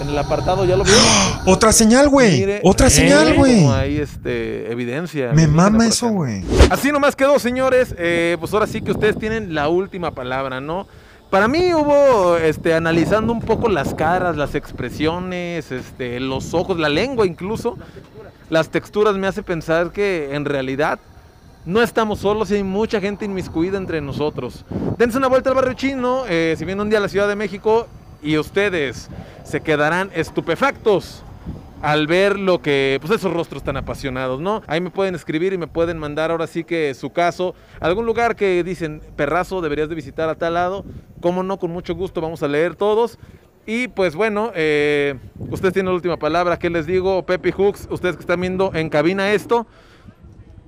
En 0.00 0.08
el 0.08 0.16
apartado, 0.16 0.64
¿ya 0.64 0.76
lo 0.76 0.84
vieron? 0.84 1.02
Otra 1.46 1.72
señal, 1.72 2.08
güey. 2.08 2.60
Otra 2.62 2.86
eh, 2.86 2.90
señal, 2.90 3.34
güey. 3.34 3.66
Hay 3.66 3.98
este, 3.98 4.70
evidencia. 4.70 5.32
Me 5.32 5.48
mama 5.48 5.86
eso, 5.88 6.08
güey. 6.08 6.44
Así 6.70 6.92
nomás 6.92 7.16
quedó, 7.16 7.38
señores. 7.38 7.94
Eh, 7.98 8.36
pues 8.38 8.52
ahora 8.52 8.68
sí 8.68 8.80
que 8.80 8.92
ustedes 8.92 9.18
tienen 9.18 9.54
la 9.54 9.68
última 9.68 10.12
palabra, 10.12 10.60
¿no? 10.60 10.86
Para 11.30 11.46
mí 11.46 11.74
hubo, 11.74 12.38
este, 12.38 12.72
analizando 12.72 13.32
un 13.32 13.40
poco 13.40 13.68
las 13.68 13.92
caras, 13.92 14.36
las 14.36 14.54
expresiones, 14.54 15.70
este, 15.72 16.20
los 16.20 16.54
ojos, 16.54 16.78
la 16.78 16.88
lengua 16.88 17.26
incluso, 17.26 17.76
las 18.48 18.70
texturas 18.70 19.14
me 19.16 19.26
hace 19.26 19.42
pensar 19.42 19.90
que 19.90 20.34
en 20.34 20.46
realidad 20.46 21.00
no 21.68 21.82
estamos 21.82 22.20
solos 22.20 22.50
y 22.50 22.54
hay 22.54 22.62
mucha 22.62 22.98
gente 22.98 23.26
inmiscuida 23.26 23.76
entre 23.76 24.00
nosotros. 24.00 24.64
Dense 24.96 25.18
una 25.18 25.28
vuelta 25.28 25.50
al 25.50 25.54
barrio 25.56 25.74
chino, 25.74 26.24
eh, 26.26 26.54
si 26.56 26.64
vienen 26.64 26.80
un 26.80 26.88
día 26.88 26.98
a 26.98 27.02
la 27.02 27.10
Ciudad 27.10 27.28
de 27.28 27.36
México 27.36 27.86
y 28.22 28.38
ustedes 28.38 29.10
se 29.44 29.60
quedarán 29.60 30.10
estupefactos 30.14 31.22
al 31.82 32.06
ver 32.06 32.38
lo 32.38 32.62
que, 32.62 32.96
pues 33.02 33.12
esos 33.12 33.34
rostros 33.34 33.62
tan 33.62 33.76
apasionados, 33.76 34.40
¿no? 34.40 34.62
Ahí 34.66 34.80
me 34.80 34.88
pueden 34.88 35.14
escribir 35.14 35.52
y 35.52 35.58
me 35.58 35.66
pueden 35.66 35.98
mandar 35.98 36.30
ahora 36.30 36.46
sí 36.46 36.64
que 36.64 36.94
su 36.94 37.10
caso, 37.10 37.54
algún 37.80 38.06
lugar 38.06 38.34
que 38.34 38.64
dicen, 38.64 39.02
perrazo, 39.14 39.60
deberías 39.60 39.90
de 39.90 39.94
visitar 39.94 40.30
a 40.30 40.36
tal 40.36 40.54
lado, 40.54 40.86
cómo 41.20 41.42
no, 41.42 41.58
con 41.58 41.70
mucho 41.70 41.94
gusto 41.94 42.22
vamos 42.22 42.42
a 42.42 42.48
leer 42.48 42.76
todos. 42.76 43.18
Y 43.66 43.88
pues 43.88 44.14
bueno, 44.14 44.52
eh, 44.54 45.16
ustedes 45.50 45.74
tienen 45.74 45.90
la 45.90 45.96
última 45.96 46.16
palabra, 46.16 46.58
¿qué 46.58 46.70
les 46.70 46.86
digo? 46.86 47.26
Pepe 47.26 47.52
Hooks, 47.52 47.88
ustedes 47.90 48.16
que 48.16 48.22
están 48.22 48.40
viendo 48.40 48.70
en 48.72 48.88
cabina 48.88 49.32
esto, 49.32 49.66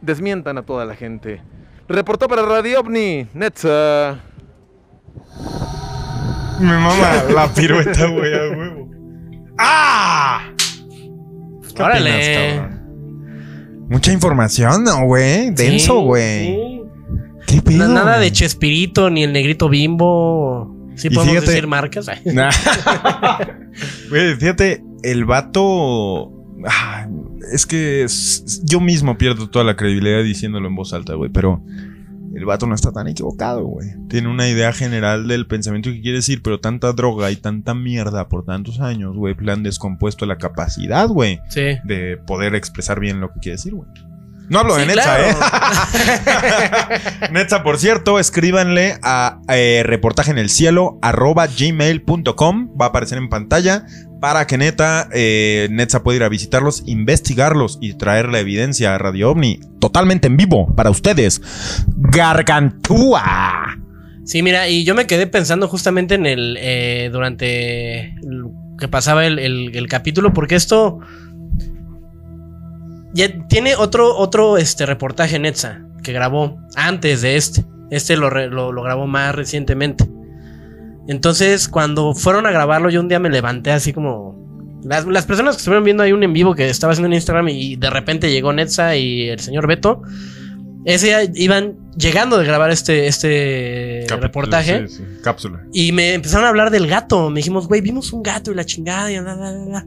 desmientan 0.03 0.59
a 0.59 0.63
toda 0.63 0.85
la 0.85 0.95
gente. 0.95 1.43
Reportó 1.89 2.29
para 2.29 2.43
Radio 2.43 2.81
OVNI, 2.81 3.29
Netza. 3.35 4.19
Me 6.61 6.67
mama 6.79 7.25
la 7.35 7.49
pirueta, 7.49 8.07
güey, 8.07 8.35
a 8.35 8.57
huevo. 8.57 8.91
¡Ah! 9.59 10.51
¿Qué 11.75 11.83
Órale. 11.83 12.11
opinas, 12.11 12.59
cabrón? 12.61 13.87
Mucha 13.89 14.13
información, 14.13 14.85
¿no, 14.85 15.05
güey? 15.07 15.51
Denso, 15.51 15.99
Sí, 16.01 16.05
güey. 16.05 16.47
sí. 16.47 16.83
¿Qué 17.47 17.63
pedo? 17.63 17.89
Na- 17.89 18.05
Nada 18.05 18.19
de 18.19 18.31
Chespirito 18.31 19.11
ni 19.11 19.25
el 19.25 19.33
negrito 19.33 19.69
bimbo. 19.69 20.77
Sí 20.97 21.09
Y 21.09 21.15
podemos 21.15 21.35
fíjate- 21.37 21.51
decir 21.51 21.67
marcas. 21.67 22.07
Nah. 22.27 22.51
Güey, 24.11 24.35
fíjate, 24.37 24.85
el 25.03 25.25
vato. 25.25 26.31
ah, 26.69 27.07
es 27.53 27.67
que 27.67 28.05
es- 28.05 28.63
yo 28.65 28.81
mismo 28.81 29.19
pierdo 29.19 29.49
toda 29.51 29.65
la 29.65 29.77
credibilidad 29.77 30.23
diciéndolo 30.23 30.69
en 30.69 30.75
voz 30.77 30.93
alta, 30.93 31.15
güey. 31.15 31.31
Pero 31.31 31.63
el 32.35 32.45
vato 32.45 32.67
no 32.67 32.75
está 32.75 32.93
tan 32.93 33.09
equivocado, 33.09 33.65
güey. 33.65 33.89
Tiene 34.09 34.29
una 34.29 34.49
idea 34.49 34.73
general 34.73 35.27
del 35.29 35.47
pensamiento 35.47 35.91
que 35.91 36.01
quiere 36.01 36.19
decir, 36.19 36.43
pero 36.43 36.61
tanta 36.61 36.93
droga 36.93 37.31
y 37.31 37.37
tanta 37.37 37.75
mierda 37.75 38.29
por 38.29 38.45
tantos 38.45 38.81
años, 38.81 39.17
güey, 39.17 39.35
le 39.41 39.53
han 39.53 39.63
descompuesto 39.65 40.27
la 40.27 40.39
capacidad, 40.39 41.09
güey, 41.09 41.41
Sí. 41.49 41.79
de 41.85 42.19
poder 42.27 42.55
expresar 42.55 43.01
bien 43.01 43.21
lo 43.21 43.33
que 43.33 43.41
quiere 43.41 43.57
decir, 43.57 43.75
güey. 43.75 43.89
No 44.49 44.59
hablo 44.59 44.75
de 44.77 44.87
Netza, 44.87 45.03
claro. 45.17 45.25
¿eh? 45.29 45.35
Netza, 47.33 47.63
por 47.63 47.79
cierto, 47.79 48.19
escríbanle 48.19 48.99
a 49.03 49.41
eh, 49.49 49.83
reportaje 49.85 50.31
en 50.33 50.39
el 50.39 50.51
cielo 50.51 50.99
arroba 51.03 51.47
gmail.com. 51.47 52.71
Va 52.81 52.87
a 52.87 52.89
aparecer 52.89 53.19
en 53.19 53.29
pantalla 53.29 53.85
para 54.21 54.47
que 54.47 54.59
neta 54.59 55.09
eh, 55.13 55.69
Netza 55.71 56.03
pueda 56.03 56.17
ir 56.17 56.23
a 56.23 56.29
visitarlos, 56.29 56.83
investigarlos 56.87 57.79
y 57.81 57.95
traer 57.95 58.29
la 58.29 58.39
evidencia 58.39 58.95
a 58.95 58.99
Radio 58.99 59.31
OVNI 59.31 59.61
totalmente 59.81 60.29
en 60.29 60.37
vivo 60.37 60.75
para 60.77 60.91
ustedes. 60.91 61.41
Gargantúa. 61.97 63.79
Sí, 64.25 64.43
mira, 64.43 64.69
y 64.69 64.85
yo 64.85 64.95
me 64.95 65.07
quedé 65.07 65.27
pensando 65.27 65.67
justamente 65.67 66.15
en 66.15 66.27
el. 66.27 66.59
eh, 66.61 67.09
durante. 67.11 68.15
que 68.79 68.89
pasaba 68.89 69.27
el, 69.27 69.87
capítulo, 69.89 70.33
porque 70.33 70.55
esto. 70.55 71.01
ya 73.15 73.49
tiene 73.49 73.75
otro, 73.75 74.17
otro 74.17 74.59
este, 74.59 74.87
reportaje 74.87 75.39
Netza 75.39 75.81
que 76.05 76.13
grabó 76.13 76.59
antes 76.77 77.23
de 77.23 77.37
este. 77.37 77.65
Este 77.91 78.17
lo 78.17 78.83
grabó 78.83 79.07
más 79.07 79.35
recientemente. 79.35 80.07
Entonces, 81.09 81.69
cuando 81.69 82.15
fueron 82.15 82.47
a 82.47 82.51
grabarlo, 82.51 82.91
yo 82.91 83.01
un 83.01 83.09
día 83.09 83.19
me 83.19 83.31
levanté 83.31 83.71
así 83.73 83.93
como. 83.93 84.39
Las, 84.83 85.05
las 85.07 85.27
personas 85.27 85.57
que 85.57 85.61
estuvieron 85.61 85.85
viendo 85.85 86.03
ahí 86.03 86.13
un 86.13 86.23
en 86.23 86.33
vivo 86.33 86.55
que 86.55 86.71
estaba 86.71 86.93
haciendo 86.93 87.09
en 87.09 87.13
Instagram 87.13 87.49
y 87.49 87.77
de 87.77 87.91
repente 87.91 88.31
llegó 88.31 88.53
Netza 88.53 88.97
y 88.97 89.29
el 89.29 89.39
señor 89.39 89.67
Beto. 89.67 90.03
Ese 90.87 91.07
día 91.07 91.19
iban 91.35 91.77
llegando 91.99 92.39
de 92.39 92.47
grabar 92.47 92.71
este, 92.71 93.07
este 93.07 94.07
reportaje. 94.09 94.89
sí, 94.89 94.97
sí, 94.97 95.05
cápsula. 95.23 95.63
Y 95.73 95.93
me 95.93 96.15
empezaron 96.15 96.47
a 96.47 96.49
hablar 96.49 96.71
del 96.71 96.87
gato. 96.87 97.29
Me 97.29 97.41
dijimos, 97.41 97.69
güey, 97.69 97.83
vimos 97.83 98.13
un 98.15 98.23
gato 98.23 98.51
y 98.51 98.55
la 98.55 98.65
chingada 98.65 99.13
y 99.13 99.19
bla, 99.19 99.35
bla, 99.35 99.53
bla, 99.53 99.65
bla". 99.67 99.87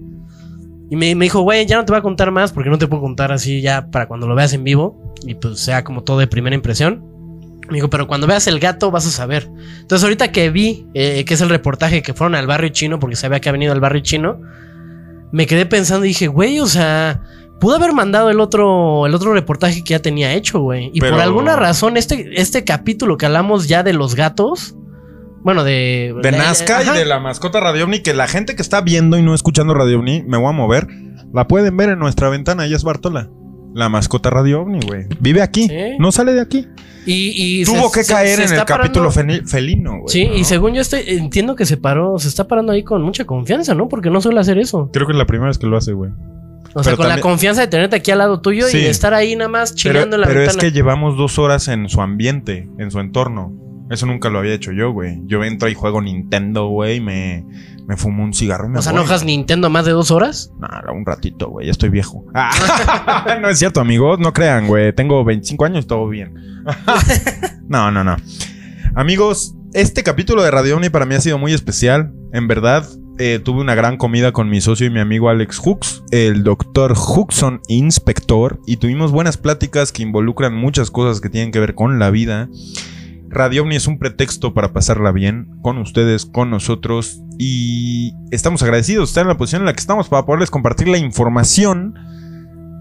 Y 0.91 0.95
me, 0.95 1.15
me 1.15 1.25
dijo, 1.25 1.41
güey, 1.41 1.65
ya 1.65 1.77
no 1.77 1.85
te 1.85 1.91
voy 1.91 1.99
a 1.99 2.03
contar 2.03 2.29
más 2.29 2.51
porque 2.51 2.69
no 2.69 2.77
te 2.77 2.87
puedo 2.87 3.01
contar 3.01 3.31
así 3.31 3.61
ya 3.61 3.89
para 3.89 4.07
cuando 4.07 4.27
lo 4.27 4.35
veas 4.35 4.53
en 4.53 4.63
vivo 4.63 5.15
y 5.25 5.33
pues 5.33 5.59
sea 5.59 5.83
como 5.83 6.03
todo 6.03 6.19
de 6.19 6.27
primera 6.27 6.55
impresión. 6.55 7.12
Me 7.69 7.75
dijo, 7.75 7.89
pero 7.89 8.07
cuando 8.07 8.27
veas 8.27 8.45
el 8.47 8.59
gato 8.59 8.91
vas 8.91 9.07
a 9.07 9.11
saber. 9.11 9.49
Entonces, 9.81 10.03
ahorita 10.03 10.31
que 10.31 10.49
vi, 10.49 10.85
eh, 10.93 11.23
que 11.25 11.33
es 11.33 11.41
el 11.41 11.49
reportaje 11.49 12.01
que 12.01 12.13
fueron 12.13 12.35
al 12.35 12.45
barrio 12.47 12.69
chino, 12.69 12.99
porque 12.99 13.15
sabía 13.15 13.39
que 13.39 13.49
ha 13.49 13.51
venido 13.53 13.71
al 13.71 13.79
barrio 13.79 14.01
chino, 14.01 14.39
me 15.31 15.47
quedé 15.47 15.65
pensando 15.65 16.05
y 16.05 16.09
dije, 16.09 16.27
güey, 16.27 16.59
o 16.59 16.67
sea, 16.67 17.21
pudo 17.59 17.75
haber 17.75 17.93
mandado 17.93 18.29
el 18.29 18.39
otro, 18.39 19.05
el 19.07 19.15
otro 19.15 19.33
reportaje 19.33 19.83
que 19.83 19.91
ya 19.91 19.99
tenía 19.99 20.33
hecho, 20.33 20.59
güey. 20.59 20.91
Y 20.93 20.99
Pero- 20.99 21.13
por 21.13 21.21
alguna 21.21 21.55
razón, 21.55 21.97
este, 21.97 22.39
este 22.39 22.63
capítulo 22.65 23.17
que 23.17 23.25
hablamos 23.25 23.67
ya 23.67 23.83
de 23.83 23.93
los 23.93 24.15
gatos, 24.15 24.75
bueno, 25.43 25.63
de... 25.63 26.13
De 26.21 26.31
Nazca 26.31 26.83
y 26.83 26.97
de 26.97 27.05
la 27.05 27.19
mascota 27.19 27.59
Radio 27.59 27.85
OVNI, 27.85 27.99
que 28.01 28.13
la 28.13 28.27
gente 28.27 28.55
que 28.55 28.61
está 28.61 28.81
viendo 28.81 29.17
y 29.17 29.21
no 29.23 29.33
escuchando 29.33 29.73
Radio 29.73 29.99
OVNI, 29.99 30.23
me 30.23 30.37
voy 30.37 30.49
a 30.49 30.51
mover, 30.51 30.87
la 31.33 31.47
pueden 31.47 31.75
ver 31.77 31.89
en 31.89 31.99
nuestra 31.99 32.29
ventana, 32.29 32.65
ella 32.65 32.75
es 32.75 32.83
Bartola. 32.83 33.29
La 33.73 33.89
mascota 33.89 34.29
Radio 34.29 34.61
OVNI, 34.61 34.79
güey. 34.85 35.05
Vive 35.19 35.41
aquí, 35.41 35.67
Sí. 35.67 35.75
no 35.99 36.11
sale 36.11 36.33
de 36.33 36.41
aquí. 36.41 36.67
Y, 37.05 37.61
y 37.61 37.65
Tuvo 37.65 37.89
se- 37.89 37.99
que 38.01 38.05
caer 38.07 38.37
se 38.37 38.45
en 38.45 38.59
el 38.59 38.65
capítulo 38.65 39.11
felino, 39.11 39.99
güey. 39.99 40.03
Sí, 40.07 40.25
¿no? 40.27 40.35
y 40.35 40.43
según 40.45 40.73
yo 40.73 40.81
estoy, 40.81 41.01
entiendo 41.07 41.55
que 41.55 41.65
se 41.65 41.75
paró, 41.77 42.17
se 42.19 42.27
está 42.27 42.47
parando 42.47 42.71
ahí 42.71 42.83
con 42.83 43.01
mucha 43.01 43.25
confianza, 43.25 43.73
¿no? 43.75 43.89
Porque 43.89 44.09
no 44.09 44.21
suele 44.21 44.39
hacer 44.39 44.57
eso. 44.57 44.89
Creo 44.93 45.05
que 45.07 45.13
es 45.13 45.17
la 45.17 45.25
primera 45.25 45.47
vez 45.49 45.57
que 45.57 45.67
lo 45.67 45.75
hace, 45.75 45.91
güey. 45.93 46.11
O 46.75 46.83
sea, 46.83 46.95
con 46.95 47.07
la 47.07 47.19
confianza 47.19 47.61
de 47.61 47.67
tenerte 47.67 47.97
aquí 47.97 48.09
al 48.11 48.17
lado 48.19 48.41
tuyo 48.41 48.65
Sí. 48.67 48.77
y 48.79 48.85
estar 48.85 49.13
ahí 49.13 49.35
nada 49.35 49.49
más 49.49 49.75
chillando 49.75 50.15
en 50.15 50.21
la 50.21 50.27
pero 50.27 50.39
es 50.41 50.47
ventana. 50.47 50.61
que 50.61 50.71
llevamos 50.71 51.17
dos 51.17 51.37
horas 51.37 51.67
en 51.67 51.87
su 51.89 52.01
ambiente, 52.01 52.67
en 52.79 52.89
su 52.89 52.99
entorno. 52.99 53.53
Eso 53.91 54.05
nunca 54.07 54.29
lo 54.29 54.39
había 54.39 54.53
hecho 54.53 54.71
yo, 54.71 54.91
güey. 54.91 55.19
Yo 55.25 55.43
entro 55.43 55.67
y 55.69 55.75
juego 55.75 56.01
Nintendo, 56.01 56.67
güey, 56.69 56.99
me, 56.99 57.45
me 57.87 57.97
fumo 57.97 58.23
un 58.23 58.33
cigarro 58.33 58.67
y 58.67 58.69
me 58.69 58.79
o 58.79 58.81
sea, 58.81 58.91
voy. 58.91 59.01
¿no 59.01 59.05
juegas 59.05 59.25
Nintendo 59.25 59.69
más 59.69 59.85
de 59.85 59.91
dos 59.91 60.11
horas? 60.11 60.51
Nada, 60.59 60.91
un 60.91 61.05
ratito, 61.05 61.49
güey. 61.49 61.67
Ya 61.67 61.71
estoy 61.71 61.89
viejo. 61.89 62.25
Ah, 62.35 63.37
no 63.41 63.49
es 63.49 63.59
cierto, 63.59 63.79
amigos. 63.81 64.19
No 64.19 64.33
crean, 64.33 64.67
güey. 64.67 64.93
Tengo 64.93 65.23
25 65.23 65.65
años, 65.65 65.87
todo 65.87 66.07
bien. 66.07 66.33
no, 67.67 67.91
no, 67.91 68.03
no. 68.03 68.17
Amigos, 68.95 69.55
este 69.73 70.03
capítulo 70.03 70.43
de 70.43 70.51
Radio 70.51 70.75
Omni 70.75 70.89
para 70.89 71.05
mí 71.05 71.15
ha 71.15 71.21
sido 71.21 71.37
muy 71.37 71.53
especial. 71.53 72.13
En 72.31 72.47
verdad, 72.47 72.87
eh, 73.19 73.39
tuve 73.43 73.61
una 73.61 73.75
gran 73.75 73.97
comida 73.97 74.31
con 74.31 74.49
mi 74.49 74.59
socio 74.59 74.87
y 74.87 74.89
mi 74.89 74.99
amigo 74.99 75.29
Alex 75.29 75.59
Hooks, 75.59 76.03
el 76.11 76.43
doctor 76.43 76.95
Hookson 76.95 77.61
Inspector, 77.67 78.59
y 78.65 78.77
tuvimos 78.77 79.11
buenas 79.11 79.37
pláticas 79.37 79.91
que 79.91 80.01
involucran 80.01 80.55
muchas 80.55 80.89
cosas 80.89 81.21
que 81.21 81.29
tienen 81.29 81.51
que 81.51 81.59
ver 81.59 81.75
con 81.75 81.99
la 81.99 82.09
vida. 82.09 82.49
Radio 83.33 83.63
Omni 83.63 83.75
es 83.75 83.87
un 83.87 83.97
pretexto 83.97 84.53
para 84.53 84.73
pasarla 84.73 85.11
bien 85.11 85.49
con 85.61 85.79
ustedes, 85.79 86.25
con 86.25 86.51
nosotros 86.51 87.21
y 87.39 88.13
estamos 88.31 88.61
agradecidos 88.61 89.09
de 89.09 89.11
estar 89.11 89.21
en 89.23 89.29
la 89.29 89.37
posición 89.37 89.63
en 89.63 89.65
la 89.65 89.73
que 89.73 89.79
estamos 89.79 90.07
para 90.07 90.25
poderles 90.25 90.51
compartir 90.51 90.87
la 90.87 90.99
información 90.99 91.95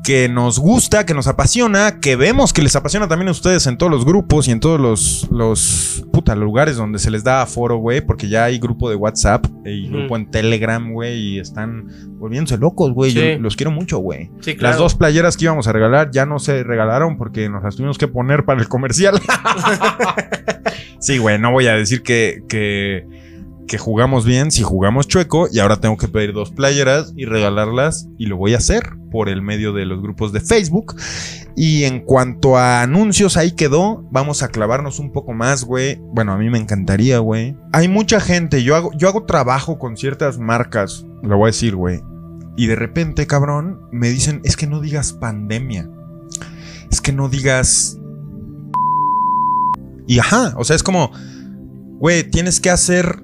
que 0.02 0.28
nos 0.28 0.58
gusta, 0.58 1.06
que 1.06 1.14
nos 1.14 1.28
apasiona, 1.28 2.00
que 2.00 2.16
vemos 2.16 2.52
que 2.52 2.62
les 2.62 2.74
apasiona 2.74 3.06
también 3.06 3.28
a 3.28 3.32
ustedes 3.32 3.66
en 3.66 3.78
todos 3.78 3.90
los 3.90 4.04
grupos 4.04 4.48
y 4.48 4.50
en 4.50 4.60
todos 4.60 4.80
los, 4.80 5.28
los 5.30 6.04
puta, 6.12 6.34
lugares 6.34 6.76
donde 6.76 6.98
se 6.98 7.10
les 7.10 7.22
da 7.22 7.42
aforo, 7.42 7.76
güey, 7.76 8.00
porque 8.00 8.28
ya 8.28 8.44
hay 8.44 8.58
grupo 8.58 8.90
de 8.90 8.96
WhatsApp 8.96 9.46
y 9.64 9.88
grupo 9.88 10.16
en 10.16 10.30
Telegram, 10.30 10.92
güey, 10.92 11.18
y 11.18 11.38
están 11.38 11.86
volviéndose 12.18 12.58
locos, 12.58 12.92
güey. 12.92 13.12
Sí. 13.12 13.18
Yo 13.18 13.38
los 13.38 13.56
quiero 13.56 13.70
mucho, 13.70 13.98
güey. 13.98 14.30
Sí, 14.40 14.56
claro. 14.56 14.72
Las 14.72 14.78
dos 14.78 14.94
playeras 14.94 15.36
que 15.36 15.44
íbamos 15.44 15.68
a 15.68 15.72
regalar 15.72 16.10
ya 16.10 16.26
no 16.26 16.38
se 16.38 16.64
regalaron 16.64 17.16
porque 17.16 17.48
nos 17.48 17.62
las 17.62 17.76
tuvimos 17.76 17.98
que 17.98 18.08
poner 18.08 18.44
para 18.44 18.60
el 18.60 18.68
comercial. 18.68 19.20
sí, 20.98 21.18
güey, 21.18 21.38
no 21.38 21.52
voy 21.52 21.68
a 21.68 21.74
decir 21.74 22.02
que, 22.02 22.42
que, 22.48 23.06
que 23.66 23.78
jugamos 23.78 24.24
bien 24.24 24.50
si 24.50 24.62
jugamos 24.62 25.08
chueco 25.08 25.48
y 25.50 25.58
ahora 25.58 25.80
tengo 25.80 25.96
que 25.96 26.08
pedir 26.08 26.32
dos 26.32 26.50
playeras 26.50 27.12
y 27.16 27.24
regalarlas 27.24 28.08
y 28.18 28.26
lo 28.26 28.36
voy 28.36 28.54
a 28.54 28.58
hacer 28.58 28.96
por 29.10 29.28
el 29.28 29.42
medio 29.42 29.72
de 29.72 29.86
los 29.86 30.02
grupos 30.02 30.32
de 30.32 30.40
Facebook. 30.40 30.96
Y 31.54 31.84
en 31.84 32.00
cuanto 32.00 32.56
a 32.56 32.82
anuncios, 32.82 33.36
ahí 33.36 33.52
quedó. 33.52 34.08
Vamos 34.10 34.42
a 34.42 34.48
clavarnos 34.48 34.98
un 34.98 35.12
poco 35.12 35.32
más, 35.32 35.64
güey. 35.64 36.00
Bueno, 36.12 36.32
a 36.32 36.38
mí 36.38 36.48
me 36.48 36.58
encantaría, 36.58 37.18
güey. 37.18 37.56
Hay 37.72 37.88
mucha 37.88 38.20
gente. 38.20 38.62
Yo 38.62 38.74
hago, 38.74 38.90
yo 38.96 39.08
hago 39.08 39.24
trabajo 39.24 39.78
con 39.78 39.96
ciertas 39.96 40.38
marcas. 40.38 41.06
Lo 41.22 41.36
voy 41.36 41.44
a 41.44 41.52
decir, 41.52 41.76
güey. 41.76 42.02
Y 42.56 42.66
de 42.66 42.76
repente, 42.76 43.26
cabrón, 43.26 43.82
me 43.92 44.08
dicen, 44.08 44.40
es 44.44 44.56
que 44.56 44.66
no 44.66 44.80
digas 44.80 45.12
pandemia. 45.12 45.88
Es 46.90 47.00
que 47.00 47.12
no 47.12 47.28
digas... 47.28 47.98
Y 50.06 50.18
ajá, 50.18 50.54
o 50.56 50.64
sea, 50.64 50.76
es 50.76 50.82
como, 50.82 51.10
güey, 51.98 52.24
tienes 52.30 52.60
que 52.60 52.70
hacer... 52.70 53.22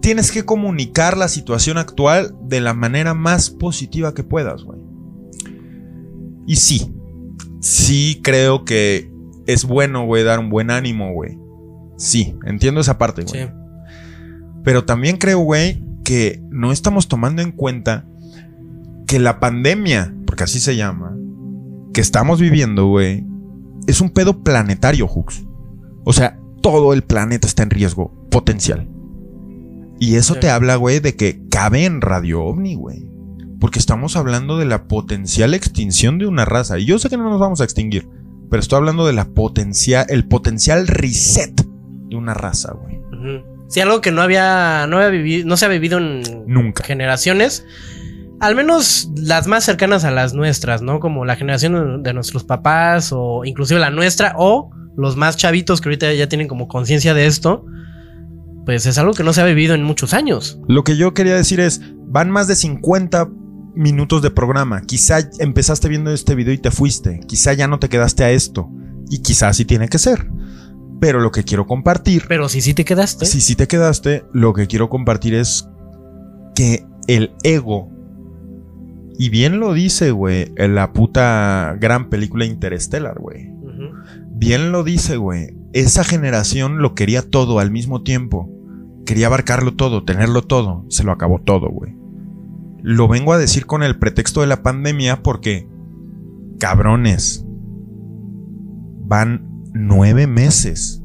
Tienes 0.00 0.32
que 0.32 0.44
comunicar 0.44 1.16
la 1.16 1.28
situación 1.28 1.78
actual 1.78 2.34
de 2.42 2.60
la 2.60 2.74
manera 2.74 3.14
más 3.14 3.50
positiva 3.50 4.14
que 4.14 4.24
puedas, 4.24 4.62
güey. 4.62 4.80
Y 6.46 6.56
sí, 6.56 6.94
sí 7.60 8.20
creo 8.22 8.64
que 8.64 9.10
es 9.46 9.64
bueno, 9.64 10.06
güey, 10.06 10.24
dar 10.24 10.38
un 10.38 10.50
buen 10.50 10.70
ánimo, 10.70 11.12
güey. 11.12 11.38
Sí, 11.96 12.36
entiendo 12.44 12.80
esa 12.80 12.98
parte, 12.98 13.22
güey. 13.22 13.44
Sí. 13.44 13.50
Pero 14.62 14.84
también 14.84 15.16
creo, 15.16 15.40
güey, 15.40 15.82
que 16.04 16.42
no 16.50 16.72
estamos 16.72 17.08
tomando 17.08 17.42
en 17.42 17.52
cuenta 17.52 18.06
que 19.06 19.18
la 19.18 19.40
pandemia, 19.40 20.14
porque 20.26 20.44
así 20.44 20.60
se 20.60 20.76
llama, 20.76 21.16
que 21.92 22.00
estamos 22.00 22.40
viviendo, 22.40 22.86
güey, 22.86 23.24
es 23.86 24.00
un 24.00 24.10
pedo 24.10 24.42
planetario, 24.42 25.06
Hux. 25.06 25.44
O 26.04 26.12
sea, 26.12 26.38
todo 26.62 26.92
el 26.92 27.02
planeta 27.02 27.46
está 27.46 27.62
en 27.62 27.70
riesgo 27.70 28.12
potencial. 28.30 28.88
Y 29.98 30.16
eso 30.16 30.34
Sí. 30.34 30.40
te 30.40 30.50
habla, 30.50 30.76
güey, 30.76 31.00
de 31.00 31.16
que 31.16 31.40
cabe 31.50 31.84
en 31.84 32.00
Radio 32.00 32.42
OVNI, 32.44 32.74
güey. 32.74 33.06
Porque 33.60 33.78
estamos 33.78 34.16
hablando 34.16 34.58
de 34.58 34.66
la 34.66 34.84
potencial 34.88 35.54
extinción 35.54 36.18
de 36.18 36.26
una 36.26 36.44
raza. 36.44 36.78
Y 36.78 36.84
yo 36.84 36.98
sé 36.98 37.08
que 37.08 37.16
no 37.16 37.30
nos 37.30 37.40
vamos 37.40 37.60
a 37.60 37.64
extinguir, 37.64 38.06
pero 38.50 38.60
estoy 38.60 38.76
hablando 38.76 39.06
de 39.06 39.14
la 39.14 39.24
potencial, 39.26 40.04
el 40.10 40.26
potencial 40.28 40.86
reset 40.86 41.54
de 42.08 42.16
una 42.16 42.34
raza, 42.34 42.72
güey. 42.74 42.96
Ujú. 42.98 43.44
Sí, 43.68 43.80
algo 43.80 44.00
que 44.00 44.12
no 44.12 44.20
había, 44.22 44.86
no 44.88 44.98
había 44.98 45.08
vivido, 45.08 45.48
no 45.48 45.56
se 45.56 45.64
ha 45.64 45.68
vivido 45.68 45.98
en 45.98 46.22
Nunca. 46.46 46.84
generaciones. 46.84 47.64
Al 48.38 48.54
menos 48.54 49.10
las 49.16 49.46
más 49.46 49.64
cercanas 49.64 50.04
a 50.04 50.10
las 50.10 50.34
nuestras, 50.34 50.82
¿no? 50.82 51.00
Como 51.00 51.24
la 51.24 51.36
generación 51.36 52.02
de 52.02 52.12
nuestros 52.12 52.44
papás 52.44 53.10
o 53.12 53.44
inclusive 53.46 53.80
la 53.80 53.90
nuestra 53.90 54.34
o 54.36 54.70
los 54.96 55.16
más 55.16 55.36
chavitos 55.38 55.80
que 55.80 55.88
ahorita 55.88 56.12
ya 56.12 56.28
tienen 56.28 56.46
como 56.46 56.68
conciencia 56.68 57.14
de 57.14 57.26
esto. 57.26 57.64
Pues 58.66 58.84
es 58.84 58.98
algo 58.98 59.14
que 59.14 59.22
no 59.22 59.32
se 59.32 59.40
ha 59.40 59.46
vivido 59.46 59.74
en 59.74 59.84
muchos 59.84 60.12
años. 60.12 60.58
Lo 60.68 60.84
que 60.84 60.96
yo 60.96 61.14
quería 61.14 61.36
decir 61.36 61.60
es, 61.60 61.80
van 62.08 62.30
más 62.30 62.48
de 62.48 62.56
50 62.56 63.30
minutos 63.76 64.22
de 64.22 64.30
programa. 64.32 64.82
Quizá 64.82 65.18
empezaste 65.38 65.88
viendo 65.88 66.10
este 66.10 66.34
video 66.34 66.52
y 66.52 66.58
te 66.58 66.72
fuiste. 66.72 67.20
Quizá 67.28 67.52
ya 67.52 67.68
no 67.68 67.78
te 67.78 67.88
quedaste 67.88 68.24
a 68.24 68.32
esto. 68.32 68.68
Y 69.08 69.22
quizá 69.22 69.48
así 69.48 69.64
tiene 69.64 69.88
que 69.88 69.98
ser. 69.98 70.28
Pero 71.00 71.20
lo 71.20 71.30
que 71.30 71.44
quiero 71.44 71.66
compartir, 71.66 72.24
Pero 72.26 72.48
si 72.48 72.60
sí 72.60 72.74
te 72.74 72.84
quedaste. 72.84 73.24
si 73.26 73.40
sí 73.40 73.54
te 73.54 73.68
quedaste, 73.68 74.24
lo 74.32 74.52
que 74.52 74.66
quiero 74.66 74.88
compartir 74.88 75.34
es 75.34 75.68
que 76.54 76.84
el 77.06 77.32
ego, 77.44 77.88
y 79.18 79.28
bien 79.28 79.60
lo 79.60 79.72
dice, 79.74 80.10
güey, 80.10 80.52
en 80.56 80.74
la 80.74 80.92
puta 80.92 81.76
gran 81.80 82.10
película 82.10 82.44
Interstellar, 82.44 83.18
güey. 83.18 83.50
Bien 84.32 84.72
lo 84.72 84.84
dice, 84.84 85.16
güey. 85.16 85.54
Esa 85.72 86.04
generación 86.04 86.78
lo 86.78 86.94
quería 86.94 87.22
todo 87.22 87.58
al 87.58 87.70
mismo 87.70 88.02
tiempo. 88.02 88.50
Quería 89.06 89.28
abarcarlo 89.28 89.74
todo, 89.74 90.04
tenerlo 90.04 90.42
todo. 90.42 90.84
Se 90.88 91.04
lo 91.04 91.12
acabó 91.12 91.40
todo, 91.40 91.70
güey. 91.70 91.96
Lo 92.82 93.08
vengo 93.08 93.32
a 93.32 93.38
decir 93.38 93.64
con 93.64 93.82
el 93.82 93.98
pretexto 93.98 94.42
de 94.42 94.48
la 94.48 94.62
pandemia 94.62 95.22
porque, 95.22 95.68
cabrones, 96.58 97.46
van 99.06 99.48
nueve 99.72 100.26
meses 100.26 101.02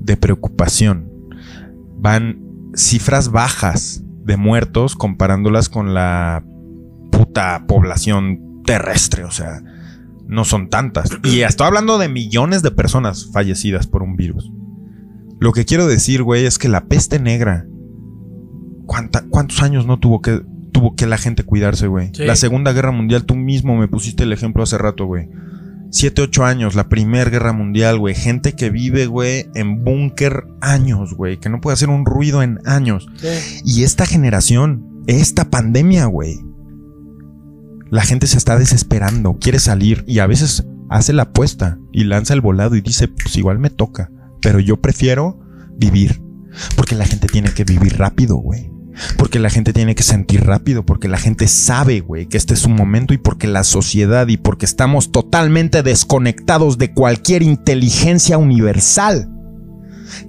de 0.00 0.16
preocupación. 0.16 1.10
Van 1.96 2.42
cifras 2.74 3.30
bajas 3.30 4.04
de 4.24 4.36
muertos 4.36 4.96
comparándolas 4.96 5.68
con 5.68 5.94
la 5.94 6.44
puta 7.10 7.64
población 7.66 8.62
terrestre, 8.64 9.24
o 9.24 9.30
sea, 9.30 9.62
no 10.26 10.44
son 10.44 10.68
tantas. 10.68 11.10
Y 11.22 11.42
estoy 11.42 11.66
hablando 11.66 11.98
de 11.98 12.08
millones 12.08 12.62
de 12.62 12.70
personas 12.70 13.30
fallecidas 13.32 13.86
por 13.86 14.02
un 14.02 14.16
virus. 14.16 14.50
Lo 15.44 15.52
que 15.52 15.66
quiero 15.66 15.86
decir, 15.86 16.22
güey, 16.22 16.46
es 16.46 16.56
que 16.56 16.70
la 16.70 16.86
peste 16.86 17.20
negra, 17.20 17.66
¿cuánta- 18.86 19.26
¿cuántos 19.28 19.62
años 19.62 19.86
no 19.86 19.98
tuvo 20.00 20.22
que, 20.22 20.40
tuvo 20.72 20.96
que 20.96 21.06
la 21.06 21.18
gente 21.18 21.42
cuidarse, 21.42 21.86
güey. 21.86 22.12
Sí. 22.14 22.24
La 22.24 22.34
Segunda 22.34 22.72
Guerra 22.72 22.92
Mundial, 22.92 23.26
tú 23.26 23.34
mismo 23.34 23.76
me 23.76 23.86
pusiste 23.86 24.22
el 24.22 24.32
ejemplo 24.32 24.62
hace 24.62 24.78
rato, 24.78 25.04
güey. 25.04 25.28
Siete, 25.90 26.22
ocho 26.22 26.46
años, 26.46 26.74
la 26.74 26.88
Primera 26.88 27.28
Guerra 27.28 27.52
Mundial, 27.52 27.98
güey. 27.98 28.14
Gente 28.14 28.54
que 28.54 28.70
vive, 28.70 29.04
güey, 29.04 29.44
en 29.54 29.84
búnker 29.84 30.44
años, 30.62 31.12
güey. 31.14 31.38
Que 31.38 31.50
no 31.50 31.60
puede 31.60 31.74
hacer 31.74 31.90
un 31.90 32.06
ruido 32.06 32.42
en 32.42 32.58
años. 32.64 33.06
Sí. 33.16 33.60
Y 33.66 33.82
esta 33.82 34.06
generación, 34.06 35.02
esta 35.06 35.50
pandemia, 35.50 36.06
güey. 36.06 36.40
La 37.90 38.00
gente 38.02 38.26
se 38.28 38.38
está 38.38 38.58
desesperando, 38.58 39.36
quiere 39.38 39.58
salir 39.58 40.04
y 40.08 40.20
a 40.20 40.26
veces 40.26 40.66
hace 40.88 41.12
la 41.12 41.24
apuesta 41.24 41.78
y 41.92 42.04
lanza 42.04 42.32
el 42.32 42.40
volado 42.40 42.76
y 42.76 42.80
dice, 42.80 43.08
pues 43.08 43.36
igual 43.36 43.58
me 43.58 43.68
toca, 43.68 44.10
pero 44.44 44.60
yo 44.60 44.76
prefiero 44.76 45.40
vivir. 45.76 46.22
Porque 46.76 46.94
la 46.94 47.06
gente 47.06 47.26
tiene 47.26 47.52
que 47.52 47.64
vivir 47.64 47.98
rápido, 47.98 48.36
güey. 48.36 48.70
Porque 49.16 49.40
la 49.40 49.48
gente 49.48 49.72
tiene 49.72 49.94
que 49.94 50.04
sentir 50.04 50.44
rápido, 50.44 50.84
porque 50.84 51.08
la 51.08 51.16
gente 51.16 51.48
sabe, 51.48 52.00
güey, 52.00 52.26
que 52.26 52.36
este 52.36 52.54
es 52.54 52.60
su 52.60 52.68
momento 52.68 53.14
y 53.14 53.18
porque 53.18 53.48
la 53.48 53.64
sociedad 53.64 54.28
y 54.28 54.36
porque 54.36 54.66
estamos 54.66 55.10
totalmente 55.10 55.82
desconectados 55.82 56.78
de 56.78 56.92
cualquier 56.92 57.42
inteligencia 57.42 58.38
universal 58.38 59.30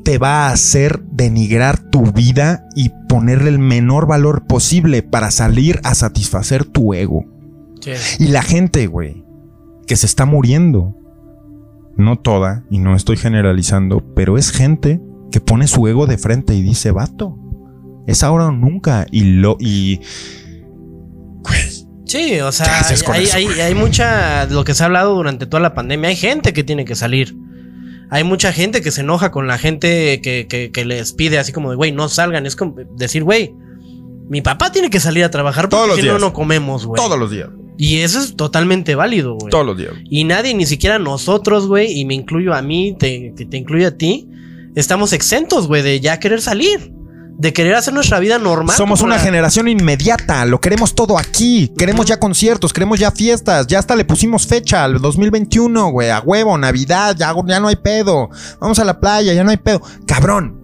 te 0.04 0.18
va 0.18 0.48
a 0.48 0.52
hacer 0.52 1.04
denigrar 1.12 1.78
tu 1.92 2.12
vida 2.14 2.66
y 2.76 2.92
ponerle 3.10 3.50
el 3.50 3.60
menor 3.60 4.08
valor 4.08 4.48
posible 4.48 5.04
para 5.04 5.30
salir 5.30 5.82
a 5.84 5.94
satisfacer 5.94 6.64
tu 6.64 6.94
ego. 6.94 7.26
Sí. 7.82 7.92
Y 8.20 8.28
la 8.30 8.42
gente, 8.42 8.88
güey, 8.88 9.26
que 9.86 9.98
se 9.98 10.06
está 10.08 10.26
muriendo, 10.26 10.96
no 11.98 12.18
toda, 12.20 12.64
y 12.70 12.80
no 12.80 12.96
estoy 12.96 13.18
generalizando, 13.18 14.04
pero 14.16 14.38
es 14.38 14.52
gente 14.52 15.02
que 15.32 15.40
pone 15.42 15.68
su 15.68 15.88
ego 15.88 16.08
de 16.08 16.18
frente 16.18 16.54
y 16.56 16.62
dice, 16.62 16.92
vato, 16.92 17.38
es 18.08 18.24
ahora 18.24 18.48
o 18.48 18.52
nunca. 18.52 19.06
Y 19.12 19.24
lo, 19.24 19.58
y. 19.60 20.00
Güey, 21.44 21.62
Sí, 22.06 22.40
o 22.40 22.46
¿Qué 22.48 22.52
sea, 22.52 22.82
hay, 22.88 23.24
eso, 23.24 23.38
hay- 23.64 23.74
mucha, 23.76 24.46
lo 24.46 24.64
que 24.64 24.76
se 24.76 24.84
ha 24.84 24.86
hablado 24.86 25.16
durante 25.16 25.48
toda 25.48 25.60
la 25.62 25.74
pandemia, 25.74 26.10
hay 26.10 26.16
gente 26.16 26.54
que 26.54 26.64
tiene 26.64 26.86
que 26.86 26.94
salir. 26.96 27.36
Hay 28.12 28.24
mucha 28.24 28.54
gente 28.54 28.82
que 28.82 28.92
se 28.92 29.02
enoja 29.02 29.32
con 29.32 29.48
la 29.48 29.58
gente 29.58 30.22
que, 30.22 30.46
que- 30.48 30.70
que 30.72 30.86
les 30.86 31.14
pide 31.14 31.40
así 31.40 31.52
como 31.52 31.72
de, 31.72 31.76
güey, 31.76 31.92
no 31.92 32.08
salgan. 32.08 32.46
Es 32.46 32.56
como 32.56 32.76
decir, 32.96 33.24
güey, 33.24 33.56
mi 34.30 34.42
papá 34.42 34.72
tiene 34.72 34.92
que 34.92 35.00
salir 35.00 35.24
a 35.24 35.32
trabajar 35.32 35.68
Todos 35.68 35.88
porque 35.88 36.04
los 36.04 36.16
si 36.16 36.22
no, 36.22 36.28
no 36.28 36.34
comemos, 36.34 36.86
güey. 36.86 37.02
todos 37.02 37.18
los 37.18 37.32
días. 37.32 37.50
Y 37.77 37.97
eso 37.99 38.19
es 38.19 38.35
totalmente 38.35 38.95
válido, 38.95 39.35
güey. 39.35 39.52
Todos 39.52 39.65
los 39.65 39.77
días. 39.77 39.93
Y 40.10 40.23
nadie, 40.23 40.53
ni 40.53 40.65
siquiera 40.65 40.97
nosotros, 40.99 41.68
güey, 41.68 41.91
y 41.99 42.06
me 42.06 42.14
incluyo 42.14 42.53
a 42.53 42.61
mí, 42.61 42.95
te, 42.97 43.34
que 43.35 43.45
te 43.45 43.57
incluyo 43.57 43.88
a 43.88 43.91
ti, 43.91 44.30
estamos 44.76 45.11
exentos, 45.14 45.68
güey, 45.68 45.81
de 45.81 45.99
ya 45.99 46.19
querer 46.19 46.41
salir. 46.41 46.91
De 47.38 47.52
querer 47.52 47.76
hacer 47.76 47.93
nuestra 47.93 48.19
vida 48.19 48.39
normal. 48.39 48.77
Somos 48.77 49.02
una 49.02 49.18
la- 49.18 49.22
generación 49.22 49.68
inmediata, 49.68 50.45
lo 50.45 50.61
queremos 50.61 50.95
todo 50.95 51.18
aquí, 51.18 51.69
queremos 51.77 52.06
ya 52.06 52.18
conciertos, 52.18 52.72
queremos 52.72 52.97
ya 52.97 53.11
fiestas, 53.11 53.68
ya 53.68 53.77
hasta 53.80 53.93
le 53.97 54.06
pusimos 54.06 54.47
fecha 54.47 54.85
al 54.85 55.02
2021, 55.02 55.89
güey, 55.91 56.11
a 56.11 56.22
huevo, 56.22 56.57
Navidad, 56.57 57.14
ya, 57.19 57.35
ya 57.45 57.60
no 57.60 57.68
hay 57.68 57.76
pedo, 57.76 58.30
vamos 58.61 58.80
a 58.80 58.85
la 58.85 59.02
playa, 59.02 59.34
ya 59.34 59.43
no 59.43 59.49
hay 59.52 59.57
pedo, 59.57 59.81
cabrón. 60.07 60.61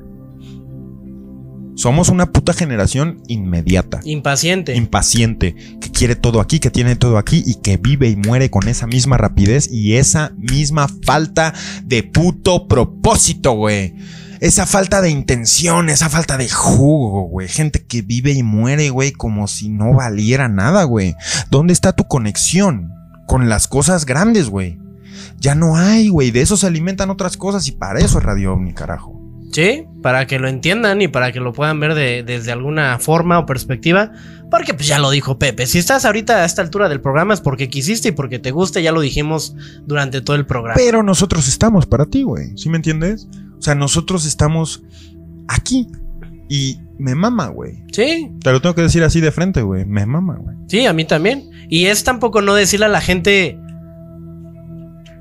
Somos 1.82 2.10
una 2.10 2.32
puta 2.32 2.54
generación 2.54 3.24
inmediata, 3.28 4.02
Impaciente. 4.04 4.76
impaciente, 4.76 5.56
que 5.82 5.90
quiere 5.90 6.16
todo 6.16 6.40
aquí, 6.40 6.60
que 6.60 6.70
tiene 6.70 6.96
todo 6.96 7.18
aquí 7.18 7.42
y 7.44 7.56
que 7.56 7.78
vive 7.78 8.08
y 8.08 8.16
muere 8.16 8.52
con 8.52 8.68
esa 8.68 8.86
misma 8.86 9.18
rapidez 9.18 9.68
y 9.72 9.96
esa 9.96 10.32
misma 10.38 10.88
falta 11.04 11.56
de 11.84 12.04
puto 12.04 12.68
propósito, 12.68 13.54
güey. 13.54 13.96
Esa 14.42 14.68
falta 14.68 15.02
de 15.02 15.10
intención, 15.10 15.90
esa 15.90 16.08
falta 16.08 16.38
de 16.38 16.50
jugo, 16.50 17.24
güey. 17.24 17.48
Gente 17.48 17.84
que 17.84 18.04
vive 18.04 18.32
y 18.32 18.44
muere, 18.44 18.92
güey, 18.92 19.12
como 19.12 19.48
si 19.48 19.70
no 19.70 19.92
valiera 19.96 20.48
nada, 20.50 20.84
güey. 20.84 21.16
¿Dónde 21.50 21.74
está 21.74 21.94
tu 21.94 22.04
conexión 22.08 22.92
con 23.26 23.50
las 23.50 23.68
cosas 23.68 24.06
grandes, 24.06 24.50
güey? 24.50 24.78
Ya 25.40 25.56
no 25.56 25.78
hay, 25.78 26.10
güey. 26.10 26.30
De 26.30 26.42
eso 26.42 26.58
se 26.58 26.68
alimentan 26.68 27.10
otras 27.10 27.38
cosas 27.38 27.68
y 27.68 27.72
para 27.72 28.02
eso 28.02 28.20
es 28.20 28.24
Radio 28.24 28.54
OVNI, 28.54 28.74
carajo. 28.74 29.21
Sí, 29.52 29.86
para 30.02 30.28
que 30.28 30.40
lo 30.40 30.48
entiendan 30.48 31.02
y 31.02 31.08
para 31.10 31.32
que 31.32 31.40
lo 31.42 31.52
puedan 31.54 31.80
ver 31.80 31.94
de- 31.94 32.24
desde 32.24 32.52
alguna 32.52 33.00
forma 33.00 33.38
o 33.40 33.46
perspectiva. 33.46 34.12
Porque 34.50 34.74
pues 34.74 34.88
ya 34.88 34.98
lo 35.00 35.10
dijo 35.12 35.38
Pepe. 35.40 35.66
Si 35.68 35.78
estás 35.78 36.06
ahorita 36.06 36.38
a 36.38 36.46
esta 36.46 36.62
altura 36.62 36.88
del 36.90 37.02
programa 37.02 37.34
es 37.34 37.42
porque 37.42 37.70
quisiste 37.70 38.10
y 38.10 38.12
porque 38.12 38.40
te 38.40 38.52
gusta. 38.52 38.80
Ya 38.80 38.92
lo 38.92 39.02
dijimos 39.02 39.56
durante 39.86 40.22
todo 40.22 40.36
el 40.36 40.46
programa. 40.46 40.76
Pero 40.78 41.04
nosotros 41.04 41.48
estamos 41.48 41.86
para 41.86 42.06
ti, 42.06 42.24
güey. 42.24 42.58
¿Sí 42.58 42.70
me 42.70 42.78
entiendes? 42.78 43.28
O 43.58 43.62
sea, 43.62 43.76
nosotros 43.76 44.26
estamos 44.26 44.84
aquí. 45.48 45.88
Y 46.50 46.80
me 46.98 47.16
mama, 47.16 47.48
güey. 47.48 47.78
Sí, 47.94 48.30
Te 48.44 48.52
lo 48.52 48.62
tengo 48.62 48.76
que 48.76 48.82
decir 48.82 49.04
así 49.04 49.22
de 49.22 49.32
frente, 49.32 49.62
güey. 49.62 49.86
Me 49.86 50.06
mama, 50.06 50.36
güey. 50.38 50.56
sí, 50.68 50.86
a 50.86 50.92
mí 50.94 51.06
también. 51.06 51.50
Y 51.70 51.86
es 51.86 52.04
tampoco 52.04 52.42
no 52.42 52.54
decirle 52.54 52.88
a 52.88 52.90
la 52.90 53.00
gente. 53.02 53.58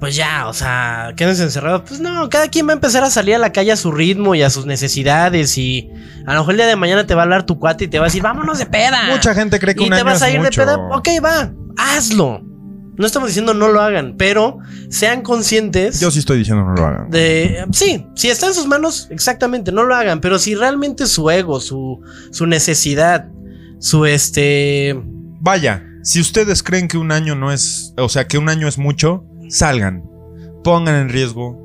Pues 0.01 0.17
ya, 0.17 0.49
o 0.49 0.55
sea, 0.55 1.13
quédense 1.15 1.43
encerrados. 1.43 1.83
Pues 1.87 2.01
no, 2.01 2.29
cada 2.31 2.49
quien 2.49 2.67
va 2.67 2.71
a 2.71 2.75
empezar 2.75 3.05
a 3.05 3.11
salir 3.11 3.35
a 3.35 3.39
la 3.39 3.53
calle 3.53 3.71
a 3.71 3.77
su 3.77 3.93
ritmo 3.93 4.35
y 4.35 4.41
a 4.43 4.49
sus 4.49 4.65
necesidades. 4.65 5.59
Y 5.59 5.91
a 6.27 6.33
lo 6.33 6.41
mejor 6.41 6.53
el 6.53 6.57
día 6.57 6.67
de 6.67 6.77
mañana 6.77 7.07
te 7.07 7.15
va 7.15 7.21
a 7.21 7.25
hablar 7.25 7.45
tu 7.45 7.59
cuate 7.59 7.85
y 7.85 7.89
te 7.89 7.99
va 7.99 8.07
a 8.07 8.09
decir, 8.09 8.23
vámonos 8.23 8.59
de 8.59 8.65
peda. 8.67 9.09
Mucha 9.11 9.35
gente 9.35 9.61
cree 9.61 9.75
que 9.75 9.83
y 9.83 9.87
un 9.87 9.91
te 9.91 9.97
año 9.97 10.05
vas 10.07 10.23
a 10.23 10.31
ir 10.31 10.41
mucho. 10.41 10.63
de 10.63 10.67
peda. 10.67 10.89
Ok, 10.91 11.09
va, 11.23 11.53
hazlo. 11.77 12.43
No 12.97 13.07
estamos 13.07 13.29
diciendo 13.29 13.55
no 13.55 13.69
lo 13.69 13.81
hagan, 13.81 14.17
pero 14.19 14.59
sean 14.91 15.23
conscientes 15.23 16.01
Yo 16.01 16.11
sí 16.11 16.19
estoy 16.19 16.37
diciendo 16.39 16.65
no 16.65 16.75
lo 16.75 16.87
hagan. 16.87 17.11
de. 17.11 17.65
Sí, 17.73 18.07
si 18.15 18.29
está 18.29 18.47
en 18.49 18.55
sus 18.55 18.67
manos, 18.67 19.07
exactamente, 19.11 19.71
no 19.73 19.85
lo 19.85 19.95
hagan. 19.95 20.21
Pero 20.21 20.39
si 20.39 20.55
realmente 20.55 21.07
su 21.07 21.31
ego, 21.31 21.61
su, 21.61 22.01
su 22.31 22.47
necesidad, 22.47 23.29
su 23.79 24.07
este. 24.07 24.99
Vaya, 25.41 25.83
si 26.03 26.21
ustedes 26.21 26.63
creen 26.63 26.89
que 26.89 26.99
un 26.99 27.13
año 27.13 27.35
no 27.35 27.53
es, 27.53 27.95
o 27.97 28.09
sea, 28.09 28.27
que 28.27 28.37
un 28.39 28.49
año 28.49 28.69
es 28.69 28.77
mucho, 28.77 29.25
salgan, 29.51 30.05
pongan 30.65 30.95
en 30.95 31.09
riesgo 31.09 31.59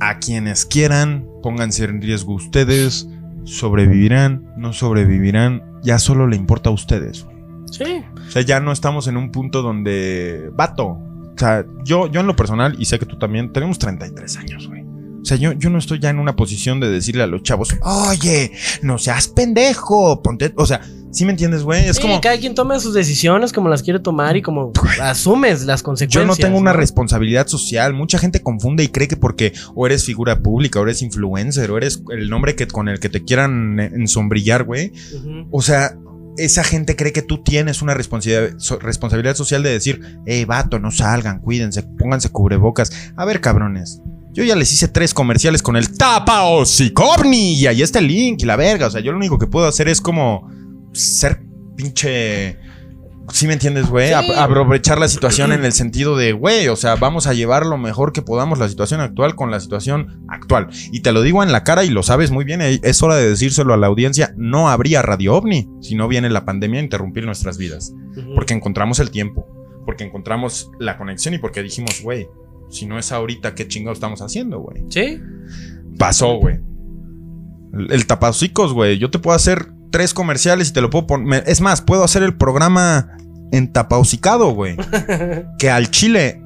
a 0.00 0.18
quienes 0.18 0.66
quieran, 0.66 1.28
pónganse 1.42 1.84
en 1.84 2.02
riesgo 2.02 2.34
ustedes, 2.34 3.08
sobrevivirán, 3.44 4.52
no 4.56 4.72
sobrevivirán, 4.72 5.62
ya 5.82 5.98
solo 5.98 6.26
le 6.26 6.36
importa 6.36 6.70
a 6.70 6.72
ustedes. 6.72 7.26
Sí. 7.70 8.02
O 8.26 8.30
sea, 8.30 8.42
ya 8.42 8.60
no 8.60 8.72
estamos 8.72 9.06
en 9.06 9.16
un 9.16 9.30
punto 9.30 9.62
donde, 9.62 10.50
vato, 10.54 10.86
o 10.86 11.34
sea, 11.36 11.64
yo, 11.84 12.10
yo 12.10 12.20
en 12.20 12.26
lo 12.26 12.36
personal, 12.36 12.76
y 12.78 12.86
sé 12.86 12.98
que 12.98 13.06
tú 13.06 13.18
también, 13.18 13.52
tenemos 13.52 13.78
33 13.78 14.36
años, 14.38 14.68
güey. 14.68 14.82
O 14.82 15.24
sea, 15.24 15.36
yo, 15.36 15.52
yo 15.52 15.70
no 15.70 15.78
estoy 15.78 16.00
ya 16.00 16.10
en 16.10 16.18
una 16.18 16.34
posición 16.34 16.80
de 16.80 16.90
decirle 16.90 17.22
a 17.22 17.28
los 17.28 17.44
chavos, 17.44 17.76
oye, 17.82 18.52
no 18.82 18.98
seas 18.98 19.28
pendejo, 19.28 20.20
ponte, 20.20 20.52
o 20.56 20.66
sea, 20.66 20.80
¿sí 21.12 21.24
me 21.24 21.30
entiendes, 21.32 21.62
güey? 21.62 21.86
Es 21.86 21.96
Sí, 21.96 22.02
como... 22.02 22.20
cada 22.20 22.36
quien 22.38 22.54
toma 22.54 22.78
sus 22.80 22.94
decisiones 22.94 23.52
como 23.52 23.68
las 23.68 23.82
quiere 23.82 24.00
tomar 24.00 24.36
y 24.36 24.42
como 24.42 24.72
asumes 25.00 25.62
las 25.64 25.80
Yo 25.80 25.84
consecuencias. 25.84 26.26
no 26.26 26.34
tengo 26.36 26.58
una 26.58 26.72
responsabilidad 26.72 27.46
social. 27.46 27.94
Mucha 27.94 28.18
gente 28.18 28.40
confunde 28.42 28.82
y 28.84 28.88
cree 28.88 29.08
que 29.08 29.16
porque 29.16 29.52
o 29.74 29.86
eres 29.86 30.04
figura 30.04 30.40
pública, 30.40 30.80
o 30.80 30.82
eres 30.84 31.02
influencer, 31.02 31.70
o 31.70 31.76
eres 31.76 32.02
el 32.10 32.28
nombre 32.30 32.56
que, 32.56 32.66
con 32.66 32.88
el 32.88 32.98
que 32.98 33.08
te 33.08 33.22
quieran 33.24 33.78
eh, 33.78 33.90
ensombrillar, 33.94 34.64
güey. 34.64 34.92
O 35.50 35.62
sea, 35.62 35.96
esa 36.38 36.64
gente 36.64 36.96
cree 36.96 37.12
que 37.12 37.20
tú 37.22 37.42
tienes 37.42 37.82
una 37.82 37.92
responsabilidad, 37.94 38.54
so- 38.58 38.78
responsabilidad 38.78 39.36
social 39.36 39.62
de 39.62 39.70
decir, 39.70 40.18
hey, 40.26 40.44
vato, 40.46 40.78
no 40.78 40.90
salgan, 40.90 41.40
cuídense, 41.40 41.82
pónganse 41.82 42.30
cubrebocas. 42.30 42.90
A 43.16 43.24
ver, 43.26 43.40
cabrones. 43.42 44.00
Yo 44.32 44.42
ya 44.44 44.56
les 44.56 44.72
hice 44.72 44.88
tres 44.88 45.12
comerciales 45.12 45.60
con 45.60 45.76
el 45.76 45.94
Tapa 45.94 46.44
Osicovni 46.44 47.52
y 47.54 47.66
ahí 47.66 47.82
está 47.82 47.98
el 47.98 48.06
link 48.06 48.40
y 48.42 48.46
la 48.46 48.56
verga. 48.56 48.86
O 48.86 48.90
sea, 48.90 49.02
yo 49.02 49.12
lo 49.12 49.18
único 49.18 49.38
que 49.38 49.46
puedo 49.46 49.66
hacer 49.66 49.88
es 49.88 50.00
como 50.00 50.48
ser 50.92 51.42
pinche. 51.76 52.58
¿Sí 53.32 53.46
me 53.46 53.52
entiendes, 53.52 53.88
güey? 53.88 54.08
Sí. 54.08 54.32
Aprovechar 54.36 54.98
la 54.98 55.08
situación 55.08 55.52
en 55.52 55.64
el 55.64 55.72
sentido 55.72 56.16
de, 56.16 56.32
güey, 56.32 56.68
o 56.68 56.76
sea, 56.76 56.96
vamos 56.96 57.26
a 57.26 57.34
llevar 57.34 57.64
lo 57.66 57.78
mejor 57.78 58.12
que 58.12 58.20
podamos 58.20 58.58
la 58.58 58.68
situación 58.68 59.00
actual 59.00 59.36
con 59.36 59.50
la 59.50 59.60
situación 59.60 60.24
actual. 60.28 60.68
Y 60.90 61.00
te 61.00 61.12
lo 61.12 61.22
digo 61.22 61.42
en 61.42 61.52
la 61.52 61.64
cara 61.64 61.84
y 61.84 61.90
lo 61.90 62.02
sabes 62.02 62.30
muy 62.30 62.44
bien, 62.44 62.60
eh, 62.60 62.80
es 62.82 63.02
hora 63.02 63.16
de 63.16 63.28
decírselo 63.28 63.72
a 63.72 63.76
la 63.76 63.86
audiencia, 63.86 64.34
no 64.36 64.68
habría 64.68 65.02
Radio 65.02 65.34
OVNI 65.36 65.68
si 65.80 65.94
no 65.94 66.08
viene 66.08 66.30
la 66.30 66.44
pandemia 66.44 66.80
a 66.80 66.82
interrumpir 66.82 67.24
nuestras 67.24 67.58
vidas. 67.58 67.94
Porque 68.34 68.54
encontramos 68.54 68.98
el 68.98 69.10
tiempo, 69.10 69.46
porque 69.86 70.04
encontramos 70.04 70.70
la 70.78 70.98
conexión 70.98 71.34
y 71.34 71.38
porque 71.38 71.62
dijimos, 71.62 72.02
güey, 72.02 72.28
si 72.70 72.86
no 72.86 72.98
es 72.98 73.12
ahorita, 73.12 73.54
¿qué 73.54 73.68
chingados 73.68 73.98
estamos 73.98 74.20
haciendo, 74.20 74.58
güey? 74.58 74.84
Sí. 74.90 75.20
Pasó, 75.98 76.34
güey. 76.34 76.58
El, 77.72 77.92
el 77.92 78.06
tapacicos, 78.06 78.72
güey. 78.72 78.98
Yo 78.98 79.10
te 79.10 79.18
puedo 79.18 79.36
hacer 79.36 79.71
tres 79.92 80.12
comerciales 80.12 80.70
y 80.70 80.72
te 80.72 80.80
lo 80.80 80.90
puedo 80.90 81.06
poner. 81.06 81.44
Es 81.46 81.60
más, 81.60 81.80
puedo 81.80 82.02
hacer 82.02 82.24
el 82.24 82.36
programa 82.36 83.16
en 83.52 83.72
tapaucicado, 83.72 84.50
güey. 84.50 84.76
que 85.60 85.70
al 85.70 85.90
chile 85.92 86.41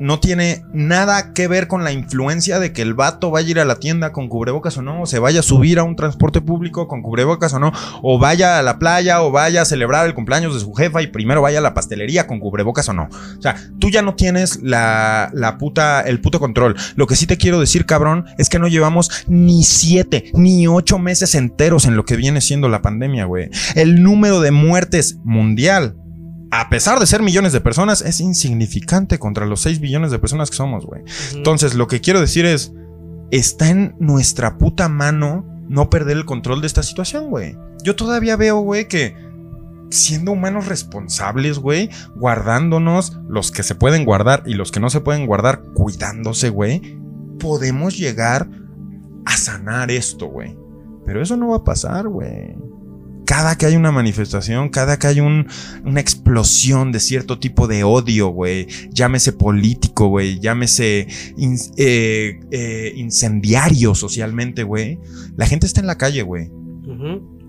no 0.00 0.18
tiene 0.18 0.64
nada 0.72 1.32
que 1.34 1.46
ver 1.46 1.68
con 1.68 1.84
la 1.84 1.92
influencia 1.92 2.58
de 2.58 2.72
que 2.72 2.82
el 2.82 2.94
vato 2.94 3.30
vaya 3.30 3.46
a 3.46 3.50
ir 3.50 3.60
a 3.60 3.64
la 3.66 3.76
tienda 3.76 4.12
con 4.12 4.28
cubrebocas 4.28 4.78
o 4.78 4.82
no, 4.82 5.02
o 5.02 5.06
se 5.06 5.18
vaya 5.18 5.40
a 5.40 5.42
subir 5.44 5.78
a 5.78 5.84
un 5.84 5.94
transporte 5.94 6.40
público 6.40 6.88
con 6.88 7.02
cubrebocas 7.02 7.52
o 7.52 7.60
no, 7.60 7.70
o 8.02 8.18
vaya 8.18 8.58
a 8.58 8.62
la 8.62 8.78
playa 8.78 9.22
o 9.22 9.30
vaya 9.30 9.62
a 9.62 9.64
celebrar 9.66 10.06
el 10.06 10.14
cumpleaños 10.14 10.54
de 10.54 10.60
su 10.60 10.72
jefa 10.72 11.02
y 11.02 11.08
primero 11.08 11.42
vaya 11.42 11.58
a 11.58 11.62
la 11.62 11.74
pastelería 11.74 12.26
con 12.26 12.40
cubrebocas 12.40 12.88
o 12.88 12.94
no. 12.94 13.08
O 13.38 13.42
sea, 13.42 13.56
tú 13.78 13.90
ya 13.90 14.00
no 14.00 14.14
tienes 14.14 14.60
la, 14.62 15.30
la 15.34 15.58
puta, 15.58 16.00
el 16.00 16.20
puto 16.22 16.40
control. 16.40 16.76
Lo 16.96 17.06
que 17.06 17.14
sí 17.14 17.26
te 17.26 17.36
quiero 17.36 17.60
decir, 17.60 17.84
cabrón, 17.84 18.24
es 18.38 18.48
que 18.48 18.58
no 18.58 18.68
llevamos 18.68 19.10
ni 19.28 19.64
siete, 19.64 20.30
ni 20.32 20.66
ocho 20.66 20.98
meses 20.98 21.34
enteros 21.34 21.84
en 21.84 21.96
lo 21.96 22.06
que 22.06 22.16
viene 22.16 22.40
siendo 22.40 22.70
la 22.70 22.80
pandemia, 22.80 23.26
güey. 23.26 23.50
El 23.74 24.02
número 24.02 24.40
de 24.40 24.50
muertes 24.50 25.18
mundial 25.24 25.99
a 26.50 26.68
pesar 26.68 26.98
de 26.98 27.06
ser 27.06 27.22
millones 27.22 27.52
de 27.52 27.60
personas, 27.60 28.02
es 28.02 28.20
insignificante 28.20 29.18
contra 29.18 29.46
los 29.46 29.60
6 29.62 29.80
billones 29.80 30.10
de 30.10 30.18
personas 30.18 30.50
que 30.50 30.56
somos, 30.56 30.84
güey. 30.84 31.02
Entonces, 31.34 31.74
lo 31.74 31.86
que 31.86 32.00
quiero 32.00 32.20
decir 32.20 32.44
es, 32.44 32.72
está 33.30 33.68
en 33.70 33.94
nuestra 34.00 34.58
puta 34.58 34.88
mano 34.88 35.46
no 35.68 35.88
perder 35.90 36.16
el 36.16 36.24
control 36.24 36.60
de 36.60 36.66
esta 36.66 36.82
situación, 36.82 37.30
güey. 37.30 37.56
Yo 37.84 37.94
todavía 37.94 38.36
veo, 38.36 38.58
güey, 38.60 38.88
que 38.88 39.14
siendo 39.90 40.32
humanos 40.32 40.66
responsables, 40.66 41.58
güey, 41.58 41.88
guardándonos 42.16 43.18
los 43.28 43.52
que 43.52 43.62
se 43.62 43.76
pueden 43.76 44.04
guardar 44.04 44.42
y 44.46 44.54
los 44.54 44.72
que 44.72 44.80
no 44.80 44.90
se 44.90 45.00
pueden 45.00 45.26
guardar, 45.26 45.62
cuidándose, 45.74 46.48
güey, 46.48 46.98
podemos 47.38 47.96
llegar 47.96 48.48
a 49.24 49.36
sanar 49.36 49.92
esto, 49.92 50.26
güey. 50.26 50.56
Pero 51.06 51.22
eso 51.22 51.36
no 51.36 51.48
va 51.48 51.58
a 51.58 51.64
pasar, 51.64 52.08
güey 52.08 52.56
cada 53.30 53.56
que 53.56 53.64
hay 53.64 53.76
una 53.76 53.92
manifestación, 53.92 54.70
cada 54.70 54.98
que 54.98 55.06
hay 55.06 55.20
un, 55.20 55.46
una 55.84 56.00
explosión 56.00 56.90
de 56.90 56.98
cierto 56.98 57.38
tipo 57.38 57.68
de 57.68 57.84
odio, 57.84 58.26
güey, 58.30 58.66
llámese 58.90 59.32
político, 59.32 60.08
güey, 60.08 60.40
llámese 60.40 61.06
in- 61.36 61.56
eh, 61.76 62.40
eh, 62.50 62.92
incendiario 62.96 63.94
socialmente, 63.94 64.64
güey, 64.64 64.98
la 65.36 65.46
gente 65.46 65.66
está 65.68 65.78
en 65.80 65.86
la 65.86 65.96
calle, 65.96 66.22
güey. 66.22 66.46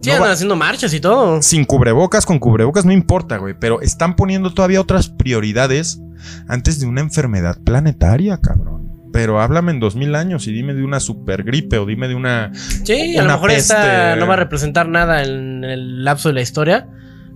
Sí, 0.01 0.09
No 0.09 0.15
andan 0.17 0.31
haciendo 0.31 0.55
marchas 0.55 0.93
y 0.93 0.99
todo. 0.99 1.41
Sin 1.41 1.65
cubrebocas, 1.65 2.27
con 2.27 2.37
cubrebocas, 2.37 2.85
no 2.85 2.91
importa, 2.91 3.37
güey, 3.37 3.55
pero 3.59 3.81
están 3.81 4.15
poniendo 4.15 4.53
todavía 4.53 4.81
otras 4.81 5.09
prioridades 5.09 5.99
antes 6.47 6.79
de 6.79 6.85
una 6.85 7.01
enfermedad 7.01 7.57
planetaria, 7.63 8.37
cabrón. 8.39 8.80
Pero 9.11 9.41
háblame 9.41 9.71
en 9.71 9.79
dos 9.79 9.95
mil 9.95 10.15
años 10.15 10.47
y 10.47 10.53
dime 10.53 10.73
de 10.73 10.83
una 10.83 10.99
supergripe 10.99 11.77
o 11.77 11.85
dime 11.85 12.07
de 12.07 12.15
una. 12.15 12.51
Sí, 12.53 13.17
a 13.17 13.23
lo 13.23 13.33
mejor 13.33 13.51
esta 13.51 14.15
no 14.15 14.27
va 14.27 14.35
a 14.35 14.37
representar 14.37 14.87
nada 14.87 15.23
en 15.23 15.63
el 15.63 16.03
lapso 16.03 16.29
de 16.29 16.35
la 16.35 16.41
historia 16.41 16.87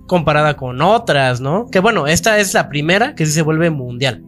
comparada 0.06 0.56
con 0.56 0.80
otras, 0.80 1.40
¿no? 1.40 1.68
Que 1.70 1.80
bueno, 1.80 2.06
esta 2.06 2.38
es 2.38 2.54
la 2.54 2.68
primera 2.68 3.14
que 3.14 3.26
sí 3.26 3.32
se 3.32 3.42
vuelve 3.42 3.70
mundial. 3.70 4.22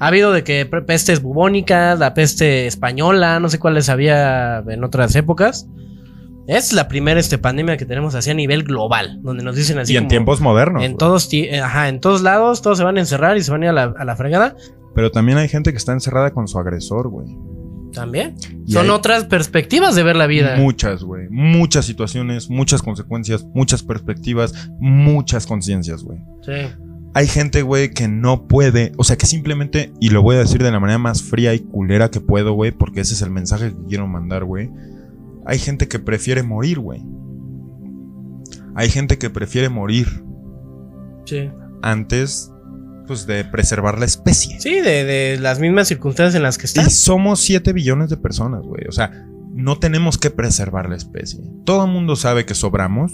Ha 0.00 0.08
habido 0.08 0.32
de 0.32 0.44
que 0.44 0.66
pestes 0.66 1.22
bubónicas, 1.22 1.98
la 1.98 2.14
peste 2.14 2.66
española, 2.66 3.38
no 3.40 3.48
sé 3.48 3.58
cuáles 3.58 3.88
había 3.88 4.58
en 4.58 4.84
otras 4.84 5.14
épocas. 5.14 5.68
Es 6.46 6.72
la 6.74 6.88
primera 6.88 7.18
este, 7.18 7.38
pandemia 7.38 7.78
que 7.78 7.86
tenemos 7.86 8.14
así 8.14 8.30
a 8.30 8.34
nivel 8.34 8.64
global, 8.64 9.20
donde 9.22 9.42
nos 9.42 9.56
dicen 9.56 9.78
así 9.78 9.94
y 9.94 9.96
en 9.96 10.02
como 10.02 10.10
tiempos 10.10 10.40
modernos. 10.42 10.84
en 10.84 10.96
todos, 10.98 11.28
eh, 11.32 11.60
ajá, 11.60 11.88
en 11.88 12.00
todos 12.00 12.20
lados, 12.20 12.60
todos 12.60 12.76
se 12.76 12.84
van 12.84 12.98
a 12.98 13.00
encerrar 13.00 13.38
y 13.38 13.42
se 13.42 13.50
van 13.50 13.62
a 13.62 13.66
ir 13.66 13.70
a 13.70 13.72
la, 13.72 13.94
a 13.96 14.04
la 14.04 14.16
fregada. 14.16 14.54
Pero 14.94 15.10
también 15.10 15.38
hay 15.38 15.48
gente 15.48 15.70
que 15.72 15.76
está 15.76 15.92
encerrada 15.92 16.30
con 16.32 16.48
su 16.48 16.58
agresor, 16.58 17.08
güey. 17.08 17.26
También. 17.92 18.34
Y 18.66 18.72
Son 18.72 18.90
otras 18.90 19.24
perspectivas 19.24 19.94
de 19.94 20.02
ver 20.02 20.16
la 20.16 20.26
vida. 20.26 20.56
Muchas, 20.56 21.04
güey. 21.04 21.28
Muchas 21.30 21.84
situaciones, 21.84 22.50
muchas 22.50 22.82
consecuencias, 22.82 23.44
muchas 23.54 23.82
perspectivas, 23.82 24.68
muchas 24.80 25.46
conciencias, 25.46 26.02
güey. 26.02 26.18
Sí. 26.42 26.52
Hay 27.16 27.28
gente, 27.28 27.62
güey, 27.62 27.90
que 27.90 28.08
no 28.08 28.48
puede, 28.48 28.90
o 28.96 29.04
sea, 29.04 29.16
que 29.16 29.26
simplemente, 29.26 29.92
y 30.00 30.10
lo 30.10 30.22
voy 30.22 30.34
a 30.34 30.40
decir 30.40 30.60
de 30.62 30.72
la 30.72 30.80
manera 30.80 30.98
más 30.98 31.22
fría 31.22 31.54
y 31.54 31.60
culera 31.60 32.10
que 32.10 32.20
puedo, 32.20 32.54
güey, 32.54 32.72
porque 32.72 33.02
ese 33.02 33.14
es 33.14 33.22
el 33.22 33.30
mensaje 33.30 33.70
que 33.70 33.84
quiero 33.88 34.08
mandar, 34.08 34.44
güey. 34.44 34.70
Hay 35.46 35.60
gente 35.60 35.86
que 35.86 36.00
prefiere 36.00 36.42
morir, 36.42 36.80
güey. 36.80 37.04
Hay 38.74 38.88
gente 38.90 39.18
que 39.18 39.30
prefiere 39.30 39.68
morir 39.68 40.24
Sí. 41.26 41.48
antes, 41.82 42.50
pues, 43.06 43.26
de 43.26 43.44
preservar 43.44 43.98
la 43.98 44.04
especie. 44.04 44.58
Sí, 44.60 44.74
de, 44.80 45.04
de 45.04 45.38
las 45.40 45.58
mismas 45.60 45.88
circunstancias 45.88 46.34
en 46.34 46.42
las 46.42 46.58
que 46.58 46.64
Y 46.64 46.66
estás. 46.66 46.94
somos 46.94 47.40
7 47.40 47.72
billones 47.72 48.10
de 48.10 48.16
personas, 48.16 48.62
güey. 48.62 48.84
O 48.88 48.92
sea, 48.92 49.10
no 49.52 49.78
tenemos 49.78 50.18
que 50.18 50.30
preservar 50.30 50.88
la 50.88 50.96
especie. 50.96 51.40
Todo 51.64 51.84
el 51.84 51.90
mundo 51.92 52.16
sabe 52.16 52.44
que 52.44 52.54
sobramos. 52.54 53.12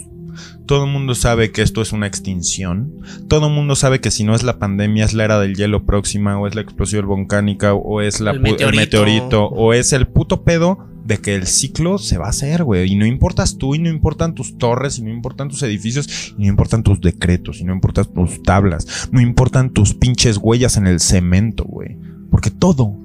Todo 0.65 0.85
el 0.85 0.91
mundo 0.91 1.15
sabe 1.15 1.51
que 1.51 1.61
esto 1.61 1.81
es 1.81 1.91
una 1.93 2.07
extinción. 2.07 2.93
Todo 3.27 3.47
el 3.47 3.53
mundo 3.53 3.75
sabe 3.75 3.99
que 4.01 4.11
si 4.11 4.23
no 4.23 4.35
es 4.35 4.43
la 4.43 4.59
pandemia, 4.59 5.05
es 5.05 5.13
la 5.13 5.25
era 5.25 5.39
del 5.39 5.55
hielo 5.55 5.85
próxima, 5.85 6.39
o 6.39 6.47
es 6.47 6.55
la 6.55 6.61
explosión 6.61 7.05
volcánica, 7.07 7.73
o 7.73 8.01
es 8.01 8.19
la 8.21 8.31
El 8.31 8.37
pu- 8.41 8.45
el 8.45 8.51
meteorito. 8.51 8.79
meteorito, 8.81 9.45
o 9.47 9.73
es 9.73 9.93
el 9.93 10.07
puto 10.07 10.43
pedo 10.43 10.77
de 11.03 11.17
que 11.17 11.33
el 11.35 11.47
ciclo 11.47 11.97
se 11.97 12.17
va 12.19 12.27
a 12.27 12.29
hacer, 12.29 12.63
güey. 12.63 12.91
Y 12.91 12.95
no 12.95 13.05
importas 13.05 13.57
tú, 13.57 13.73
y 13.75 13.79
no 13.79 13.89
importan 13.89 14.35
tus 14.35 14.57
torres, 14.57 14.99
y 14.99 15.03
no 15.03 15.09
importan 15.09 15.49
tus 15.49 15.63
edificios, 15.63 16.33
y 16.37 16.43
no 16.43 16.47
importan 16.49 16.83
tus 16.83 17.01
decretos, 17.01 17.59
y 17.59 17.63
no 17.63 17.73
importan 17.73 18.05
tus 18.13 18.41
tablas, 18.43 19.09
no 19.11 19.19
importan 19.19 19.71
tus 19.71 19.93
pinches 19.95 20.37
huellas 20.37 20.77
en 20.77 20.87
el 20.87 20.99
cemento, 20.99 21.63
güey. 21.65 21.97
Porque 22.29 22.51
todo 22.51 22.97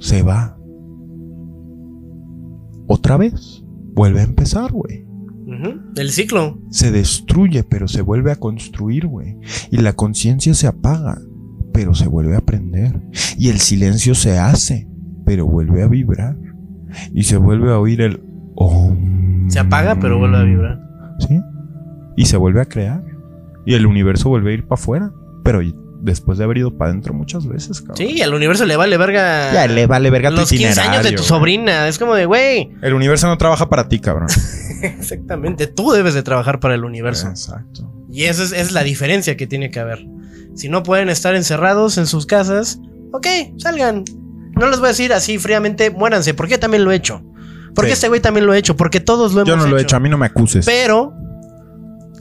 se 0.00 0.22
va. 0.22 0.56
Otra 2.86 3.16
vez. 3.16 3.62
Vuelve 3.94 4.20
a 4.20 4.24
empezar, 4.24 4.72
güey. 4.72 5.04
El 5.96 6.10
ciclo. 6.10 6.58
Se 6.70 6.90
destruye, 6.90 7.64
pero 7.64 7.88
se 7.88 8.02
vuelve 8.02 8.32
a 8.32 8.36
construir, 8.36 9.06
güey. 9.06 9.36
Y 9.70 9.78
la 9.78 9.94
conciencia 9.94 10.52
se 10.54 10.66
apaga, 10.66 11.18
pero 11.72 11.94
se 11.94 12.06
vuelve 12.06 12.36
a 12.36 12.40
prender. 12.40 13.00
Y 13.38 13.48
el 13.48 13.58
silencio 13.58 14.14
se 14.14 14.38
hace, 14.38 14.88
pero 15.24 15.46
vuelve 15.46 15.82
a 15.82 15.88
vibrar. 15.88 16.36
Y 17.12 17.24
se 17.24 17.36
vuelve 17.36 17.72
a 17.72 17.78
oír 17.78 18.00
el 18.02 18.22
om. 18.56 19.48
Se 19.48 19.58
apaga, 19.58 19.98
pero 19.98 20.18
vuelve 20.18 20.36
a 20.36 20.42
vibrar. 20.42 20.80
¿Sí? 21.18 21.40
Y 22.16 22.26
se 22.26 22.36
vuelve 22.36 22.60
a 22.60 22.66
crear. 22.66 23.02
Y 23.64 23.74
el 23.74 23.86
universo 23.86 24.28
vuelve 24.28 24.50
a 24.50 24.54
ir 24.54 24.66
para 24.66 24.80
afuera. 24.80 25.12
Pero 25.44 25.62
después 26.00 26.38
de 26.38 26.44
haber 26.44 26.58
ido 26.58 26.76
para 26.76 26.90
adentro 26.90 27.12
muchas 27.14 27.46
veces, 27.46 27.80
cabrón. 27.80 27.96
Sí, 27.96 28.22
al 28.22 28.32
universo 28.34 28.64
le 28.64 28.76
vale 28.76 28.96
verga. 28.96 29.52
Ya 29.52 29.66
le 29.66 29.86
vale 29.86 30.10
verga 30.10 30.30
tu 30.30 30.36
Los 30.36 30.48
15 30.50 30.80
años 30.80 31.02
de 31.02 31.10
tu 31.10 31.16
güey. 31.18 31.28
sobrina. 31.28 31.88
Es 31.88 31.98
como 31.98 32.14
de, 32.14 32.26
güey. 32.26 32.70
El 32.82 32.94
universo 32.94 33.26
no 33.26 33.36
trabaja 33.38 33.68
para 33.68 33.88
ti, 33.88 33.98
cabrón. 34.00 34.28
Exactamente. 34.82 35.66
Tú 35.66 35.90
debes 35.92 36.14
de 36.14 36.22
trabajar 36.22 36.60
para 36.60 36.74
el 36.74 36.84
universo. 36.84 37.28
Exacto. 37.28 37.92
Y 38.10 38.24
esa 38.24 38.42
es, 38.42 38.52
es 38.52 38.72
la 38.72 38.82
diferencia 38.84 39.36
que 39.36 39.46
tiene 39.46 39.70
que 39.70 39.80
haber. 39.80 40.06
Si 40.54 40.68
no 40.68 40.82
pueden 40.82 41.08
estar 41.08 41.34
encerrados 41.34 41.98
en 41.98 42.06
sus 42.06 42.26
casas, 42.26 42.80
ok, 43.12 43.26
salgan. 43.58 44.04
No 44.52 44.68
les 44.68 44.78
voy 44.78 44.86
a 44.86 44.88
decir 44.88 45.12
así 45.12 45.38
fríamente, 45.38 45.90
muéranse, 45.90 46.34
porque 46.34 46.52
yo 46.54 46.58
también 46.60 46.84
lo 46.84 46.90
he 46.90 46.96
hecho. 46.96 47.22
Porque 47.74 47.90
Sí. 47.90 47.94
este 47.94 48.08
güey 48.08 48.20
también 48.20 48.44
lo 48.46 48.52
ha 48.52 48.58
hecho, 48.58 48.76
porque 48.76 48.98
todos 48.98 49.32
lo 49.34 49.42
hemos 49.42 49.48
Yo 49.48 49.56
no 49.56 49.66
lo 49.68 49.78
he 49.78 49.82
hecho, 49.82 49.94
a 49.96 50.00
mí 50.00 50.08
no 50.08 50.18
me 50.18 50.26
acuses. 50.26 50.66
Pero 50.66 51.12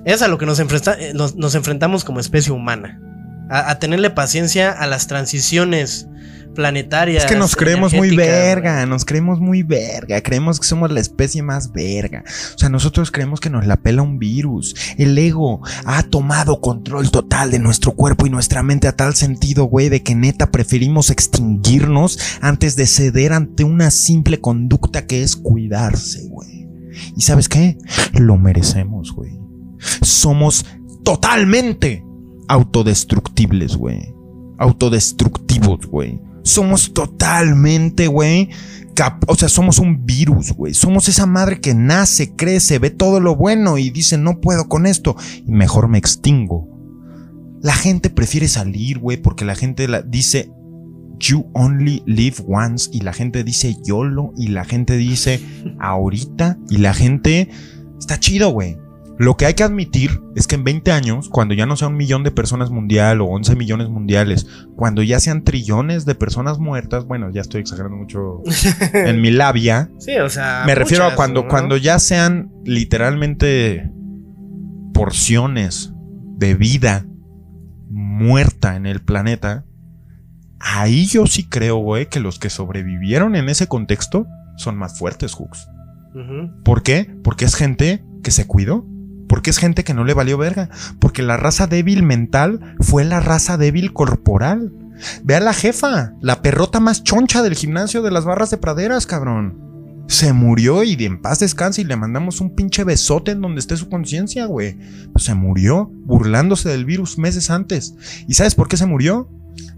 es 0.05 0.21
a 0.21 0.27
lo 0.27 0.37
que 0.37 0.45
nos, 0.45 0.59
enfrenta- 0.59 0.95
eh, 0.99 1.13
nos, 1.15 1.35
nos 1.35 1.55
enfrentamos 1.55 2.03
como 2.03 2.19
especie 2.19 2.51
humana. 2.53 3.01
A, 3.49 3.72
a 3.72 3.80
tenerle 3.80 4.10
paciencia 4.10 4.72
a 4.72 4.88
las 4.88 5.07
transiciones 5.07 6.07
planetarias. 6.57 7.24
Es 7.24 7.30
que 7.30 7.38
nos 7.38 7.56
creemos 7.56 7.94
muy 7.94 8.15
verga, 8.15 8.84
nos 8.88 9.06
creemos 9.06 9.40
muy 9.40 9.61
verga, 9.61 10.22
creemos 10.22 10.60
que 10.60 10.65
somos 10.65 10.91
la 10.91 10.99
especie 10.99 11.44
más 11.44 11.72
verga. 11.72 12.24
O 12.56 12.57
sea, 12.57 12.68
nosotros 12.68 13.11
creemos 13.11 13.40
que 13.40 13.52
nos 13.52 13.68
la 13.68 13.78
pela 13.78 14.02
un 14.02 14.18
virus. 14.18 14.76
El 14.98 15.15
ego 15.19 15.61
ha 15.86 16.02
tomado 16.02 16.60
control 16.60 17.11
total 17.11 17.52
de 17.52 17.60
nuestro 17.60 17.91
cuerpo 17.91 18.26
y 18.26 18.32
nuestra 18.32 18.64
mente 18.64 18.88
a 18.88 18.95
tal 18.95 19.14
sentido, 19.14 19.65
güey, 19.65 19.90
de 19.90 20.02
que 20.02 20.15
neta 20.15 20.49
preferimos 20.49 21.11
extinguirnos 21.11 22.18
antes 22.41 22.76
de 22.76 22.88
ceder 22.88 23.34
ante 23.34 23.64
una 23.64 23.91
simple 23.91 24.41
conducta 24.41 25.06
que 25.06 25.22
es 25.22 25.36
cuidarse, 25.36 26.28
güey. 26.28 26.68
¿Y 27.15 27.22
sabes 27.22 27.49
qué? 27.49 27.78
Lo 28.14 28.38
merecemos, 28.38 29.14
güey. 29.14 29.40
Somos 30.02 30.65
totalmente 31.03 32.03
autodestructibles, 32.48 33.76
güey. 33.76 34.14
Autodestructivos, 34.57 35.86
güey. 35.88 36.22
Somos 36.44 36.94
totalmente, 36.94 38.07
güey. 38.07 38.49
O 39.28 39.36
sea, 39.36 39.48
somos 39.49 39.78
un 39.80 40.06
virus, 40.06 40.53
güey. 40.53 40.74
Somos 40.74 41.07
esa 41.07 41.26
madre 41.26 41.60
que 41.61 41.74
nace, 41.76 42.36
crece, 42.36 42.80
ve 42.80 42.90
todo 42.90 43.19
lo 43.19 43.36
bueno 43.36 43.78
y 43.78 43.90
dice, 43.91 44.18
no 44.18 44.40
puedo 44.41 44.68
con 44.68 44.86
esto. 44.88 45.15
Y 45.45 45.52
mejor 45.52 45.88
me 45.88 45.98
extingo. 45.99 46.68
La 47.61 47.74
gente 47.74 48.10
prefiere 48.10 48.48
salir, 48.48 48.99
güey, 48.99 49.18
porque 49.18 49.45
la 49.45 49.56
gente 49.56 49.88
la- 49.88 50.02
dice, 50.02 50.52
you 51.19 51.45
only 51.53 52.02
live 52.07 52.38
once. 52.48 52.90
Y 52.91 53.02
la 53.02 53.14
gente 53.14 53.44
dice 53.44 53.76
YOLO. 53.84 54.34
Y 54.38 54.48
la 54.48 54.64
gente 54.65 54.98
dice, 54.98 55.41
ahorita. 55.80 56.57
Y 56.69 56.78
la 56.78 56.94
gente... 56.94 57.49
Está 57.99 58.19
chido, 58.19 58.52
güey. 58.52 58.78
Lo 59.19 59.35
que 59.35 59.45
hay 59.48 59.56
que 59.56 59.64
admitir 59.64 60.22
es 60.35 60.45
que 60.45 60.56
en 60.56 60.64
20 60.64 60.91
años, 60.91 61.30
cuando 61.30 61.56
ya 61.56 61.65
no 61.65 61.76
sea 61.76 61.88
un 61.88 61.98
millón 61.98 62.23
de 62.23 62.31
personas 62.31 62.69
mundial 62.69 63.22
o 63.22 63.26
11 63.26 63.56
millones 63.56 63.89
mundiales, 63.89 64.48
cuando 64.76 65.02
ya 65.02 65.19
sean 65.19 65.44
trillones 65.44 66.06
de 66.06 66.14
personas 66.14 66.60
muertas, 66.60 67.06
bueno, 67.06 67.31
ya 67.31 67.41
estoy 67.41 67.61
exagerando 67.61 67.98
mucho 67.98 68.41
en 68.94 69.22
mi 69.22 69.31
labia, 69.31 69.89
Sí, 69.98 70.18
o 70.18 70.30
sea. 70.30 70.64
me 70.68 70.76
refiero 70.76 71.06
a 71.06 71.15
cuando, 71.15 71.44
¿no? 71.44 71.49
cuando 71.49 71.77
ya 71.77 71.98
sean 71.98 72.52
literalmente 72.64 73.91
porciones 74.94 75.94
de 76.38 76.53
vida 76.56 77.06
muerta 77.89 78.76
en 78.76 78.85
el 78.85 79.02
planeta, 79.02 79.65
ahí 80.60 81.06
yo 81.07 81.26
sí 81.26 81.48
creo, 81.48 81.77
güey, 81.77 82.07
que 82.07 82.19
los 82.19 82.39
que 82.39 82.49
sobrevivieron 82.49 83.35
en 83.35 83.49
ese 83.49 83.68
contexto 83.68 84.27
son 84.57 84.76
más 84.77 84.98
fuertes, 84.98 85.34
Hooks. 85.34 85.68
¿Por 86.64 86.81
qué? 86.81 87.15
Porque 87.23 87.45
es 87.45 87.56
gente 87.56 88.03
que 88.23 88.31
se 88.31 88.48
cuidó. 88.48 88.85
Porque 89.27 89.49
es 89.49 89.57
gente 89.57 89.83
que 89.83 89.93
no 89.93 90.03
le 90.03 90.13
valió 90.13 90.37
verga. 90.37 90.69
Porque 90.99 91.21
la 91.21 91.37
raza 91.37 91.67
débil 91.67 92.03
mental 92.03 92.75
fue 92.79 93.05
la 93.05 93.19
raza 93.19 93.57
débil 93.57 93.93
corporal. 93.93 94.71
Ve 95.23 95.35
a 95.35 95.39
la 95.39 95.53
jefa, 95.53 96.13
la 96.21 96.41
perrota 96.41 96.79
más 96.79 97.03
choncha 97.03 97.43
del 97.43 97.55
gimnasio 97.55 98.01
de 98.01 98.11
las 98.11 98.25
barras 98.25 98.49
de 98.49 98.57
praderas, 98.57 99.05
cabrón. 99.05 99.67
Se 100.07 100.31
murió 100.31 100.83
y 100.83 100.95
de 100.95 101.05
en 101.05 101.21
paz 101.21 101.39
descanse 101.39 101.81
y 101.81 101.83
le 101.83 101.97
mandamos 101.97 102.39
un 102.39 102.55
pinche 102.55 102.85
besote 102.85 103.31
en 103.31 103.41
donde 103.41 103.59
esté 103.59 103.75
su 103.75 103.89
conciencia, 103.89 104.45
güey. 104.45 104.77
Pues 105.11 105.25
se 105.25 105.33
murió 105.33 105.91
burlándose 106.05 106.69
del 106.69 106.85
virus 106.85 107.17
meses 107.17 107.49
antes. 107.49 107.95
¿Y 108.27 108.33
sabes 108.35 108.55
por 108.55 108.69
qué 108.69 108.77
se 108.77 108.85
murió? 108.85 109.29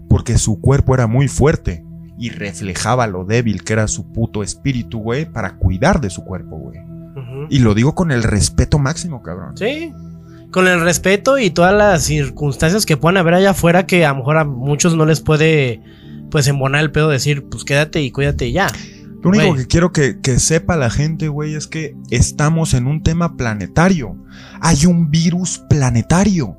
Porque 0.08 0.38
su 0.38 0.60
cuerpo 0.60 0.94
era 0.94 1.06
muy 1.08 1.26
fuerte 1.26 1.84
y 2.18 2.30
reflejaba 2.30 3.06
lo 3.06 3.24
débil 3.24 3.64
que 3.64 3.72
era 3.72 3.88
su 3.88 4.12
puto 4.12 4.42
espíritu, 4.42 4.98
güey, 4.98 5.24
para 5.24 5.56
cuidar 5.56 6.00
de 6.00 6.10
su 6.10 6.22
cuerpo, 6.22 6.56
güey. 6.56 6.89
Y 7.50 7.58
lo 7.58 7.74
digo 7.74 7.94
con 7.94 8.12
el 8.12 8.22
respeto 8.22 8.78
máximo, 8.78 9.22
cabrón. 9.22 9.56
Sí. 9.56 9.92
Con 10.50 10.66
el 10.66 10.80
respeto 10.80 11.38
y 11.38 11.50
todas 11.50 11.74
las 11.74 12.04
circunstancias 12.04 12.86
que 12.86 12.96
puedan 12.96 13.18
haber 13.18 13.34
allá 13.34 13.50
afuera 13.50 13.86
que 13.86 14.06
a 14.06 14.10
lo 14.10 14.18
mejor 14.18 14.38
a 14.38 14.44
muchos 14.44 14.96
no 14.96 15.04
les 15.04 15.20
puede 15.20 15.82
pues 16.30 16.46
embonar 16.46 16.80
el 16.80 16.92
pedo 16.92 17.08
decir, 17.08 17.44
pues 17.48 17.64
quédate 17.64 18.00
y 18.02 18.10
cuídate 18.10 18.46
y 18.46 18.52
ya. 18.52 18.68
Lo 19.22 19.30
único 19.30 19.54
que 19.54 19.66
quiero 19.66 19.92
que, 19.92 20.20
que 20.20 20.38
sepa 20.38 20.76
la 20.76 20.88
gente, 20.88 21.28
güey, 21.28 21.54
es 21.54 21.66
que 21.66 21.94
estamos 22.10 22.72
en 22.72 22.86
un 22.86 23.02
tema 23.02 23.36
planetario. 23.36 24.16
Hay 24.60 24.86
un 24.86 25.10
virus 25.10 25.58
planetario. 25.68 26.56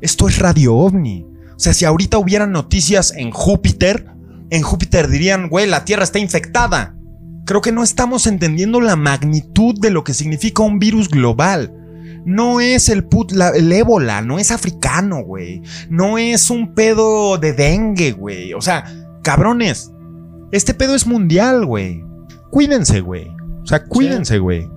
Esto 0.00 0.28
es 0.28 0.38
radio 0.38 0.76
ovni. 0.76 1.26
O 1.56 1.58
sea, 1.58 1.72
si 1.72 1.84
ahorita 1.84 2.18
hubieran 2.18 2.52
noticias 2.52 3.12
en 3.16 3.30
Júpiter, 3.30 4.06
en 4.50 4.62
Júpiter 4.62 5.08
dirían, 5.08 5.48
güey, 5.48 5.66
la 5.66 5.84
Tierra 5.84 6.04
está 6.04 6.18
infectada. 6.18 6.95
Creo 7.46 7.60
que 7.62 7.72
no 7.72 7.82
estamos 7.82 8.26
entendiendo 8.26 8.80
la 8.80 8.96
magnitud 8.96 9.74
de 9.80 9.90
lo 9.90 10.04
que 10.04 10.12
significa 10.14 10.62
un 10.62 10.78
virus 10.78 11.08
global. 11.08 11.72
No 12.24 12.60
es 12.60 12.88
el, 12.88 13.08
put- 13.08 13.30
la- 13.32 13.50
el 13.50 13.70
ébola, 13.72 14.20
no 14.20 14.38
es 14.40 14.50
africano, 14.50 15.22
güey. 15.22 15.62
No 15.88 16.18
es 16.18 16.50
un 16.50 16.74
pedo 16.74 17.38
de 17.38 17.52
dengue, 17.52 18.12
güey. 18.12 18.52
O 18.52 18.60
sea, 18.60 18.84
cabrones, 19.22 19.92
este 20.50 20.74
pedo 20.74 20.94
es 20.96 21.06
mundial, 21.06 21.64
güey. 21.64 22.04
Cuídense, 22.50 23.00
güey. 23.00 23.28
O 23.62 23.66
sea, 23.66 23.84
cuídense, 23.84 24.38
güey. 24.38 24.68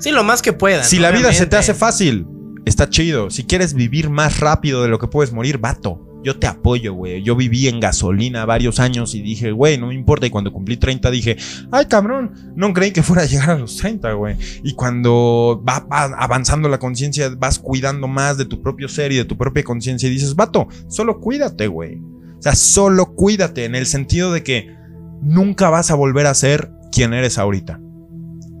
Sí, 0.00 0.10
lo 0.10 0.24
más 0.24 0.42
que 0.42 0.52
puedan. 0.52 0.84
Si 0.84 0.98
la 0.98 1.10
vida 1.12 1.32
se 1.32 1.46
te 1.46 1.56
hace 1.56 1.74
fácil, 1.74 2.26
está 2.64 2.90
chido. 2.90 3.30
Si 3.30 3.44
quieres 3.44 3.74
vivir 3.74 4.10
más 4.10 4.40
rápido 4.40 4.82
de 4.82 4.88
lo 4.88 4.98
que 4.98 5.06
puedes 5.06 5.32
morir, 5.32 5.58
vato. 5.58 6.05
Yo 6.26 6.40
te 6.40 6.48
apoyo, 6.48 6.92
güey. 6.92 7.22
Yo 7.22 7.36
viví 7.36 7.68
en 7.68 7.78
gasolina 7.78 8.44
varios 8.46 8.80
años 8.80 9.14
y 9.14 9.22
dije, 9.22 9.52
güey, 9.52 9.78
no 9.78 9.86
me 9.86 9.94
importa. 9.94 10.26
Y 10.26 10.30
cuando 10.30 10.52
cumplí 10.52 10.76
30 10.76 11.08
dije, 11.12 11.36
ay, 11.70 11.86
cabrón, 11.86 12.32
no 12.56 12.72
creí 12.72 12.90
que 12.90 13.04
fuera 13.04 13.22
a 13.22 13.26
llegar 13.26 13.50
a 13.50 13.58
los 13.58 13.76
30, 13.76 14.12
güey. 14.14 14.34
Y 14.64 14.74
cuando 14.74 15.62
va, 15.64 15.86
va 15.86 16.06
avanzando 16.18 16.68
la 16.68 16.80
conciencia, 16.80 17.30
vas 17.38 17.60
cuidando 17.60 18.08
más 18.08 18.38
de 18.38 18.44
tu 18.44 18.60
propio 18.60 18.88
ser 18.88 19.12
y 19.12 19.16
de 19.18 19.24
tu 19.24 19.36
propia 19.36 19.62
conciencia 19.62 20.08
y 20.08 20.12
dices, 20.14 20.34
vato, 20.34 20.66
solo 20.88 21.20
cuídate, 21.20 21.68
güey. 21.68 22.00
O 22.36 22.42
sea, 22.42 22.56
solo 22.56 23.14
cuídate 23.14 23.64
en 23.64 23.76
el 23.76 23.86
sentido 23.86 24.32
de 24.32 24.42
que 24.42 24.74
nunca 25.22 25.70
vas 25.70 25.92
a 25.92 25.94
volver 25.94 26.26
a 26.26 26.34
ser 26.34 26.72
quien 26.90 27.14
eres 27.14 27.38
ahorita. 27.38 27.78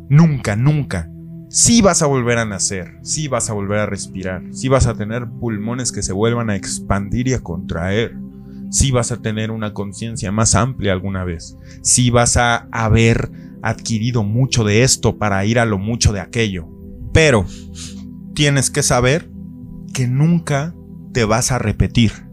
Nunca, 0.08 0.54
nunca. 0.54 1.10
Sí 1.58 1.80
vas 1.80 2.02
a 2.02 2.06
volver 2.06 2.36
a 2.36 2.44
nacer, 2.44 2.98
sí 3.00 3.28
vas 3.28 3.48
a 3.48 3.54
volver 3.54 3.78
a 3.78 3.86
respirar, 3.86 4.42
sí 4.52 4.68
vas 4.68 4.86
a 4.86 4.94
tener 4.94 5.26
pulmones 5.26 5.90
que 5.90 6.02
se 6.02 6.12
vuelvan 6.12 6.50
a 6.50 6.54
expandir 6.54 7.28
y 7.28 7.32
a 7.32 7.42
contraer, 7.42 8.14
sí 8.70 8.90
vas 8.90 9.10
a 9.10 9.22
tener 9.22 9.50
una 9.50 9.72
conciencia 9.72 10.30
más 10.30 10.54
amplia 10.54 10.92
alguna 10.92 11.24
vez, 11.24 11.56
sí 11.82 12.10
vas 12.10 12.36
a 12.36 12.68
haber 12.72 13.30
adquirido 13.62 14.22
mucho 14.22 14.64
de 14.64 14.82
esto 14.82 15.16
para 15.16 15.46
ir 15.46 15.58
a 15.58 15.64
lo 15.64 15.78
mucho 15.78 16.12
de 16.12 16.20
aquello. 16.20 16.68
Pero 17.14 17.46
tienes 18.34 18.70
que 18.70 18.82
saber 18.82 19.30
que 19.94 20.06
nunca 20.06 20.74
te 21.14 21.24
vas 21.24 21.52
a 21.52 21.58
repetir. 21.58 22.25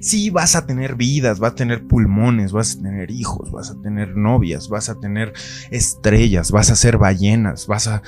Sí, 0.00 0.30
vas 0.30 0.56
a 0.56 0.66
tener 0.66 0.94
vidas, 0.94 1.38
vas 1.38 1.52
a 1.52 1.54
tener 1.56 1.86
pulmones, 1.86 2.52
vas 2.52 2.76
a 2.76 2.82
tener 2.82 3.10
hijos, 3.10 3.50
vas 3.50 3.70
a 3.70 3.80
tener 3.80 4.16
novias, 4.16 4.68
vas 4.68 4.88
a 4.88 4.98
tener 4.98 5.32
estrellas, 5.70 6.50
vas 6.50 6.70
a 6.70 6.76
ser 6.76 6.98
ballenas, 6.98 7.66
vas 7.66 7.86
a... 7.86 8.02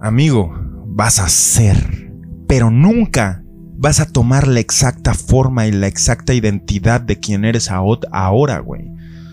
Amigo, 0.00 0.52
vas 0.86 1.18
a 1.18 1.28
ser. 1.28 2.12
Pero 2.46 2.70
nunca 2.70 3.42
vas 3.76 4.00
a 4.00 4.06
tomar 4.06 4.46
la 4.46 4.60
exacta 4.60 5.14
forma 5.14 5.66
y 5.66 5.72
la 5.72 5.86
exacta 5.86 6.34
identidad 6.34 7.00
de 7.00 7.18
quien 7.18 7.44
eres 7.44 7.70
ahora, 7.70 8.58
güey. 8.58 8.90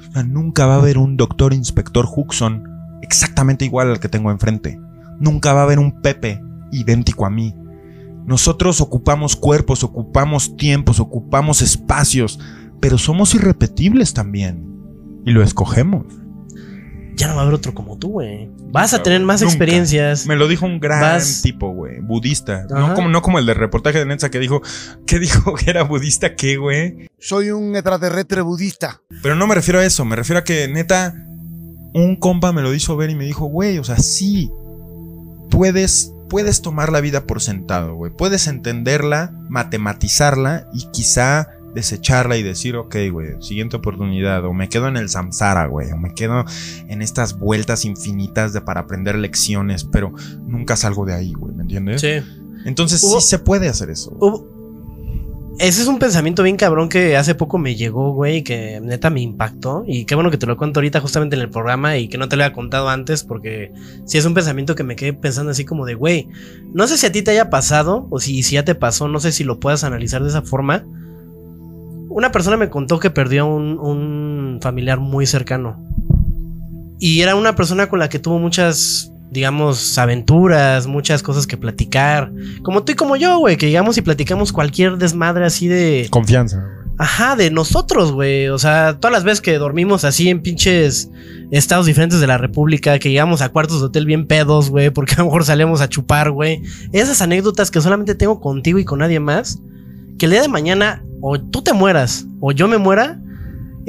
O 0.10 0.14
sea, 0.14 0.23
nunca 0.23 0.65
va 0.65 0.76
a 0.76 0.80
haber 0.80 0.98
un 0.98 1.18
doctor 1.18 1.53
inspector 1.53 2.07
Huxon 2.15 2.64
exactamente 3.02 3.65
igual 3.65 3.89
al 3.89 3.99
que 3.99 4.10
tengo 4.10 4.31
enfrente. 4.31 4.80
Nunca 5.19 5.53
va 5.53 5.61
a 5.61 5.64
haber 5.64 5.80
un 5.80 6.02
Pepe 6.02 6.41
idéntico 6.72 7.26
a 7.26 7.30
mí. 7.30 7.53
Nosotros 8.28 8.80
ocupamos 8.82 9.36
cuerpos, 9.36 9.84
ocupamos 9.84 10.56
tiempos, 10.58 10.99
ocupamos 10.99 11.62
espacios, 11.64 12.40
pero 12.80 12.98
somos 12.99 13.34
irrepetibles 13.34 14.14
también. 14.14 14.64
Y 15.26 15.32
lo 15.32 15.41
escogemos. 15.41 16.06
Ya 17.16 17.28
no 17.30 17.34
va 17.36 17.40
a 17.40 17.44
haber 17.45 17.56
otro 17.56 17.74
como 17.74 17.98
tú, 17.98 18.10
güey. 18.10 18.48
Vas 18.72 18.94
a 18.94 19.02
tener 19.02 19.22
más 19.22 19.41
Nunca. 19.41 19.54
experiencias. 19.54 20.28
Me 20.28 20.36
lo 20.36 20.48
dijo 20.48 20.68
un 20.68 20.80
gran 20.80 21.02
Vas- 21.02 21.41
tipo, 21.41 21.70
güey, 21.72 21.99
budista. 21.99 22.68
No 22.70 22.94
como, 22.94 23.10
no 23.10 23.24
como 23.24 23.40
el 23.40 23.45
de 23.48 23.56
reportaje 23.56 23.98
de 23.98 24.06
Netza 24.06 24.30
que 24.30 24.38
dijo, 24.40 24.62
¿qué 25.08 25.18
dijo 25.18 25.54
que 25.56 25.70
era 25.72 25.82
budista 25.84 26.36
qué, 26.36 26.58
güey? 26.58 27.08
Soy 27.18 27.49
un 27.49 27.76
extraterrestre 27.76 28.41
budista. 28.41 29.02
Pero 29.24 29.36
no 29.36 29.48
me 29.48 29.56
refiero 29.56 29.80
a 29.80 29.86
eso, 29.86 30.06
me 30.06 30.16
refiero 30.16 30.40
a 30.40 30.44
que 30.44 30.68
neta, 30.68 31.16
un 31.94 32.18
compa 32.20 32.52
me 32.52 32.62
lo 32.62 32.72
hizo 32.74 32.95
ver 32.95 33.10
y 33.10 33.16
me 33.16 33.26
dijo, 33.26 33.45
güey, 33.45 33.80
o 33.80 33.84
sea, 33.84 33.98
sí, 33.98 34.52
puedes, 35.49 36.14
puedes 36.30 36.62
tomar 36.62 36.91
la 36.91 37.02
vida 37.02 37.26
por 37.26 37.41
sentado, 37.41 37.95
güey. 37.95 38.12
Puedes 38.12 38.48
entenderla, 38.48 39.34
matematizarla 39.49 40.68
y 40.74 40.88
quizá 40.91 41.49
desecharla 41.74 42.38
y 42.38 42.44
decir, 42.44 42.76
ok, 42.76 42.95
güey, 43.12 43.41
siguiente 43.41 43.76
oportunidad, 43.76 44.44
o 44.45 44.54
me 44.54 44.68
quedo 44.68 44.88
en 44.88 44.98
el 44.98 45.10
samsara, 45.10 45.68
güey, 45.68 45.91
o 45.91 45.98
me 45.98 46.14
quedo 46.16 46.44
en 46.88 47.02
estas 47.02 47.38
vueltas 47.38 47.86
infinitas 47.86 48.52
de 48.54 48.62
para 48.62 48.82
aprender 48.82 49.16
lecciones, 49.16 49.84
pero 49.84 50.12
nunca 50.48 50.76
salgo 50.76 51.06
de 51.06 51.14
ahí, 51.14 51.34
güey, 51.34 51.54
¿me 51.54 51.62
entiendes? 51.64 52.02
Sí. 52.02 52.16
Entonces 52.66 53.04
Hubo- 53.04 53.22
sí 53.22 53.28
se 53.28 53.40
puede 53.40 53.70
hacer 53.70 53.91
eso. 53.91 54.12
Hubo- 54.20 54.56
Ese 55.59 55.81
es 55.81 55.88
un 55.88 55.97
pensamiento 55.97 56.43
bien 56.43 56.55
cabrón 56.55 56.88
que 56.88 57.17
hace 57.17 57.34
poco 57.34 57.57
me 57.57 57.75
llegó, 57.75 58.13
güey, 58.13 58.43
que 58.43 58.79
neta 58.79 59.09
me 59.09 59.21
impactó. 59.21 59.84
Y 59.88 60.05
qué 60.05 60.13
bueno 60.13 60.29
que 60.29 60.38
te 60.38 60.45
lo 60.45 60.55
cuento 60.55 60.79
ahorita 60.79 61.01
justamente 61.01 61.35
en 61.35 61.41
el 61.41 61.49
programa 61.49 61.97
y 61.97 62.09
que 62.09 62.19
no 62.19 62.29
te 62.29 62.35
lo 62.35 62.43
había 62.43 62.53
contado 62.53 62.89
antes 62.89 63.23
porque 63.23 63.71
sí 64.05 64.19
es 64.19 64.25
un 64.25 64.35
pensamiento 64.35 64.75
que 64.75 64.84
me 64.84 64.95
quedé 64.95 65.13
pensando 65.13 65.49
así 65.49 65.65
como 65.65 65.88
de, 65.88 65.95
güey, 65.95 66.27
no 66.73 66.85
sé 66.85 66.95
si 66.97 67.07
a 67.07 67.11
ti 67.11 67.23
te 67.23 67.31
haya 67.31 67.49
pasado 67.49 68.05
o 68.11 68.19
si, 68.19 68.43
si 68.43 68.53
ya 68.53 68.65
te 68.65 68.75
pasó, 68.75 69.07
no 69.07 69.19
sé 69.19 69.31
si 69.31 69.43
lo 69.43 69.59
puedas 69.59 69.84
analizar 69.84 70.21
de 70.21 70.29
esa 70.29 70.43
forma. 70.43 70.85
Una 72.09 72.31
persona 72.31 72.55
me 72.55 72.69
contó 72.69 72.99
que 72.99 73.09
perdió 73.09 73.43
a 73.43 73.45
un, 73.45 73.79
un 73.79 74.59
familiar 74.61 74.99
muy 74.99 75.25
cercano. 75.25 75.84
Y 76.99 77.21
era 77.21 77.35
una 77.35 77.55
persona 77.55 77.89
con 77.89 77.97
la 77.97 78.09
que 78.09 78.19
tuvo 78.19 78.38
muchas, 78.38 79.11
digamos, 79.38 79.99
aventuras, 79.99 80.88
muchas 80.88 81.22
cosas 81.22 81.45
que 81.45 81.57
platicar. 81.57 82.31
Como 82.64 82.84
tú 82.84 82.93
y 82.93 82.95
como 82.95 83.18
yo, 83.18 83.38
güey, 83.38 83.55
que 83.55 83.68
llegamos 83.68 83.95
y 83.99 84.01
platicamos 84.01 84.51
cualquier 84.51 84.97
desmadre 84.97 85.45
así 85.45 85.68
de... 85.68 86.07
Confianza. 86.09 86.65
Ajá, 86.97 87.35
de 87.35 87.51
nosotros, 87.51 88.14
güey. 88.14 88.47
O 88.47 88.57
sea, 88.57 88.97
todas 88.99 89.14
las 89.14 89.23
veces 89.23 89.41
que 89.41 89.59
dormimos 89.59 90.05
así 90.05 90.30
en 90.30 90.41
pinches 90.41 91.11
estados 91.51 91.85
diferentes 91.85 92.19
de 92.19 92.26
la 92.26 92.39
República, 92.39 92.97
que 92.97 93.11
llegamos 93.11 93.43
a 93.43 93.49
cuartos 93.49 93.80
de 93.80 93.85
hotel 93.85 94.07
bien 94.07 94.26
pedos, 94.26 94.72
güey, 94.72 94.89
porque 94.89 95.14
a 95.14 95.19
lo 95.19 95.26
mejor 95.26 95.45
salíamos 95.45 95.81
a 95.81 95.88
chupar, 95.88 96.31
güey. 96.31 96.64
Esas 96.91 97.22
anécdotas 97.22 97.69
que 97.69 97.80
solamente 97.80 98.15
tengo 98.15 98.41
contigo 98.41 98.80
y 98.80 98.85
con 98.85 98.97
nadie 98.97 99.19
más, 99.19 99.59
que 100.18 100.26
el 100.26 100.31
día 100.31 100.41
de 100.41 100.47
mañana 100.47 101.03
o 101.22 101.39
tú 101.39 101.61
te 101.61 101.73
mueras 101.73 102.26
o 102.39 102.53
yo 102.53 102.68
me 102.68 102.80
muera, 102.80 103.22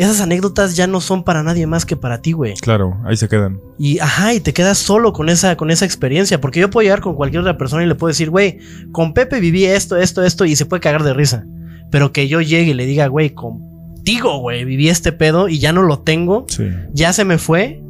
esas 0.00 0.20
anécdotas 0.20 0.76
ya 0.76 0.86
no 0.86 1.00
son 1.00 1.24
para 1.24 1.42
nadie 1.42 1.66
más 1.66 1.84
que 1.84 1.96
para 1.96 2.22
ti, 2.22 2.32
güey. 2.32 2.54
Claro, 2.54 2.96
ahí 3.04 3.16
se 3.16 3.28
quedan. 3.28 3.58
Y 3.78 3.98
ajá, 3.98 4.32
y 4.32 4.40
te 4.40 4.52
quedas 4.52 4.78
solo 4.78 5.12
con 5.12 5.28
esa, 5.28 5.56
con 5.56 5.70
esa 5.70 5.84
experiencia. 5.84 6.40
Porque 6.40 6.60
yo 6.60 6.70
puedo 6.70 6.84
llegar 6.84 7.00
con 7.00 7.14
cualquier 7.16 7.40
otra 7.42 7.58
persona 7.58 7.82
y 7.82 7.86
le 7.86 7.94
puedo 7.96 8.08
decir, 8.08 8.30
güey, 8.30 8.58
con 8.92 9.12
Pepe 9.12 9.40
viví 9.40 9.64
esto, 9.64 9.96
esto, 9.96 10.22
esto, 10.22 10.44
y 10.44 10.54
se 10.56 10.66
puede 10.66 10.80
cagar 10.80 11.02
de 11.02 11.14
risa. 11.14 11.44
Pero 11.90 12.12
que 12.12 12.28
yo 12.28 12.40
llegue 12.40 12.70
y 12.70 12.74
le 12.74 12.86
diga, 12.86 13.08
güey, 13.08 13.30
contigo, 13.30 14.38
güey, 14.38 14.64
viví 14.64 14.88
este 14.88 15.12
pedo 15.12 15.48
y 15.48 15.58
ya 15.58 15.72
no 15.72 15.82
lo 15.82 15.98
tengo, 16.00 16.46
Sí. 16.48 16.68
ya 16.92 17.12
se 17.12 17.24
me 17.24 17.38
fue. 17.38 17.82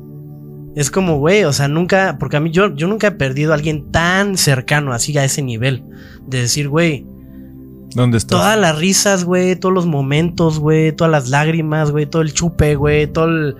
Es 0.76 0.90
como, 0.90 1.18
güey, 1.18 1.44
o 1.44 1.52
sea, 1.52 1.66
nunca, 1.68 2.16
porque 2.20 2.36
a 2.36 2.40
mí 2.40 2.50
yo, 2.52 2.74
yo 2.74 2.86
nunca 2.86 3.08
he 3.08 3.12
perdido 3.12 3.52
a 3.52 3.56
alguien 3.56 3.90
tan 3.90 4.36
cercano, 4.36 4.92
así 4.92 5.16
a 5.18 5.24
ese 5.24 5.42
nivel. 5.42 5.82
De 6.26 6.40
decir, 6.42 6.68
güey, 6.68 7.04
¿Dónde 7.94 8.18
estás? 8.18 8.38
todas 8.38 8.58
las 8.58 8.78
risas, 8.78 9.24
güey, 9.24 9.56
todos 9.56 9.74
los 9.74 9.86
momentos, 9.86 10.58
güey, 10.58 10.92
todas 10.92 11.10
las 11.10 11.28
lágrimas, 11.28 11.90
güey, 11.90 12.06
todo 12.06 12.22
el 12.22 12.32
chupe, 12.32 12.74
güey, 12.74 13.06
todas 13.06 13.54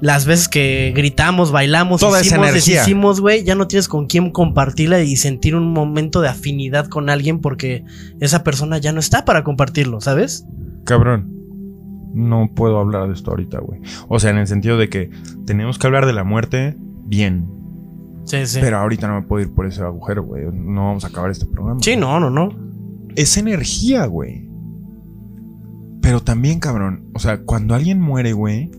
las 0.00 0.26
veces 0.26 0.48
que 0.48 0.92
gritamos, 0.94 1.52
bailamos, 1.52 2.00
Toda 2.00 2.20
hicimos, 2.20 2.52
deshicimos, 2.52 3.20
güey, 3.20 3.44
ya 3.44 3.54
no 3.54 3.66
tienes 3.66 3.88
con 3.88 4.06
quién 4.06 4.30
compartirla 4.30 5.00
y 5.00 5.16
sentir 5.16 5.56
un 5.56 5.72
momento 5.72 6.20
de 6.20 6.28
afinidad 6.28 6.86
con 6.88 7.08
alguien 7.08 7.40
porque 7.40 7.84
esa 8.20 8.44
persona 8.44 8.78
ya 8.78 8.92
no 8.92 9.00
está 9.00 9.24
para 9.24 9.42
compartirlo, 9.42 10.00
¿sabes? 10.00 10.46
Cabrón. 10.84 11.32
no 12.14 12.50
puedo 12.54 12.78
hablar 12.78 13.08
de 13.08 13.14
esto 13.14 13.30
ahorita, 13.30 13.58
güey. 13.60 13.80
O 14.08 14.18
sea, 14.20 14.30
en 14.30 14.38
el 14.38 14.46
sentido 14.46 14.76
de 14.76 14.88
que 14.88 15.10
tenemos 15.46 15.78
que 15.78 15.86
hablar 15.86 16.06
de 16.06 16.12
la 16.12 16.24
muerte 16.24 16.76
bien. 17.04 17.50
Sí, 18.24 18.46
sí. 18.46 18.58
Pero 18.60 18.78
ahorita 18.78 19.06
no 19.08 19.20
me 19.20 19.26
puedo 19.26 19.42
ir 19.42 19.54
por 19.54 19.66
ese 19.66 19.82
agujero, 19.82 20.24
güey. 20.24 20.44
No 20.52 20.86
vamos 20.86 21.04
a 21.04 21.08
acabar 21.08 21.30
este 21.30 21.46
programa. 21.46 21.80
Sí, 21.82 21.96
no, 21.96 22.18
no, 22.20 22.28
no. 22.30 22.65
Es 23.16 23.36
energía, 23.36 24.06
güey. 24.06 24.48
Pero 26.00 26.22
también, 26.22 26.60
cabrón. 26.60 27.10
O 27.14 27.18
sea, 27.18 27.42
cuando 27.42 27.74
alguien 27.74 28.00
muere, 28.00 28.32
güey, 28.32 28.70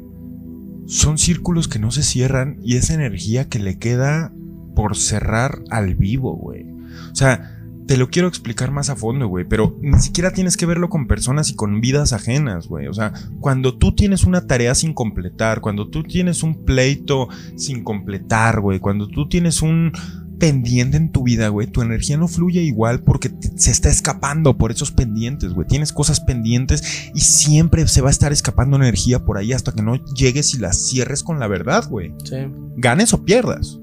son 0.85 1.17
círculos 1.17 1.67
que 1.67 1.79
no 1.79 1.91
se 1.91 2.03
cierran 2.03 2.57
y 2.63 2.77
es 2.77 2.89
energía 2.89 3.49
que 3.49 3.59
le 3.59 3.77
queda 3.77 4.31
por 4.75 4.95
cerrar 4.95 5.61
al 5.69 5.95
vivo, 5.95 6.35
güey. 6.35 6.65
O 7.11 7.15
sea, 7.15 7.57
te 7.87 7.97
lo 7.97 8.09
quiero 8.09 8.27
explicar 8.27 8.71
más 8.71 8.89
a 8.89 8.95
fondo, 8.95 9.27
güey, 9.27 9.45
pero 9.45 9.77
ni 9.81 9.97
siquiera 9.99 10.31
tienes 10.31 10.57
que 10.57 10.65
verlo 10.65 10.89
con 10.89 11.07
personas 11.07 11.49
y 11.49 11.55
con 11.55 11.81
vidas 11.81 12.13
ajenas, 12.13 12.67
güey. 12.67 12.87
O 12.87 12.93
sea, 12.93 13.13
cuando 13.39 13.77
tú 13.77 13.95
tienes 13.95 14.25
una 14.25 14.45
tarea 14.45 14.75
sin 14.75 14.93
completar, 14.93 15.61
cuando 15.61 15.89
tú 15.89 16.03
tienes 16.03 16.43
un 16.43 16.65
pleito 16.65 17.29
sin 17.55 17.83
completar, 17.83 18.59
güey, 18.59 18.79
cuando 18.79 19.07
tú 19.07 19.27
tienes 19.29 19.61
un 19.61 19.93
pendiente 20.39 20.97
en 20.97 21.11
tu 21.11 21.23
vida, 21.23 21.47
güey, 21.49 21.67
tu 21.67 21.81
energía 21.81 22.17
no 22.17 22.27
fluye 22.27 22.61
igual 22.61 23.01
porque 23.01 23.31
se 23.55 23.71
está 23.71 23.89
escapando 23.89 24.57
por 24.57 24.71
esos 24.71 24.91
pendientes, 24.91 25.53
güey. 25.53 25.67
Tienes 25.67 25.93
cosas 25.93 26.19
pendientes 26.19 27.09
y 27.13 27.21
siempre 27.21 27.87
se 27.87 28.01
va 28.01 28.09
a 28.09 28.11
estar 28.11 28.31
escapando 28.31 28.77
energía 28.77 29.23
por 29.23 29.37
ahí 29.37 29.53
hasta 29.53 29.71
que 29.71 29.81
no 29.81 29.95
llegues 30.13 30.53
y 30.53 30.59
las 30.59 30.87
cierres 30.87 31.23
con 31.23 31.39
la 31.39 31.47
verdad, 31.47 31.87
güey. 31.89 32.13
Sí. 32.23 32.35
Ganes 32.77 33.13
o 33.13 33.23
pierdas. 33.23 33.79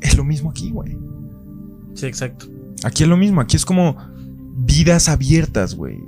Es 0.00 0.16
lo 0.16 0.24
mismo 0.24 0.50
aquí, 0.50 0.70
güey. 0.70 0.96
Sí, 1.94 2.06
exacto. 2.06 2.46
Aquí 2.84 3.02
es 3.02 3.08
lo 3.08 3.16
mismo, 3.16 3.40
aquí 3.40 3.56
es 3.56 3.64
como 3.64 3.96
vidas 4.56 5.08
abiertas, 5.08 5.74
güey. 5.74 5.98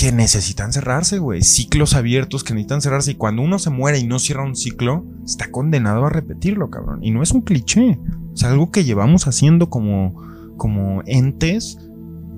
Que 0.00 0.12
necesitan 0.12 0.72
cerrarse, 0.72 1.18
güey. 1.18 1.42
Ciclos 1.42 1.94
abiertos 1.94 2.42
que 2.42 2.54
necesitan 2.54 2.80
cerrarse. 2.80 3.10
Y 3.10 3.16
cuando 3.16 3.42
uno 3.42 3.58
se 3.58 3.68
muere 3.68 3.98
y 3.98 4.06
no 4.06 4.18
cierra 4.18 4.42
un 4.42 4.56
ciclo, 4.56 5.04
está 5.26 5.50
condenado 5.50 6.06
a 6.06 6.08
repetirlo, 6.08 6.70
cabrón. 6.70 7.04
Y 7.04 7.10
no 7.10 7.22
es 7.22 7.32
un 7.32 7.42
cliché. 7.42 8.00
Es 8.34 8.42
algo 8.44 8.70
que 8.70 8.84
llevamos 8.84 9.26
haciendo 9.26 9.68
como, 9.68 10.14
como 10.56 11.02
entes 11.04 11.76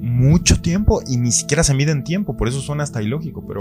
mucho 0.01 0.61
tiempo 0.61 1.03
y 1.07 1.19
ni 1.19 1.31
siquiera 1.31 1.63
se 1.63 1.73
mide 1.73 1.93
en 1.93 2.03
tiempo. 2.03 2.37
Por 2.37 2.49
eso 2.49 2.61
suena 2.61 2.83
hasta 2.83 3.01
ilógico. 3.01 3.47
Pero, 3.47 3.61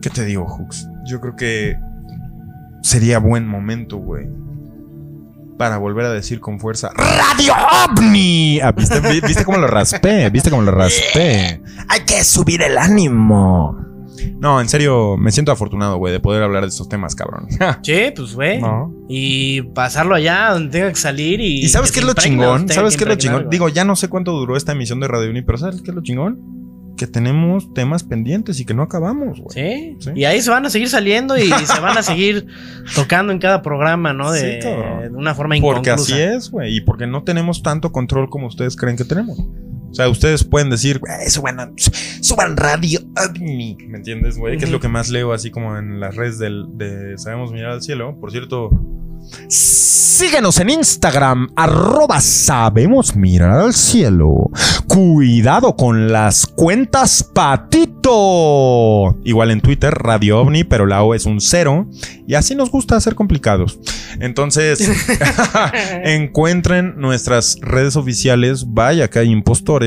¿qué 0.00 0.08
te 0.08 0.24
digo, 0.24 0.46
Hooks? 0.46 0.88
Yo 1.06 1.20
creo 1.20 1.36
que 1.36 1.76
sería 2.80 3.18
buen 3.18 3.46
momento, 3.46 3.98
güey. 3.98 4.26
Para 5.58 5.78
volver 5.78 6.04
a 6.06 6.10
decir 6.12 6.40
con 6.40 6.58
fuerza 6.58 6.90
¡Radio 6.96 7.52
OVNI! 7.88 8.60
Ah, 8.60 8.72
¿viste, 8.72 8.98
vi- 9.00 9.20
¿Viste 9.20 9.44
cómo 9.44 9.58
lo 9.58 9.66
raspé? 9.68 10.28
¿Viste 10.30 10.50
cómo 10.50 10.62
lo 10.62 10.72
raspé? 10.72 11.60
Hay 11.88 12.00
que 12.06 12.24
subir 12.24 12.62
el 12.62 12.76
ánimo. 12.76 13.78
No, 14.38 14.60
en 14.60 14.68
serio, 14.68 15.16
me 15.16 15.30
siento 15.32 15.52
afortunado, 15.52 15.96
güey, 15.96 16.12
de 16.12 16.20
poder 16.20 16.42
hablar 16.42 16.62
de 16.62 16.68
estos 16.68 16.88
temas, 16.88 17.14
cabrón. 17.14 17.46
Sí, 17.82 18.12
pues, 18.16 18.34
güey. 18.34 18.60
No. 18.60 18.92
Y 19.08 19.62
pasarlo 19.74 20.14
allá 20.14 20.50
donde 20.50 20.70
tenga 20.70 20.88
que 20.90 20.96
salir 20.98 21.40
y. 21.40 21.60
¿Y 21.64 21.68
sabes 21.68 21.90
que 21.90 21.94
qué 21.94 22.00
es 22.00 22.06
lo 22.06 22.14
chingón? 22.14 22.68
¿Sabes 22.68 22.96
qué 22.96 23.04
es 23.04 23.08
lo 23.08 23.16
chingón? 23.16 23.48
Digo, 23.50 23.68
ya 23.68 23.84
no 23.84 23.96
sé 23.96 24.08
cuánto 24.08 24.32
duró 24.32 24.56
esta 24.56 24.72
emisión 24.72 24.98
de 25.00 25.08
Radio 25.08 25.30
Uni, 25.30 25.42
pero 25.42 25.58
¿sabes 25.58 25.82
qué 25.82 25.90
es 25.90 25.94
lo 25.94 26.02
chingón? 26.02 26.38
Que 26.96 27.06
tenemos 27.06 27.72
temas 27.74 28.04
pendientes 28.04 28.60
y 28.60 28.64
que 28.64 28.72
no 28.74 28.82
acabamos, 28.82 29.40
güey. 29.40 29.50
Sí. 29.50 29.96
Sí. 29.98 30.10
Y 30.14 30.24
ahí 30.24 30.40
se 30.40 30.50
van 30.50 30.64
a 30.64 30.70
seguir 30.70 30.88
saliendo 30.88 31.36
y 31.36 31.48
se 31.48 31.80
van 31.80 31.98
a 31.98 32.02
seguir 32.04 32.46
tocando 32.94 33.32
en 33.32 33.38
cada 33.38 33.62
programa, 33.62 34.12
¿no? 34.12 34.30
De, 34.30 34.62
Sí, 34.62 34.68
de 34.68 35.10
una 35.12 35.34
forma 35.34 35.56
Porque 35.60 35.90
inconclusa. 35.90 36.14
así 36.14 36.22
es, 36.22 36.50
güey. 36.50 36.76
Y 36.76 36.80
porque 36.82 37.06
no 37.06 37.24
tenemos 37.24 37.62
tanto 37.62 37.90
control 37.92 38.28
como 38.30 38.46
ustedes 38.46 38.76
creen 38.76 38.96
que 38.96 39.04
tenemos. 39.04 39.38
O 39.94 39.96
sea, 39.96 40.08
ustedes 40.08 40.42
pueden 40.42 40.70
decir, 40.70 40.98
güey, 40.98 41.30
suban, 41.30 41.72
suban 42.20 42.56
radio 42.56 42.98
ovni. 43.16 43.76
¿Me 43.86 43.98
entiendes, 43.98 44.36
güey? 44.36 44.58
Que 44.58 44.64
es 44.64 44.72
lo 44.72 44.80
que 44.80 44.88
más 44.88 45.08
leo 45.08 45.32
así 45.32 45.52
como 45.52 45.78
en 45.78 46.00
las 46.00 46.16
redes 46.16 46.40
del, 46.40 46.66
de 46.72 47.16
Sabemos 47.16 47.52
Mirar 47.52 47.70
al 47.70 47.80
Cielo. 47.80 48.18
Por 48.18 48.32
cierto, 48.32 48.70
síguenos 49.46 50.58
en 50.58 50.70
Instagram, 50.70 51.52
arroba 51.54 52.20
Sabemos 52.20 53.14
Mirar 53.14 53.60
al 53.60 53.72
Cielo. 53.72 54.50
Cuidado 54.88 55.76
con 55.76 56.10
las 56.10 56.44
cuentas 56.44 57.22
patito. 57.32 59.16
Igual 59.24 59.50
en 59.50 59.60
Twitter, 59.60 59.94
Radio 59.94 60.40
OVNI, 60.40 60.64
pero 60.64 60.86
la 60.86 61.02
O 61.02 61.14
es 61.14 61.24
un 61.24 61.40
cero. 61.40 61.88
Y 62.26 62.34
así 62.34 62.54
nos 62.54 62.70
gusta 62.70 62.96
hacer 62.96 63.14
complicados. 63.14 63.78
Entonces, 64.20 64.80
encuentren 66.04 66.94
nuestras 66.96 67.58
redes 67.60 67.96
oficiales. 67.96 68.66
Vaya 68.68 69.08
que 69.08 69.20
hay 69.20 69.30
impostores. 69.30 69.83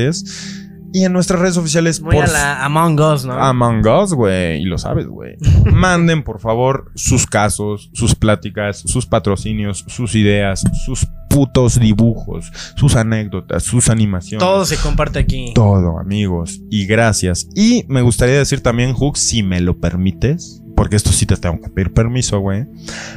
Y 0.92 1.04
en 1.04 1.12
nuestras 1.12 1.40
redes 1.40 1.56
oficiales, 1.58 2.00
Muy 2.00 2.16
a 2.16 2.26
la 2.26 2.64
Among 2.64 2.98
Us, 2.98 3.24
¿no? 3.26 3.34
Among 3.34 3.86
Us, 3.86 4.14
güey. 4.14 4.62
Y 4.62 4.64
lo 4.64 4.78
sabes, 4.78 5.06
güey. 5.06 5.36
Manden, 5.72 6.22
por 6.22 6.40
favor, 6.40 6.90
sus 6.94 7.26
casos, 7.26 7.90
sus 7.92 8.14
pláticas, 8.14 8.78
sus 8.78 9.06
patrocinios, 9.06 9.84
sus 9.86 10.14
ideas, 10.14 10.64
sus 10.86 11.06
putos 11.28 11.78
dibujos, 11.78 12.50
sus 12.74 12.96
anécdotas, 12.96 13.64
sus 13.64 13.90
animaciones. 13.90 14.46
Todo 14.46 14.64
se 14.64 14.78
comparte 14.78 15.18
aquí. 15.18 15.52
Todo, 15.54 15.98
amigos. 15.98 16.58
Y 16.70 16.86
gracias. 16.86 17.48
Y 17.54 17.84
me 17.88 18.00
gustaría 18.00 18.38
decir 18.38 18.62
también, 18.62 18.94
Hook, 18.94 19.18
si 19.18 19.42
me 19.42 19.60
lo 19.60 19.78
permites, 19.78 20.62
porque 20.74 20.96
esto 20.96 21.12
sí 21.12 21.26
te 21.26 21.36
tengo 21.36 21.60
que 21.60 21.68
pedir 21.68 21.92
permiso, 21.92 22.38
güey. 22.40 22.66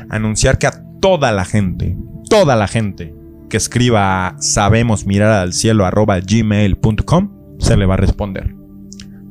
Anunciar 0.10 0.58
que 0.58 0.68
a 0.68 0.84
toda 1.00 1.32
la 1.32 1.46
gente, 1.46 1.96
toda 2.30 2.58
la 2.58 2.68
gente 2.68 3.21
que 3.52 3.58
escriba 3.58 4.36
sabemos 4.40 5.06
mirar 5.06 5.34
al 5.34 5.52
cielo 5.52 5.86
arroba 5.86 6.20
gmail.com 6.20 7.58
se 7.60 7.78
le 7.78 7.86
va 7.86 7.96
a 7.96 7.98
responder. 7.98 8.56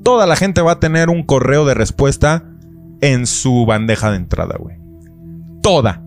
Toda 0.05 0.27
la 0.27 0.37
gente 0.37 0.61
va 0.61 0.73
a 0.73 0.81
tener 0.81 1.09
un 1.09 1.25
correo 1.25 1.65
de 1.65 1.75
respuesta 1.75 2.45
en 3.01 3.27
su 3.27 3.65
bandeja 3.67 4.11
de 4.11 4.19
entrada, 4.19 4.57
güey. 4.59 4.77
Toda. 5.63 6.05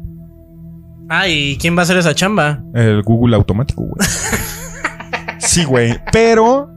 Ah, 1.10 1.28
¿y 1.28 1.58
quién 1.58 1.76
va 1.76 1.82
a 1.82 1.84
hacer 1.84 1.98
esa 1.98 2.14
chamba? 2.16 2.64
El 2.76 3.02
Google 3.02 3.36
automático, 3.36 3.84
güey. 3.84 4.08
Sí, 5.40 5.66
güey. 5.66 6.00
Pero 6.14 6.73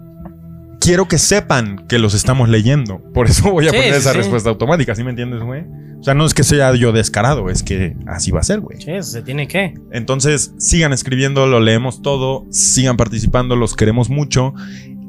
quiero 0.87 1.09
que 1.09 1.19
sepan 1.19 1.87
que 1.89 1.99
los 1.99 2.15
estamos 2.15 2.49
leyendo. 2.49 3.01
Por 3.13 3.27
eso 3.27 3.51
voy 3.51 3.67
a 3.67 3.71
Sí, 3.71 3.77
poner 3.77 3.93
sí, 3.93 3.99
esa 3.99 4.13
sí. 4.13 4.19
respuesta 4.19 4.49
automática, 4.51 4.95
¿sí 4.95 5.03
me 5.05 5.11
entiendes, 5.11 5.41
güey? 5.43 5.65
O 5.99 6.03
sea, 6.03 6.15
no 6.15 6.25
es 6.27 6.35
que 6.35 6.45
sea 6.45 6.75
yo 6.75 6.93
descarado, 6.93 7.51
es 7.51 7.63
que 7.63 7.97
así 8.07 8.31
va 8.31 8.41
a 8.41 8.43
ser, 8.45 8.61
güey. 8.61 8.81
Sí, 8.81 8.91
eso 8.93 9.11
se 9.11 9.23
tiene 9.23 9.49
que. 9.49 9.75
Entonces, 9.93 10.53
sigan 10.59 10.93
escribiendo, 10.93 11.47
lo 11.47 11.59
leemos 11.61 12.03
todo, 12.03 12.45
sigan 12.51 12.97
participando, 12.97 13.57
los 13.57 13.75
queremos 13.75 14.09
mucho. 14.11 14.55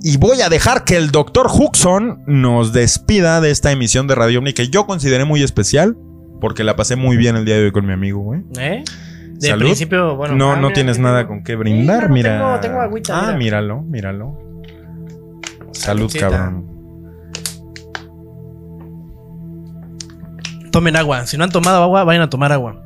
Y 0.02 0.18
voy 0.18 0.42
a 0.42 0.50
dejar 0.50 0.84
que 0.86 0.96
el 0.96 1.12
doctor 1.12 1.48
Huxon 1.52 2.24
nos 2.28 2.72
despida 2.74 3.42
de 3.42 3.52
esta 3.52 3.72
emisión 3.72 4.08
de 4.08 4.16
Radio 4.16 4.40
Omni 4.40 4.54
que 4.54 4.70
yo 4.70 4.86
consideré 4.88 5.26
muy 5.26 5.44
especial, 5.44 5.98
porque 6.40 6.64
la 6.64 6.76
pasé 6.76 6.96
muy 6.96 7.18
bien 7.18 7.36
el 7.36 7.46
día 7.46 7.56
de 7.58 7.66
hoy 7.66 7.72
con 7.72 7.86
mi 7.86 7.94
amigo, 7.94 8.20
güey. 8.22 8.42
¿Eh? 8.60 8.84
De 9.34 9.50
Salud. 9.50 9.66
principio, 9.66 10.16
bueno. 10.16 10.36
no, 10.36 10.54
ah, 10.54 10.56
no 10.56 10.62
mira, 10.64 10.74
tienes 10.74 10.98
nada 11.00 11.28
con 11.28 11.44
qué 11.44 11.56
brindar, 11.56 12.10
mira. 12.10 12.38
tengo- 12.40 12.60
tengo 12.62 12.82
agüita, 12.82 13.18
ah, 13.20 13.22
mira. 13.28 13.38
míralo, 13.38 13.82
míralo. 13.84 14.47
Salud, 15.78 16.10
Saludcita. 16.10 16.30
cabrón. 16.30 16.66
Tomen 20.72 20.96
agua. 20.96 21.26
Si 21.26 21.38
no 21.38 21.44
han 21.44 21.52
tomado 21.52 21.82
agua, 21.84 22.04
vayan 22.04 22.24
a 22.24 22.30
tomar 22.30 22.52
agua. 22.52 22.82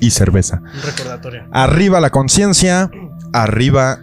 Y 0.00 0.10
cerveza. 0.10 0.60
Un 0.74 0.82
recordatorio. 0.82 1.44
Arriba 1.52 2.00
la 2.00 2.10
conciencia, 2.10 2.90
arriba 3.32 3.98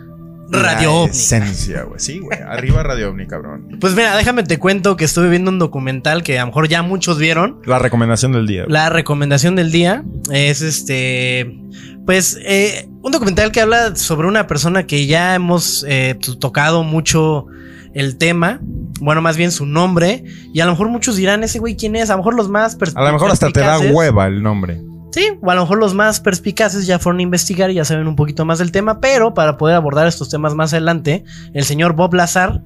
Radio 0.50 0.90
la 0.90 0.96
OVNI. 0.96 1.10
esencia, 1.12 1.84
güey. 1.84 2.00
Sí, 2.00 2.20
güey. 2.20 2.40
Arriba 2.42 2.84
Radio 2.84 3.10
OVNI, 3.10 3.28
cabrón. 3.28 3.78
Pues 3.82 3.94
mira, 3.96 4.16
déjame 4.16 4.44
te 4.44 4.58
cuento 4.60 4.96
que 4.96 5.06
estuve 5.06 5.30
viendo 5.30 5.52
un 5.52 5.60
documental 5.60 6.24
que 6.24 6.38
a 6.38 6.42
lo 6.42 6.48
mejor 6.48 6.68
ya 6.68 6.82
muchos 6.84 7.18
vieron. 7.20 7.60
La 7.66 7.80
recomendación 7.80 8.32
del 8.32 8.48
día. 8.48 8.66
La 8.68 8.90
recomendación 8.90 9.56
del 9.56 9.72
día 9.72 10.04
es 10.32 10.62
este. 10.62 11.58
Pues 12.06 12.40
eh, 12.46 12.88
un 13.02 13.12
documental 13.12 13.52
que 13.52 13.60
habla 13.62 13.96
sobre 13.96 14.28
una 14.28 14.48
persona 14.48 14.88
que 14.88 15.06
ya 15.08 15.36
hemos 15.36 15.86
eh, 15.88 16.16
to- 16.22 16.38
tocado 16.38 16.84
mucho 16.84 17.48
el 17.94 18.18
tema. 18.18 18.60
Bueno, 19.02 19.22
más 19.22 19.36
bien 19.38 19.52
su 19.52 19.66
nombre. 19.66 20.24
Y 20.54 20.62
a 20.62 20.66
lo 20.66 20.72
mejor 20.72 20.88
muchos 20.90 21.18
dirán, 21.18 21.44
ese 21.44 21.60
güey, 21.60 21.76
¿quién 21.76 21.96
es? 21.98 22.10
A 22.10 22.14
lo 22.14 22.20
mejor 22.20 22.36
los 22.36 22.48
más 22.50 22.78
A 22.96 23.04
lo 23.04 23.12
mejor 23.12 23.32
hasta 23.32 23.50
te 23.52 23.60
da 23.60 23.80
hueva 23.80 24.28
el 24.28 24.42
nombre. 24.42 24.82
Sí, 25.12 25.30
o 25.42 25.52
a 25.52 25.56
lo 25.56 25.62
mejor 25.62 25.80
los 25.80 25.94
más 25.94 26.20
perspicaces 26.20 26.86
ya 26.86 27.00
fueron 27.00 27.20
a 27.20 27.24
investigar 27.24 27.72
y 27.72 27.76
ya 27.76 27.86
saben 27.86 28.08
un 28.08 28.16
poquito 28.16 28.46
más 28.46 28.60
del 28.60 28.72
tema, 28.72 29.00
pero 29.00 29.34
para 29.34 29.58
poder 29.58 29.76
abordar 29.76 30.08
estos 30.08 30.30
temas 30.30 30.54
más 30.54 30.74
adelante, 30.74 31.24
el 31.54 31.64
señor 31.64 31.94
Bob 31.94 32.14
Lazar 32.14 32.62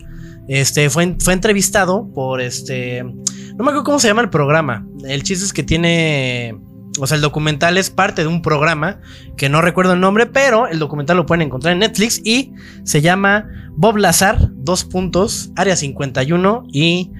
este, 0.48 0.90
fue, 0.90 1.16
fue 1.20 1.34
entrevistado 1.34 2.10
por 2.14 2.42
este... 2.42 3.04
No 3.04 3.64
me 3.64 3.72
acuerdo 3.72 3.84
cómo 3.84 4.00
se 4.00 4.08
llama 4.08 4.22
el 4.22 4.30
programa. 4.30 4.86
El 5.06 5.24
chiste 5.24 5.46
es 5.46 5.54
que 5.54 5.64
tiene... 5.64 6.60
O 7.00 7.08
sea, 7.08 7.16
el 7.16 7.22
documental 7.22 7.78
es 7.78 7.90
parte 7.90 8.24
de 8.24 8.28
un 8.28 8.42
programa 8.42 9.00
que 9.38 9.48
no 9.48 9.62
recuerdo 9.62 9.94
el 9.94 10.02
nombre, 10.02 10.26
pero 10.26 10.68
el 10.68 10.78
documental 10.78 11.18
lo 11.18 11.26
pueden 11.26 11.44
encontrar 11.44 11.72
en 11.74 11.80
Netflix 11.80 12.20
y 12.24 12.52
se 12.84 13.02
llama 13.02 13.48
Bob 13.78 13.96
Lazar, 13.96 14.50
dos 14.56 14.84
puntos, 14.84 15.52
Área 15.56 15.78
51 15.78 16.66
y 16.74 17.12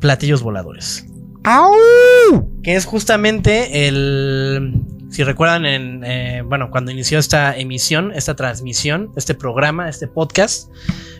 Platillos 0.00 0.42
Voladores 0.42 1.06
que 2.62 2.74
es 2.74 2.86
justamente 2.86 3.86
el 3.88 4.80
Si 5.10 5.22
recuerdan, 5.22 5.64
en, 5.64 6.02
eh, 6.04 6.42
bueno, 6.44 6.70
cuando 6.72 6.90
inició 6.90 7.18
esta 7.20 7.56
emisión, 7.56 8.10
esta 8.16 8.34
transmisión, 8.34 9.10
este 9.16 9.34
programa, 9.34 9.88
este 9.88 10.08
podcast, 10.08 10.68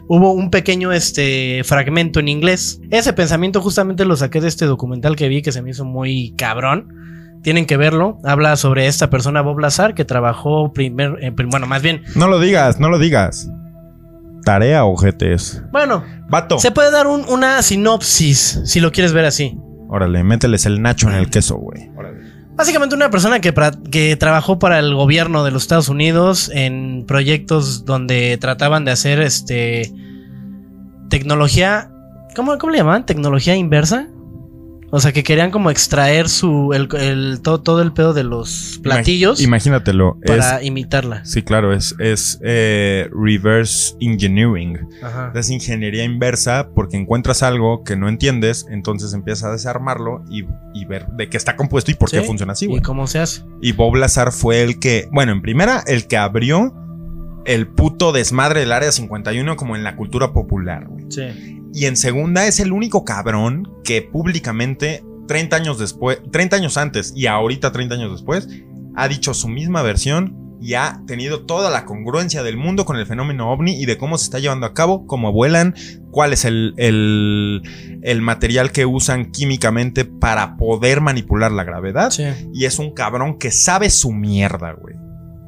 hubo 0.09 0.33
un 0.33 0.51
pequeño 0.51 0.93
este, 0.93 1.63
fragmento 1.65 2.19
en 2.19 2.27
inglés. 2.29 2.81
Ese 2.91 3.13
pensamiento 3.13 3.61
justamente 3.61 4.05
lo 4.05 4.17
saqué 4.17 4.41
de 4.41 4.49
este 4.49 4.65
documental 4.67 5.15
que 5.15 5.29
vi 5.29 5.43
que 5.43 5.53
se 5.53 5.63
me 5.63 5.71
hizo 5.71 5.85
muy 5.85 6.35
cabrón. 6.37 6.89
Tienen 7.45 7.67
que 7.67 7.77
verlo. 7.77 8.19
Habla 8.25 8.57
sobre 8.57 8.87
esta 8.89 9.11
persona, 9.11 9.43
Bob 9.43 9.61
Lazar, 9.61 9.95
que 9.95 10.05
trabajó 10.05 10.73
primer, 10.73 11.19
eh, 11.21 11.31
prim- 11.31 11.51
bueno, 11.51 11.67
más 11.69 11.83
bien, 11.83 12.03
No 12.17 12.27
lo 12.27 12.41
digas, 12.41 12.81
no 12.81 12.89
lo 12.89 12.99
digas. 12.99 13.49
Tarea, 14.45 14.85
ojetes. 14.85 15.63
bueno, 15.73 16.03
Vato. 16.29 16.59
se 16.59 16.71
puede 16.73 16.91
dar 16.91 17.07
un- 17.07 17.25
una 17.29 17.63
sinopsis 17.63 18.61
si 18.65 18.81
lo 18.81 18.91
quieres 18.93 19.13
ver 19.13 19.25
así. 19.25 19.57
Órale, 19.95 20.25
mételes 20.25 20.67
el 20.67 20.83
nacho 20.83 21.09
en 21.09 21.15
el 21.15 21.31
queso, 21.31 21.55
güey. 21.55 21.89
Básicamente 22.57 22.97
una 22.97 23.11
persona 23.11 23.39
que, 23.39 23.55
que 23.93 24.17
trabajó 24.17 24.59
para 24.59 24.81
el 24.81 24.93
gobierno 24.93 25.45
de 25.45 25.53
los 25.53 25.63
Estados 25.63 25.89
Unidos 25.89 26.51
en 26.53 27.05
proyectos 27.07 27.85
donde 27.85 28.37
trataban 28.41 28.85
de 28.85 28.91
hacer 28.91 29.21
este 29.21 29.93
tecnología, 31.11 31.93
¿cómo, 32.35 32.59
cómo 32.59 32.73
le 32.73 32.79
llamaban? 32.79 33.07
Tecnología 33.07 33.55
inversa. 33.55 34.09
O 34.97 35.01
sea, 35.01 35.13
que 35.13 35.25
querían 35.25 35.51
como 35.51 35.71
extraer 35.71 36.29
su 36.29 36.73
el, 36.73 36.89
el- 37.01 37.41
todo, 37.43 37.61
todo 37.61 37.83
el 37.83 37.93
pedo 37.93 38.15
de 38.15 38.23
los 38.23 38.79
platillos 38.83 39.41
Imagínatelo. 39.41 40.19
para 40.25 40.59
es- 40.61 40.67
imitarla. 40.67 41.25
sí, 41.25 41.43
claro, 41.43 41.73
es, 41.73 41.97
es 41.99 42.39
eh, 42.45 43.09
reverse 43.13 43.97
engineering. 44.01 44.79
Ajá. 45.03 45.33
Es 45.35 45.51
ingeniería 45.51 46.05
inversa 46.05 46.69
porque 46.77 46.97
encuentras 46.97 47.43
algo 47.43 47.83
que 47.83 47.97
no 47.97 48.09
entiendes, 48.09 48.67
entonces 48.71 49.15
empiezas 49.15 49.45
a 49.45 49.53
desarmarlo 49.53 50.23
y, 50.31 50.45
y 50.75 50.85
ver 50.85 51.07
de 51.09 51.29
qué 51.29 51.37
está 51.39 51.57
compuesto 51.57 51.91
y 51.91 51.95
por 51.95 52.09
qué 52.11 52.23
funciona 52.23 52.53
así, 52.53 52.67
¿Y 52.67 52.69
güey. 52.69 52.83
cómo 52.83 53.09
se 53.09 53.19
hace? 53.19 53.43
Y 53.61 53.73
Bob 53.73 53.97
Lazar 53.97 54.31
fue 54.31 54.63
el 54.63 54.79
que, 54.79 55.09
bueno, 55.11 55.33
en 55.33 55.43
primera, 55.43 55.83
el 55.89 56.07
que 56.07 56.17
abrió 56.19 56.73
el 57.47 57.67
puto 57.67 58.13
desmadre 58.13 58.61
del 58.61 58.71
área 58.73 58.93
51 58.93 59.57
como 59.57 59.75
en 59.75 59.83
la 59.83 59.97
cultura 59.97 60.33
popular, 60.33 60.87
güey. 60.87 61.07
Sí. 61.11 61.61
Y 61.75 61.87
en 61.87 61.97
segunda, 61.97 62.47
es 62.47 62.61
el 62.61 62.73
único 62.73 63.05
cabrón 63.05 63.69
que 63.83 64.01
públicamente, 64.01 65.05
30 65.27 65.57
años 65.57 65.79
después, 65.81 66.21
30 66.31 66.55
años 66.55 66.77
antes 66.77 67.13
y 67.17 67.27
ahorita 67.27 67.73
30 67.73 67.97
años 67.97 68.13
después, 68.13 68.49
ha 68.95 69.09
dicho 69.09 69.35
su 69.35 69.49
misma 69.49 69.83
versión 69.83 70.57
y 70.61 70.75
ha 70.75 71.03
tenido 71.09 71.47
toda 71.47 71.71
la 71.71 71.85
congruencia 71.85 72.45
del 72.45 72.57
mundo 72.57 72.85
con 72.85 72.97
el 72.97 73.07
fenómeno 73.07 73.51
ovni 73.51 73.73
y 73.73 73.87
de 73.87 73.99
cómo 73.99 74.19
se 74.19 74.27
está 74.27 74.39
llevando 74.39 74.67
a 74.67 74.73
cabo, 74.73 75.09
cómo 75.09 75.33
vuelan, 75.33 75.75
cuál 76.13 76.33
es 76.33 76.45
el, 76.45 76.75
el, 76.77 77.63
el 78.03 78.23
material 78.23 78.71
que 78.71 78.87
usan 78.87 79.33
químicamente 79.33 80.05
para 80.05 80.57
poder 80.57 81.01
manipular 81.01 81.51
la 81.51 81.65
gravedad. 81.65 82.11
Sí. 82.11 82.23
Y 82.55 82.67
es 82.67 82.79
un 82.79 82.95
cabrón 82.95 83.37
que 83.37 83.51
sabe 83.51 83.91
su 83.91 84.13
mierda, 84.13 84.75
güey. 84.75 84.95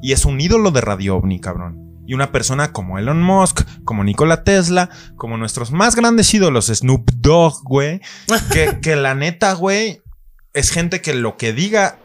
Y 0.01 0.11
es 0.11 0.25
un 0.25 0.41
ídolo 0.41 0.71
de 0.71 0.81
Radio 0.81 1.15
OVNI, 1.15 1.39
cabrón. 1.39 1.86
Y 2.07 2.13
una 2.15 2.31
persona 2.31 2.71
como 2.71 2.97
Elon 2.97 3.21
Musk, 3.21 3.61
como 3.83 4.03
Nikola 4.03 4.43
Tesla, 4.43 4.89
como 5.17 5.37
nuestros 5.37 5.71
más 5.71 5.95
grandes 5.95 6.33
ídolos, 6.33 6.67
Snoop 6.67 7.11
Dogg, 7.17 7.61
güey. 7.63 8.01
Que, 8.51 8.79
que 8.81 8.95
la 8.95 9.13
neta, 9.13 9.53
güey, 9.53 10.01
es 10.53 10.71
gente 10.71 11.01
que 11.01 11.13
lo 11.13 11.37
que 11.37 11.53
diga 11.53 11.99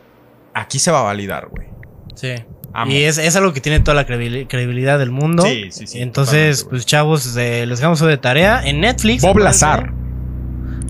aquí 0.54 0.78
se 0.78 0.90
va 0.90 1.00
a 1.00 1.04
validar, 1.04 1.48
güey. 1.48 1.68
Sí. 2.14 2.34
Amo. 2.74 2.90
Y 2.90 3.02
es, 3.04 3.18
es 3.18 3.36
algo 3.36 3.52
que 3.52 3.60
tiene 3.60 3.80
toda 3.80 3.94
la 3.94 4.06
credibil- 4.06 4.46
credibilidad 4.48 4.98
del 4.98 5.10
mundo. 5.10 5.42
Sí, 5.44 5.66
sí, 5.70 5.86
sí, 5.86 6.00
Entonces, 6.00 6.64
pues 6.68 6.84
chavos, 6.86 7.36
eh, 7.36 7.64
les 7.66 7.78
dejamos 7.78 7.98
eso 7.98 8.06
de 8.06 8.16
tarea 8.18 8.62
en 8.64 8.80
Netflix. 8.80 9.22
Bob 9.22 9.30
acuérdense. 9.32 9.64
Lazar. 9.66 9.92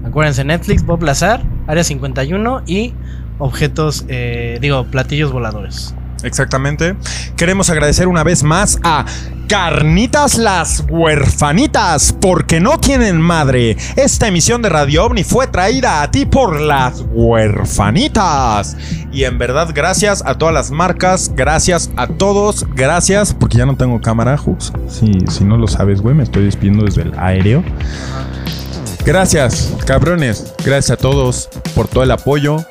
Acuérdense, 0.04 0.44
Netflix, 0.44 0.84
Bob 0.84 1.02
Lazar, 1.02 1.42
Área 1.66 1.84
51 1.84 2.62
y 2.66 2.94
objetos, 3.38 4.04
eh, 4.08 4.58
digo, 4.60 4.84
platillos 4.86 5.32
voladores. 5.32 5.94
Exactamente. 6.22 6.96
Queremos 7.36 7.70
agradecer 7.70 8.08
una 8.08 8.22
vez 8.24 8.42
más 8.42 8.78
a 8.82 9.04
Carnitas 9.48 10.38
las 10.38 10.82
huerfanitas, 10.88 12.14
porque 12.18 12.58
no 12.58 12.78
tienen 12.78 13.20
madre. 13.20 13.76
Esta 13.96 14.28
emisión 14.28 14.62
de 14.62 14.70
Radio 14.70 15.04
OVNI 15.04 15.24
fue 15.24 15.46
traída 15.46 16.00
a 16.00 16.10
ti 16.10 16.24
por 16.24 16.58
las 16.58 17.04
huerfanitas. 17.12 18.78
Y 19.12 19.24
en 19.24 19.36
verdad, 19.36 19.68
gracias 19.74 20.22
a 20.24 20.38
todas 20.38 20.54
las 20.54 20.70
marcas, 20.70 21.32
gracias 21.36 21.90
a 21.96 22.06
todos, 22.06 22.64
gracias, 22.74 23.34
porque 23.34 23.58
ya 23.58 23.66
no 23.66 23.76
tengo 23.76 24.00
cámara. 24.00 24.40
Si, 24.88 25.12
si 25.28 25.44
no 25.44 25.58
lo 25.58 25.66
sabes, 25.66 26.00
güey, 26.00 26.14
me 26.14 26.22
estoy 26.22 26.44
despidiendo 26.44 26.86
desde 26.86 27.02
el 27.02 27.12
aéreo. 27.18 27.62
Gracias, 29.04 29.74
cabrones. 29.84 30.54
Gracias 30.64 30.92
a 30.92 30.96
todos 30.96 31.50
por 31.74 31.88
todo 31.88 32.04
el 32.04 32.10
apoyo. 32.12 32.64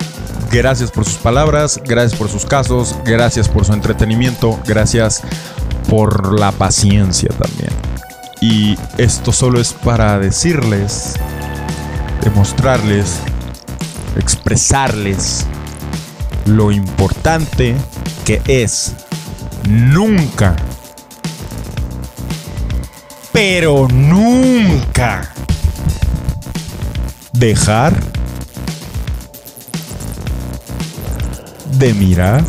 Gracias 0.52 0.92
por 0.92 1.06
sus 1.06 1.16
palabras, 1.16 1.80
gracias 1.82 2.20
por 2.20 2.28
sus 2.28 2.46
casos, 2.46 2.98
gracias 3.06 3.48
por 3.48 3.64
su 3.64 3.72
entretenimiento, 3.72 4.60
gracias 4.66 5.22
por 5.90 6.38
la 6.38 6.52
paciencia 6.52 7.30
también. 7.30 7.72
Y 8.42 8.78
esto 8.98 9.32
solo 9.32 9.62
es 9.62 9.72
para 9.72 10.20
decirles, 10.20 11.14
demostrarles, 12.22 13.20
expresarles 14.18 15.46
lo 16.46 16.74
importante 16.74 17.74
que 18.26 18.42
es 18.46 18.94
nunca, 19.70 20.58
pero 23.32 23.88
nunca 23.88 25.32
dejar 27.32 28.21
de 31.74 31.94
mirar 31.94 32.44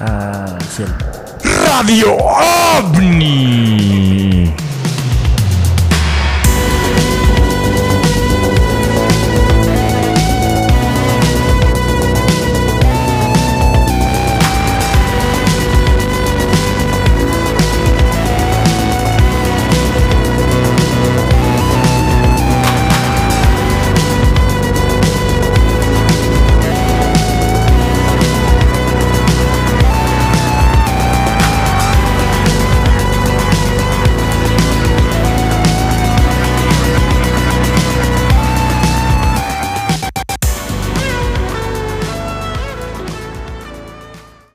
Ah, 0.00 0.58
cielo. 0.74 0.92
Radio 1.66 2.16
OVNI. 2.78 4.52